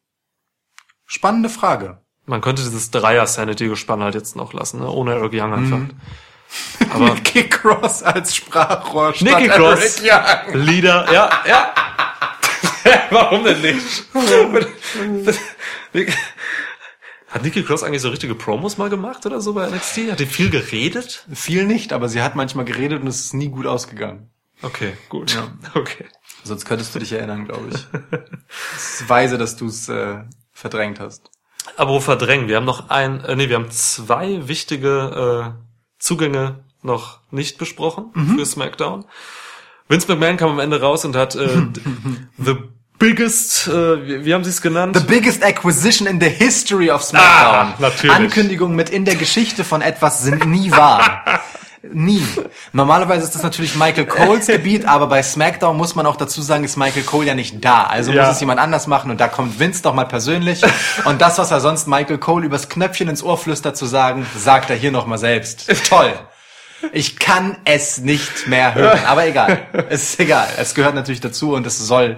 Spannende 1.06 1.50
Frage. 1.50 2.03
Man 2.26 2.42
könnte 2.42 2.64
dieses 2.64 2.90
Dreier-Sanity-Gespann 2.92 4.02
halt 4.02 4.16
jetzt 4.16 4.36
noch 4.36 4.54
lassen, 4.54 4.80
ne? 4.80 4.90
ohne 4.90 5.14
Eric 5.14 5.34
Young 5.34 5.54
einfach. 5.54 5.80
Aber 6.90 7.14
Nikki 7.16 7.50
Cross 7.50 8.04
als 8.04 8.36
Sprachrohr 8.36 9.14
statt 9.14 9.40
Nikki 9.40 9.50
Cross, 9.50 10.02
Eric 10.02 10.48
Young. 10.54 10.62
Leader, 10.62 11.12
ja, 11.12 11.30
ja. 11.48 11.74
Warum 13.10 13.44
denn 13.44 13.62
nicht? 13.62 14.06
Hat 17.30 17.44
Nikki 17.44 17.64
Cross 17.64 17.84
eigentlich 17.84 18.02
so 18.02 18.10
richtige 18.10 18.36
Promos 18.36 18.78
mal 18.78 18.90
gemacht 18.90 19.26
oder 19.26 19.42
so 19.42 19.54
bei 19.54 19.68
NXT? 19.68 20.12
Hat 20.12 20.20
die 20.20 20.26
viel 20.26 20.50
geredet? 20.50 21.26
Viel 21.34 21.66
nicht, 21.66 21.92
aber 21.92 22.08
sie 22.08 22.22
hat 22.22 22.36
manchmal 22.36 22.66
geredet 22.66 23.02
und 23.02 23.08
es 23.08 23.22
ist 23.22 23.34
nie 23.34 23.50
gut 23.50 23.66
ausgegangen. 23.66 24.30
Okay, 24.62 24.94
gut. 25.10 25.34
Ja. 25.34 25.52
Okay. 25.74 26.06
Sonst 26.44 26.66
könntest 26.66 26.94
du 26.94 27.00
dich 27.00 27.12
erinnern, 27.12 27.46
glaube 27.46 27.70
ich. 27.74 27.88
Es 28.76 29.02
ist 29.02 29.10
weise, 29.10 29.38
dass 29.38 29.56
du 29.56 29.66
es 29.68 29.90
äh, 29.90 30.24
verdrängt 30.52 31.00
hast. 31.00 31.33
Aber 31.78 32.02
verdrängen? 32.02 32.48
Wir 32.48 32.58
haben 32.58 32.66
noch 32.66 32.90
ein, 32.90 33.24
äh, 33.26 33.36
nee, 33.36 33.50
wir 33.50 33.56
haben 33.56 33.72
zwei 33.72 34.48
wichtige 34.48 35.56
äh, 35.56 35.64
Zugänge 36.00 36.64
noch 36.82 37.20
nicht 37.32 37.58
besprochen 37.58 38.12
für 38.36 38.46
SmackDown. 38.46 39.06
Vince 39.88 40.08
McMahon 40.08 40.38
kam 40.38 40.52
am 40.52 40.60
Ende 40.60 40.82
raus 40.82 41.06
und 41.06 41.16
hat 41.16 41.36
äh, 41.36 41.48
the 42.38 42.56
biggest, 43.00 43.68
äh, 43.68 44.08
wie, 44.08 44.26
wie 44.26 44.34
haben 44.34 44.44
sie 44.44 44.50
es 44.50 44.62
genannt? 44.62 44.98
The 44.98 45.06
biggest 45.06 45.44
acquisition 45.44 46.08
in 46.08 46.20
the 46.20 46.30
history 46.30 46.90
of 46.90 47.04
SmackDown. 47.04 47.74
Ah, 47.74 47.76
natürlich. 47.80 48.16
Ankündigungen 48.16 48.76
mit 48.76 48.90
in 48.90 49.06
der 49.06 49.16
Geschichte 49.16 49.64
von 49.64 49.82
etwas 49.82 50.24
sind 50.24 50.46
nie 50.46 50.72
wahr. 50.72 51.24
Nie. 51.92 52.26
Normalerweise 52.72 53.26
ist 53.26 53.36
das 53.36 53.44
natürlich 53.44 53.76
Michael 53.76 54.06
Coles 54.06 54.48
Gebiet, 54.48 54.86
aber 54.88 55.08
bei 55.08 55.22
SmackDown 55.22 55.76
muss 55.76 55.96
man 55.96 56.06
auch 56.06 56.16
dazu 56.16 56.42
sagen, 56.42 56.64
ist 56.64 56.78
Michael 56.78 57.04
Cole 57.04 57.28
ja 57.28 57.36
nicht 57.36 57.64
da. 57.64 57.84
Also 57.84 58.14
Ja. 58.14 58.24
muss 58.24 58.36
es 58.36 58.40
jemand 58.40 58.62
anders 58.62 58.88
machen 58.88 59.12
und 59.12 59.20
da 59.20 59.28
kommt 59.28 59.60
Vince 59.60 59.82
doch 59.84 59.94
mal 59.94 60.06
persönlich. 60.06 60.62
Und 61.04 61.22
das, 61.22 61.38
was 61.40 61.52
er 61.52 61.60
sonst 61.60 61.88
Michael 61.88 62.20
Cole 62.20 62.46
übers 62.46 62.70
Knöpfchen 62.70 63.10
ins 63.10 63.22
Ohr 63.22 63.38
flüstert 63.38 63.76
zu 63.76 63.86
sagen, 63.86 64.26
sagt 64.38 64.70
er 64.70 64.78
hier 64.78 64.92
noch 64.92 65.08
mal 65.08 65.18
selbst. 65.18 65.70
Toll. 65.90 66.14
Ich 66.94 67.18
kann 67.18 67.58
es 67.66 67.98
nicht 67.98 68.48
mehr 68.48 68.76
hören, 68.76 69.00
aber 69.06 69.26
egal. 69.28 69.60
Es 69.90 70.04
ist 70.04 70.20
egal. 70.22 70.48
Es 70.58 70.76
gehört 70.76 70.96
natürlich 70.96 71.22
dazu 71.22 71.54
und 71.54 71.68
es 71.68 71.78
soll 71.80 72.18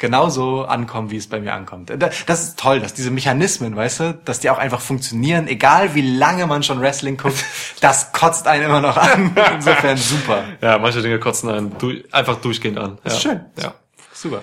genauso 0.00 0.64
ankommen, 0.64 1.10
wie 1.12 1.16
es 1.18 1.28
bei 1.28 1.38
mir 1.38 1.54
ankommt. 1.54 1.90
Da- 1.90 1.96
Das 2.26 2.42
ist 2.42 2.58
toll, 2.58 2.80
dass 2.80 2.94
diese 2.94 3.12
Mechanismen, 3.12 3.76
weißt 3.76 4.00
du, 4.00 4.14
dass 4.24 4.40
die 4.40 4.50
auch 4.50 4.58
einfach 4.58 4.80
funktionieren, 4.80 5.46
egal 5.46 5.94
wie 5.94 6.02
lange 6.16 6.48
man 6.48 6.64
schon 6.64 6.80
Wrestling 6.80 7.16
guckt, 7.16 7.44
das 7.80 8.10
kotzt 8.12 8.48
einen 8.48 8.64
immer 8.64 8.80
noch 8.80 8.96
an. 8.96 9.36
Insofern 9.54 9.96
super. 9.96 10.42
Ja, 10.60 10.78
manche 10.78 11.02
Dinge 11.02 11.20
kotzen 11.20 11.48
einen 11.50 11.78
du 11.78 11.92
einfach 12.10 12.36
durchgehend 12.40 12.78
an. 12.78 12.98
Ja. 13.04 13.10
ist 13.12 13.22
schön. 13.22 13.44
Ja. 13.62 13.74
Super. 14.12 14.42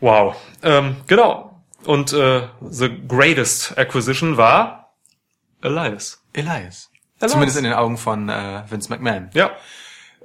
Wow. 0.00 0.36
Ähm, 0.62 0.96
genau. 1.06 1.62
Und 1.84 2.12
äh, 2.14 2.42
the 2.62 2.88
greatest 3.06 3.76
acquisition 3.76 4.36
war 4.36 4.94
Elias. 5.62 6.22
Elias. 6.32 6.90
Elias. 7.20 7.32
Zumindest 7.32 7.58
in 7.58 7.64
den 7.64 7.72
Augen 7.74 7.96
von 7.98 8.28
äh, 8.28 8.62
Vince 8.68 8.88
McMahon. 8.90 9.30
Ja. 9.34 9.50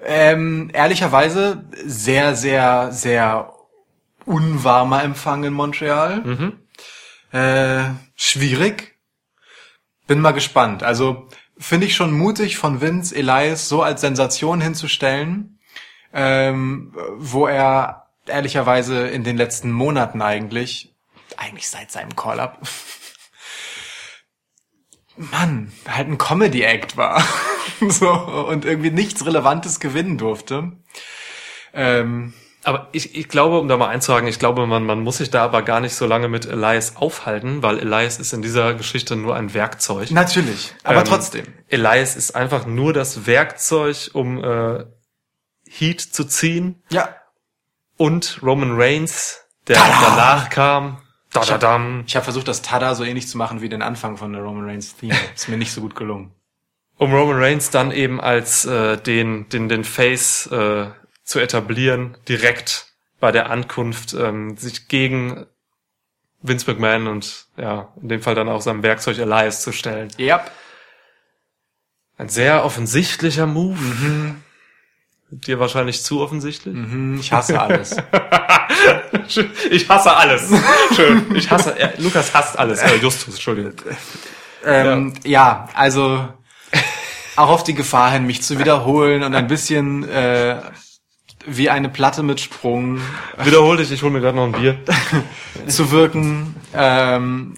Ähm, 0.04 0.70
ehrlicherweise 0.74 1.64
sehr, 1.86 2.36
sehr, 2.36 2.92
sehr 2.92 3.54
unwarmer 4.30 5.04
Empfang 5.04 5.44
in 5.44 5.54
Montreal. 5.54 6.24
Äh, 7.32 7.84
schwierig. 8.16 8.96
Bin 10.08 10.22
mal 10.22 10.32
gespannt. 10.32 10.84
Also 10.84 11.28
finde 11.58 11.88
ich 11.88 11.96
schon 11.96 12.14
mutig 12.14 12.58
von 12.58 12.80
Vince 12.80 13.16
Elias 13.16 13.68
so 13.68 13.82
als 13.82 14.02
Sensation 14.02 14.62
hinzustellen, 14.62 15.60
ähm, 16.14 16.96
wo 17.18 17.48
er 17.48 18.08
ehrlicherweise 18.28 19.08
in 19.08 19.24
den 19.24 19.36
letzten 19.36 19.72
Monaten 19.72 20.22
eigentlich, 20.22 20.94
eigentlich 21.38 21.68
seit 21.68 21.92
seinem 21.92 22.16
Call-up, 22.16 22.62
Mann, 25.18 25.72
halt 25.88 26.08
ein 26.08 26.18
Comedy-Act 26.18 26.98
war. 26.98 27.24
so, 27.90 28.10
und 28.10 28.64
irgendwie 28.64 28.92
nichts 28.92 29.26
Relevantes 29.26 29.80
gewinnen 29.80 30.18
durfte. 30.18 30.72
Ähm, 31.74 32.34
Aber 32.64 32.90
ich, 32.92 33.16
ich 33.16 33.30
glaube, 33.30 33.60
um 33.60 33.68
da 33.70 33.78
mal 33.78 33.88
einzuhaken, 33.88 34.28
ich 34.28 34.38
glaube, 34.38 34.68
man, 34.68 34.84
man 34.84 35.00
muss 35.00 35.18
sich 35.18 35.30
da 35.30 35.44
aber 35.46 35.62
gar 35.62 35.80
nicht 35.80 35.96
so 35.96 36.06
lange 36.06 36.28
mit 36.28 36.46
Elias 36.46 36.98
aufhalten, 36.98 37.64
weil 37.64 37.80
Elias 37.80 38.20
ist 38.20 38.34
in 38.34 38.42
dieser 38.42 38.74
Geschichte 38.74 39.16
nur 39.16 39.36
ein 39.36 39.54
Werkzeug. 39.54 40.12
natürlich, 40.12 40.74
aber 40.84 41.00
Ähm, 41.00 41.06
trotzdem. 41.06 41.46
Elias 41.70 42.16
ist 42.18 42.36
einfach 42.36 42.66
nur 42.66 42.92
das 42.92 43.26
Werkzeug, 43.26 44.10
um 44.14 44.44
äh, 44.44 44.86
Heat 45.70 46.02
zu 46.02 46.26
ziehen 46.26 46.84
Ja, 46.90 47.16
und 47.98 48.40
Roman 48.44 48.72
Reigns, 48.80 49.42
der 49.68 49.78
Tada! 49.78 50.02
danach 50.10 50.50
kam. 50.50 51.02
Da, 51.32 51.46
da, 51.46 51.58
dam, 51.60 52.04
ich 52.08 52.16
habe 52.16 52.24
versucht, 52.24 52.48
das 52.48 52.62
Tada 52.64 52.96
so 52.96 53.04
ähnlich 53.04 53.28
zu 53.28 53.38
machen 53.38 53.62
wie 53.62 53.70
den 53.70 53.84
Anfang 53.84 54.18
von 54.18 54.34
der 54.34 54.42
Roman 54.42 54.66
Reigns 54.66 54.96
Theme. 54.98 55.16
Ist 55.36 55.48
mir 55.48 55.58
nicht 55.58 55.72
so 55.72 55.80
gut 55.82 55.96
gelungen. 55.96 56.32
um 56.98 57.14
Roman 57.14 57.38
Reigns 57.42 57.70
dann 57.70 57.92
eben 57.92 58.20
als 58.20 58.66
äh, 58.66 58.98
den, 58.98 59.48
den, 59.50 59.70
den 59.70 59.84
Face 59.84 60.48
äh, 60.48 60.88
zu 61.30 61.38
etablieren, 61.40 62.18
direkt 62.28 62.88
bei 63.20 63.32
der 63.32 63.52
Ankunft, 63.52 64.16
ähm, 64.16 64.58
sich 64.58 64.88
gegen 64.88 65.46
Vince 66.42 66.66
McMahon 66.72 67.06
und 67.06 67.46
ja, 67.56 67.94
in 68.02 68.10
dem 68.10 68.22
Fall 68.24 68.34
dann 68.34 68.50
auch 68.50 68.62
seinem 68.62 68.82
Werkzeug 68.82 69.20
Elias 69.20 69.62
zu 69.62 69.72
stellen. 69.72 70.10
Ja, 70.18 70.44
Ein 72.18 72.30
sehr 72.30 72.66
offensichtlicher 72.66 73.46
Move. 73.46 73.78
Dir 75.30 75.60
wahrscheinlich 75.60 76.02
zu 76.02 76.20
offensichtlich. 76.20 76.74
hm, 76.74 77.20
ich 77.20 77.32
hasse 77.32 77.62
alles. 77.62 77.96
Ich 79.70 79.88
hasse 79.88 80.16
alles. 80.16 80.52
Schön. 80.96 81.36
Ich 81.36 81.52
hasse, 81.52 81.78
äh, 81.78 82.02
Lukas 82.02 82.34
hasst 82.34 82.58
alles. 82.58 82.80
Äh, 82.80 82.96
Justus, 82.96 83.36
Entschuldigung. 83.36 83.74
Ähm, 84.66 85.14
ja. 85.24 85.70
also 85.76 86.28
auch 87.36 87.50
auf 87.50 87.64
die 87.64 87.76
Gefahr 87.76 88.12
hin, 88.12 88.26
mich 88.26 88.42
zu 88.42 88.58
wiederholen 88.60 89.22
und 89.22 89.36
ein 89.36 89.48
bisschen 89.48 90.08
äh, 90.10 90.62
wie 91.58 91.70
eine 91.70 91.90
Platte 91.90 92.24
mit 92.24 92.40
Sprung 92.40 93.00
Wiederhol 93.44 93.78
dich, 93.78 93.92
ich 93.92 94.02
hol 94.04 94.10
mir 94.10 94.22
gerade 94.22 94.38
noch 94.38 94.46
ein 94.46 94.52
Bier. 94.52 94.78
zu 95.68 95.92
wirken. 95.92 96.56
Ähm, 96.74 97.56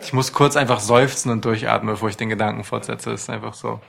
ich 0.00 0.12
muss 0.12 0.32
kurz 0.32 0.56
einfach 0.56 0.80
seufzen 0.80 1.30
und 1.30 1.44
durchatmen, 1.44 1.94
bevor 1.94 2.08
ich 2.08 2.16
den 2.16 2.28
Gedanken 2.28 2.64
fortsetze. 2.64 3.10
Das 3.10 3.22
ist 3.22 3.30
einfach 3.30 3.54
so. 3.54 3.80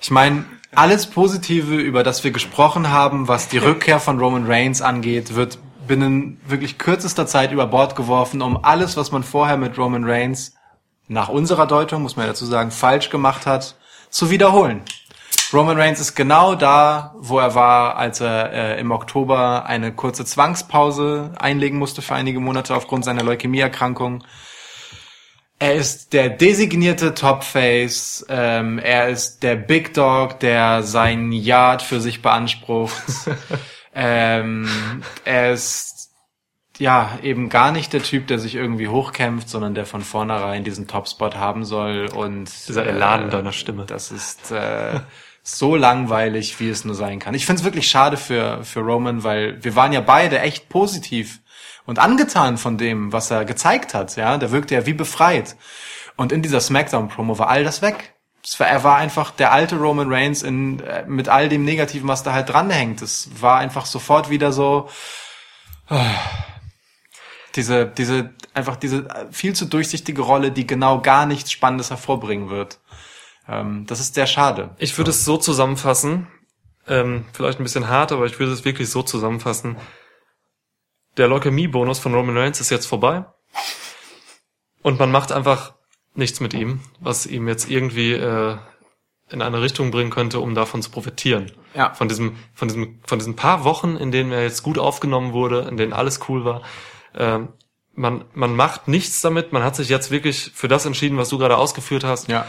Ich 0.00 0.10
meine, 0.10 0.44
alles 0.74 1.06
Positive, 1.06 1.74
über 1.74 2.02
das 2.02 2.22
wir 2.24 2.30
gesprochen 2.30 2.90
haben, 2.90 3.28
was 3.28 3.48
die 3.48 3.58
Rückkehr 3.58 4.00
von 4.00 4.18
Roman 4.18 4.46
Reigns 4.46 4.80
angeht, 4.80 5.34
wird 5.34 5.58
binnen 5.86 6.40
wirklich 6.46 6.78
kürzester 6.78 7.26
Zeit 7.26 7.50
über 7.50 7.66
Bord 7.66 7.96
geworfen, 7.96 8.42
um 8.42 8.62
alles, 8.62 8.96
was 8.96 9.10
man 9.10 9.22
vorher 9.24 9.56
mit 9.56 9.76
Roman 9.78 10.04
Reigns 10.04 10.54
nach 11.08 11.28
unserer 11.28 11.66
Deutung, 11.66 12.02
muss 12.02 12.16
man 12.16 12.26
dazu 12.26 12.46
sagen, 12.46 12.70
falsch 12.70 13.10
gemacht 13.10 13.46
hat, 13.46 13.74
zu 14.10 14.30
wiederholen. 14.30 14.82
Roman 15.52 15.78
Reigns 15.78 15.98
ist 15.98 16.14
genau 16.14 16.54
da, 16.54 17.14
wo 17.18 17.38
er 17.38 17.54
war, 17.54 17.96
als 17.96 18.20
er 18.20 18.52
äh, 18.52 18.80
im 18.80 18.90
Oktober 18.90 19.64
eine 19.66 19.92
kurze 19.94 20.26
Zwangspause 20.26 21.32
einlegen 21.38 21.78
musste 21.78 22.02
für 22.02 22.14
einige 22.14 22.38
Monate 22.38 22.74
aufgrund 22.74 23.06
seiner 23.06 23.22
Leukämieerkrankung. 23.22 24.24
Er 25.58 25.74
ist 25.74 26.12
der 26.12 26.28
designierte 26.28 27.14
Topface. 27.14 28.26
Ähm, 28.28 28.78
er 28.78 29.08
ist 29.08 29.42
der 29.42 29.56
Big 29.56 29.94
Dog, 29.94 30.38
der 30.40 30.82
sein 30.82 31.32
Yard 31.32 31.82
für 31.82 32.00
sich 32.00 32.22
beansprucht. 32.22 33.02
ähm, 33.94 34.68
er 35.24 35.52
ist 35.52 35.97
ja 36.78 37.18
eben 37.22 37.48
gar 37.48 37.72
nicht 37.72 37.92
der 37.92 38.02
Typ, 38.02 38.26
der 38.26 38.38
sich 38.38 38.54
irgendwie 38.54 38.88
hochkämpft, 38.88 39.48
sondern 39.48 39.74
der 39.74 39.86
von 39.86 40.02
vornherein 40.02 40.64
diesen 40.64 40.86
Topspot 40.86 41.36
haben 41.36 41.64
soll. 41.64 42.08
Und 42.14 42.50
Dieser 42.68 42.86
Elan 42.86 43.24
in 43.24 43.30
deiner 43.30 43.52
Stimme. 43.52 43.84
Das 43.84 44.10
ist 44.10 44.50
äh, 44.50 45.00
so 45.42 45.76
langweilig, 45.76 46.60
wie 46.60 46.68
es 46.68 46.84
nur 46.84 46.94
sein 46.94 47.18
kann. 47.18 47.34
Ich 47.34 47.46
finde 47.46 47.60
es 47.60 47.64
wirklich 47.64 47.88
schade 47.88 48.16
für 48.16 48.64
für 48.64 48.80
Roman, 48.80 49.24
weil 49.24 49.62
wir 49.62 49.76
waren 49.76 49.92
ja 49.92 50.00
beide 50.00 50.40
echt 50.40 50.68
positiv 50.68 51.40
und 51.86 51.98
angetan 51.98 52.58
von 52.58 52.76
dem, 52.76 53.12
was 53.12 53.30
er 53.30 53.44
gezeigt 53.44 53.94
hat. 53.94 54.14
Ja, 54.16 54.36
der 54.36 54.50
wirkte 54.50 54.74
ja 54.74 54.86
wie 54.86 54.92
befreit. 54.92 55.56
Und 56.16 56.32
in 56.32 56.42
dieser 56.42 56.60
Smackdown-Promo 56.60 57.38
war 57.38 57.48
all 57.48 57.64
das 57.64 57.80
weg. 57.80 58.14
War, 58.58 58.66
er 58.66 58.84
war 58.84 58.96
einfach 58.96 59.30
der 59.30 59.52
alte 59.52 59.76
Roman 59.76 60.12
Reigns 60.12 60.42
in, 60.42 60.80
äh, 60.80 61.04
mit 61.06 61.28
all 61.28 61.48
dem 61.48 61.64
Negativen, 61.64 62.08
was 62.08 62.22
da 62.22 62.32
halt 62.32 62.50
dranhängt. 62.50 63.02
Es 63.02 63.30
war 63.40 63.58
einfach 63.58 63.86
sofort 63.86 64.28
wieder 64.28 64.52
so 64.52 64.88
ah, 65.88 66.10
diese, 67.54 67.86
diese, 67.86 68.30
einfach 68.54 68.76
diese 68.76 69.08
viel 69.30 69.54
zu 69.54 69.66
durchsichtige 69.66 70.22
Rolle, 70.22 70.50
die 70.52 70.66
genau 70.66 71.00
gar 71.00 71.26
nichts 71.26 71.50
Spannendes 71.50 71.90
hervorbringen 71.90 72.50
wird. 72.50 72.80
Ähm, 73.48 73.86
das 73.86 74.00
ist 74.00 74.14
sehr 74.14 74.26
schade. 74.26 74.74
Ich 74.78 74.96
würde 74.98 75.10
es 75.10 75.24
so 75.24 75.36
zusammenfassen, 75.36 76.28
ähm, 76.86 77.24
vielleicht 77.32 77.60
ein 77.60 77.64
bisschen 77.64 77.88
hart, 77.88 78.12
aber 78.12 78.26
ich 78.26 78.38
würde 78.38 78.52
es 78.52 78.64
wirklich 78.64 78.90
so 78.90 79.02
zusammenfassen. 79.02 79.76
Der 81.16 81.28
Leukämie-Bonus 81.28 81.98
von 81.98 82.14
Roman 82.14 82.36
Reigns 82.36 82.60
ist 82.60 82.70
jetzt 82.70 82.86
vorbei. 82.86 83.24
Und 84.82 84.98
man 84.98 85.10
macht 85.10 85.32
einfach 85.32 85.74
nichts 86.14 86.40
mit 86.40 86.54
ihm, 86.54 86.80
was 87.00 87.26
ihm 87.26 87.48
jetzt 87.48 87.68
irgendwie 87.70 88.12
äh, 88.12 88.56
in 89.30 89.42
eine 89.42 89.60
Richtung 89.60 89.90
bringen 89.90 90.10
könnte, 90.10 90.40
um 90.40 90.54
davon 90.54 90.82
zu 90.82 90.90
profitieren. 90.90 91.52
Ja. 91.74 91.92
Von 91.94 92.08
diesem, 92.08 92.36
von 92.54 92.68
diesem, 92.68 93.00
von 93.04 93.18
diesen 93.18 93.36
paar 93.36 93.64
Wochen, 93.64 93.96
in 93.96 94.10
denen 94.10 94.32
er 94.32 94.42
jetzt 94.42 94.62
gut 94.62 94.78
aufgenommen 94.78 95.32
wurde, 95.32 95.66
in 95.68 95.76
denen 95.76 95.92
alles 95.92 96.20
cool 96.28 96.44
war. 96.44 96.62
Ähm, 97.14 97.48
man, 97.94 98.24
man 98.34 98.54
macht 98.54 98.88
nichts 98.88 99.20
damit. 99.20 99.52
Man 99.52 99.62
hat 99.62 99.76
sich 99.76 99.88
jetzt 99.88 100.10
wirklich 100.10 100.52
für 100.54 100.68
das 100.68 100.86
entschieden, 100.86 101.18
was 101.18 101.28
du 101.28 101.38
gerade 101.38 101.56
ausgeführt 101.56 102.04
hast. 102.04 102.28
Ja. 102.28 102.46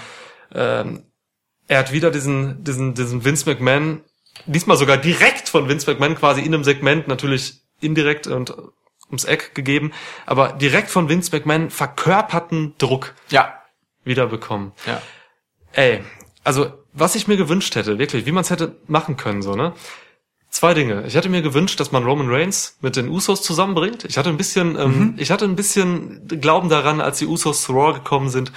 Ähm, 0.54 1.04
er 1.68 1.80
hat 1.80 1.92
wieder 1.92 2.12
diesen, 2.12 2.64
diesen, 2.64 2.94
diesen 2.94 3.24
Vince 3.26 3.50
McMahon, 3.50 4.02
diesmal 4.46 4.78
sogar 4.78 4.98
direkt 4.98 5.50
von 5.50 5.68
Vince 5.70 5.90
McMahon 5.90 6.16
quasi 6.16 6.42
in 6.42 6.54
einem 6.54 6.64
Segment, 6.64 7.08
natürlich 7.08 7.62
indirekt 7.82 8.28
und 8.28 8.54
ums 9.08 9.26
Eck 9.26 9.56
gegeben, 9.56 9.92
aber 10.26 10.54
direkt 10.54 10.90
von 10.90 11.10
Vince 11.10 11.36
McMahon 11.36 11.70
verkörperten 11.70 12.76
Druck 12.78 13.14
Ja. 13.30 13.54
wiederbekommen. 14.04 14.72
Ja. 14.86 15.02
Ey, 15.74 16.04
also 16.44 16.72
was 16.94 17.16
ich 17.16 17.28
mir 17.28 17.38
gewünscht 17.38 17.76
hätte, 17.76 18.00
wirklich, 18.00 18.26
wie 18.26 18.32
man 18.32 18.42
es 18.42 18.50
hätte 18.50 18.76
machen 18.88 19.18
können, 19.18 19.42
so, 19.42 19.56
ne? 19.56 19.74
Zwei 20.60 20.74
Dinge. 20.74 21.06
Ich 21.08 21.16
hätte 21.16 21.30
mir 21.30 21.42
gewünscht, 21.42 21.80
dass 21.80 21.94
man 21.94 22.04
Roman 22.04 22.28
Reigns 22.30 22.76
mit 22.82 22.98
den 22.98 23.08
Usos 23.08 23.42
zusammenbringt. 23.42 24.04
Ich 24.04 24.18
hatte 24.18 24.28
ein 24.28 24.36
bisschen, 24.36 24.78
ähm, 24.78 25.14
ich 25.16 25.32
hatte 25.32 25.46
ein 25.46 25.56
bisschen 25.56 26.28
Glauben 26.28 26.68
daran, 26.68 27.00
als 27.00 27.20
die 27.20 27.28
Usos 27.28 27.64
zu 27.64 27.72
Raw 27.72 27.94
gekommen 27.94 28.30
sind, 28.30 28.52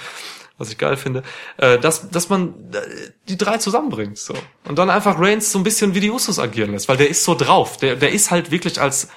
was 0.57 0.69
ich 0.69 0.77
geil 0.77 0.97
finde, 0.97 1.23
äh, 1.55 1.79
dass, 1.79 2.09
dass 2.09 2.27
man 2.27 2.55
äh, 2.73 2.81
die 3.29 3.37
drei 3.37 3.57
zusammenbringt, 3.57 4.17
so. 4.17 4.33
Und 4.65 4.77
dann 4.79 4.89
einfach 4.89 5.17
Reigns 5.17 5.49
so 5.49 5.59
ein 5.59 5.63
bisschen 5.63 5.95
wie 5.95 6.01
die 6.01 6.11
Usos 6.11 6.39
agieren 6.39 6.73
lässt, 6.73 6.89
weil 6.89 6.97
der 6.97 7.07
ist 7.07 7.23
so 7.23 7.35
drauf. 7.35 7.77
Der, 7.77 7.95
der 7.95 8.11
ist 8.11 8.31
halt 8.31 8.51
wirklich 8.51 8.81
als 8.81 9.07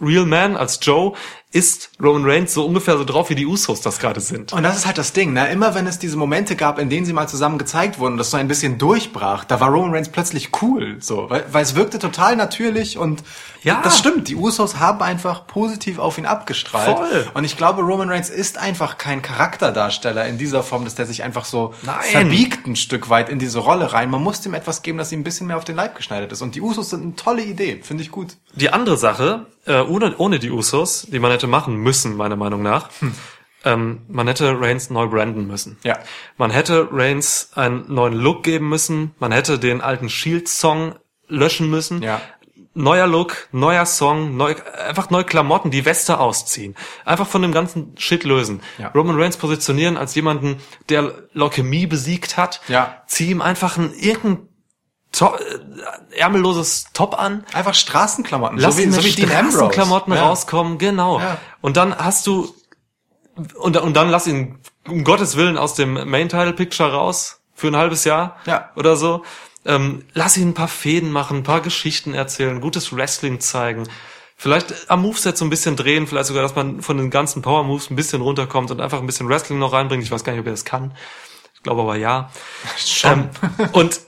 Real 0.00 0.26
Man, 0.26 0.56
als 0.56 0.80
Joe, 0.82 1.12
ist 1.52 1.90
Roman 2.02 2.24
Reigns 2.24 2.54
so 2.54 2.64
ungefähr 2.64 2.96
so 2.96 3.04
drauf, 3.04 3.28
wie 3.30 3.34
die 3.34 3.46
Usos 3.46 3.80
das 3.82 3.98
gerade 3.98 4.20
sind. 4.20 4.52
Und 4.52 4.62
das 4.62 4.76
ist 4.76 4.86
halt 4.86 4.96
das 4.98 5.12
Ding, 5.12 5.32
ne? 5.34 5.50
Immer 5.52 5.74
wenn 5.74 5.86
es 5.86 5.98
diese 5.98 6.16
Momente 6.16 6.56
gab, 6.56 6.78
in 6.78 6.88
denen 6.88 7.04
sie 7.06 7.12
mal 7.12 7.28
zusammen 7.28 7.58
gezeigt 7.58 7.98
wurden, 7.98 8.16
das 8.16 8.30
so 8.30 8.38
ein 8.38 8.48
bisschen 8.48 8.78
durchbrach, 8.78 9.44
da 9.44 9.60
war 9.60 9.68
Roman 9.68 9.92
Reigns 9.92 10.08
plötzlich 10.08 10.50
cool, 10.62 10.96
so, 11.00 11.28
weil, 11.28 11.44
weil 11.52 11.62
es 11.62 11.74
wirkte 11.74 11.98
total 11.98 12.36
natürlich 12.36 12.96
und 12.96 13.22
Ja. 13.62 13.80
das 13.84 13.98
stimmt. 13.98 14.28
Die 14.28 14.34
Usos 14.34 14.78
haben 14.80 15.02
einfach 15.02 15.46
positiv 15.46 15.98
auf 15.98 16.16
ihn 16.18 16.26
abgestrahlt. 16.26 16.96
Voll. 16.98 17.30
Und 17.34 17.44
ich 17.44 17.56
glaube, 17.56 17.82
Roman 17.82 18.08
Reigns 18.08 18.30
ist 18.30 18.56
einfach 18.58 18.96
kein 18.98 19.20
Charakterdarsteller 19.22 20.26
in 20.26 20.38
dieser 20.38 20.62
Form, 20.62 20.84
dass 20.84 20.94
der 20.94 21.06
sich 21.06 21.22
einfach 21.22 21.44
so 21.44 21.74
Nein. 21.82 21.96
verbiegt 22.02 22.66
ein 22.66 22.76
Stück 22.76 23.10
weit 23.10 23.28
in 23.28 23.38
diese 23.38 23.58
Rolle 23.58 23.92
rein. 23.92 24.10
Man 24.10 24.22
muss 24.22 24.40
dem 24.40 24.54
etwas 24.54 24.82
geben, 24.82 24.98
das 24.98 25.12
ihm 25.12 25.20
ein 25.20 25.24
bisschen 25.24 25.46
mehr 25.46 25.58
auf 25.58 25.64
den 25.64 25.76
Leib 25.76 25.94
geschneidert 25.96 26.32
ist. 26.32 26.40
Und 26.42 26.54
die 26.54 26.60
Usos 26.60 26.90
sind 26.90 27.02
eine 27.02 27.14
tolle 27.14 27.42
Idee, 27.42 27.80
finde 27.82 28.02
ich 28.02 28.10
gut. 28.10 28.36
Die 28.54 28.70
andere 28.72 28.96
Sache, 28.96 29.46
äh, 29.66 29.80
ohne, 29.80 30.16
ohne 30.16 30.38
die 30.38 30.50
Usos, 30.50 31.06
die 31.10 31.18
man 31.18 31.30
hätte 31.30 31.46
machen 31.46 31.76
müssen, 31.76 32.16
meiner 32.16 32.36
Meinung 32.36 32.62
nach, 32.62 32.90
ähm, 33.64 34.02
man 34.08 34.26
hätte 34.26 34.60
Reigns 34.60 34.90
neu 34.90 35.06
branden 35.06 35.46
müssen. 35.46 35.78
Ja. 35.84 35.98
Man 36.36 36.50
hätte 36.50 36.88
Reigns 36.90 37.50
einen 37.54 37.92
neuen 37.92 38.14
Look 38.14 38.42
geben 38.42 38.68
müssen, 38.68 39.14
man 39.18 39.32
hätte 39.32 39.58
den 39.58 39.80
alten 39.80 40.08
Shield-Song 40.08 40.96
löschen 41.28 41.70
müssen. 41.70 42.02
Ja. 42.02 42.20
Neuer 42.74 43.06
Look, 43.06 43.48
neuer 43.52 43.84
Song, 43.84 44.36
neu, 44.38 44.54
einfach 44.86 45.10
neue 45.10 45.24
Klamotten, 45.24 45.70
die 45.70 45.84
Weste 45.84 46.18
ausziehen. 46.18 46.74
Einfach 47.04 47.26
von 47.26 47.42
dem 47.42 47.52
ganzen 47.52 47.94
Shit 47.98 48.24
lösen. 48.24 48.62
Ja. 48.78 48.88
Roman 48.94 49.20
Reigns 49.20 49.36
positionieren 49.36 49.98
als 49.98 50.14
jemanden, 50.14 50.56
der 50.88 51.12
Leukämie 51.34 51.86
besiegt 51.86 52.38
hat. 52.38 52.62
Ja. 52.68 53.02
Zieh 53.06 53.30
ihm 53.30 53.42
einfach 53.42 53.76
ein 53.76 53.92
irgendein 53.92 54.48
to 55.12 55.34
äh, 55.36 56.16
ärmelloses 56.18 56.86
Top 56.94 57.18
an. 57.18 57.44
Einfach 57.52 57.74
Straßenklamotten, 57.74 58.58
Lass 58.58 58.74
so 58.74 58.80
wie, 58.80 58.84
ihn 58.84 58.92
so 58.92 59.04
wie. 59.04 59.12
Straßenklamotten 59.12 60.14
Ja. 60.14 60.22
rauskommen, 60.28 60.78
genau. 60.78 61.20
Ja. 61.20 61.38
Und 61.60 61.76
dann 61.76 61.96
hast 61.96 62.26
du 62.26 62.54
und, 63.56 63.76
und 63.76 63.94
dann 63.94 64.10
lass 64.10 64.26
ihn 64.26 64.58
um 64.88 65.04
Gottes 65.04 65.36
Willen 65.36 65.56
aus 65.56 65.74
dem 65.74 65.94
Main 66.10 66.28
Title 66.28 66.52
Picture 66.52 66.92
raus 66.92 67.40
für 67.54 67.68
ein 67.68 67.76
halbes 67.76 68.04
Jahr 68.04 68.36
Ja. 68.46 68.70
oder 68.76 68.96
so. 68.96 69.22
Ähm, 69.64 70.04
lass 70.12 70.36
ihn 70.36 70.48
ein 70.48 70.54
paar 70.54 70.68
Fäden 70.68 71.12
machen, 71.12 71.38
ein 71.38 71.42
paar 71.44 71.60
Geschichten 71.60 72.14
erzählen, 72.14 72.60
gutes 72.60 72.94
Wrestling 72.94 73.38
zeigen. 73.40 73.88
Vielleicht 74.36 74.90
am 74.90 75.02
Moveset 75.02 75.38
so 75.38 75.44
ein 75.44 75.50
bisschen 75.50 75.76
drehen, 75.76 76.08
vielleicht 76.08 76.26
sogar, 76.26 76.42
dass 76.42 76.56
man 76.56 76.82
von 76.82 76.96
den 76.96 77.10
ganzen 77.10 77.42
Power 77.42 77.62
Moves 77.62 77.90
ein 77.90 77.96
bisschen 77.96 78.22
runterkommt 78.22 78.72
und 78.72 78.80
einfach 78.80 78.98
ein 78.98 79.06
bisschen 79.06 79.28
Wrestling 79.28 79.60
noch 79.60 79.72
reinbringt. 79.72 80.02
Ich 80.02 80.10
weiß 80.10 80.24
gar 80.24 80.32
nicht, 80.32 80.40
ob 80.40 80.46
er 80.46 80.52
das 80.52 80.64
kann. 80.64 80.96
Ich 81.54 81.62
glaube 81.62 81.82
aber 81.82 81.94
ja. 81.96 82.30
Schon. 82.76 83.12
Ähm, 83.12 83.30
und 83.72 84.00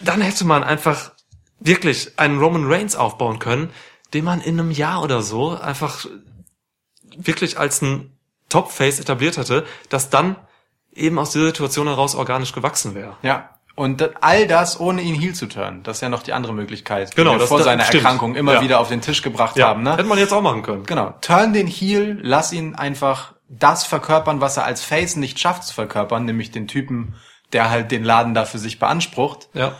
dann 0.00 0.20
hätte 0.20 0.44
man 0.44 0.62
einfach 0.64 1.12
wirklich 1.60 2.18
einen 2.18 2.38
Roman 2.38 2.70
Reigns 2.70 2.94
aufbauen 2.96 3.38
können, 3.38 3.70
den 4.14 4.24
man 4.24 4.40
in 4.40 4.58
einem 4.58 4.70
Jahr 4.70 5.02
oder 5.02 5.22
so 5.22 5.50
einfach 5.58 6.06
wirklich 7.16 7.58
als 7.58 7.82
ein 7.82 8.16
Top-Face 8.48 9.00
etabliert 9.00 9.36
hätte, 9.36 9.66
das 9.88 10.10
dann 10.10 10.36
eben 10.92 11.18
aus 11.18 11.30
dieser 11.32 11.46
Situation 11.46 11.86
heraus 11.86 12.14
organisch 12.14 12.52
gewachsen 12.52 12.94
wäre. 12.94 13.16
Ja. 13.22 13.50
Und 13.74 14.10
all 14.24 14.46
das 14.48 14.80
ohne 14.80 15.02
ihn 15.02 15.14
heel 15.14 15.34
zu 15.34 15.46
turnen. 15.46 15.82
Das 15.84 15.98
ist 15.98 16.00
ja 16.00 16.08
noch 16.08 16.22
die 16.24 16.32
andere 16.32 16.52
Möglichkeit, 16.52 17.14
Genau, 17.14 17.30
die 17.30 17.36
wir 17.36 17.40
das- 17.40 17.48
vor 17.48 17.58
das 17.58 17.66
seiner 17.66 17.84
stimmt. 17.84 18.02
Erkrankung 18.04 18.34
immer 18.34 18.54
Ja. 18.54 18.60
wieder 18.62 18.80
auf 18.80 18.88
den 18.88 19.00
Tisch 19.00 19.22
gebracht 19.22 19.60
haben. 19.62 19.82
Ne? 19.84 19.92
hätte 19.92 20.04
man 20.04 20.18
jetzt 20.18 20.32
auch 20.32 20.42
machen 20.42 20.62
können. 20.62 20.84
Genau. 20.84 21.14
Turn 21.20 21.52
den 21.52 21.68
Heel, 21.68 22.18
lass 22.22 22.52
ihn 22.52 22.74
einfach 22.74 23.34
das 23.48 23.84
verkörpern, 23.84 24.40
was 24.40 24.56
er 24.56 24.64
als 24.64 24.82
Face 24.82 25.14
nicht 25.16 25.38
schafft 25.38 25.62
zu 25.64 25.74
verkörpern, 25.74 26.24
nämlich 26.24 26.50
den 26.50 26.66
Typen, 26.66 27.14
der 27.52 27.70
halt 27.70 27.90
den 27.92 28.02
Laden 28.04 28.34
da 28.34 28.44
für 28.44 28.58
sich 28.58 28.78
beansprucht. 28.80 29.48
Ja. 29.54 29.76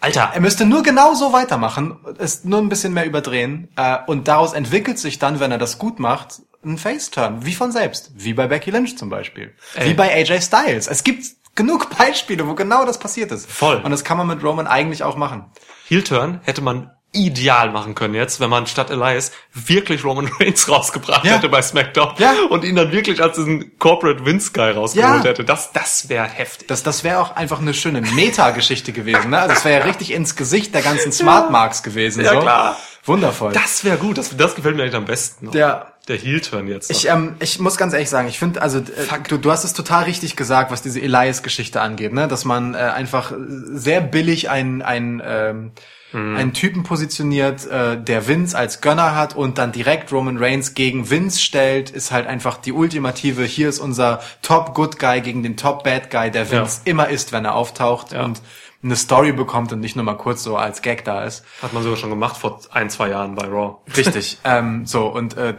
Alter, 0.00 0.30
Er 0.32 0.40
müsste 0.40 0.64
nur 0.64 0.82
genau 0.82 1.14
so 1.14 1.32
weitermachen, 1.32 1.98
es 2.18 2.44
nur 2.44 2.58
ein 2.58 2.68
bisschen 2.68 2.94
mehr 2.94 3.06
überdrehen 3.06 3.68
äh, 3.76 3.98
und 4.06 4.28
daraus 4.28 4.54
entwickelt 4.54 4.98
sich 4.98 5.18
dann, 5.18 5.40
wenn 5.40 5.52
er 5.52 5.58
das 5.58 5.78
gut 5.78 5.98
macht, 5.98 6.40
ein 6.64 6.78
Face-Turn, 6.78 7.44
wie 7.44 7.54
von 7.54 7.72
selbst, 7.72 8.12
wie 8.14 8.34
bei 8.34 8.46
Becky 8.46 8.70
Lynch 8.70 8.96
zum 8.98 9.08
Beispiel, 9.08 9.54
Ey. 9.74 9.90
wie 9.90 9.94
bei 9.94 10.12
AJ 10.12 10.42
Styles. 10.42 10.86
Es 10.88 11.04
gibt 11.04 11.24
genug 11.54 11.96
Beispiele, 11.96 12.46
wo 12.46 12.54
genau 12.54 12.84
das 12.84 12.98
passiert 12.98 13.32
ist. 13.32 13.50
Voll. 13.50 13.76
Und 13.76 13.90
das 13.90 14.04
kann 14.04 14.16
man 14.18 14.26
mit 14.26 14.42
Roman 14.42 14.66
eigentlich 14.66 15.02
auch 15.02 15.16
machen. 15.16 15.46
Heel-Turn 15.88 16.40
hätte 16.44 16.62
man 16.62 16.90
ideal 17.12 17.70
machen 17.70 17.94
können 17.94 18.14
jetzt, 18.14 18.38
wenn 18.40 18.50
man 18.50 18.66
statt 18.66 18.90
Elias 18.90 19.32
wirklich 19.52 20.04
Roman 20.04 20.30
Reigns 20.40 20.68
rausgebracht 20.68 21.24
Ja. 21.24 21.32
hätte 21.32 21.48
bei 21.48 21.60
SmackDown 21.62 22.14
Ja. 22.18 22.34
und 22.50 22.62
ihn 22.64 22.76
dann 22.76 22.92
wirklich 22.92 23.22
als 23.22 23.36
diesen 23.36 23.76
Corporate 23.78 24.24
Vince 24.24 24.52
Guy 24.52 24.70
rausgeholt 24.70 25.24
Ja. 25.24 25.30
hätte. 25.30 25.44
Das, 25.44 25.72
das 25.72 26.08
wäre 26.08 26.26
heftig. 26.28 26.68
Das, 26.68 26.82
das 26.82 27.02
wäre 27.02 27.18
auch 27.20 27.34
einfach 27.36 27.60
eine 27.60 27.74
schöne 27.74 28.00
Meta-Geschichte 28.00 28.92
gewesen. 28.92 29.30
Ne? 29.30 29.38
Also 29.40 29.54
das 29.54 29.64
wäre 29.64 29.80
ja 29.80 29.86
richtig 29.86 30.12
ins 30.12 30.36
Gesicht 30.36 30.74
der 30.74 30.82
ganzen 30.82 31.10
Smart 31.12 31.50
Marks 31.50 31.82
gewesen. 31.82 32.24
Ja, 32.24 32.34
so. 32.34 32.40
klar. 32.40 32.76
Wundervoll. 33.04 33.52
Das 33.54 33.82
wäre 33.82 33.96
gut. 33.96 34.18
Das, 34.18 34.36
das 34.36 34.54
gefällt 34.54 34.76
mir 34.76 34.82
eigentlich 34.82 34.94
am 34.94 35.06
besten. 35.06 35.46
noch. 35.46 35.54
Ja. 35.54 35.86
Der 36.06 36.16
Heel-Turn 36.16 36.66
jetzt. 36.68 36.90
Ich, 36.90 37.08
ähm, 37.08 37.36
ich 37.40 37.58
muss 37.60 37.76
ganz 37.76 37.92
ehrlich 37.92 38.08
sagen, 38.10 38.28
ich 38.28 38.38
finde, 38.38 38.62
also 38.62 38.78
äh, 38.78 38.82
du, 39.28 39.36
du 39.38 39.50
hast 39.50 39.64
es 39.64 39.72
total 39.74 40.04
richtig 40.04 40.34
gesagt, 40.36 40.70
was 40.70 40.82
diese 40.82 41.00
Elias-Geschichte 41.00 41.80
angeht, 41.80 42.12
ne? 42.12 42.26
dass 42.28 42.44
man 42.44 42.74
äh, 42.74 42.78
einfach 42.78 43.32
sehr 43.72 44.00
billig 44.00 44.48
einen, 44.50 44.82
einen, 44.82 45.22
ähm, 45.24 45.72
einen 46.12 46.52
Typen 46.54 46.82
positioniert, 46.82 47.66
äh, 47.66 48.00
der 48.00 48.26
Vince 48.26 48.56
als 48.56 48.80
Gönner 48.80 49.14
hat 49.14 49.36
und 49.36 49.58
dann 49.58 49.70
direkt 49.72 50.12
Roman 50.12 50.38
Reigns 50.38 50.74
gegen 50.74 51.08
Vince 51.08 51.40
stellt, 51.40 51.90
ist 51.90 52.10
halt 52.10 52.26
einfach 52.26 52.56
die 52.56 52.72
ultimative, 52.72 53.44
hier 53.44 53.68
ist 53.68 53.78
unser 53.78 54.20
Top-Good-Guy 54.42 55.20
gegen 55.20 55.42
den 55.42 55.56
Top-Bad-Guy, 55.56 56.30
der 56.30 56.50
Vince 56.50 56.80
immer 56.84 57.08
ist, 57.08 57.32
wenn 57.32 57.44
er 57.44 57.54
auftaucht. 57.54 58.12
Ja. 58.12 58.24
und 58.24 58.42
eine 58.82 58.96
Story 58.96 59.32
bekommt 59.32 59.72
und 59.72 59.80
nicht 59.80 59.94
nur 59.94 60.04
mal 60.04 60.16
kurz 60.16 60.42
so 60.42 60.56
als 60.56 60.80
Gag 60.80 61.04
da 61.04 61.24
ist. 61.24 61.44
Hat 61.60 61.72
man 61.74 61.82
sogar 61.82 61.98
schon 61.98 62.08
gemacht 62.08 62.36
vor 62.38 62.60
ein, 62.70 62.88
zwei 62.88 63.10
Jahren 63.10 63.34
bei 63.34 63.46
Raw. 63.46 63.76
Richtig. 63.94 64.38
ähm, 64.44 64.86
so, 64.86 65.06
und 65.06 65.36
äh, 65.36 65.54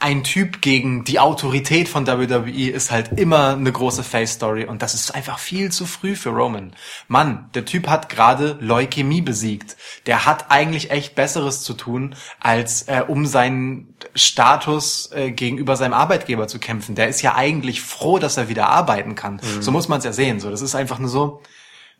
ein 0.00 0.22
Typ 0.22 0.60
gegen 0.60 1.04
die 1.04 1.18
Autorität 1.18 1.88
von 1.88 2.06
WWE 2.06 2.70
ist 2.70 2.90
halt 2.90 3.18
immer 3.18 3.50
eine 3.50 3.72
große 3.72 4.02
Face-Story 4.02 4.66
und 4.66 4.82
das 4.82 4.94
ist 4.94 5.14
einfach 5.14 5.38
viel 5.38 5.72
zu 5.72 5.86
früh 5.86 6.14
für 6.14 6.28
Roman. 6.30 6.72
Mann, 7.08 7.50
der 7.54 7.64
Typ 7.64 7.88
hat 7.88 8.10
gerade 8.10 8.58
Leukämie 8.60 9.22
besiegt. 9.22 9.76
Der 10.04 10.26
hat 10.26 10.50
eigentlich 10.50 10.90
echt 10.90 11.14
Besseres 11.14 11.62
zu 11.62 11.72
tun, 11.72 12.14
als 12.40 12.82
äh, 12.82 13.02
um 13.06 13.24
seinen 13.24 13.94
Status 14.14 15.10
äh, 15.12 15.30
gegenüber 15.30 15.76
seinem 15.76 15.94
Arbeitgeber 15.94 16.48
zu 16.48 16.58
kämpfen. 16.58 16.94
Der 16.94 17.08
ist 17.08 17.22
ja 17.22 17.34
eigentlich 17.34 17.80
froh, 17.80 18.18
dass 18.18 18.36
er 18.36 18.48
wieder 18.50 18.68
arbeiten 18.68 19.14
kann. 19.14 19.40
So 19.60 19.72
muss 19.72 19.88
man 19.88 19.98
es 19.98 20.04
ja 20.04 20.12
sehen. 20.12 20.40
So, 20.40 20.50
das 20.50 20.60
ist 20.60 20.74
einfach 20.74 20.98
nur 20.98 21.08
so, 21.08 21.42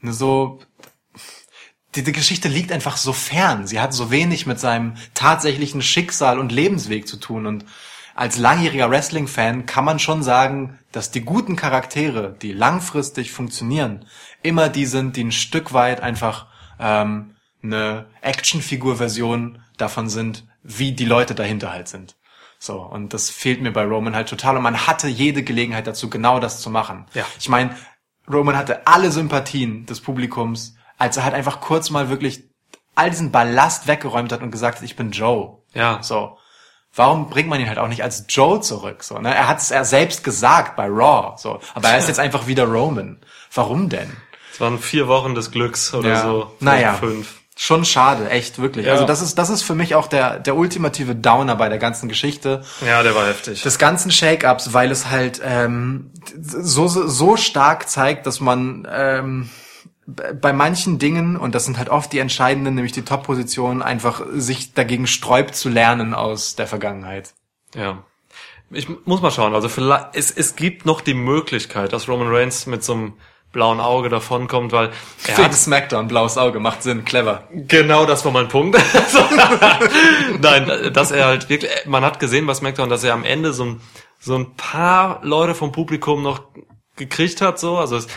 eine 0.02 0.12
so 0.12 0.60
die, 1.96 2.02
die 2.02 2.12
Geschichte 2.12 2.48
liegt 2.48 2.72
einfach 2.72 2.96
so 2.96 3.12
fern. 3.12 3.66
Sie 3.66 3.80
hat 3.80 3.94
so 3.94 4.10
wenig 4.10 4.46
mit 4.46 4.60
seinem 4.60 4.94
tatsächlichen 5.14 5.82
Schicksal 5.82 6.38
und 6.38 6.52
Lebensweg 6.52 7.08
zu 7.08 7.16
tun. 7.16 7.46
Und 7.46 7.64
als 8.14 8.36
langjähriger 8.36 8.90
Wrestling-Fan 8.90 9.66
kann 9.66 9.84
man 9.84 9.98
schon 9.98 10.22
sagen, 10.22 10.78
dass 10.92 11.10
die 11.10 11.22
guten 11.22 11.56
Charaktere, 11.56 12.36
die 12.40 12.52
langfristig 12.52 13.32
funktionieren, 13.32 14.04
immer 14.42 14.68
die 14.68 14.86
sind, 14.86 15.16
die 15.16 15.24
ein 15.24 15.32
Stück 15.32 15.72
weit 15.72 16.00
einfach 16.00 16.46
ähm, 16.78 17.34
eine 17.62 18.06
Actionfigur-Version 18.20 19.62
davon 19.78 20.08
sind, 20.08 20.44
wie 20.62 20.92
die 20.92 21.04
Leute 21.04 21.34
dahinter 21.34 21.72
halt 21.72 21.88
sind. 21.88 22.16
So, 22.58 22.80
und 22.80 23.12
das 23.12 23.30
fehlt 23.30 23.60
mir 23.60 23.72
bei 23.72 23.84
Roman 23.84 24.14
halt 24.14 24.28
total. 24.28 24.56
Und 24.56 24.62
man 24.62 24.86
hatte 24.86 25.08
jede 25.08 25.42
Gelegenheit 25.42 25.86
dazu, 25.86 26.08
genau 26.08 26.40
das 26.40 26.60
zu 26.60 26.70
machen. 26.70 27.06
Ja. 27.14 27.24
Ich 27.38 27.48
meine, 27.48 27.76
Roman 28.32 28.56
hatte 28.56 28.86
alle 28.86 29.10
Sympathien 29.12 29.86
des 29.86 30.00
Publikums, 30.00 30.74
als 30.98 31.16
er 31.16 31.24
halt 31.24 31.34
einfach 31.34 31.60
kurz 31.60 31.90
mal 31.90 32.08
wirklich 32.08 32.44
all 32.94 33.10
diesen 33.10 33.30
Ballast 33.30 33.86
weggeräumt 33.86 34.32
hat 34.32 34.42
und 34.42 34.50
gesagt 34.50 34.78
hat, 34.78 34.84
ich 34.84 34.96
bin 34.96 35.10
Joe. 35.10 35.58
Ja. 35.74 36.02
So. 36.02 36.38
Warum 36.94 37.28
bringt 37.28 37.48
man 37.50 37.60
ihn 37.60 37.68
halt 37.68 37.78
auch 37.78 37.88
nicht 37.88 38.02
als 38.02 38.24
Joe 38.28 38.60
zurück? 38.60 39.04
So, 39.04 39.18
ne? 39.18 39.34
Er 39.34 39.48
hat 39.48 39.58
es 39.58 39.70
er 39.70 39.84
selbst 39.84 40.24
gesagt 40.24 40.76
bei 40.76 40.86
Raw. 40.86 41.36
So. 41.36 41.60
Aber 41.74 41.88
er 41.90 41.98
ist 41.98 42.08
jetzt 42.08 42.18
einfach 42.20 42.46
wieder 42.46 42.64
Roman. 42.64 43.20
Warum 43.54 43.90
denn? 43.90 44.16
Es 44.50 44.60
waren 44.60 44.78
vier 44.78 45.06
Wochen 45.06 45.34
des 45.34 45.50
Glücks 45.50 45.92
oder 45.92 46.08
Ja. 46.08 46.22
so. 46.22 46.54
Naja. 46.60 46.94
Fünf. 46.94 47.42
Schon 47.58 47.86
schade, 47.86 48.28
echt, 48.28 48.60
wirklich. 48.60 48.84
Ja. 48.84 48.92
Also 48.92 49.06
das 49.06 49.22
ist, 49.22 49.38
das 49.38 49.48
ist 49.48 49.62
für 49.62 49.74
mich 49.74 49.94
auch 49.94 50.08
der, 50.08 50.38
der 50.38 50.56
ultimative 50.56 51.14
Downer 51.14 51.56
bei 51.56 51.70
der 51.70 51.78
ganzen 51.78 52.06
Geschichte. 52.06 52.62
Ja, 52.86 53.02
der 53.02 53.14
war 53.14 53.26
heftig. 53.26 53.62
des 53.62 53.78
ganzen 53.78 54.10
Shake-ups, 54.10 54.74
weil 54.74 54.90
es 54.90 55.08
halt 55.10 55.40
ähm, 55.42 56.10
so, 56.38 56.86
so 56.86 57.36
stark 57.38 57.88
zeigt, 57.88 58.26
dass 58.26 58.40
man 58.40 58.86
ähm, 58.90 59.48
bei 60.06 60.52
manchen 60.52 60.98
Dingen, 60.98 61.38
und 61.38 61.54
das 61.54 61.64
sind 61.64 61.78
halt 61.78 61.88
oft 61.88 62.12
die 62.12 62.18
entscheidenden, 62.18 62.74
nämlich 62.74 62.92
die 62.92 63.06
Top-Positionen, 63.06 63.80
einfach 63.80 64.22
sich 64.34 64.74
dagegen 64.74 65.06
sträubt 65.06 65.56
zu 65.56 65.70
lernen 65.70 66.12
aus 66.12 66.56
der 66.56 66.66
Vergangenheit. 66.66 67.32
Ja. 67.74 68.04
Ich 68.70 68.86
muss 69.06 69.22
mal 69.22 69.30
schauen. 69.30 69.54
Also 69.54 69.70
vielleicht, 69.70 70.08
es, 70.12 70.30
es 70.30 70.56
gibt 70.56 70.84
noch 70.84 71.00
die 71.00 71.14
Möglichkeit, 71.14 71.94
dass 71.94 72.06
Roman 72.06 72.28
Reigns 72.28 72.66
mit 72.66 72.84
so 72.84 72.92
einem 72.92 73.12
blauen 73.56 73.80
Auge 73.80 74.10
davonkommt, 74.10 74.72
weil 74.72 74.90
er 75.26 75.38
hat 75.38 75.54
Smackdown, 75.54 76.08
blaues 76.08 76.36
Auge, 76.36 76.60
macht 76.60 76.82
Sinn, 76.82 77.06
clever. 77.06 77.48
Genau, 77.50 78.04
das 78.04 78.22
war 78.26 78.30
mein 78.30 78.48
Punkt. 78.48 78.78
Nein, 80.40 80.92
dass 80.92 81.10
er 81.10 81.24
halt 81.24 81.48
wirklich, 81.48 81.70
man 81.86 82.04
hat 82.04 82.20
gesehen 82.20 82.46
bei 82.46 82.52
SmackDown, 82.52 82.90
dass 82.90 83.02
er 83.02 83.14
am 83.14 83.24
Ende 83.24 83.54
so 83.54 83.64
ein, 83.64 83.80
so 84.20 84.36
ein 84.36 84.54
paar 84.56 85.20
Leute 85.22 85.54
vom 85.54 85.72
Publikum 85.72 86.22
noch 86.22 86.42
gekriegt 86.96 87.40
hat, 87.40 87.58
so. 87.58 87.78
Also 87.78 87.96
es, 87.96 88.08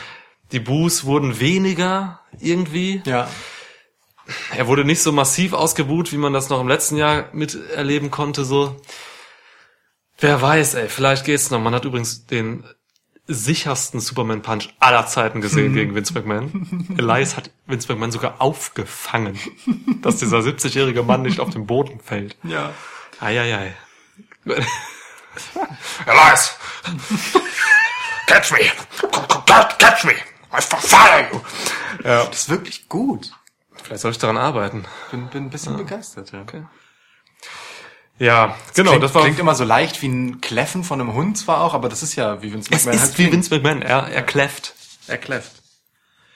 die 0.52 0.60
Boos 0.60 1.06
wurden 1.06 1.40
weniger 1.40 2.20
irgendwie. 2.42 3.02
Ja. 3.06 3.30
Er 4.58 4.68
wurde 4.68 4.84
nicht 4.84 5.02
so 5.02 5.14
massiv 5.14 5.54
ausgebuht, 5.54 6.12
wie 6.12 6.18
man 6.18 6.34
das 6.34 6.50
noch 6.50 6.60
im 6.60 6.68
letzten 6.68 6.98
Jahr 6.98 7.30
miterleben 7.32 8.12
konnte, 8.12 8.44
so. 8.44 8.76
Wer 10.18 10.42
weiß, 10.42 10.74
ey, 10.74 10.90
vielleicht 10.90 11.24
geht's 11.24 11.50
noch. 11.50 11.62
Man 11.62 11.74
hat 11.74 11.86
übrigens 11.86 12.26
den 12.26 12.66
sichersten 13.30 14.00
Superman 14.00 14.42
Punch 14.42 14.70
aller 14.80 15.06
Zeiten 15.06 15.40
gesehen 15.40 15.74
gegen 15.74 15.94
Vince 15.96 16.14
McMahon. 16.14 16.96
Elias 16.98 17.38
hat 17.38 17.52
Vince 17.68 17.88
McMahon 17.92 18.12
sogar 18.12 18.42
aufgefangen, 18.42 19.40
dass 20.02 20.18
dieser 20.18 20.40
70-jährige 20.40 21.04
Mann 21.04 21.22
nicht 21.22 21.40
auf 21.40 21.52
den 21.52 21.66
Boden 21.68 22.00
fällt. 22.00 22.36
Ja. 22.44 22.74
Eieiei. 23.20 23.76
Elias! 26.06 26.58
Catch 28.26 28.52
me! 28.52 28.72
Catch 29.78 30.04
me! 30.06 30.14
I 30.52 30.62
follow 30.62 31.20
you! 31.32 31.42
Ja. 32.04 32.26
Das 32.26 32.40
ist 32.40 32.50
wirklich 32.50 32.90
gut. 32.90 33.32
Vielleicht 33.84 34.02
soll 34.02 34.12
ich 34.12 34.18
daran 34.18 34.38
arbeiten. 34.38 34.86
Bin, 35.12 35.28
bin 35.28 35.46
ein 35.46 35.50
bisschen 35.50 35.78
begeistert, 35.78 36.32
ja. 36.32 36.42
Okay. 36.42 36.64
Ja, 38.20 38.56
genau, 38.76 38.92
klingt, 38.92 39.04
das 39.04 39.16
war. 39.16 39.24
klingt 39.24 39.40
immer 39.40 39.56
so 39.56 39.64
leicht 39.64 40.02
wie 40.02 40.08
ein 40.10 40.42
Kläffen 40.42 40.84
von 40.84 41.00
einem 41.00 41.14
Hund 41.14 41.38
zwar 41.38 41.62
auch, 41.62 41.74
aber 41.74 41.88
das 41.90 42.04
ist 42.04 42.16
ja 42.16 42.42
wie 42.42 42.52
Vince 42.54 42.70
es 42.74 42.86
McMahon 42.86 43.04
ist 43.08 43.18
wie 43.18 43.32
Vince 43.32 43.54
McMahon. 43.56 43.82
Er, 43.82 44.08
er 44.10 44.22
kläfft. 44.24 44.74
Er 45.08 45.18
kläfft. 45.18 45.52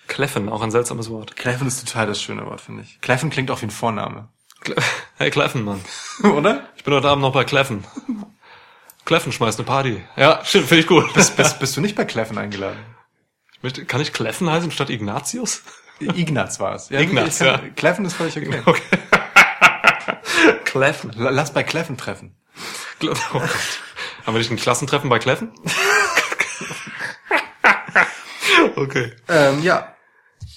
Kläffen, 0.07 0.49
auch 0.49 0.61
ein 0.61 0.72
seltsames 0.72 1.10
Wort. 1.10 1.35
Kläffen 1.35 1.68
ist 1.68 1.85
total 1.85 2.07
das 2.07 2.22
schöne 2.22 2.45
Wort, 2.45 2.61
finde 2.61 2.84
ich. 2.84 2.99
Kläffen 3.01 3.30
klingt 3.30 3.51
auch 3.51 3.61
wie 3.61 3.68
ein 3.68 3.72
Vorname. 3.72 4.30
Hey, 5.18 5.30
Kläffen, 5.30 5.64
Mann. 5.64 5.80
Oder? 6.23 6.68
Ich 6.76 6.84
bin 6.84 6.93
heute 6.93 7.07
Abend 7.07 7.22
noch 7.22 7.34
bei 7.34 7.43
Kläffen. 7.43 7.84
Kläffen 9.05 9.31
schmeißt 9.31 9.60
eine 9.60 9.65
Party. 9.65 10.03
Ja, 10.15 10.39
stimmt, 10.43 10.68
finde 10.68 10.81
ich 10.81 10.88
gut. 10.88 11.14
Bist, 11.14 11.35
bist 11.60 11.77
du 11.77 11.81
nicht 11.81 11.95
bei 11.95 12.03
Kläffen 12.05 12.38
eingeladen? 12.38 12.80
Möchte- 13.61 13.85
Kann 13.85 14.01
ich 14.01 14.11
Kläffen 14.11 14.49
heißen 14.49 14.72
statt 14.72 14.89
Ignatius? 14.89 15.61
Ignaz 15.99 16.60
war 16.60 16.76
es. 16.76 16.89
Ja, 16.89 16.99
Ignaz, 16.99 17.39
ich 17.41 17.45
kann- 17.45 17.65
ja. 17.65 17.69
Kläffen 17.76 18.05
ist 18.05 18.14
völlig 18.15 18.35
okay. 18.38 18.61
Okay. 18.65 18.81
Kläffen. 20.74 21.12
La- 21.16 21.30
Lass 21.30 21.54
bei 21.54 21.64
Kläffen 21.64 21.98
treffen. 21.98 22.36
Oh. 23.06 23.41
Haben 24.26 24.36
wir 24.36 24.40
nicht 24.40 24.52
ein 24.52 24.58
Klassentreffen 24.58 25.10
bei 25.10 25.20
Kläffen? 25.20 25.52
okay. 28.76 29.12
Ähm, 29.28 29.62
ja. 29.62 29.94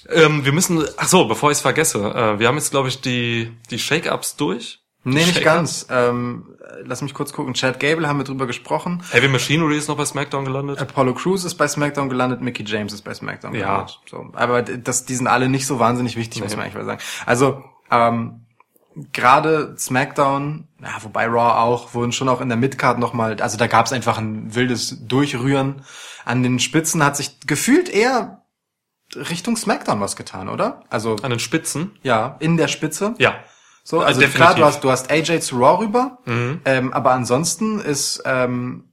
Ähm, 0.09 0.45
wir 0.45 0.51
müssen, 0.53 0.85
ach 0.97 1.07
so, 1.07 1.25
bevor 1.27 1.51
ich 1.51 1.57
es 1.57 1.61
vergesse, 1.61 1.99
äh, 1.99 2.39
wir 2.39 2.47
haben 2.47 2.55
jetzt, 2.55 2.71
glaube 2.71 2.87
ich, 2.87 3.01
die, 3.01 3.51
die 3.69 3.79
Shake-Ups 3.79 4.37
durch. 4.37 4.79
Nee, 5.03 5.25
nicht 5.25 5.43
ganz. 5.43 5.87
Ähm, 5.89 6.55
lass 6.83 7.01
mich 7.01 7.13
kurz 7.13 7.31
gucken. 7.33 7.53
Chad 7.53 7.79
Gable 7.79 8.07
haben 8.07 8.17
wir 8.19 8.23
drüber 8.25 8.45
gesprochen. 8.45 9.03
Heavy 9.11 9.27
Machinery 9.29 9.77
ist 9.77 9.87
noch 9.87 9.95
bei 9.97 10.05
SmackDown 10.05 10.43
gelandet. 10.45 10.79
Apollo 10.79 11.13
Crews 11.15 11.43
ist 11.45 11.55
bei 11.55 11.67
SmackDown 11.67 12.09
gelandet, 12.09 12.41
Mickey 12.41 12.63
James 12.65 12.91
ist 12.93 13.03
bei 13.03 13.13
SmackDown 13.13 13.53
Ja. 13.55 13.65
gelandet. 13.67 13.99
So, 14.09 14.29
aber 14.33 14.61
das, 14.63 15.05
die 15.05 15.15
sind 15.15 15.27
alle 15.27 15.47
nicht 15.49 15.65
so 15.65 15.79
wahnsinnig 15.79 16.15
wichtig, 16.17 16.41
muss 16.41 16.51
Nee. 16.51 16.57
man 16.57 16.65
eigentlich 16.65 16.75
mal 16.75 16.85
sagen. 16.85 17.01
Also 17.25 17.63
ähm, 17.89 18.45
gerade 19.13 19.75
SmackDown, 19.77 20.67
ja, 20.81 20.89
wobei 21.01 21.25
Raw 21.27 21.59
auch, 21.61 21.93
wurden 21.93 22.11
schon 22.11 22.29
auch 22.29 22.41
in 22.41 22.49
der 22.49 22.57
Midcard 22.57 22.99
nochmal, 22.99 23.39
also 23.41 23.57
da 23.57 23.67
gab 23.67 23.85
es 23.85 23.93
einfach 23.93 24.17
ein 24.17 24.53
wildes 24.55 25.05
Durchrühren. 25.07 25.81
An 26.25 26.43
den 26.43 26.59
Spitzen 26.59 27.03
hat 27.03 27.15
sich 27.17 27.39
gefühlt 27.41 27.89
eher 27.89 28.43
Richtung 29.15 29.55
SmackDown 29.55 30.01
was 30.01 30.15
getan, 30.15 30.49
oder? 30.49 30.83
Also 30.89 31.15
An 31.21 31.29
den 31.29 31.39
Spitzen. 31.39 31.91
ja, 32.03 32.35
in 32.39 32.57
der 32.57 32.67
Spitze. 32.67 33.13
Ja. 33.17 33.35
So, 33.83 34.01
also 34.01 34.19
definitiv. 34.19 34.35
klar, 34.35 34.55
du 34.55 34.65
hast, 34.65 34.83
du 34.83 34.91
hast 34.91 35.09
AJ 35.09 35.39
zu 35.39 35.57
Raw 35.57 35.79
rüber, 35.81 36.17
Mhm. 36.25 36.59
ähm, 36.65 36.91
aber 36.93 37.11
ansonsten 37.11 37.79
ist 37.79 38.21
ähm, 38.25 38.86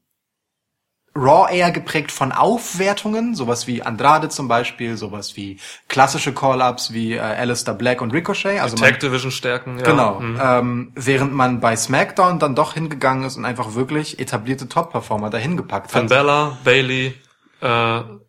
Raw 1.17 1.49
eher 1.53 1.71
geprägt 1.71 2.11
von 2.11 2.33
Aufwertungen, 2.33 3.35
sowas 3.37 3.67
wie 3.69 3.83
Andrade 3.83 4.29
zum 4.29 4.49
Beispiel, 4.49 4.97
sowas 4.97 5.37
wie 5.37 5.61
klassische 5.89 6.35
Call-Ups 6.35 6.93
wie 6.93 7.13
äh, 7.15 7.21
Alistair 7.21 7.75
Black 7.75 8.01
und 8.01 8.13
Ricochet. 8.13 8.61
Also 8.61 8.77
Tag 8.77 8.99
Division 8.99 9.31
stärken. 9.31 9.79
Ja. 9.79 9.85
genau, 9.85 10.19
Mhm. 10.21 10.41
ähm, 10.43 10.93
während 10.97 11.33
man 11.33 11.61
bei 11.61 11.77
SmackDown 11.77 12.41
dann 12.41 12.57
doch 12.57 12.75
hingegangen 12.75 13.25
ist 13.25 13.37
und 13.37 13.45
einfach 13.45 13.75
wirklich 13.75 14.19
etablierte 14.19 14.69
Top-Performer 14.69 15.31
dahin 15.31 15.57
gepackt 15.57 15.93
Finn 15.93 16.03
hat. 16.03 16.09
Bella, 16.09 16.59
Bailey, 16.65 17.15
äh, 17.61 17.67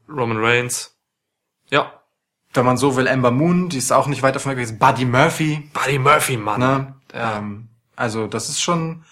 Roman 0.07 0.37
Reigns. 0.37 0.95
Ja. 1.71 1.91
Wenn 2.53 2.65
man 2.65 2.77
so 2.77 2.95
will, 2.95 3.07
Ember 3.07 3.31
Moon, 3.31 3.67
die 3.69 3.79
ist 3.79 3.91
auch 3.91 4.05
nicht 4.07 4.21
weit 4.21 4.35
davon 4.35 4.51
weg 4.51 4.57
gewesen. 4.59 4.77
Buddy 4.77 5.05
Murphy, 5.05 5.69
Buddy 5.73 5.97
Murphy, 5.97 6.37
Mann. 6.37 6.59
Ne? 6.59 6.95
Ja. 7.13 7.37
Ähm, 7.37 7.69
also 7.95 8.27
das 8.27 8.47
ist 8.49 8.61
schon 8.61 9.03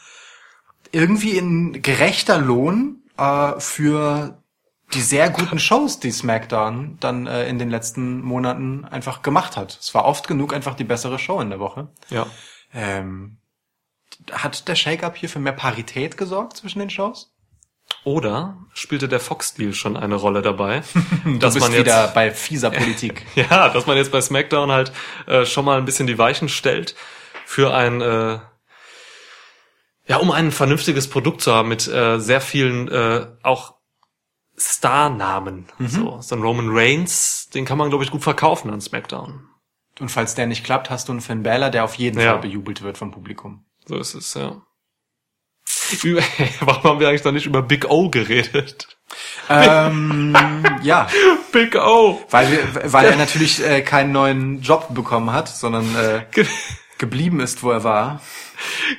irgendwie 0.91 1.37
ein 1.39 1.81
gerechter 1.81 2.37
Lohn 2.37 2.99
äh, 3.23 3.59
für 3.59 4.43
die 4.93 5.01
sehr 5.01 5.29
guten 5.29 5.59
Shows, 5.59 5.99
die 5.99 6.11
SmackDown 6.11 6.97
dann 6.99 7.25
äh, 7.25 7.47
in 7.47 7.57
den 7.57 7.69
letzten 7.69 8.21
Monaten 8.21 8.85
einfach 8.85 9.21
gemacht 9.21 9.57
hat. 9.57 9.77
Es 9.79 9.93
war 9.93 10.05
oft 10.05 10.27
genug 10.27 10.53
einfach 10.53 10.75
die 10.75 10.83
bessere 10.83 11.17
Show 11.17 11.39
in 11.39 11.49
der 11.49 11.59
Woche. 11.59 11.89
Ja. 12.09 12.27
Ähm, 12.73 13.37
hat 14.31 14.67
der 14.67 14.75
Shake-Up 14.75 15.17
hier 15.17 15.29
für 15.29 15.39
mehr 15.39 15.53
Parität 15.53 16.17
gesorgt 16.17 16.57
zwischen 16.57 16.79
den 16.79 16.89
Shows? 16.89 17.33
Oder 18.03 18.57
spielte 18.73 19.07
der 19.07 19.19
Fox-Deal 19.19 19.73
schon 19.73 19.97
eine 19.97 20.15
Rolle 20.15 20.41
dabei? 20.41 20.83
Du 21.23 21.37
dass 21.37 21.53
bist 21.53 21.65
man 21.65 21.71
jetzt, 21.73 21.85
wieder 21.85 22.07
bei 22.09 22.31
fieser 22.31 22.69
Politik. 22.69 23.25
ja, 23.35 23.69
dass 23.69 23.87
man 23.87 23.97
jetzt 23.97 24.11
bei 24.11 24.21
SmackDown 24.21 24.71
halt 24.71 24.91
äh, 25.25 25.45
schon 25.45 25.65
mal 25.65 25.77
ein 25.77 25.85
bisschen 25.85 26.07
die 26.07 26.17
Weichen 26.17 26.49
stellt 26.49 26.95
für 27.45 27.73
ein, 27.73 28.01
äh, 28.01 28.39
ja, 30.07 30.17
um 30.17 30.31
ein 30.31 30.51
vernünftiges 30.51 31.09
Produkt 31.09 31.41
zu 31.41 31.53
haben 31.53 31.69
mit 31.69 31.87
äh, 31.87 32.19
sehr 32.19 32.41
vielen 32.41 32.87
äh, 32.89 33.27
auch 33.41 33.75
Starnamen. 34.55 35.65
So, 35.79 36.19
so 36.21 36.35
ein 36.35 36.41
Roman 36.41 36.67
Reigns, 36.69 37.49
den 37.53 37.65
kann 37.65 37.77
man 37.77 37.89
glaube 37.89 38.03
ich 38.03 38.11
gut 38.11 38.21
verkaufen 38.23 38.69
an 38.71 38.81
SmackDown. 38.81 39.47
Und 39.99 40.09
falls 40.09 40.35
der 40.35 40.47
nicht 40.47 40.63
klappt, 40.63 40.89
hast 40.89 41.07
du 41.07 41.11
einen 41.11 41.21
Finn 41.21 41.43
Balor, 41.43 41.69
der 41.69 41.83
auf 41.83 41.95
jeden 41.95 42.19
Ja. 42.19 42.33
Fall 42.33 42.41
bejubelt 42.41 42.81
wird 42.81 42.97
vom 42.97 43.11
Publikum. 43.11 43.65
So 43.85 43.97
ist 43.97 44.13
es, 44.13 44.33
ja. 44.35 44.61
Über, 46.03 46.21
warum 46.61 46.83
haben 46.83 46.99
wir 46.99 47.09
eigentlich 47.09 47.23
noch 47.23 47.31
nicht 47.31 47.45
über 47.45 47.61
Big 47.61 47.89
O 47.89 48.09
geredet? 48.09 48.87
ähm, 49.49 50.35
ja, 50.83 51.07
Big 51.51 51.75
O! 51.75 52.21
Weil, 52.29 52.51
wir, 52.51 52.91
weil 52.93 53.05
er 53.05 53.15
natürlich 53.15 53.63
äh, 53.63 53.81
keinen 53.81 54.11
neuen 54.11 54.61
Job 54.61 54.87
bekommen 54.93 55.31
hat, 55.31 55.47
sondern 55.49 55.95
äh, 55.95 56.25
geblieben 56.97 57.39
ist, 57.39 57.63
wo 57.63 57.71
er 57.71 57.83
war. 57.83 58.21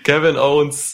Kevin 0.04 0.36
Owens 0.36 0.93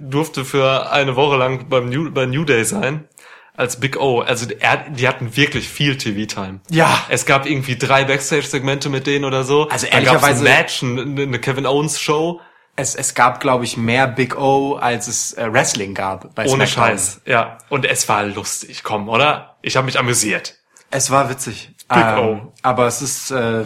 durfte 0.00 0.44
für 0.44 0.90
eine 0.92 1.16
Woche 1.16 1.36
lang 1.36 1.68
beim 1.68 1.88
New, 1.88 2.10
bei 2.10 2.26
New 2.26 2.44
Day 2.44 2.64
sein 2.64 3.08
als 3.56 3.78
Big 3.78 3.98
O. 4.00 4.20
Also 4.20 4.46
er, 4.58 4.88
die 4.90 5.06
hatten 5.06 5.36
wirklich 5.36 5.68
viel 5.68 5.96
TV-Time. 5.98 6.60
Ja. 6.70 7.04
Es 7.08 7.26
gab 7.26 7.44
irgendwie 7.46 7.76
drei 7.76 8.04
Backstage-Segmente 8.04 8.88
mit 8.88 9.06
denen 9.06 9.24
oder 9.24 9.44
so. 9.44 9.68
Also 9.68 9.86
Dann 9.86 10.04
gab's 10.04 10.22
ehrlicherweise- 10.22 10.38
ein 10.48 10.56
Match, 10.58 10.82
eine, 10.82 11.22
eine 11.22 11.38
Kevin 11.38 11.66
Owens-Show. 11.66 12.40
Es, 12.76 12.94
es 12.94 13.14
gab, 13.14 13.40
glaube 13.40 13.64
ich, 13.64 13.76
mehr 13.76 14.06
Big 14.06 14.38
O, 14.38 14.76
als 14.76 15.08
es 15.08 15.34
äh, 15.34 15.52
Wrestling 15.52 15.92
gab 15.94 16.34
bei 16.34 16.44
Ohne 16.46 16.66
SmackDown. 16.66 16.96
Scheiß. 16.96 17.20
Ja. 17.26 17.58
Und 17.68 17.84
es 17.84 18.08
war 18.08 18.24
lustig, 18.24 18.82
komm, 18.82 19.08
oder? 19.10 19.56
Ich 19.60 19.76
habe 19.76 19.84
mich 19.84 19.98
amüsiert. 19.98 20.56
Es 20.90 21.10
war 21.10 21.28
witzig. 21.28 21.72
Big 21.92 21.98
Ähm, 22.02 22.18
O. 22.18 22.52
Aber 22.62 22.86
es 22.86 23.02
ist 23.02 23.30
äh, 23.32 23.64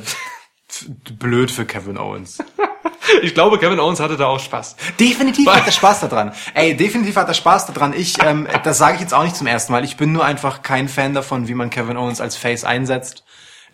blöd 1.19 1.51
für 1.53 1.67
Kevin 1.67 1.99
Owens. 1.99 2.39
Ich 3.23 3.35
glaube, 3.35 3.59
Kevin 3.59 3.81
Owens 3.81 4.01
hatte 4.01 4.16
da 4.16 4.27
auch 4.27 4.40
Spaß. 4.40 4.77
Definitiv 4.98 5.47
hat 5.48 5.66
er 5.66 5.73
Spaß 5.73 6.01
daran. 6.01 6.32
Ey, 6.55 6.77
definitiv 6.77 7.16
hat 7.16 7.28
er 7.28 7.35
Spaß 7.35 7.66
daran. 7.66 7.93
Ich, 7.93 8.23
ähm, 8.23 8.48
das 8.65 8.78
sage 8.78 8.97
ich 8.97 9.01
jetzt 9.01 9.15
auch 9.15 9.23
nicht 9.23 9.36
zum 9.36 9.47
ersten 9.47 9.73
Mal. 9.73 9.85
Ich 9.85 9.97
bin 9.97 10.12
nur 10.12 10.24
einfach 10.24 10.62
kein 10.62 10.89
Fan 10.89 11.15
davon, 11.15 11.48
wie 11.48 11.55
man 11.55 11.70
Kevin 11.70 11.97
Owens 11.97 12.20
als 12.20 12.36
Face 12.36 12.65
einsetzt. 12.65 13.24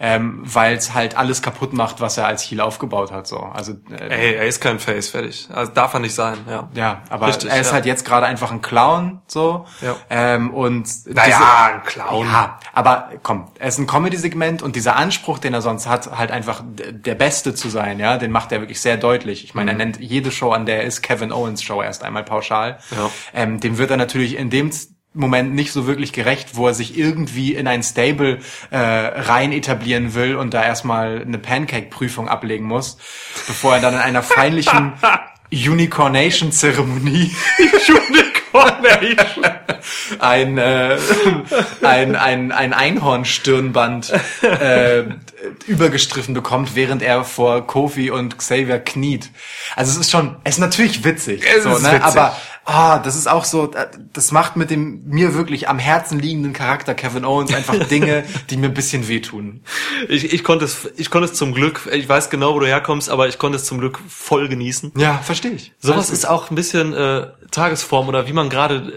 Ähm, 0.03 0.41
weil 0.45 0.77
es 0.77 0.95
halt 0.95 1.15
alles 1.19 1.43
kaputt 1.43 1.75
macht, 1.75 2.01
was 2.01 2.17
er 2.17 2.27
als 2.27 2.43
Heel 2.43 2.63
aufgebaut 2.63 3.13
hat. 3.13 3.27
So, 3.27 3.39
also 3.39 3.73
äh, 3.91 4.09
Ey, 4.09 4.35
er 4.35 4.47
ist 4.47 4.63
kein 4.63 4.79
Face, 4.79 5.11
fertig. 5.11 5.47
Also 5.53 5.73
darf 5.73 5.93
er 5.93 6.01
nicht 6.01 6.15
sein, 6.15 6.39
ja. 6.49 6.71
Ja, 6.73 7.03
aber 7.11 7.27
Richtig, 7.27 7.51
er 7.51 7.61
ist 7.61 7.67
ja. 7.67 7.73
halt 7.75 7.85
jetzt 7.85 8.07
gerade 8.07 8.25
einfach 8.25 8.51
ein 8.51 8.63
Clown, 8.63 9.21
so. 9.27 9.67
Ja. 9.83 9.97
Ähm, 10.09 10.55
und 10.55 10.89
Naja, 11.07 11.71
ein 11.75 11.83
Clown. 11.85 12.27
Ja, 12.27 12.59
aber 12.73 13.11
komm, 13.23 13.49
er 13.59 13.69
ist 13.69 13.77
ein 13.79 13.87
Comedy-Segment 13.87 14.63
und 14.63 14.75
dieser 14.75 14.97
Anspruch, 14.97 15.39
den 15.39 15.53
er 15.53 15.61
sonst 15.61 15.87
hat, 15.87 16.17
halt 16.17 16.31
einfach 16.31 16.63
der 16.67 17.15
Beste 17.15 17.55
zu 17.55 17.69
sein, 17.69 18.01
ja, 18.01 18.17
den 18.17 18.31
macht 18.31 18.53
er 18.53 18.61
wirklich 18.63 18.81
sehr 18.81 18.97
deutlich. 18.97 19.45
Ich 19.45 19.55
Mhm. 19.55 19.59
meine, 19.61 19.71
er 19.73 19.77
nennt 19.77 20.01
jede 20.01 20.31
Show, 20.33 20.51
an 20.53 20.65
der 20.65 20.79
er 20.79 20.85
ist, 20.85 21.03
Kevin 21.03 21.31
Owens 21.31 21.63
Show 21.63 21.83
erst 21.83 22.05
einmal 22.05 22.25
pauschal. 22.25 22.79
Ja. 22.91 23.11
Ähm, 23.35 23.61
dem 23.61 23.77
wird 23.77 23.91
er 23.91 23.99
natürlich 23.99 24.39
in 24.39 24.49
dem 24.49 24.71
Moment 25.13 25.55
nicht 25.55 25.73
so 25.73 25.87
wirklich 25.87 26.13
gerecht, 26.13 26.51
wo 26.57 26.69
er 26.69 26.75
sich 26.75 26.97
irgendwie 26.97 27.55
in 27.55 27.67
ein 27.67 27.83
Stable 27.83 28.39
äh, 28.71 28.79
rein 28.79 29.53
etiblieren 29.53 30.15
will 30.15 30.37
und 30.37 30.55
da 30.55 30.63
erstmal 30.63 31.23
eine 31.23 31.39
Pancake-Prüfung 31.39 32.29
ablegen 32.29 32.67
muss, 32.67 32.97
bevor 33.47 33.75
er 33.75 33.81
dann 33.81 33.95
in 33.95 34.01
einer 34.01 34.23
feinlichen 34.23 34.93
Unicornation-Zeremonie 35.53 37.35
Unicornation. 38.53 39.45
ein, 40.19 40.59
äh, 40.59 40.97
ein, 41.83 42.17
ein, 42.17 42.53
ein 42.53 42.73
Einhornstirnband 42.73 44.13
äh, 44.43 45.05
übergestriffen 45.67 46.35
bekommt, 46.35 46.75
während 46.75 47.03
er 47.03 47.25
vor 47.25 47.67
Kofi 47.67 48.11
und 48.11 48.39
Xavier 48.39 48.79
kniet. 48.79 49.31
Also 49.77 49.93
es 49.93 49.99
ist 49.99 50.11
schon, 50.11 50.37
es 50.45 50.55
ist 50.55 50.61
natürlich 50.61 51.05
witzig, 51.05 51.43
Es 51.57 51.65
so, 51.65 51.71
ist 51.71 51.83
ne? 51.83 51.93
witzig. 51.93 52.03
aber 52.05 52.37
ah, 52.65 52.99
das 52.99 53.17
ist 53.17 53.29
auch 53.29 53.45
so, 53.45 53.73
äh, 53.73 53.89
das 54.13 54.33
macht 54.33 54.57
mit 54.57 54.71
dem 54.71 55.03
mir 55.07 55.35
wirklich 55.35 55.69
am 55.69 55.79
Herzen 55.79 56.19
liegenden 56.19 56.53
Charakter 56.53 56.95
Kevin 56.95 57.25
Owens 57.25 57.53
einfach 57.53 57.79
Dinge, 57.89 58.25
die 58.51 58.57
mir 58.57 58.67
ein 58.67 58.75
bisschen 58.75 59.09
wehtun. 59.09 59.63
Ich, 60.09 60.33
ich 60.33 60.45
konnte 60.45 60.65
es, 60.65 60.89
ich 60.97 61.11
konnte 61.11 61.29
es 61.29 61.35
zum 61.35 61.53
Glück, 61.53 61.89
ich 61.93 62.09
weiß 62.09 62.31
genau, 62.31 62.55
wo 62.55 62.61
du 62.61 62.67
herkommst, 62.67 63.11
aber 63.11 63.29
ich 63.29 63.39
konnte 63.39 63.57
es 63.57 63.65
zum 63.65 63.79
Glück 63.79 63.99
voll 64.09 64.49
genießen. 64.49 64.93
Ja, 64.97 65.19
verstehe 65.19 65.53
ich. 65.53 65.73
Sowas 65.81 66.11
ist 66.11 66.29
auch 66.29 66.51
ein 66.51 66.55
bisschen 66.55 66.93
äh, 66.93 67.29
Tagesform 67.51 68.09
oder 68.09 68.27
wie 68.27 68.33
man 68.33 68.49
gerade, 68.49 68.93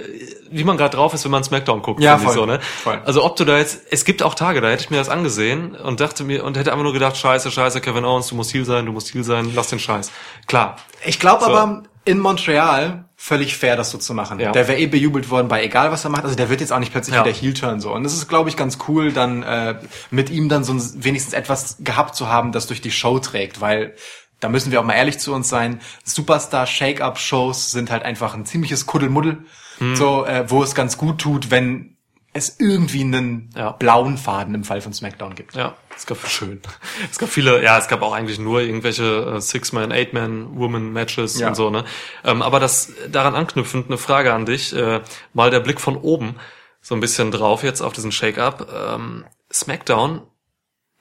wie 0.52 0.64
man 0.64 0.78
gerade 0.78 0.96
drauf 0.96 1.14
ist, 1.14 1.24
wenn 1.26 1.32
man 1.32 1.44
Smackdown 1.44 1.82
guckt. 1.82 2.02
Ja, 2.02 2.18
voll, 2.18 2.34
so, 2.34 2.46
ne? 2.46 2.60
voll. 2.84 3.02
Also 3.06 3.24
ob 3.24 3.36
du 3.36 3.46
da 3.46 3.58
jetzt, 3.58 3.82
es 3.92 4.06
gibt 4.06 4.24
auch 4.24 4.36
Tage, 4.36 4.62
da 4.62 4.70
hätte 4.70 4.84
ich 4.84 4.90
mir 4.90 4.98
das 4.98 5.10
angesehen 5.10 5.76
und 5.76 6.00
dachte 6.00 6.24
mir 6.24 6.44
und 6.44 6.58
hätte 6.58 6.72
einfach 6.72 6.84
nur 6.84 6.94
gedacht, 6.94 7.18
Scheiße, 7.18 7.52
Scheiße, 7.52 7.82
Kevin 7.82 8.06
Owens, 8.06 8.28
du 8.28 8.36
musst 8.36 8.54
Heal 8.54 8.66
sein, 8.66 8.86
du 8.86 8.92
musst 8.92 9.14
Heal 9.14 9.24
sein, 9.24 9.52
lass 9.56 9.68
den 9.70 9.80
Scheiß. 9.80 10.12
Klar, 10.48 10.78
Ich 11.06 11.20
glaube 11.20 11.46
So. 11.46 11.52
aber 11.52 11.84
in 12.06 12.20
Montreal 12.20 13.06
völlig 13.16 13.56
fair, 13.56 13.78
das 13.78 13.90
so 13.92 13.98
zu 13.98 14.14
machen. 14.14 14.40
Ja. 14.42 14.52
Der 14.52 14.68
wäre 14.68 14.78
eh 14.78 14.88
bejubelt 14.88 15.30
worden 15.30 15.48
bei 15.48 15.64
egal 15.64 15.90
was 15.94 16.04
er 16.04 16.10
macht. 16.10 16.26
Also 16.26 16.36
der 16.36 16.50
wird 16.50 16.60
jetzt 16.60 16.74
auch 16.74 16.80
nicht 16.80 16.92
plötzlich 16.92 17.16
Ja. 17.16 17.24
wieder 17.24 17.34
Heel-Turn 17.34 17.80
so. 17.80 17.94
Und 17.94 18.04
es 18.04 18.14
ist, 18.14 18.28
glaube 18.28 18.50
ich, 18.50 18.58
ganz 18.58 18.78
cool, 18.90 19.14
dann 19.14 19.42
äh, 19.44 19.76
mit 20.12 20.30
ihm 20.30 20.50
dann 20.50 20.66
so 20.66 20.74
ein, 20.74 20.82
wenigstens 21.04 21.34
etwas 21.34 21.78
gehabt 21.80 22.16
zu 22.16 22.28
haben, 22.28 22.52
das 22.52 22.68
durch 22.68 22.82
die 22.82 22.92
Show 22.92 23.20
trägt, 23.20 23.62
weil 23.62 23.96
da 24.44 24.50
müssen 24.50 24.72
wir 24.72 24.80
auch 24.82 24.86
mal 24.86 24.94
ehrlich 24.94 25.20
zu 25.20 25.34
uns 25.34 25.48
sein. 25.50 25.80
Superstar 26.04 26.68
Shake-Up-Shows 26.68 27.72
sind 27.72 27.90
halt 27.92 28.04
einfach 28.04 28.34
ein 28.34 28.46
ziemliches 28.46 28.86
Kuddelmuddel, 28.86 29.46
Hm. 29.80 29.96
so 29.96 30.26
äh, 30.26 30.50
wo 30.50 30.62
es 30.62 30.76
ganz 30.76 30.98
gut 30.98 31.20
tut, 31.20 31.50
wenn 31.50 31.98
es 32.34 32.60
irgendwie 32.60 33.02
einen 33.02 33.50
Ja. 33.56 33.72
blauen 33.72 34.18
Faden 34.18 34.54
im 34.56 34.64
Fall 34.64 34.82
von 34.82 34.92
SmackDown 34.94 35.36
gibt. 35.36 35.56
ja, 35.56 35.76
es 35.96 36.06
gab 36.08 36.18
schön. 36.28 36.62
Es 37.12 37.20
gab 37.20 37.30
viele, 37.30 37.64
ja, 37.64 37.78
es 37.78 37.88
gab 37.88 38.02
auch 38.02 38.14
eigentlich 38.14 38.40
nur 38.40 38.62
irgendwelche 38.62 39.36
äh, 39.36 39.42
Six-Man, 39.42 39.92
Eight-Man, 39.92 40.58
Woman-Matches 40.58 41.40
Ja. 41.40 41.50
und 41.50 41.56
so, 41.56 41.70
ne? 41.70 41.86
Ähm, 42.24 42.42
aber 42.42 42.60
das 42.60 42.92
daran 43.12 43.36
anknüpfend 43.36 43.88
eine 43.88 43.98
Frage 43.98 44.34
an 44.34 44.46
dich, 44.46 44.76
äh, 44.76 45.02
mal 45.34 45.52
der 45.52 45.60
Blick 45.60 45.80
von 45.80 45.96
oben 45.96 46.36
so 46.82 46.96
ein 46.96 47.02
bisschen 47.02 47.32
drauf 47.32 47.64
jetzt 47.64 47.82
auf 47.82 47.94
diesen 47.94 48.12
Shake-Up. 48.12 48.68
Ähm, 48.74 49.26
SmackDown 49.52 50.22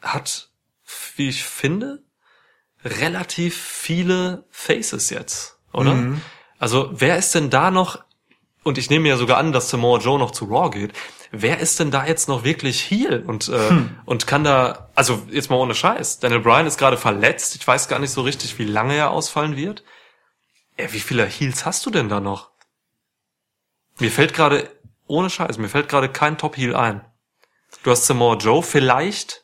hat, 0.02 0.50
wie 1.16 1.28
ich 1.28 1.44
finde, 1.44 2.02
relativ 2.84 3.56
viele 3.56 4.44
Faces 4.50 5.10
jetzt, 5.10 5.58
oder? 5.72 5.94
Also 6.58 6.90
wer 6.92 7.16
ist 7.16 7.34
denn 7.34 7.50
da 7.50 7.70
noch, 7.70 8.04
und 8.62 8.78
ich 8.78 8.90
nehme 8.90 9.08
ja 9.08 9.16
sogar 9.16 9.38
an, 9.38 9.52
dass 9.52 9.70
Samoa 9.70 9.98
Joe 9.98 10.18
noch 10.18 10.30
zu 10.30 10.44
Raw 10.46 10.70
geht, 10.70 10.92
wer 11.32 11.58
ist 11.58 11.80
denn 11.80 11.90
da 11.90 12.06
jetzt 12.06 12.28
noch 12.28 12.44
wirklich 12.44 12.80
Heel 12.80 13.24
und, 13.26 13.48
äh, 13.48 13.70
und 14.04 14.26
kann 14.26 14.44
da, 14.44 14.90
also 14.94 15.22
jetzt 15.30 15.50
mal 15.50 15.56
ohne 15.56 15.74
Scheiß, 15.74 16.20
Daniel 16.20 16.40
Bryan 16.40 16.66
ist 16.66 16.78
gerade 16.78 16.96
verletzt, 16.96 17.56
ich 17.56 17.66
weiß 17.66 17.88
gar 17.88 17.98
nicht 17.98 18.12
so 18.12 18.22
richtig, 18.22 18.58
wie 18.58 18.64
lange 18.64 18.94
er 18.94 19.10
ausfallen 19.10 19.56
wird. 19.56 19.82
Ey, 20.76 20.92
wie 20.92 21.00
viele 21.00 21.26
Heels 21.26 21.66
hast 21.66 21.84
du 21.86 21.90
denn 21.90 22.08
da 22.08 22.20
noch? 22.20 22.50
Mir 23.98 24.10
fällt 24.10 24.34
gerade, 24.34 24.70
ohne 25.06 25.30
Scheiß, 25.30 25.58
mir 25.58 25.68
fällt 25.68 25.88
gerade 25.88 26.08
kein 26.08 26.38
Top-Heel 26.38 26.74
ein. 26.74 27.04
Du 27.82 27.90
hast 27.90 28.06
Samoa 28.06 28.36
Joe, 28.36 28.62
vielleicht 28.62 29.41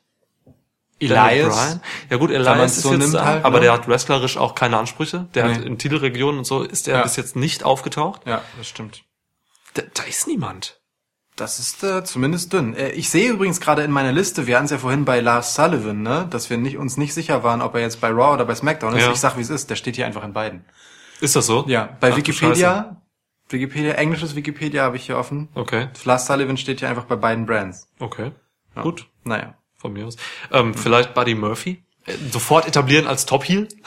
Elias. 1.01 1.81
Ja 2.11 2.17
gut, 2.17 2.31
Elias 2.31 2.77
ist 2.77 2.83
so 2.83 2.91
jetzt 2.93 2.99
nimmt 3.01 3.15
da, 3.15 3.25
halt, 3.25 3.45
aber 3.45 3.59
ne? 3.59 3.65
der 3.65 3.73
hat 3.73 3.89
wrestlerisch 3.89 4.37
auch 4.37 4.55
keine 4.55 4.77
Ansprüche. 4.79 5.29
Der 5.35 5.45
hat 5.51 5.61
Nee. 5.61 5.67
in 5.67 5.79
Titelregionen 5.79 6.39
und 6.39 6.45
so 6.45 6.63
ist 6.63 6.89
er 6.89 6.97
Ja. 6.99 7.03
bis 7.03 7.17
jetzt 7.17 7.37
nicht 7.37 7.63
aufgetaucht. 7.65 8.23
Ja, 8.27 8.43
das 8.57 8.69
stimmt. 8.69 9.03
Da, 9.75 9.83
da 9.95 10.03
ist 10.05 10.27
niemand. 10.27 10.81
Das 11.37 11.61
ist 11.61 11.85
äh, 11.85 12.03
zumindest 12.03 12.53
dünn. 12.53 12.75
Äh, 12.75 12.91
ich 12.91 13.11
sehe 13.11 13.31
übrigens 13.31 13.61
gerade 13.61 13.83
in 13.85 13.93
meiner 13.93 14.11
Liste, 14.11 14.49
wir 14.49 14.57
hatten 14.57 14.65
es 14.65 14.73
ja 14.73 14.79
vorhin 14.79 15.05
bei 15.05 15.21
Lars 15.21 15.55
Sullivan, 15.55 16.03
ne, 16.03 16.27
dass 16.31 16.51
wir 16.51 16.57
nicht, 16.59 16.79
uns 16.79 16.97
nicht 16.97 17.15
sicher 17.15 17.45
waren, 17.45 17.63
ob 17.63 17.77
er 17.77 17.81
jetzt 17.81 18.01
bei 18.01 18.09
Raw 18.09 18.33
oder 18.35 18.45
bei 18.45 18.57
SmackDown 18.57 18.97
ist. 18.97 19.05
Ja. 19.05 19.13
Ich 19.13 19.21
sag, 19.21 19.37
wie 19.37 19.43
es 19.43 19.51
ist. 19.51 19.71
Der 19.71 19.77
steht 19.77 19.95
hier 19.95 20.07
einfach 20.07 20.25
in 20.25 20.33
beiden. 20.33 20.65
Ist 21.21 21.37
das 21.37 21.47
so? 21.47 21.65
Ja, 21.69 21.97
bei 22.01 22.11
Ach, 22.13 22.17
Wikipedia, 22.17 23.01
Wikipedia, 23.51 23.93
englisches 23.95 24.35
Wikipedia 24.35 24.83
habe 24.83 24.97
ich 24.97 25.07
hier 25.07 25.17
offen. 25.17 25.49
Okay, 25.55 25.89
Lars 26.05 26.27
Sullivan 26.27 26.57
steht 26.57 26.81
hier 26.81 26.89
einfach 26.89 27.05
bei 27.05 27.17
beiden 27.17 27.47
Brands. 27.47 27.89
okay. 28.01 28.33
Gut, 28.83 29.07
Naja. 29.25 29.55
Von 29.79 29.93
mir 29.93 30.07
aus. 30.07 30.17
Ähm, 30.53 30.75
Vielleicht 30.75 31.15
Buddy 31.15 31.35
Murphy? 31.35 31.83
Äh, 32.07 32.15
Sofort 32.31 32.67
etablieren 32.67 33.07
als 33.07 33.27
Top-Heel? 33.27 33.69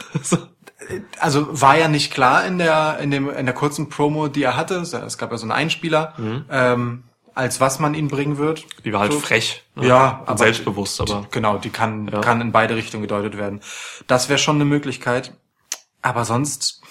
Also 1.20 1.48
war 1.62 1.78
ja 1.78 1.88
nicht 1.88 2.12
klar 2.12 2.44
in 2.46 2.58
der 2.58 2.98
in 3.00 3.12
dem 3.12 3.30
in 3.30 3.46
der 3.46 3.54
kurzen 3.56 3.88
Promo, 3.90 4.28
die 4.28 4.42
er 4.44 4.58
hatte. 4.58 4.76
Es 4.78 5.18
gab 5.18 5.32
ja 5.32 5.38
so 5.38 5.44
einen 5.44 5.52
Einspieler, 5.52 6.16
ähm, 6.50 7.04
als 7.36 7.62
was 7.62 7.80
man 7.80 7.94
ihn 7.94 8.08
bringen 8.08 8.38
wird. 8.40 8.66
Die 8.84 8.92
war 8.92 9.02
halt 9.02 9.14
So. 9.14 9.20
frech. 9.20 9.64
ne? 9.76 9.88
Ja, 9.88 10.24
aber 10.26 10.40
selbstbewusst, 10.40 11.00
aber 11.00 11.28
Genau, 11.32 11.60
die 11.60 11.70
kann 11.70 12.08
Ja. 12.12 12.20
kann 12.22 12.42
in 12.42 12.52
beide 12.52 12.76
Richtungen 12.76 13.04
gedeutet 13.04 13.38
werden. 13.38 13.62
Das 14.08 14.28
wäre 14.28 14.40
schon 14.40 14.56
eine 14.56 14.66
Möglichkeit. 14.66 15.34
Aber 16.02 16.26
sonst 16.26 16.82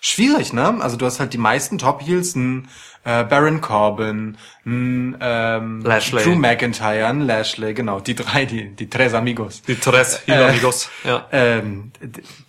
schwierig, 0.00 0.52
ne? 0.52 0.78
Also 0.80 0.96
du 0.96 1.06
hast 1.06 1.20
halt 1.20 1.32
die 1.32 1.38
meisten 1.38 1.78
Top 1.78 2.02
Heels, 2.02 2.34
ein 2.34 2.68
äh, 3.04 3.24
Baron 3.24 3.60
Corbin, 3.60 4.36
ein 4.64 5.16
ähm, 5.20 5.80
Lashley. 5.82 6.22
Drew 6.22 6.34
McIntyre, 6.36 7.06
ein 7.06 7.20
Lashley, 7.22 7.74
genau, 7.74 8.00
die 8.00 8.14
drei, 8.14 8.44
die 8.44 8.74
die 8.76 8.88
tres 8.88 9.12
amigos. 9.14 9.62
die 9.62 9.74
Tres 9.76 10.22
Äh, 10.26 10.34
Amigos. 10.34 10.88
Ja. 11.04 11.26
Ähm, 11.32 11.92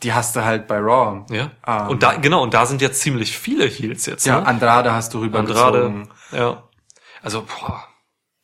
die 0.03 0.13
hast 0.13 0.35
du 0.35 0.43
halt 0.43 0.67
bei 0.67 0.77
Raw. 0.77 1.25
Ja. 1.33 1.51
Ähm, 1.65 1.89
und 1.89 2.03
da, 2.03 2.13
genau, 2.15 2.43
und 2.43 2.53
da 2.53 2.65
sind 2.65 2.81
jetzt 2.81 3.01
ziemlich 3.01 3.37
viele 3.37 3.65
Heels 3.65 4.05
jetzt, 4.05 4.25
ja, 4.25 4.39
ne? 4.41 4.47
Andrade 4.47 4.91
hast 4.93 5.13
du 5.13 5.19
rübergezogen. 5.19 6.09
Andrade. 6.09 6.09
Ja. 6.31 6.63
Also, 7.21 7.43
boah, 7.43 7.83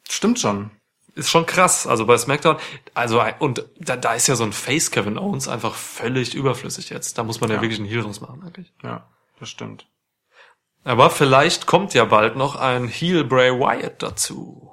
Stimmt 0.10 0.40
schon. 0.40 0.72
ist 1.16 1.30
schon 1.30 1.46
krass. 1.46 1.86
Also 1.86 2.06
bei 2.06 2.18
SmackDown, 2.18 2.56
also 2.96 3.22
und 3.40 3.66
da, 3.80 3.96
da 3.98 4.14
ist 4.14 4.28
ja 4.28 4.36
so 4.36 4.44
ein 4.44 4.54
Face 4.54 4.90
Kevin 4.90 5.18
Owens 5.20 5.48
einfach 5.48 5.76
völlig 5.76 6.34
überflüssig 6.34 6.90
jetzt. 6.90 7.18
Da 7.18 7.24
muss 7.24 7.42
man 7.42 7.50
ja, 7.52 7.58
Ja. 7.58 7.62
wirklich 7.62 7.80
einen 7.80 7.88
Heel 7.88 8.02
draus 8.02 8.22
machen 8.22 8.42
eigentlich. 8.44 8.74
Ja, 8.84 9.08
das 9.40 9.50
stimmt. 9.50 9.86
Aber 10.84 11.10
vielleicht 11.10 11.66
kommt 11.66 11.94
ja 11.94 12.06
bald 12.06 12.36
noch 12.36 12.56
ein 12.56 12.88
Heel 12.88 13.24
Bray 13.24 13.52
Wyatt 13.52 14.02
dazu. 14.02 14.72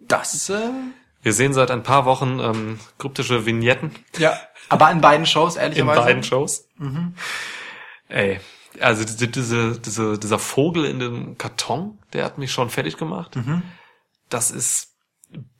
Das, 0.00 0.48
äh, 0.50 0.70
Wir 1.22 1.32
sehen 1.32 1.52
seit 1.52 1.70
ein 1.70 1.82
paar 1.82 2.04
Wochen 2.04 2.38
ähm, 2.40 2.80
kryptische 2.98 3.46
Vignetten 3.46 3.94
ja. 4.18 4.38
Aber 4.68 4.90
in 4.90 5.00
beiden 5.00 5.26
Shows, 5.26 5.56
in 5.56 5.62
ehrlicherweise. 5.62 6.00
beiden 6.00 6.22
Shows. 6.22 6.68
Ey, 8.08 8.40
also 8.80 9.02
diese, 9.04 9.28
diese, 9.28 9.78
diese, 9.80 10.18
dieser 10.18 10.38
Vogel 10.38 10.84
in 10.84 10.98
dem 10.98 11.38
Karton, 11.38 11.98
der 12.12 12.24
hat 12.24 12.38
mich 12.38 12.52
schon 12.52 12.68
fertig 12.70 12.96
gemacht. 12.96 13.36
Das 14.28 14.50
ist 14.50 14.94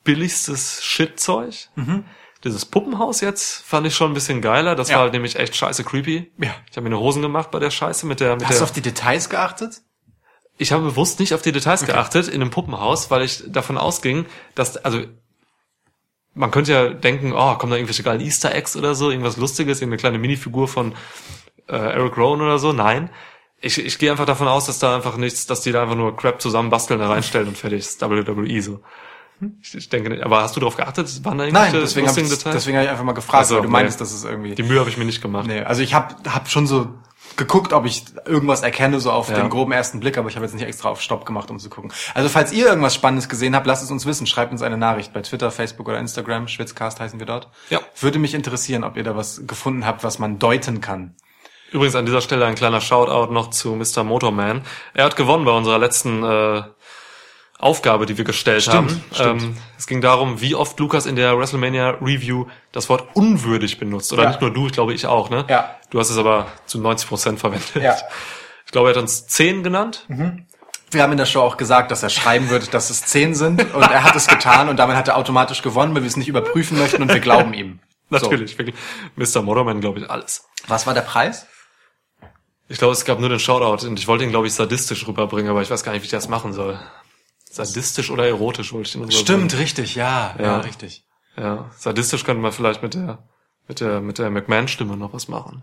billigstes 0.04 0.84
Shitzeug. 0.84 1.68
Dieses 2.44 2.64
Puppenhaus 2.64 3.20
jetzt 3.20 3.62
fand 3.64 3.86
ich 3.86 3.94
schon 3.94 4.12
ein 4.12 4.14
bisschen 4.14 4.40
geiler. 4.40 4.76
Das 4.76 4.88
Ja. 4.88 4.96
war 4.96 5.02
halt 5.02 5.12
nämlich 5.12 5.36
echt 5.36 5.56
scheiße 5.56 5.82
creepy. 5.84 6.30
Ja. 6.38 6.54
Ich 6.70 6.76
habe 6.76 6.82
mir 6.88 6.94
eine 6.94 7.00
Hosen 7.00 7.20
gemacht 7.22 7.50
bei 7.50 7.58
der 7.58 7.70
Scheiße 7.70 8.06
mit 8.06 8.20
der, 8.20 8.34
mit 8.36 8.44
Hast 8.44 8.52
du 8.54 8.58
der. 8.58 8.62
auf 8.64 8.72
die 8.72 8.80
Details 8.80 9.28
geachtet? 9.28 9.80
Ich 10.56 10.72
habe 10.72 10.82
bewusst 10.82 11.20
nicht 11.20 11.34
auf 11.34 11.42
die 11.42 11.52
Details 11.52 11.84
geachtet 11.84 12.28
in 12.28 12.40
einem 12.40 12.50
Puppenhaus, 12.50 13.10
weil 13.10 13.22
ich 13.22 13.44
davon 13.48 13.78
ausging, 13.78 14.26
dass, 14.54 14.76
also, 14.76 15.02
man 16.34 16.50
könnte 16.50 16.72
ja 16.72 16.88
denken, 16.90 17.32
oh, 17.32 17.54
kommen 17.56 17.70
da 17.70 17.76
irgendwelche 17.76 18.02
geilen 18.04 18.20
Easter 18.20 18.54
Eggs 18.54 18.76
oder 18.76 18.94
so, 18.94 19.10
irgendwas 19.10 19.36
Lustiges, 19.36 19.80
irgendeine 19.80 19.98
kleine 20.00 20.18
Minifigur 20.18 20.68
von 20.68 20.94
äh, 21.68 21.76
Eric 21.76 22.16
Rowan 22.16 22.40
oder 22.40 22.58
so. 22.58 22.72
Nein. 22.72 23.10
Ich, 23.60 23.78
ich 23.84 23.98
gehe 23.98 24.10
einfach 24.12 24.26
davon 24.26 24.46
aus, 24.46 24.66
dass 24.66 24.78
da 24.78 24.94
einfach 24.94 25.16
nichts, 25.16 25.46
dass 25.46 25.62
die 25.62 25.72
da 25.72 25.82
einfach 25.82 25.96
nur 25.96 26.16
Crap 26.16 26.40
zusammen 26.40 26.70
basteln, 26.70 27.00
da 27.00 27.08
reinstellen 27.08 27.48
und 27.48 27.58
fertig 27.58 27.80
ist 27.80 28.00
WWE 28.00 28.62
so. 28.62 28.80
Ich, 29.62 29.88
denke 29.88 30.10
nicht. 30.10 30.22
Aber 30.22 30.42
hast 30.42 30.56
du 30.56 30.60
darauf 30.60 30.76
geachtet? 30.76 31.24
Waren 31.24 31.38
da 31.38 31.46
Nein, 31.46 31.72
deswegen 31.72 32.08
habe 32.08 32.20
ich, 32.20 32.28
deswegen 32.28 32.76
hab 32.76 32.84
ich 32.84 32.90
einfach 32.90 33.04
mal 33.04 33.12
gefragt, 33.12 33.38
Also, 33.38 33.56
weil 33.56 33.62
du 33.62 33.68
nee. 33.68 33.72
meinst, 33.72 34.00
dass 34.00 34.12
es 34.12 34.24
irgendwie... 34.24 34.54
Die 34.54 34.62
Mühe 34.62 34.80
habe 34.80 34.90
ich 34.90 34.96
mir 34.96 35.04
nicht 35.04 35.22
gemacht. 35.22 35.46
Nee, 35.46 35.62
also 35.62 35.82
ich 35.82 35.94
habe 35.94 36.14
hab 36.28 36.48
schon 36.48 36.66
so 36.66 36.88
geguckt, 37.36 37.72
ob 37.72 37.86
ich 37.86 38.04
irgendwas 38.26 38.62
erkenne, 38.62 38.98
so 39.00 39.12
auf 39.12 39.30
Ja. 39.30 39.36
den 39.36 39.48
groben 39.48 39.70
ersten 39.72 40.00
Blick, 40.00 40.18
aber 40.18 40.28
ich 40.28 40.34
habe 40.34 40.44
jetzt 40.44 40.54
nicht 40.54 40.66
extra 40.66 40.88
auf 40.88 41.00
Stopp 41.00 41.24
gemacht, 41.24 41.50
um 41.50 41.58
zu 41.58 41.70
gucken. 41.70 41.92
Also 42.14 42.28
falls 42.28 42.52
ihr 42.52 42.66
irgendwas 42.66 42.94
Spannendes 42.94 43.28
gesehen 43.28 43.54
habt, 43.54 43.66
lasst 43.66 43.84
es 43.84 43.90
uns 43.90 44.06
wissen. 44.06 44.26
Schreibt 44.26 44.50
uns 44.50 44.60
eine 44.62 44.76
Nachricht 44.76 45.12
bei 45.12 45.22
Twitter, 45.22 45.50
Facebook 45.50 45.88
oder 45.88 45.98
Instagram. 46.00 46.48
Schwitzcast 46.48 46.98
heißen 46.98 47.18
wir 47.20 47.26
dort. 47.26 47.48
Ja. 47.70 47.80
Würde 48.00 48.18
mich 48.18 48.34
interessieren, 48.34 48.82
ob 48.82 48.96
ihr 48.96 49.04
da 49.04 49.16
was 49.16 49.46
gefunden 49.46 49.86
habt, 49.86 50.02
was 50.02 50.18
man 50.18 50.38
deuten 50.38 50.80
kann. 50.80 51.14
Übrigens 51.70 51.94
an 51.96 52.06
dieser 52.06 52.22
Stelle 52.22 52.46
ein 52.46 52.54
kleiner 52.54 52.80
Shoutout 52.80 53.32
noch 53.32 53.50
zu 53.50 53.74
Mr. 53.74 54.02
Motorman. 54.02 54.62
Er 54.94 55.04
hat 55.04 55.16
gewonnen 55.16 55.44
bei 55.44 55.52
unserer 55.52 55.78
letzten 55.78 56.24
äh, 56.24 56.62
Aufgabe, 57.58 58.06
die 58.06 58.16
wir 58.16 58.24
gestellt 58.24 58.62
Stimmt, 58.62 58.76
haben. 58.76 59.04
stimmt. 59.12 59.42
Ähm, 59.42 59.56
es 59.76 59.86
ging 59.88 60.00
darum, 60.00 60.40
wie 60.40 60.54
oft 60.54 60.78
Lukas 60.78 61.06
in 61.06 61.16
der 61.16 61.36
WrestleMania 61.38 61.90
Review 62.00 62.46
das 62.72 62.88
Wort 62.88 63.08
unwürdig 63.14 63.78
benutzt. 63.80 64.12
Oder 64.12 64.22
Ja. 64.24 64.28
nicht 64.30 64.40
nur 64.40 64.52
du, 64.52 64.66
ich 64.66 64.72
glaube 64.72 64.94
ich 64.94 65.06
auch, 65.06 65.28
ne? 65.30 65.44
Ja. 65.48 65.76
Du 65.90 65.98
hast 65.98 66.10
es 66.10 66.18
aber 66.18 66.46
zu 66.66 66.78
90 66.80 67.08
Prozent 67.08 67.40
verwendet. 67.40 67.74
Ja. 67.74 67.96
Ich 68.64 68.70
glaube, 68.72 68.88
er 68.90 68.94
hat 68.94 69.02
uns 69.02 69.26
10 69.26 69.62
genannt. 69.64 70.06
Wir 70.90 71.02
haben 71.02 71.12
in 71.12 71.18
der 71.18 71.26
Show 71.26 71.40
auch 71.42 71.56
gesagt, 71.56 71.90
dass 71.90 72.02
er 72.02 72.10
schreiben 72.10 72.48
wird, 72.48 72.72
dass 72.74 72.90
es 72.90 73.02
zehn 73.02 73.34
sind 73.34 73.74
und 73.74 73.82
er 73.82 74.04
hat 74.04 74.16
es 74.16 74.26
getan 74.26 74.68
und 74.70 74.76
damit 74.78 74.96
hat 74.96 75.08
er 75.08 75.16
automatisch 75.18 75.60
gewonnen, 75.62 75.94
weil 75.94 76.02
wir 76.02 76.08
es 76.08 76.16
nicht 76.16 76.28
überprüfen 76.28 76.78
möchten 76.78 77.02
und 77.02 77.12
wir 77.12 77.20
glauben 77.20 77.52
ihm. 77.54 77.80
Natürlich, 78.08 78.56
wirklich. 78.56 78.74
Mr. 79.16 79.42
Motorman, 79.42 79.80
glaube 79.82 79.98
ich, 80.00 80.08
alles. 80.10 80.36
So. 80.62 80.68
Was 80.68 80.86
war 80.86 80.94
der 80.94 81.02
Preis? 81.02 81.46
Ich 82.68 82.78
glaube, 82.78 82.92
es 82.92 83.04
gab 83.04 83.18
nur 83.20 83.28
den 83.28 83.38
Shoutout 83.38 83.86
und 83.86 83.98
ich 83.98 84.06
wollte 84.08 84.24
ihn, 84.24 84.30
glaube 84.30 84.46
ich, 84.46 84.54
sadistisch 84.54 85.06
rüberbringen, 85.06 85.50
aber 85.50 85.60
ich 85.62 85.70
weiß 85.70 85.82
gar 85.82 85.92
nicht, 85.92 86.00
wie 86.02 86.06
ich 86.06 86.10
das 86.10 86.28
machen 86.28 86.52
soll. 86.54 86.78
Sadistisch 87.50 88.10
oder 88.10 88.26
erotisch 88.26 88.72
wollte 88.72 88.88
ich 88.88 88.94
ihn 88.94 89.00
rüberbringen. 89.02 89.24
Stimmt, 89.24 89.58
richtig, 89.58 89.94
ja, 89.94 90.34
ja, 90.38 90.44
Ja. 90.44 90.58
richtig. 90.60 91.04
Ja, 91.36 91.70
sadistisch 91.76 92.24
könnte 92.24 92.42
man 92.42 92.52
vielleicht 92.52 92.82
mit 92.82 92.94
der 92.94 93.28
mit 93.68 93.80
der 93.80 94.00
mit 94.00 94.18
der 94.18 94.30
McMahon-Stimme 94.30 94.96
noch 94.96 95.12
was 95.12 95.28
machen. 95.28 95.62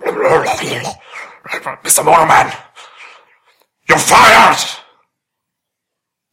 Mr. 0.00 2.02
Motorman, 2.02 2.52
you're 3.88 3.98
fired! 3.98 4.82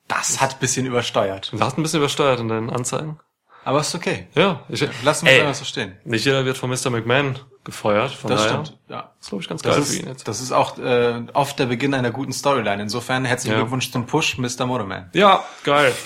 Das 0.07 0.41
hat 0.41 0.53
ein 0.55 0.59
bisschen 0.59 0.85
übersteuert. 0.85 1.51
Du 1.53 1.59
hast 1.59 1.77
ein 1.77 1.83
bisschen 1.83 1.99
übersteuert 1.99 2.39
in 2.39 2.49
deinen 2.49 2.69
Anzeigen. 2.69 3.19
Aber 3.63 3.79
ist 3.79 3.95
okay. 3.95 4.27
Ja, 4.35 4.65
ich, 4.67 4.81
es 4.81 5.23
Ey, 5.23 5.41
einfach 5.41 5.55
so 5.55 5.65
stehen. 5.65 5.97
Nicht 6.03 6.25
jeder 6.25 6.43
wird 6.45 6.57
von 6.57 6.69
Mr. 6.69 6.89
McMahon 6.89 7.39
gefeuert. 7.63 8.11
Von 8.11 8.29
Das 8.31 8.41
daher, 8.45 8.65
stimmt. 8.65 8.77
Ja. 8.89 9.11
ist, 9.19 9.29
glaube 9.29 9.41
ich, 9.43 9.49
ganz 9.49 9.61
Das 9.61 9.75
geil 9.75 9.83
für 9.85 9.93
ihn 9.95 9.99
ist, 10.01 10.07
jetzt. 10.07 10.27
das 10.27 10.41
ist 10.41 10.51
auch 10.51 10.77
äh, 10.77 11.21
oft 11.33 11.57
der 11.59 11.65
Beginn 11.67 11.93
einer 11.93 12.11
guten 12.11 12.33
Storyline. 12.33 12.81
Insofern 12.83 13.25
herzlichen 13.25 13.53
Ja. 13.53 13.59
Glückwunsch 13.59 13.91
zum 13.91 14.05
Push, 14.05 14.37
Mr. 14.37 14.65
Motorman. 14.65 15.09
Ja, 15.13 15.43
geil. 15.63 15.93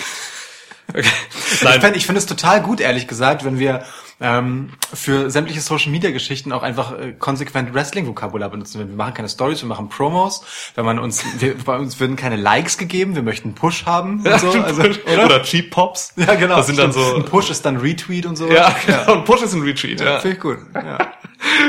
Okay. 0.90 1.04
Ich 1.52 1.64
Nein, 1.64 1.82
finde 1.82 1.98
ich 1.98 2.06
finde 2.06 2.20
es 2.20 2.26
total 2.26 2.62
gut, 2.62 2.80
ehrlich 2.80 3.10
gesagt, 3.10 3.44
wenn 3.44 3.60
wir 3.60 3.84
ähm, 4.20 4.72
für 4.94 5.30
sämtliche 5.30 5.62
Social 5.62 5.92
Media 5.92 6.10
Geschichten 6.12 6.52
auch 6.52 6.64
einfach 6.64 6.98
äh, 6.98 7.14
konsequent 7.14 7.74
Wrestling-Vokabular 7.74 8.50
benutzen. 8.50 8.80
Wir 8.80 8.96
machen 8.96 9.14
keine 9.14 9.30
Stories, 9.30 9.62
wir 9.62 9.70
machen 9.70 9.90
Promos. 9.90 10.44
Wenn 10.76 10.86
man 10.86 10.98
uns, 10.98 11.24
wir, 11.40 11.56
bei 11.58 11.78
uns 11.78 12.00
würden 12.00 12.16
keine 12.16 12.36
Likes 12.36 12.78
gegeben, 12.78 13.16
wir 13.16 13.22
möchten 13.22 13.54
Push 13.54 13.86
haben 13.86 14.26
und 14.26 14.40
so. 14.40 14.50
Also, 14.52 14.82
oder? 14.82 15.26
oder 15.26 15.44
Cheap 15.44 15.70
Pops. 15.72 16.14
ja, 16.16 16.36
genau. 16.36 16.58
Das 16.58 16.68
sind 16.68 16.80
dann 16.80 16.92
so. 16.92 17.16
Ein 17.16 17.26
Push 17.26 17.50
ist 17.52 17.66
dann 17.66 17.78
Retweet 17.78 18.26
und 18.26 18.36
so. 18.38 18.48
Ja, 18.50 18.76
genau. 18.86 19.14
Und 19.14 19.26
Push 19.26 19.44
ist 19.44 19.54
ein 19.54 19.62
Retreat. 19.62 20.00
Ja. 20.02 20.20
Finde 20.20 20.36
ich 20.38 20.42
gut. 20.42 20.58
Ja. 20.74 20.98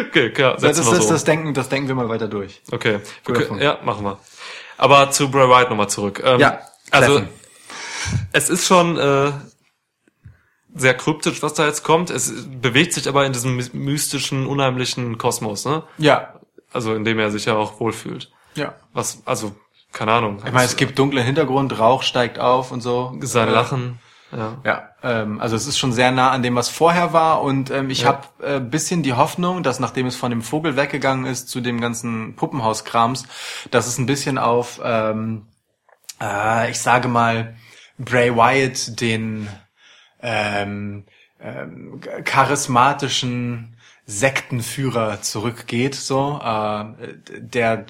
Okay, 0.08 0.30
klar. 0.30 0.54
Das, 0.54 0.62
Setzen 0.62 0.84
das, 0.84 0.92
wir 0.92 1.02
so. 1.02 1.08
das, 1.10 1.24
denken, 1.24 1.52
das 1.54 1.68
denken 1.68 1.88
wir 1.88 1.94
mal 1.94 2.08
weiter 2.08 2.26
durch. 2.26 2.62
Okay. 2.72 3.00
Okay. 3.28 3.46
Ja, 3.62 3.78
machen 3.84 4.04
wir. 4.04 4.18
Aber 4.78 5.10
zu 5.10 5.30
Bray 5.30 5.46
Wyatt 5.48 5.68
nochmal 5.68 5.88
zurück. 5.90 6.22
Ähm, 6.24 6.40
Ja, 6.40 6.60
Also, 6.90 7.18
Steffen. 7.18 7.28
es 8.32 8.48
ist 8.48 8.66
schon 8.66 8.96
äh, 8.96 9.32
sehr 10.74 10.94
kryptisch, 10.94 11.42
was 11.42 11.54
da 11.54 11.66
jetzt 11.66 11.82
kommt. 11.84 12.10
Es 12.10 12.32
bewegt 12.60 12.92
sich 12.92 13.08
aber 13.08 13.24
in 13.26 13.32
diesem 13.32 13.56
my- 13.56 13.70
mystischen, 13.72 14.46
unheimlichen 14.46 15.18
Kosmos, 15.18 15.64
ne? 15.64 15.82
Ja, 15.98 16.34
Also, 16.72 16.94
in 16.94 17.04
dem 17.04 17.18
er 17.18 17.30
sich 17.30 17.46
ja 17.46 17.54
auch 17.56 17.80
wohlfühlt. 17.80 18.30
ja. 18.54 18.74
Was, 18.92 19.22
also, 19.24 19.52
keine 19.92 20.12
Ahnung. 20.12 20.38
Ich 20.44 20.52
meine, 20.52 20.66
es 20.66 20.76
gibt 20.76 20.98
dunklen 20.98 21.24
Hintergrund, 21.24 21.78
Rauch 21.78 22.02
steigt 22.02 22.38
auf 22.38 22.72
und 22.72 22.82
so. 22.82 23.16
sein 23.22 23.48
Äh, 23.48 23.52
Lachen. 23.52 23.98
Ja. 24.30 24.58
Ja, 24.62 24.88
ähm, 25.02 25.40
also 25.40 25.56
es 25.56 25.66
ist 25.66 25.78
schon 25.78 25.92
sehr 25.94 26.10
nah 26.12 26.30
an 26.32 26.42
dem, 26.42 26.54
was 26.54 26.68
vorher 26.68 27.14
war 27.14 27.40
und 27.40 27.70
ähm, 27.70 27.88
ich 27.88 28.02
Ja. 28.02 28.08
habe 28.08 28.26
äh, 28.46 28.60
bisschen 28.60 29.02
die 29.02 29.14
Hoffnung, 29.14 29.62
dass 29.62 29.80
nachdem 29.80 30.04
es 30.06 30.16
von 30.16 30.28
dem 30.30 30.42
Vogel 30.42 30.76
weggegangen 30.76 31.24
ist 31.24 31.48
zu 31.48 31.62
dem 31.62 31.80
ganzen 31.80 32.36
Puppenhauskrams, 32.36 33.24
dass 33.70 33.86
es 33.86 33.96
ein 33.96 34.04
bisschen 34.04 34.36
auf, 34.36 34.80
ähm, 34.84 35.46
äh, 36.20 36.70
ich 36.70 36.78
sage 36.78 37.08
mal, 37.08 37.56
Bray 37.98 38.36
Wyatt 38.36 39.00
den 39.00 39.48
ähm, 40.20 41.04
ähm, 41.40 42.00
charismatischen 42.24 43.76
Sektenführer 44.06 45.20
zurückgeht, 45.22 45.94
so, 45.94 46.40
äh, 46.42 46.84
der 47.38 47.86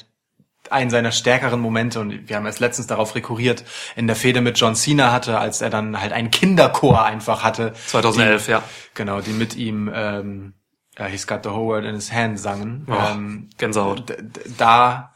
einen 0.71 0.91
seiner 0.91 1.13
stärkeren 1.13 1.61
Momente, 1.61 2.01
und 2.01 2.29
wir 2.29 2.37
haben 2.37 2.47
erst 2.47 2.61
letztens 2.61 2.87
darauf 2.87 3.15
rekurriert, 3.15 3.65
in 3.97 4.07
der 4.07 4.17
Fehde 4.17 4.41
mit 4.41 4.59
John 4.59 4.75
Cena 4.75 5.13
hatte, 5.13 5.39
als 5.39 5.61
er 5.63 5.71
dann 5.71 6.01
halt 6.01 6.13
einen 6.13 6.31
Kinderchor 6.31 7.05
einfach 7.05 7.43
hatte. 7.43 7.73
2011, 7.87 8.45
die, 8.45 8.51
ja. 8.51 8.63
Genau, 8.95 9.21
die 9.21 9.33
mit 9.33 9.57
ihm 9.57 9.91
ähm, 9.95 10.55
uh, 11.01 11.05
He's 11.05 11.27
Got 11.27 11.45
the 11.45 11.51
Whole 11.51 11.69
World 11.69 11.85
in 11.87 11.95
His 11.95 12.13
Hand 12.13 12.39
sangen. 12.39 12.87
Oh, 12.89 12.95
ähm, 12.95 13.49
Gänsehaut. 13.57 14.17
Da 14.59 15.15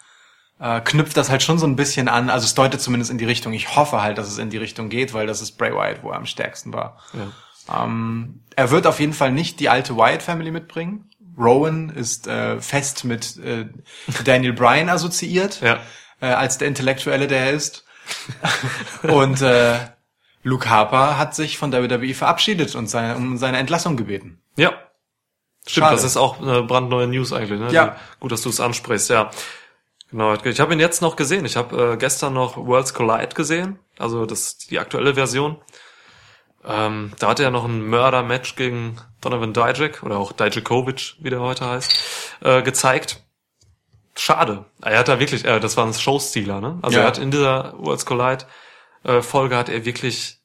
äh, 0.62 0.80
knüpft 0.80 1.16
das 1.16 1.28
halt 1.28 1.42
schon 1.42 1.58
so 1.58 1.66
ein 1.66 1.74
bisschen 1.76 2.08
an, 2.08 2.30
also 2.30 2.44
es 2.44 2.54
deutet 2.54 2.80
zumindest 2.80 3.10
in 3.10 3.18
die 3.18 3.24
Richtung. 3.24 3.52
Ich 3.52 3.74
hoffe 3.76 4.00
halt, 4.00 4.16
dass 4.16 4.28
es 4.28 4.38
in 4.38 4.48
die 4.48 4.58
Richtung 4.58 4.88
geht, 4.88 5.12
weil 5.12 5.26
das 5.26 5.42
ist 5.42 5.58
Bray 5.58 5.72
Wyatt, 5.72 6.02
wo 6.02 6.10
er 6.10 6.16
am 6.16 6.26
stärksten 6.26 6.72
war. 6.72 6.98
Ja. 7.12 7.84
Ähm, 7.84 8.44
er 8.54 8.70
wird 8.70 8.86
auf 8.86 9.00
jeden 9.00 9.12
Fall 9.12 9.32
nicht 9.32 9.58
die 9.60 9.68
alte 9.68 9.96
Wyatt 9.96 10.22
Family 10.22 10.50
mitbringen. 10.52 11.10
Rowan 11.36 11.88
ist 11.90 12.26
äh, 12.28 12.60
fest 12.60 13.04
mit 13.04 13.38
äh, 13.38 13.66
Daniel 14.24 14.52
Bryan 14.52 14.88
assoziiert, 14.88 15.60
Ja. 15.62 15.80
äh, 16.20 16.26
als 16.26 16.58
der 16.58 16.68
Intellektuelle, 16.68 17.26
der 17.26 17.46
er 17.46 17.50
ist. 17.52 17.84
und 19.02 19.40
äh, 19.42 19.78
Luke 20.44 20.68
Harper 20.68 21.18
hat 21.18 21.34
sich 21.34 21.58
von 21.58 21.72
WWE 21.72 22.14
verabschiedet 22.14 22.74
und 22.74 22.88
seine, 22.88 23.16
um 23.16 23.36
seine 23.38 23.58
Entlassung 23.58 23.96
gebeten. 23.96 24.40
Ja. 24.56 24.72
Stimmt, 25.66 25.86
Schade. 25.86 25.96
das 25.96 26.04
ist 26.04 26.16
auch 26.16 26.40
eine 26.40 26.62
brandneue 26.64 27.06
News 27.06 27.32
eigentlich. 27.32 27.60
Ne? 27.60 27.72
Ja. 27.72 27.96
Gut, 28.20 28.32
dass 28.32 28.42
du 28.42 28.48
es 28.48 28.60
ansprichst, 28.60 29.10
ja. 29.10 29.30
Genau. 30.12 30.34
Ich 30.34 30.60
habe 30.60 30.72
ihn 30.74 30.80
jetzt 30.80 31.02
noch 31.02 31.16
gesehen. 31.16 31.44
Ich 31.44 31.56
habe 31.56 31.94
äh, 31.94 31.96
gestern 31.96 32.34
noch 32.34 32.56
Worlds 32.56 32.94
Collide 32.94 33.34
gesehen, 33.34 33.78
also 33.98 34.24
das 34.26 34.58
die 34.58 34.78
aktuelle 34.78 35.14
Version. 35.14 35.56
Ähm, 36.64 37.12
da 37.18 37.28
hatte 37.28 37.42
er 37.42 37.50
noch 37.50 37.64
ein 37.64 37.82
Mörder-Match 37.88 38.54
gegen 38.54 38.98
Donovan 39.20 39.52
Dijak 39.52 40.02
oder 40.04 40.18
auch 40.18 40.30
Dijakovic, 40.32 41.14
wie 41.18 41.30
der 41.30 41.40
heute 41.40 41.66
heißt, 41.68 41.92
äh, 42.42 42.62
gezeigt. 42.62 43.24
Schade. 44.16 44.66
Er 44.82 44.98
hat 44.98 45.08
da 45.08 45.18
wirklich, 45.18 45.44
äh, 45.44 45.58
das 45.58 45.76
war 45.76 45.86
ein 45.86 45.94
Showstealer, 45.94 46.60
ne? 46.60 46.78
Also 46.82 46.98
Ja. 46.98 47.02
er 47.04 47.06
hat 47.08 47.18
in 47.18 47.30
dieser 47.30 47.74
Worlds 47.78 48.06
Collide 48.06 48.44
äh, 49.04 49.22
Folge 49.22 49.56
hat 49.56 49.68
er 49.68 49.84
wirklich 49.84 50.38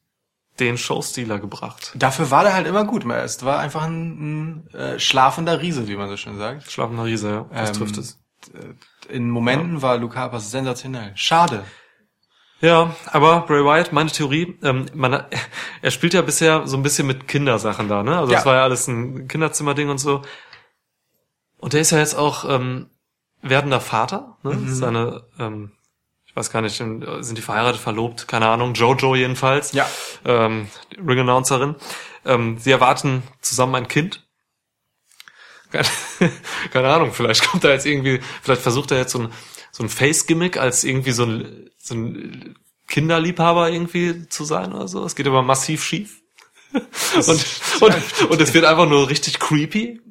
den 0.59 0.77
Showstealer 0.79 1.37
gebracht. 1.37 1.91
Dafür 1.93 2.31
war 2.31 2.43
er 2.45 2.53
halt 2.55 2.65
immer 2.65 2.85
gut. 2.85 3.05
Es 3.05 3.43
war 3.45 3.59
einfach 3.59 3.83
ein, 3.83 4.63
ein 4.63 4.73
äh, 4.73 4.99
schlafender 4.99 5.61
Riese, 5.61 5.87
wie 5.87 5.95
man 5.95 6.09
so 6.09 6.17
schön 6.17 6.37
sagt. 6.39 6.71
Schlafender 6.71 7.03
Riese, 7.03 7.29
ja. 7.29 7.45
Das 7.53 7.69
Ähm, 7.69 7.75
trifft 7.75 7.97
es. 7.97 8.17
In 9.09 9.29
Momenten 9.29 9.81
war 9.81 9.97
Luke 9.97 10.17
Harper 10.17 10.39
sensationell. 10.39 11.11
Schade. 11.15 11.63
Ja, 12.59 12.95
aber 13.11 13.41
Bray 13.41 13.63
Wyatt, 13.63 13.93
meine 13.93 14.09
Theorie, 14.09 14.57
ähm, 14.63 14.87
man, 14.93 15.23
er 15.81 15.91
spielt 15.91 16.13
ja 16.13 16.21
bisher 16.21 16.67
so 16.67 16.75
ein 16.75 16.83
bisschen 16.83 17.05
mit 17.07 17.27
Kindersachen 17.27 17.87
da, 17.87 18.01
ne? 18.03 18.17
Also 18.17 18.31
Ja. 18.31 18.37
das 18.37 18.45
war 18.45 18.55
ja 18.55 18.63
alles 18.63 18.87
ein 18.87 19.27
Kinderzimmerding 19.27 19.89
und 19.89 19.99
so. 19.99 20.21
Und 21.59 21.73
der 21.73 21.81
ist 21.81 21.91
ja 21.91 21.99
jetzt 21.99 22.15
auch 22.15 22.45
ähm, 22.49 22.89
werdender 23.41 23.79
Vater, 23.79 24.37
ne? 24.43 24.53
Mhm. 24.53 24.73
Seine, 24.73 25.23
ähm, 25.39 25.71
ich 26.25 26.35
weiß 26.35 26.51
gar 26.51 26.61
nicht, 26.61 26.75
sind 26.75 27.37
die 27.37 27.41
verheiratet, 27.41 27.79
verlobt, 27.81 28.27
keine 28.27 28.47
Ahnung, 28.47 28.73
Jojo 28.73 29.15
jedenfalls. 29.15 29.71
Ja. 29.73 29.87
Ähm, 30.25 30.67
Ring-Announcerin. 30.97 31.75
Ähm, 32.25 32.57
sie 32.59 32.71
erwarten 32.71 33.23
zusammen 33.41 33.75
ein 33.75 33.87
Kind. 33.87 34.26
Keine, 35.71 35.87
keine 36.71 36.87
Ahnung, 36.89 37.13
vielleicht 37.13 37.47
kommt 37.47 37.63
er 37.63 37.73
jetzt 37.73 37.85
irgendwie, 37.85 38.19
vielleicht 38.41 38.61
versucht 38.61 38.91
er 38.91 38.99
jetzt 38.99 39.11
so 39.11 39.19
ein, 39.19 39.31
so 39.71 39.83
ein 39.83 39.89
Face-Gimmick 39.89 40.57
als 40.57 40.83
irgendwie 40.83 41.11
so 41.11 41.25
ein, 41.25 41.69
so 41.77 41.95
ein 41.95 42.55
Kinderliebhaber 42.87 43.69
irgendwie 43.69 44.27
zu 44.29 44.45
sein 44.45 44.73
oder 44.73 44.87
so. 44.87 45.03
Es 45.03 45.15
geht 45.15 45.27
aber 45.27 45.41
massiv 45.41 45.83
schief. 45.83 46.21
Und, 47.15 47.45
und, 47.81 48.29
und 48.29 48.41
es 48.41 48.53
wird 48.53 48.65
einfach 48.65 48.87
nur 48.87 49.09
richtig 49.09 49.39
creepy, 49.39 50.01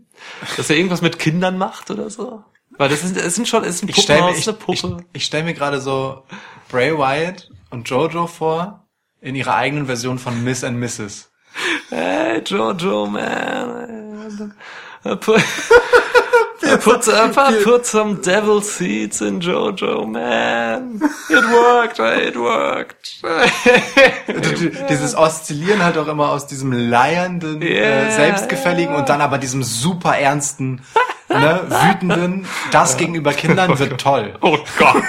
dass 0.57 0.71
er 0.71 0.77
irgendwas 0.77 1.03
mit 1.03 1.19
Kindern 1.19 1.59
macht 1.59 1.91
oder 1.91 2.09
so. 2.09 2.43
Weil 2.79 2.89
das 2.89 3.03
sind, 3.03 3.17
es 3.17 3.35
sind 3.35 3.47
schon, 3.47 3.63
es 3.63 3.77
ist 3.77 3.83
ein 3.83 3.89
Ich 3.91 4.03
stelle 4.03 4.23
mir, 4.23 4.37
ich, 4.37 4.49
eine 4.49 4.57
ich, 4.57 4.83
Puppe. 4.83 5.05
ich 5.13 5.25
stell 5.25 5.45
mir 5.45 5.55
gerade 5.55 5.81
so 5.81 6.25
Bray 6.71 6.97
Wyatt 6.97 7.51
und 7.71 7.89
Jojo 7.89 8.27
vor 8.27 8.89
in 9.21 9.35
ihrer 9.35 9.55
eigenen 9.55 9.87
Version 9.87 10.19
von 10.19 10.43
Miss 10.45 10.65
and 10.65 10.79
Mrs. 10.79 11.31
Hey, 11.91 12.43
Jojo, 12.45 13.07
man. 13.07 14.55
I 15.13 15.15
put, 15.17 15.41
I 16.63 16.77
put, 16.77 17.07
I 17.09 17.63
put 17.65 17.87
some 17.87 18.17
devil 18.23 18.61
seeds 18.61 19.21
in 19.21 19.41
Jojo, 19.41 20.05
man. 20.07 21.01
It 21.29 21.45
worked, 21.51 21.99
it 22.01 22.37
worked. 22.37 23.23
Dieses 24.89 25.15
Oszillieren 25.17 25.83
halt 25.85 25.97
auch 25.99 26.09
immer 26.09 26.31
aus 26.31 26.47
diesem 26.47 26.73
leiernden, 26.73 27.63
äh, 27.63 27.77
Yeah. 27.77 28.11
selbstgefälligen 28.11 28.95
und 28.95 29.09
dann 29.09 29.21
aber 29.21 29.39
diesem 29.39 29.63
super 29.63 30.17
ernsten, 30.19 30.83
ne, 31.29 31.61
wütenden, 31.69 32.47
das 32.73 32.97
gegenüber 32.99 33.33
Kindern 33.33 33.79
wird 33.79 34.01
toll. 34.01 34.35
oh 34.41 34.59
Gott. 34.79 35.03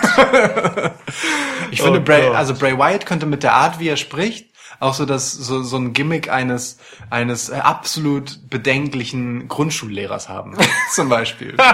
Ich 1.71 1.81
finde, 1.81 1.99
Oh 1.99 2.03
Bray, 2.03 2.27
also 2.27 2.53
Bray 2.53 2.77
Wyatt 2.77 3.05
könnte 3.05 3.25
mit 3.25 3.43
der 3.43 3.53
Art, 3.53 3.79
wie 3.79 3.89
er 3.89 3.97
spricht, 3.97 4.47
auch 4.79 4.93
so 4.93 5.05
das, 5.05 5.31
so, 5.31 5.63
so 5.63 5.77
ein 5.77 5.93
Gimmick 5.93 6.29
eines, 6.31 6.77
eines 7.09 7.51
absolut 7.51 8.49
bedenklichen 8.49 9.47
Grundschullehrers 9.47 10.29
haben. 10.29 10.55
Zum 10.93 11.09
Beispiel. 11.09 11.55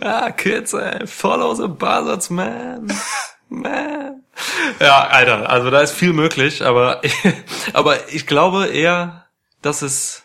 Ah, 0.00 0.30
kids, 0.30 0.72
ey, 0.72 1.06
follow 1.06 1.54
the 1.54 1.68
buzzards, 1.68 2.30
man. 2.30 2.92
Man. 3.48 4.22
Ja, 4.80 5.06
Alter, 5.08 5.48
also 5.48 5.70
da 5.70 5.80
ist 5.80 5.92
viel 5.92 6.12
möglich, 6.12 6.64
aber, 6.64 7.00
aber 7.72 8.08
ich 8.12 8.26
glaube 8.26 8.66
eher, 8.66 9.26
dass 9.62 9.82
es 9.82 10.22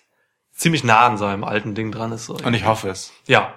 ziemlich 0.54 0.84
nah 0.84 1.02
an 1.06 1.18
seinem 1.18 1.44
alten 1.44 1.76
Ding 1.76 1.92
dran 1.92 2.12
ist. 2.12 2.26
So. 2.26 2.36
Und 2.36 2.54
ich 2.54 2.66
hoffe 2.66 2.90
es. 2.90 3.12
Ja, 3.28 3.54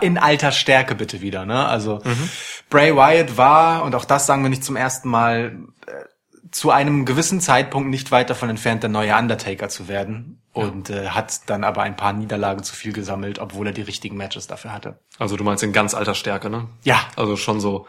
In 0.00 0.18
alter 0.18 0.52
Stärke 0.52 0.94
bitte 0.94 1.20
wieder, 1.20 1.46
ne? 1.46 1.66
Also 1.66 2.00
Mhm. 2.04 2.28
Bray 2.68 2.94
Wyatt 2.96 3.36
war, 3.36 3.84
und 3.84 3.94
auch 3.94 4.04
das 4.04 4.26
sagen 4.26 4.42
wir 4.42 4.50
nicht 4.50 4.64
zum 4.64 4.76
ersten 4.76 5.08
Mal, 5.08 5.58
äh, 5.86 5.92
zu 6.50 6.70
einem 6.70 7.04
gewissen 7.06 7.40
Zeitpunkt 7.40 7.88
nicht 7.90 8.10
weit 8.10 8.28
davon 8.30 8.50
entfernt, 8.50 8.82
der 8.82 8.90
neue 8.90 9.14
Undertaker 9.16 9.68
zu 9.68 9.88
werden. 9.88 10.38
Und 10.52 10.90
äh, 10.90 11.08
hat 11.08 11.48
dann 11.48 11.64
aber 11.64 11.80
ein 11.82 11.96
paar 11.96 12.12
Niederlagen 12.12 12.62
zu 12.62 12.74
viel 12.76 12.92
gesammelt, 12.92 13.38
obwohl 13.38 13.68
er 13.68 13.72
die 13.72 13.80
richtigen 13.80 14.18
Matches 14.18 14.48
dafür 14.48 14.72
hatte. 14.74 14.98
also 15.18 15.36
du 15.38 15.44
meinst 15.44 15.62
in 15.62 15.72
ganz 15.72 15.94
alter 15.94 16.14
Stärke, 16.14 16.50
ne? 16.50 16.68
Ja. 16.82 17.00
Also 17.16 17.36
schon 17.38 17.58
so 17.58 17.86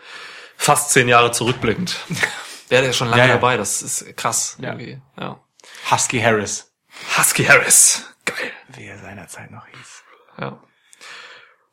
fast 0.56 0.92
zehn 0.92 1.10
Jahre 1.10 1.32
zurückblickend. 1.32 1.98
Der, 2.70 2.80
der 2.82 2.92
ist 2.92 2.96
schon 2.98 3.10
lange 3.10 3.22
Ja, 3.24 3.28
ja. 3.28 3.34
dabei, 3.36 3.58
das 3.58 3.82
ist 3.84 4.16
krass. 4.16 4.58
Ja. 4.60 4.70
Irgendwie. 4.70 5.00
Ja. 5.20 5.38
Husky 5.92 6.20
Harris, 6.22 6.72
Husky 7.18 7.44
Harris. 7.44 8.06
Geil. 8.26 8.52
wie 8.70 8.86
er 8.86 8.98
seinerzeit 8.98 9.52
noch 9.52 9.68
hieß. 9.68 10.04
Ja. 10.40 10.60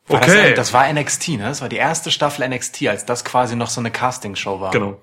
Okay. 0.09 0.48
Das, 0.51 0.57
das 0.57 0.73
war 0.73 0.93
NXT, 0.93 1.28
ne? 1.28 1.44
Das 1.44 1.61
war 1.62 1.69
die 1.69 1.77
erste 1.77 2.11
Staffel 2.11 2.47
NXT, 2.48 2.89
als 2.89 3.07
das 3.07 3.24
quasi 3.24 3.55
noch 3.55 3.70
so 3.70 3.81
eine 3.81 3.93
Castingshow 3.93 4.61
war. 4.61 4.73
Genau. 4.73 5.01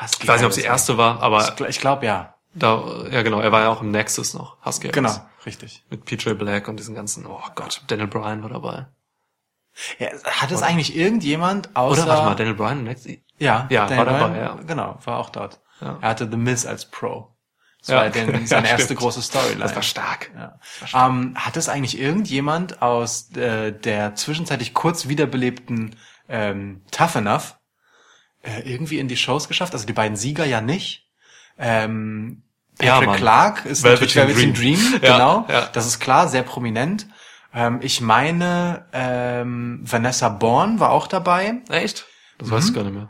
Husky 0.00 0.22
Ich 0.22 0.28
weiß 0.28 0.40
nicht, 0.40 0.44
ob 0.46 0.50
es 0.50 0.56
die 0.56 0.62
Harris. 0.68 0.80
erste 0.82 0.98
war, 0.98 1.20
aber 1.22 1.54
Ich 1.68 1.78
glaube 1.80 2.04
ja. 2.06 2.34
da, 2.54 3.04
ja 3.10 3.22
genau, 3.22 3.40
er 3.40 3.52
war 3.52 3.60
ja 3.62 3.68
auch 3.68 3.80
im 3.80 3.90
Nexus 3.90 4.34
noch. 4.34 4.56
Husky 4.64 4.88
Harris. 4.88 4.94
Genau, 4.94 5.30
richtig. 5.46 5.84
Mit 5.90 6.04
PJ 6.04 6.30
Black 6.34 6.68
und 6.68 6.78
diesen 6.78 6.94
ganzen, 6.94 7.26
oh 7.26 7.40
Gott, 7.54 7.82
Daniel 7.86 8.08
Bryan 8.08 8.42
war 8.42 8.50
dabei. 8.50 8.86
Ja, 9.98 10.08
hat 10.40 10.52
es 10.52 10.62
eigentlich 10.62 10.96
irgendjemand 10.96 11.74
außer... 11.74 12.02
Oder 12.04 12.10
warte 12.12 12.24
mal, 12.26 12.34
Daniel 12.36 12.54
Bryan 12.54 12.78
im 12.78 12.84
Nexus? 12.84 13.12
Ja, 13.38 13.66
Ja, 13.70 13.86
Daniel 13.86 13.98
war 13.98 14.04
dabei, 14.04 14.28
Bryan, 14.28 14.36
ja. 14.36 14.54
Genau, 14.66 14.98
war 15.04 15.18
auch 15.18 15.30
dort. 15.30 15.60
Ja. 15.80 15.98
Er 16.00 16.08
hatte 16.10 16.28
The 16.30 16.36
Miz 16.36 16.64
als 16.64 16.86
Pro. 16.90 17.30
Das 17.80 17.88
Ja. 17.88 17.96
war 17.96 18.10
den, 18.10 18.46
seine 18.46 18.68
Ja, 18.68 18.72
erste 18.74 18.94
große 18.94 19.20
Storyline. 19.20 19.58
Das 19.60 19.74
war 19.74 19.82
stark. 19.82 20.30
Ja. 20.36 20.58
Ähm, 21.08 21.34
hat 21.36 21.56
es 21.56 21.68
eigentlich 21.68 21.98
irgendjemand 21.98 22.82
aus 22.82 23.30
äh, 23.36 23.72
der 23.72 24.14
zwischenzeitlich 24.14 24.74
kurz 24.74 25.08
wiederbelebten 25.08 25.96
ähm, 26.28 26.82
Tough 26.92 27.16
Enough 27.16 27.56
äh, 28.44 28.60
irgendwie 28.70 28.98
in 28.98 29.08
die 29.08 29.16
Shows 29.16 29.48
geschafft? 29.48 29.72
Also 29.72 29.86
die 29.86 29.92
beiden 29.92 30.16
Sieger 30.16 30.44
ja 30.44 30.60
nicht. 30.60 31.08
Ähm, 31.58 32.42
Ja, 32.80 32.92
Patrick 32.94 33.08
Mann. 33.08 33.16
Clark 33.18 33.64
ist 33.66 33.82
Velveteen 33.82 34.26
natürlich 34.28 34.36
Velveteen 34.46 34.54
Dream, 34.54 34.78
Dream. 34.92 35.00
Ja, 35.02 35.12
genau. 35.12 35.46
ja. 35.48 35.68
Das 35.72 35.86
ist 35.86 36.00
klar, 36.00 36.28
sehr 36.28 36.42
prominent. 36.42 37.06
Ähm, 37.52 37.78
ich 37.82 38.00
meine, 38.00 38.86
ähm, 38.92 39.80
Vanessa 39.84 40.28
Bourne 40.28 40.80
war 40.80 40.90
auch 40.90 41.06
dabei, 41.06 41.62
Echt? 41.68 42.06
Das 42.38 42.50
weiß 42.50 42.64
Mhm. 42.64 42.68
ich 42.70 42.74
gar 42.74 42.84
nicht 42.84 42.94
mehr. 42.94 43.08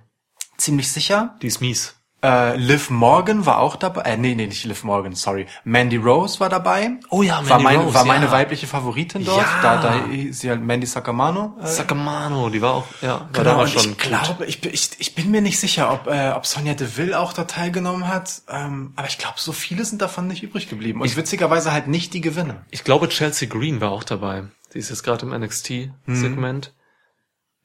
ziemlich 0.58 0.92
sicher. 0.92 1.36
Die 1.42 1.46
ist 1.46 1.60
mies. 1.62 1.94
Äh, 2.24 2.56
Liv 2.56 2.88
Morgan 2.88 3.44
war 3.44 3.58
auch 3.58 3.76
dabei. 3.76 4.00
Äh, 4.02 4.16
nee, 4.16 4.34
nee, 4.34 4.46
nicht 4.46 4.64
Liv 4.64 4.82
Morgan, 4.82 5.14
sorry. 5.14 5.46
Mandy 5.64 5.96
Rose 5.98 6.40
war 6.40 6.48
dabei. 6.48 6.92
Oh 7.10 7.22
ja, 7.22 7.36
war 7.36 7.58
Mandy 7.58 7.64
meine, 7.64 7.78
Rose, 7.82 7.94
War 7.94 8.04
meine 8.06 8.24
ja. 8.26 8.32
weibliche 8.32 8.66
Favoritin 8.66 9.24
dort. 9.24 9.42
Ja. 9.42 9.60
Da, 9.62 9.76
da 9.82 10.00
sie 10.30 10.48
halt 10.48 10.62
Mandy 10.62 10.86
Sacamano. 10.86 11.56
Äh, 11.62 11.66
Sakamano, 11.66 12.48
die 12.48 12.62
war 12.62 12.72
auch, 12.74 12.84
ja, 13.02 13.08
war 13.20 13.28
Genau, 13.32 13.44
damals 13.44 13.76
und 13.76 13.82
schon 13.82 13.92
ich 13.92 13.98
glaube, 13.98 14.46
ich, 14.46 14.60
bin- 14.62 14.72
ich, 14.72 14.90
ich 14.98 15.14
bin 15.14 15.30
mir 15.30 15.42
nicht 15.42 15.60
sicher, 15.60 15.92
ob, 15.92 16.06
äh, 16.06 16.30
ob 16.34 16.46
Sonja 16.46 16.74
Deville 16.74 17.18
auch 17.20 17.34
da 17.34 17.44
teilgenommen 17.44 18.08
hat. 18.08 18.42
Ähm, 18.48 18.94
aber 18.96 19.06
ich 19.08 19.18
glaube, 19.18 19.36
so 19.38 19.52
viele 19.52 19.84
sind 19.84 20.00
davon 20.00 20.26
nicht 20.26 20.42
übrig 20.42 20.68
geblieben. 20.70 21.02
Und 21.02 21.16
witzigerweise 21.16 21.72
halt 21.72 21.88
nicht 21.88 22.14
die 22.14 22.22
Gewinner. 22.22 22.64
Ich 22.70 22.84
glaube, 22.84 23.08
Chelsea 23.10 23.48
Green 23.48 23.80
war 23.82 23.90
auch 23.92 24.04
dabei. 24.04 24.44
Die 24.72 24.78
ist 24.78 24.88
jetzt 24.90 25.02
gerade 25.04 25.26
im 25.26 25.32
NXT-Segment. 25.38 26.72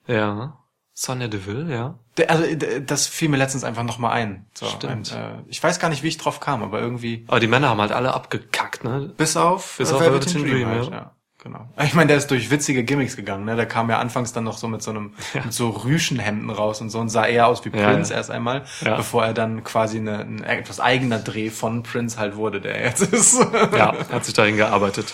Mhm. 0.07 0.13
Ja. 0.13 0.58
Sonja 1.01 1.29
Deville, 1.29 1.73
ja. 1.73 1.97
Der- 2.17 2.29
Also 2.29 2.43
das 2.85 3.07
fiel 3.07 3.29
mir 3.29 3.37
letztens 3.37 3.63
einfach 3.63 3.83
nochmal 3.83 4.11
ein. 4.11 4.47
So, 4.53 4.65
Stimmt. 4.65 5.13
Ein, 5.13 5.39
äh, 5.39 5.43
ich 5.47 5.63
weiß 5.63 5.79
gar 5.79 5.87
nicht, 5.87 6.03
wie 6.03 6.09
ich 6.09 6.17
drauf 6.17 6.41
kam, 6.41 6.61
aber 6.61 6.81
irgendwie 6.81 7.23
Aber 7.29 7.39
die 7.39 7.47
Männer 7.47 7.69
haben 7.69 7.79
halt 7.79 7.93
alle 7.93 8.13
abgekackt, 8.13 8.83
ne? 8.83 9.13
bis 9.15 9.37
auf, 9.37 9.77
Bis 9.77 9.91
äh, 9.91 9.93
auf 9.95 10.01
Velveteen 10.01 10.43
Velveteen 10.43 10.65
Dream, 10.65 10.67
halt, 10.67 10.91
ja. 10.91 11.11
Genau. 11.41 11.69
Ich 11.85 11.93
meine, 11.93 12.07
der 12.09 12.17
ist 12.17 12.29
durch 12.31 12.51
witzige 12.51 12.83
Gimmicks 12.83 13.15
gegangen, 13.15 13.45
ne? 13.45 13.55
Der 13.55 13.65
kam 13.65 13.89
ja 13.89 13.99
anfangs 13.99 14.33
dann 14.33 14.43
noch 14.43 14.57
so 14.57 14.67
mit 14.67 14.81
so 14.83 14.91
einem, 14.91 15.13
mit 15.33 15.53
so 15.53 15.69
Rüschenhemden 15.69 16.49
raus 16.49 16.81
und 16.81 16.89
so 16.89 16.99
und 16.99 17.07
sah 17.07 17.25
eher 17.25 17.47
aus 17.47 17.63
wie 17.63 17.69
Ja, 17.69 17.85
Prince 17.91 18.11
ja. 18.11 18.17
erst 18.17 18.29
einmal, 18.29 18.65
Ja. 18.81 18.97
bevor 18.97 19.23
er 19.25 19.33
dann 19.33 19.63
quasi 19.63 19.99
eine, 19.99 20.19
ein 20.19 20.43
etwas 20.43 20.81
eigener 20.81 21.19
Dreh 21.19 21.49
von 21.49 21.83
Prince 21.83 22.19
halt 22.19 22.35
wurde, 22.35 22.59
der 22.59 22.75
er 22.75 22.87
jetzt 22.89 23.01
ist. 23.13 23.39
Ja, 23.71 23.95
hat 24.11 24.25
sich 24.25 24.33
dahin 24.33 24.57
gearbeitet. 24.57 25.13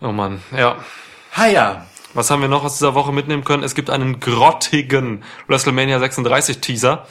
Oh 0.00 0.10
Mann, 0.10 0.42
ja. 0.56 0.74
Haja. 1.36 1.86
Was 2.14 2.30
haben 2.30 2.40
wir 2.42 2.48
noch 2.48 2.64
aus 2.64 2.78
dieser 2.78 2.94
Woche 2.94 3.12
mitnehmen 3.12 3.44
können? 3.44 3.62
Es 3.62 3.74
gibt 3.74 3.90
einen 3.90 4.18
grottigen 4.20 5.22
WrestleMania 5.46 5.98
36 5.98 6.58
Teaser. 6.58 7.06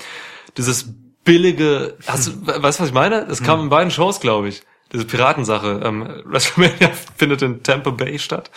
Dieses 0.57 0.89
billige, 1.23 1.97
hast 2.07 2.27
du, 2.27 2.31
we- 2.47 2.61
weißt 2.63 2.79
du, 2.79 2.83
was 2.83 2.89
ich 2.89 2.93
meine? 2.95 3.21
Es 3.29 3.43
kam 3.43 3.61
in 3.61 3.69
beiden 3.69 3.91
Shows, 3.91 4.19
glaube 4.19 4.47
ich. 4.49 4.63
Diese 4.93 5.05
Piratensache. 5.05 5.81
Ähm, 5.83 6.21
WrestleMania 6.25 6.91
findet 7.15 7.41
in 7.41 7.63
Tampa 7.63 7.91
Bay 7.91 8.17
statt. 8.19 8.49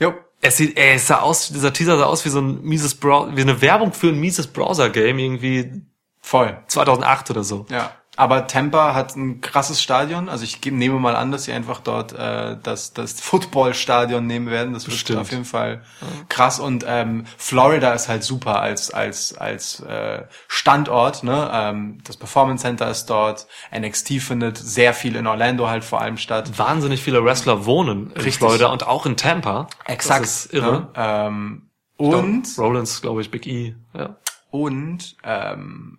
Jo. 0.00 0.14
Es 0.40 0.58
sieht, 0.58 0.78
ey, 0.78 0.94
es 0.96 1.06
sah 1.06 1.20
aus, 1.20 1.48
dieser 1.48 1.72
Teaser 1.72 1.96
sah 1.96 2.04
aus 2.04 2.24
wie 2.26 2.28
so 2.28 2.38
ein 2.40 2.60
mieses 2.62 2.94
Browser, 2.94 3.34
wie 3.36 3.40
eine 3.40 3.62
Werbung 3.62 3.92
für 3.94 4.08
ein 4.08 4.20
mieses 4.20 4.46
Browser-Game, 4.46 5.18
irgendwie 5.18 5.82
Voll. 6.20 6.58
2008 6.68 7.30
oder 7.30 7.44
so. 7.44 7.64
Ja. 7.70 7.92
Aber 8.16 8.46
Tampa 8.46 8.94
hat 8.94 9.16
ein 9.16 9.40
krasses 9.40 9.82
Stadion. 9.82 10.28
Also 10.28 10.44
ich 10.44 10.64
nehme 10.64 10.98
mal 11.00 11.16
an, 11.16 11.32
dass 11.32 11.44
sie 11.44 11.52
einfach 11.52 11.80
dort 11.80 12.12
äh, 12.12 12.56
das, 12.62 12.92
das 12.92 13.20
Footballstadion 13.20 14.26
nehmen 14.26 14.46
werden. 14.46 14.72
Das 14.72 14.84
wird 14.84 14.94
Bestimmt. 14.94 15.18
auf 15.20 15.30
jeden 15.30 15.44
Fall 15.44 15.82
krass. 16.28 16.60
Und 16.60 16.84
ähm, 16.86 17.24
Florida 17.36 17.92
ist 17.92 18.08
halt 18.08 18.22
super 18.22 18.60
als 18.60 18.92
als 18.92 19.36
als 19.36 19.80
äh, 19.80 20.22
Standort. 20.46 21.24
Ne? 21.24 21.50
Ähm, 21.52 21.98
das 22.04 22.16
Performance 22.16 22.62
Center 22.62 22.88
ist 22.90 23.06
dort. 23.06 23.46
NXT 23.76 24.20
findet 24.20 24.58
sehr 24.58 24.94
viel 24.94 25.16
in 25.16 25.26
Orlando 25.26 25.68
halt 25.68 25.84
vor 25.84 26.00
allem 26.00 26.16
statt. 26.16 26.56
Wahnsinnig 26.58 27.02
viele 27.02 27.24
Wrestler 27.24 27.66
wohnen 27.66 28.10
in 28.12 28.16
Richtig. 28.16 28.36
Florida 28.36 28.66
und 28.68 28.86
auch 28.86 29.06
in 29.06 29.16
Tampa. 29.16 29.68
Exakt. 29.86 30.22
Das 30.22 30.46
ist 30.46 30.54
irre. 30.54 30.72
Ne? 30.72 30.88
Ähm, 30.94 31.62
und 31.96 32.46
Rollins, 32.58 33.00
glaube 33.02 33.20
ich, 33.20 33.30
Big 33.30 33.46
E. 33.46 33.74
Ja. 33.96 34.16
und 34.50 35.16
ähm, 35.22 35.98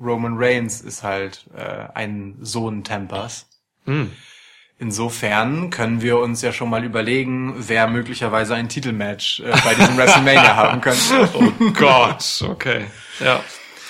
Roman 0.00 0.34
Reigns 0.36 0.80
ist 0.80 1.02
halt 1.02 1.46
äh, 1.56 1.86
ein 1.94 2.36
Sohn 2.40 2.84
Tampas. 2.84 3.46
Hm. 3.84 4.10
Insofern 4.78 5.68
können 5.68 6.00
wir 6.00 6.18
uns 6.18 6.40
ja 6.40 6.52
schon 6.52 6.70
mal 6.70 6.84
überlegen, 6.84 7.54
wer 7.58 7.86
möglicherweise 7.86 8.54
ein 8.54 8.70
Titelmatch 8.70 9.40
äh, 9.40 9.52
bei 9.62 9.74
diesem 9.74 9.96
WrestleMania 9.98 10.56
haben 10.56 10.80
könnte. 10.80 11.28
Oh 11.34 11.70
Gott, 11.78 12.42
okay. 12.48 12.86
Ja. 13.20 13.40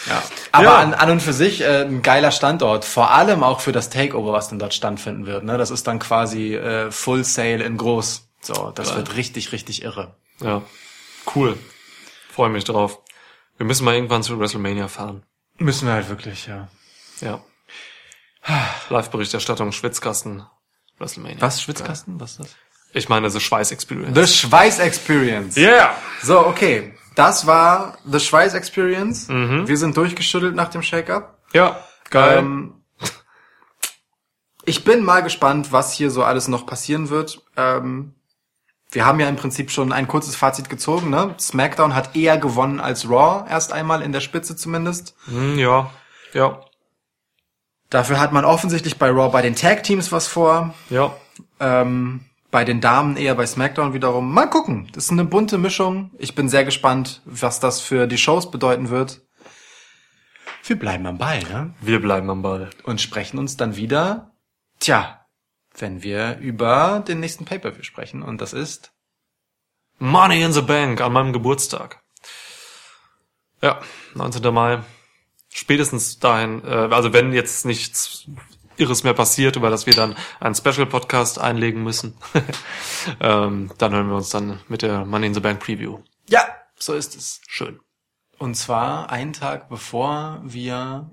Ja. 0.09 0.23
Aber 0.51 0.65
Ja. 0.65 0.78
An, 0.78 0.95
an 0.95 1.11
und 1.11 1.20
für 1.23 1.32
sich 1.32 1.61
äh, 1.61 1.82
ein 1.85 2.03
geiler 2.03 2.32
Standort, 2.32 2.85
vor 2.85 3.12
allem 3.12 3.45
auch 3.45 3.61
für 3.61 3.70
das 3.70 3.91
Takeover, 3.91 4.32
was 4.32 4.49
dann 4.49 4.59
dort 4.59 4.74
stattfinden 4.74 5.27
wird. 5.27 5.45
Ne? 5.45 5.59
Das 5.59 5.70
ist 5.70 5.87
dann 5.87 6.01
quasi 6.01 6.57
äh, 6.57 6.91
Full 6.91 7.23
Sale 7.23 7.62
in 7.62 7.77
groß. 7.77 8.28
So, 8.41 8.73
das 8.74 8.89
Geil. 8.89 8.97
wird 8.97 9.16
richtig, 9.16 9.53
richtig 9.53 9.82
irre. 9.82 10.16
Ja. 10.43 10.62
Cool. 11.37 11.57
Freue 12.32 12.49
mich 12.49 12.65
drauf. 12.65 12.99
Wir 13.59 13.66
müssen 13.66 13.85
mal 13.85 13.95
irgendwann 13.95 14.23
zu 14.23 14.41
WrestleMania 14.41 14.89
fahren. 14.89 15.23
Müssen 15.61 15.87
wir 15.87 15.95
halt 15.95 16.09
wirklich, 16.09 16.47
ja. 16.47 16.69
Ja. 17.20 17.43
Live-Berichterstattung, 18.89 19.73
Schwitzkasten, 19.73 20.43
WrestleMania. 20.99 21.41
Was, 21.41 21.62
Schwitzkasten? 21.62 22.19
Was 22.19 22.32
ist 22.32 22.41
das? 22.41 22.57
Ich 22.93 23.09
meine, 23.09 23.31
The 23.31 23.41
Schweiß 23.41 23.70
Experience. 23.70 24.19
The 24.19 24.27
Schweiß 24.27 24.81
Experience. 24.81 25.57
Yeah! 25.57 25.95
So, 26.23 26.47
okay. 26.47 26.95
Das 27.15 27.47
war 27.47 27.99
The 28.05 28.19
Schweiß 28.19 28.55
Experience. 28.55 29.28
Wir 29.28 29.77
sind 29.77 29.97
durchgeschüttelt 29.97 30.55
nach 30.55 30.69
dem 30.69 30.82
Shake-Up. 30.82 31.39
Ja, 31.53 31.85
geil. 32.09 32.39
Ähm, 32.39 32.82
ich 34.65 34.85
bin 34.85 35.05
mal 35.05 35.23
gespannt, 35.23 35.73
was 35.73 35.93
hier 35.93 36.11
so 36.11 36.24
alles 36.24 36.49
noch 36.49 36.66
passieren 36.66 37.11
wird. 37.11 37.43
Ähm, 37.57 38.15
wir 38.93 39.07
haben 39.07 39.21
ja 39.21 39.29
im 39.29 39.37
Prinzip 39.37 39.71
schon 39.71 39.93
ein 39.93 40.09
kurzes 40.09 40.37
Fazit 40.37 40.69
gezogen. 40.69 41.11
Ne? 41.11 41.35
SmackDown 41.39 41.95
hat 41.95 42.17
eher 42.17 42.39
gewonnen 42.39 42.81
als 42.81 43.09
Raw, 43.09 43.49
erst 43.49 43.73
einmal 43.73 44.03
in 44.03 44.12
der 44.12 44.21
Spitze 44.21 44.57
zumindest. 44.57 45.15
Hm, 45.27 45.59
ja, 45.59 45.91
ja, 46.33 46.61
Dafür 47.91 48.21
hat 48.21 48.33
man 48.33 48.45
offensichtlich 48.45 48.99
bei 48.99 49.11
Raw 49.11 49.31
bei 49.31 49.43
den 49.43 49.57
Tag-Teams 49.57 50.12
was 50.12 50.29
vor. 50.29 50.75
ja. 50.89 51.15
Ähm, 51.59 52.25
bei 52.53 52.65
den 52.65 52.81
Damen 52.81 53.17
eher 53.17 53.37
bei 53.37 53.47
SmackDown 53.47 53.95
wiederum. 53.95 54.33
Mal 54.35 54.47
gucken. 54.47 54.89
Das 54.93 55.05
ist 55.05 55.12
eine 55.12 55.25
bunte 55.25 55.57
Mischung. 55.57 56.11
Ich 56.19 56.35
bin 56.35 56.49
sehr 56.49 56.65
gespannt, 56.65 57.23
was 57.25 57.61
das 57.61 57.81
für 57.81 58.09
die 58.09 58.19
Shows 58.19 58.51
bedeuten 58.51 58.91
wird. 58.91 59.21
Wir 60.65 60.77
bleiben 60.77 61.07
am 61.07 61.17
Ball, 61.17 61.45
ne? 61.45 61.75
Wir 61.81 62.01
bleiben 62.01 62.29
am 62.29 62.43
Ball. 62.43 62.71
und 62.83 63.01
sprechen 63.01 63.39
uns 63.39 63.57
dann 63.57 63.77
wieder, 63.77 64.33
tja, 64.81 65.19
wenn 65.81 66.02
wir 66.02 66.39
über 66.39 67.05
den 67.07 67.20
nächsten 67.20 67.44
Pay-Per-View 67.44 67.82
sprechen. 67.82 68.23
Und 68.23 68.40
das 68.40 68.52
ist 68.52 68.93
Money 69.98 70.43
in 70.43 70.52
the 70.52 70.62
Bank 70.62 71.01
an 71.01 71.12
meinem 71.12 71.32
Geburtstag. 71.32 72.02
Ja, 73.62 73.81
19. 74.15 74.52
Mai. 74.52 74.82
Spätestens 75.52 76.19
dahin, 76.19 76.65
äh, 76.65 76.89
also 76.90 77.12
wenn 77.12 77.32
jetzt 77.32 77.66
nichts 77.66 78.27
Irres 78.77 79.05
mehr 79.05 79.15
passiert, 79.15 79.57
über 79.57 79.69
das 79.69 79.85
wir 79.85 79.93
dann 79.93 80.16
einen 80.39 80.55
Special-Podcast 80.55 81.39
einlegen 81.39 81.82
müssen, 81.82 82.16
ähm, 83.20 83.70
dann 83.77 83.93
hören 83.93 84.09
wir 84.09 84.16
uns 84.16 84.31
dann 84.31 84.61
mit 84.69 84.82
der 84.82 85.05
Money 85.05 85.27
in 85.27 85.35
the 85.35 85.40
Bank 85.40 85.61
Preview. 85.61 85.98
ja, 86.28 86.43
so 86.78 86.94
ist 86.94 87.15
es. 87.15 87.43
Schön. 87.47 87.78
Und 88.39 88.55
zwar 88.55 89.11
einen 89.11 89.35
Tag 89.35 89.69
bevor 89.69 90.40
wir 90.44 91.11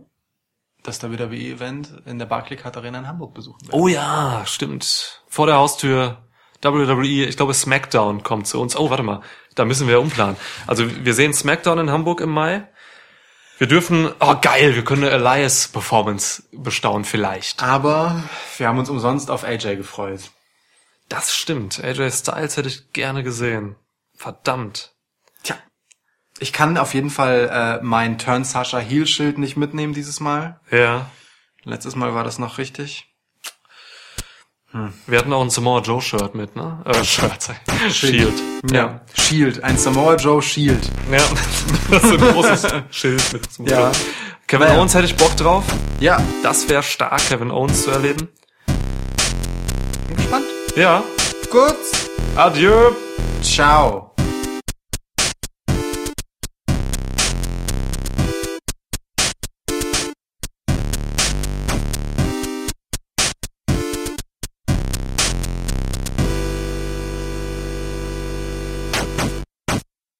das 0.87 1.03
WWE-Event 1.03 2.03
in 2.05 2.17
der 2.17 2.25
Barclaycard 2.25 2.77
Arena 2.77 2.99
in 2.99 3.07
Hamburg 3.07 3.33
besuchen 3.33 3.61
werden. 3.61 3.79
Oh 3.79 3.87
ja, 3.87 4.43
stimmt. 4.45 5.21
Vor 5.27 5.45
der 5.45 5.57
Haustür 5.57 6.23
WWE, 6.61 7.25
ich 7.25 7.37
glaube 7.37 7.53
SmackDown 7.53 8.23
kommt 8.23 8.47
zu 8.47 8.59
uns. 8.59 8.75
Oh, 8.75 8.89
warte 8.89 9.03
mal, 9.03 9.21
da 9.55 9.65
müssen 9.65 9.87
wir 9.87 9.99
umplanen. 9.99 10.37
Also 10.65 10.85
wir 11.05 11.13
sehen 11.13 11.33
SmackDown 11.33 11.79
in 11.79 11.91
Hamburg 11.91 12.21
im 12.21 12.29
Mai. 12.29 12.67
Wir 13.57 13.67
dürfen, 13.67 14.11
oh 14.19 14.35
geil, 14.39 14.75
wir 14.75 14.83
können 14.83 15.03
eine 15.03 15.11
Elias-Performance 15.11 16.43
bestaunen 16.51 17.05
vielleicht. 17.05 17.63
Aber 17.63 18.23
wir 18.57 18.67
haben 18.67 18.77
uns 18.77 18.89
umsonst 18.89 19.31
auf 19.31 19.43
AJ 19.43 19.77
gefreut. 19.77 20.31
Das 21.09 21.33
stimmt. 21.33 21.83
AJ 21.83 22.11
Styles 22.11 22.57
hätte 22.57 22.69
ich 22.69 22.91
gerne 22.93 23.23
gesehen. 23.23 23.75
Verdammt. 24.15 24.93
Ich 26.39 26.53
kann 26.53 26.77
auf 26.77 26.93
jeden 26.93 27.09
Fall 27.09 27.79
äh, 27.81 27.83
mein 27.83 28.17
Turn 28.17 28.43
Sasha 28.43 28.77
Heel 28.79 29.07
Schild 29.07 29.37
nicht 29.37 29.57
mitnehmen 29.57 29.93
dieses 29.93 30.19
Mal. 30.19 30.59
Ja. 30.71 31.09
Letztes 31.63 31.95
Mal 31.95 32.13
war 32.13 32.23
das 32.23 32.37
noch 32.39 32.57
richtig. 32.57 33.05
Wir 35.07 35.17
hatten 35.17 35.33
auch 35.33 35.41
ein 35.41 35.49
Samoa 35.49 35.81
Joe 35.81 36.01
Shirt 36.01 36.35
mit, 36.35 36.55
ne? 36.55 36.83
Äh, 36.85 37.03
Shirt, 37.03 37.49
ich. 37.87 37.95
Shield. 37.95 38.33
Ja. 38.71 39.01
Shield, 39.15 39.63
ein 39.63 39.77
Samoa 39.77 40.15
Joe 40.15 40.41
Shield. 40.41 40.89
Ja. 41.11 41.17
Das 41.89 42.03
ist 42.03 42.11
ein 42.11 42.19
großes 42.19 42.67
Schild 42.91 43.33
mit 43.33 43.51
Samoa 43.53 43.71
Ja. 43.71 43.79
Joe. 43.87 43.91
Kevin 44.45 44.67
Naja. 44.67 44.79
Owens 44.79 44.93
hätte 44.93 45.05
ich 45.05 45.15
Bock 45.15 45.35
drauf. 45.37 45.63
Ja, 45.99 46.21
Das 46.43 46.67
wäre 46.69 46.83
stark, 46.83 47.19
Kevin 47.27 47.49
Owens 47.49 47.83
zu 47.83 47.91
erleben. 47.91 48.27
bin 50.07 50.15
gespannt. 50.17 50.45
Ja. 50.75 51.03
Gut. 51.49 51.75
Adieu. 52.35 52.91
Ciao. 53.41 54.06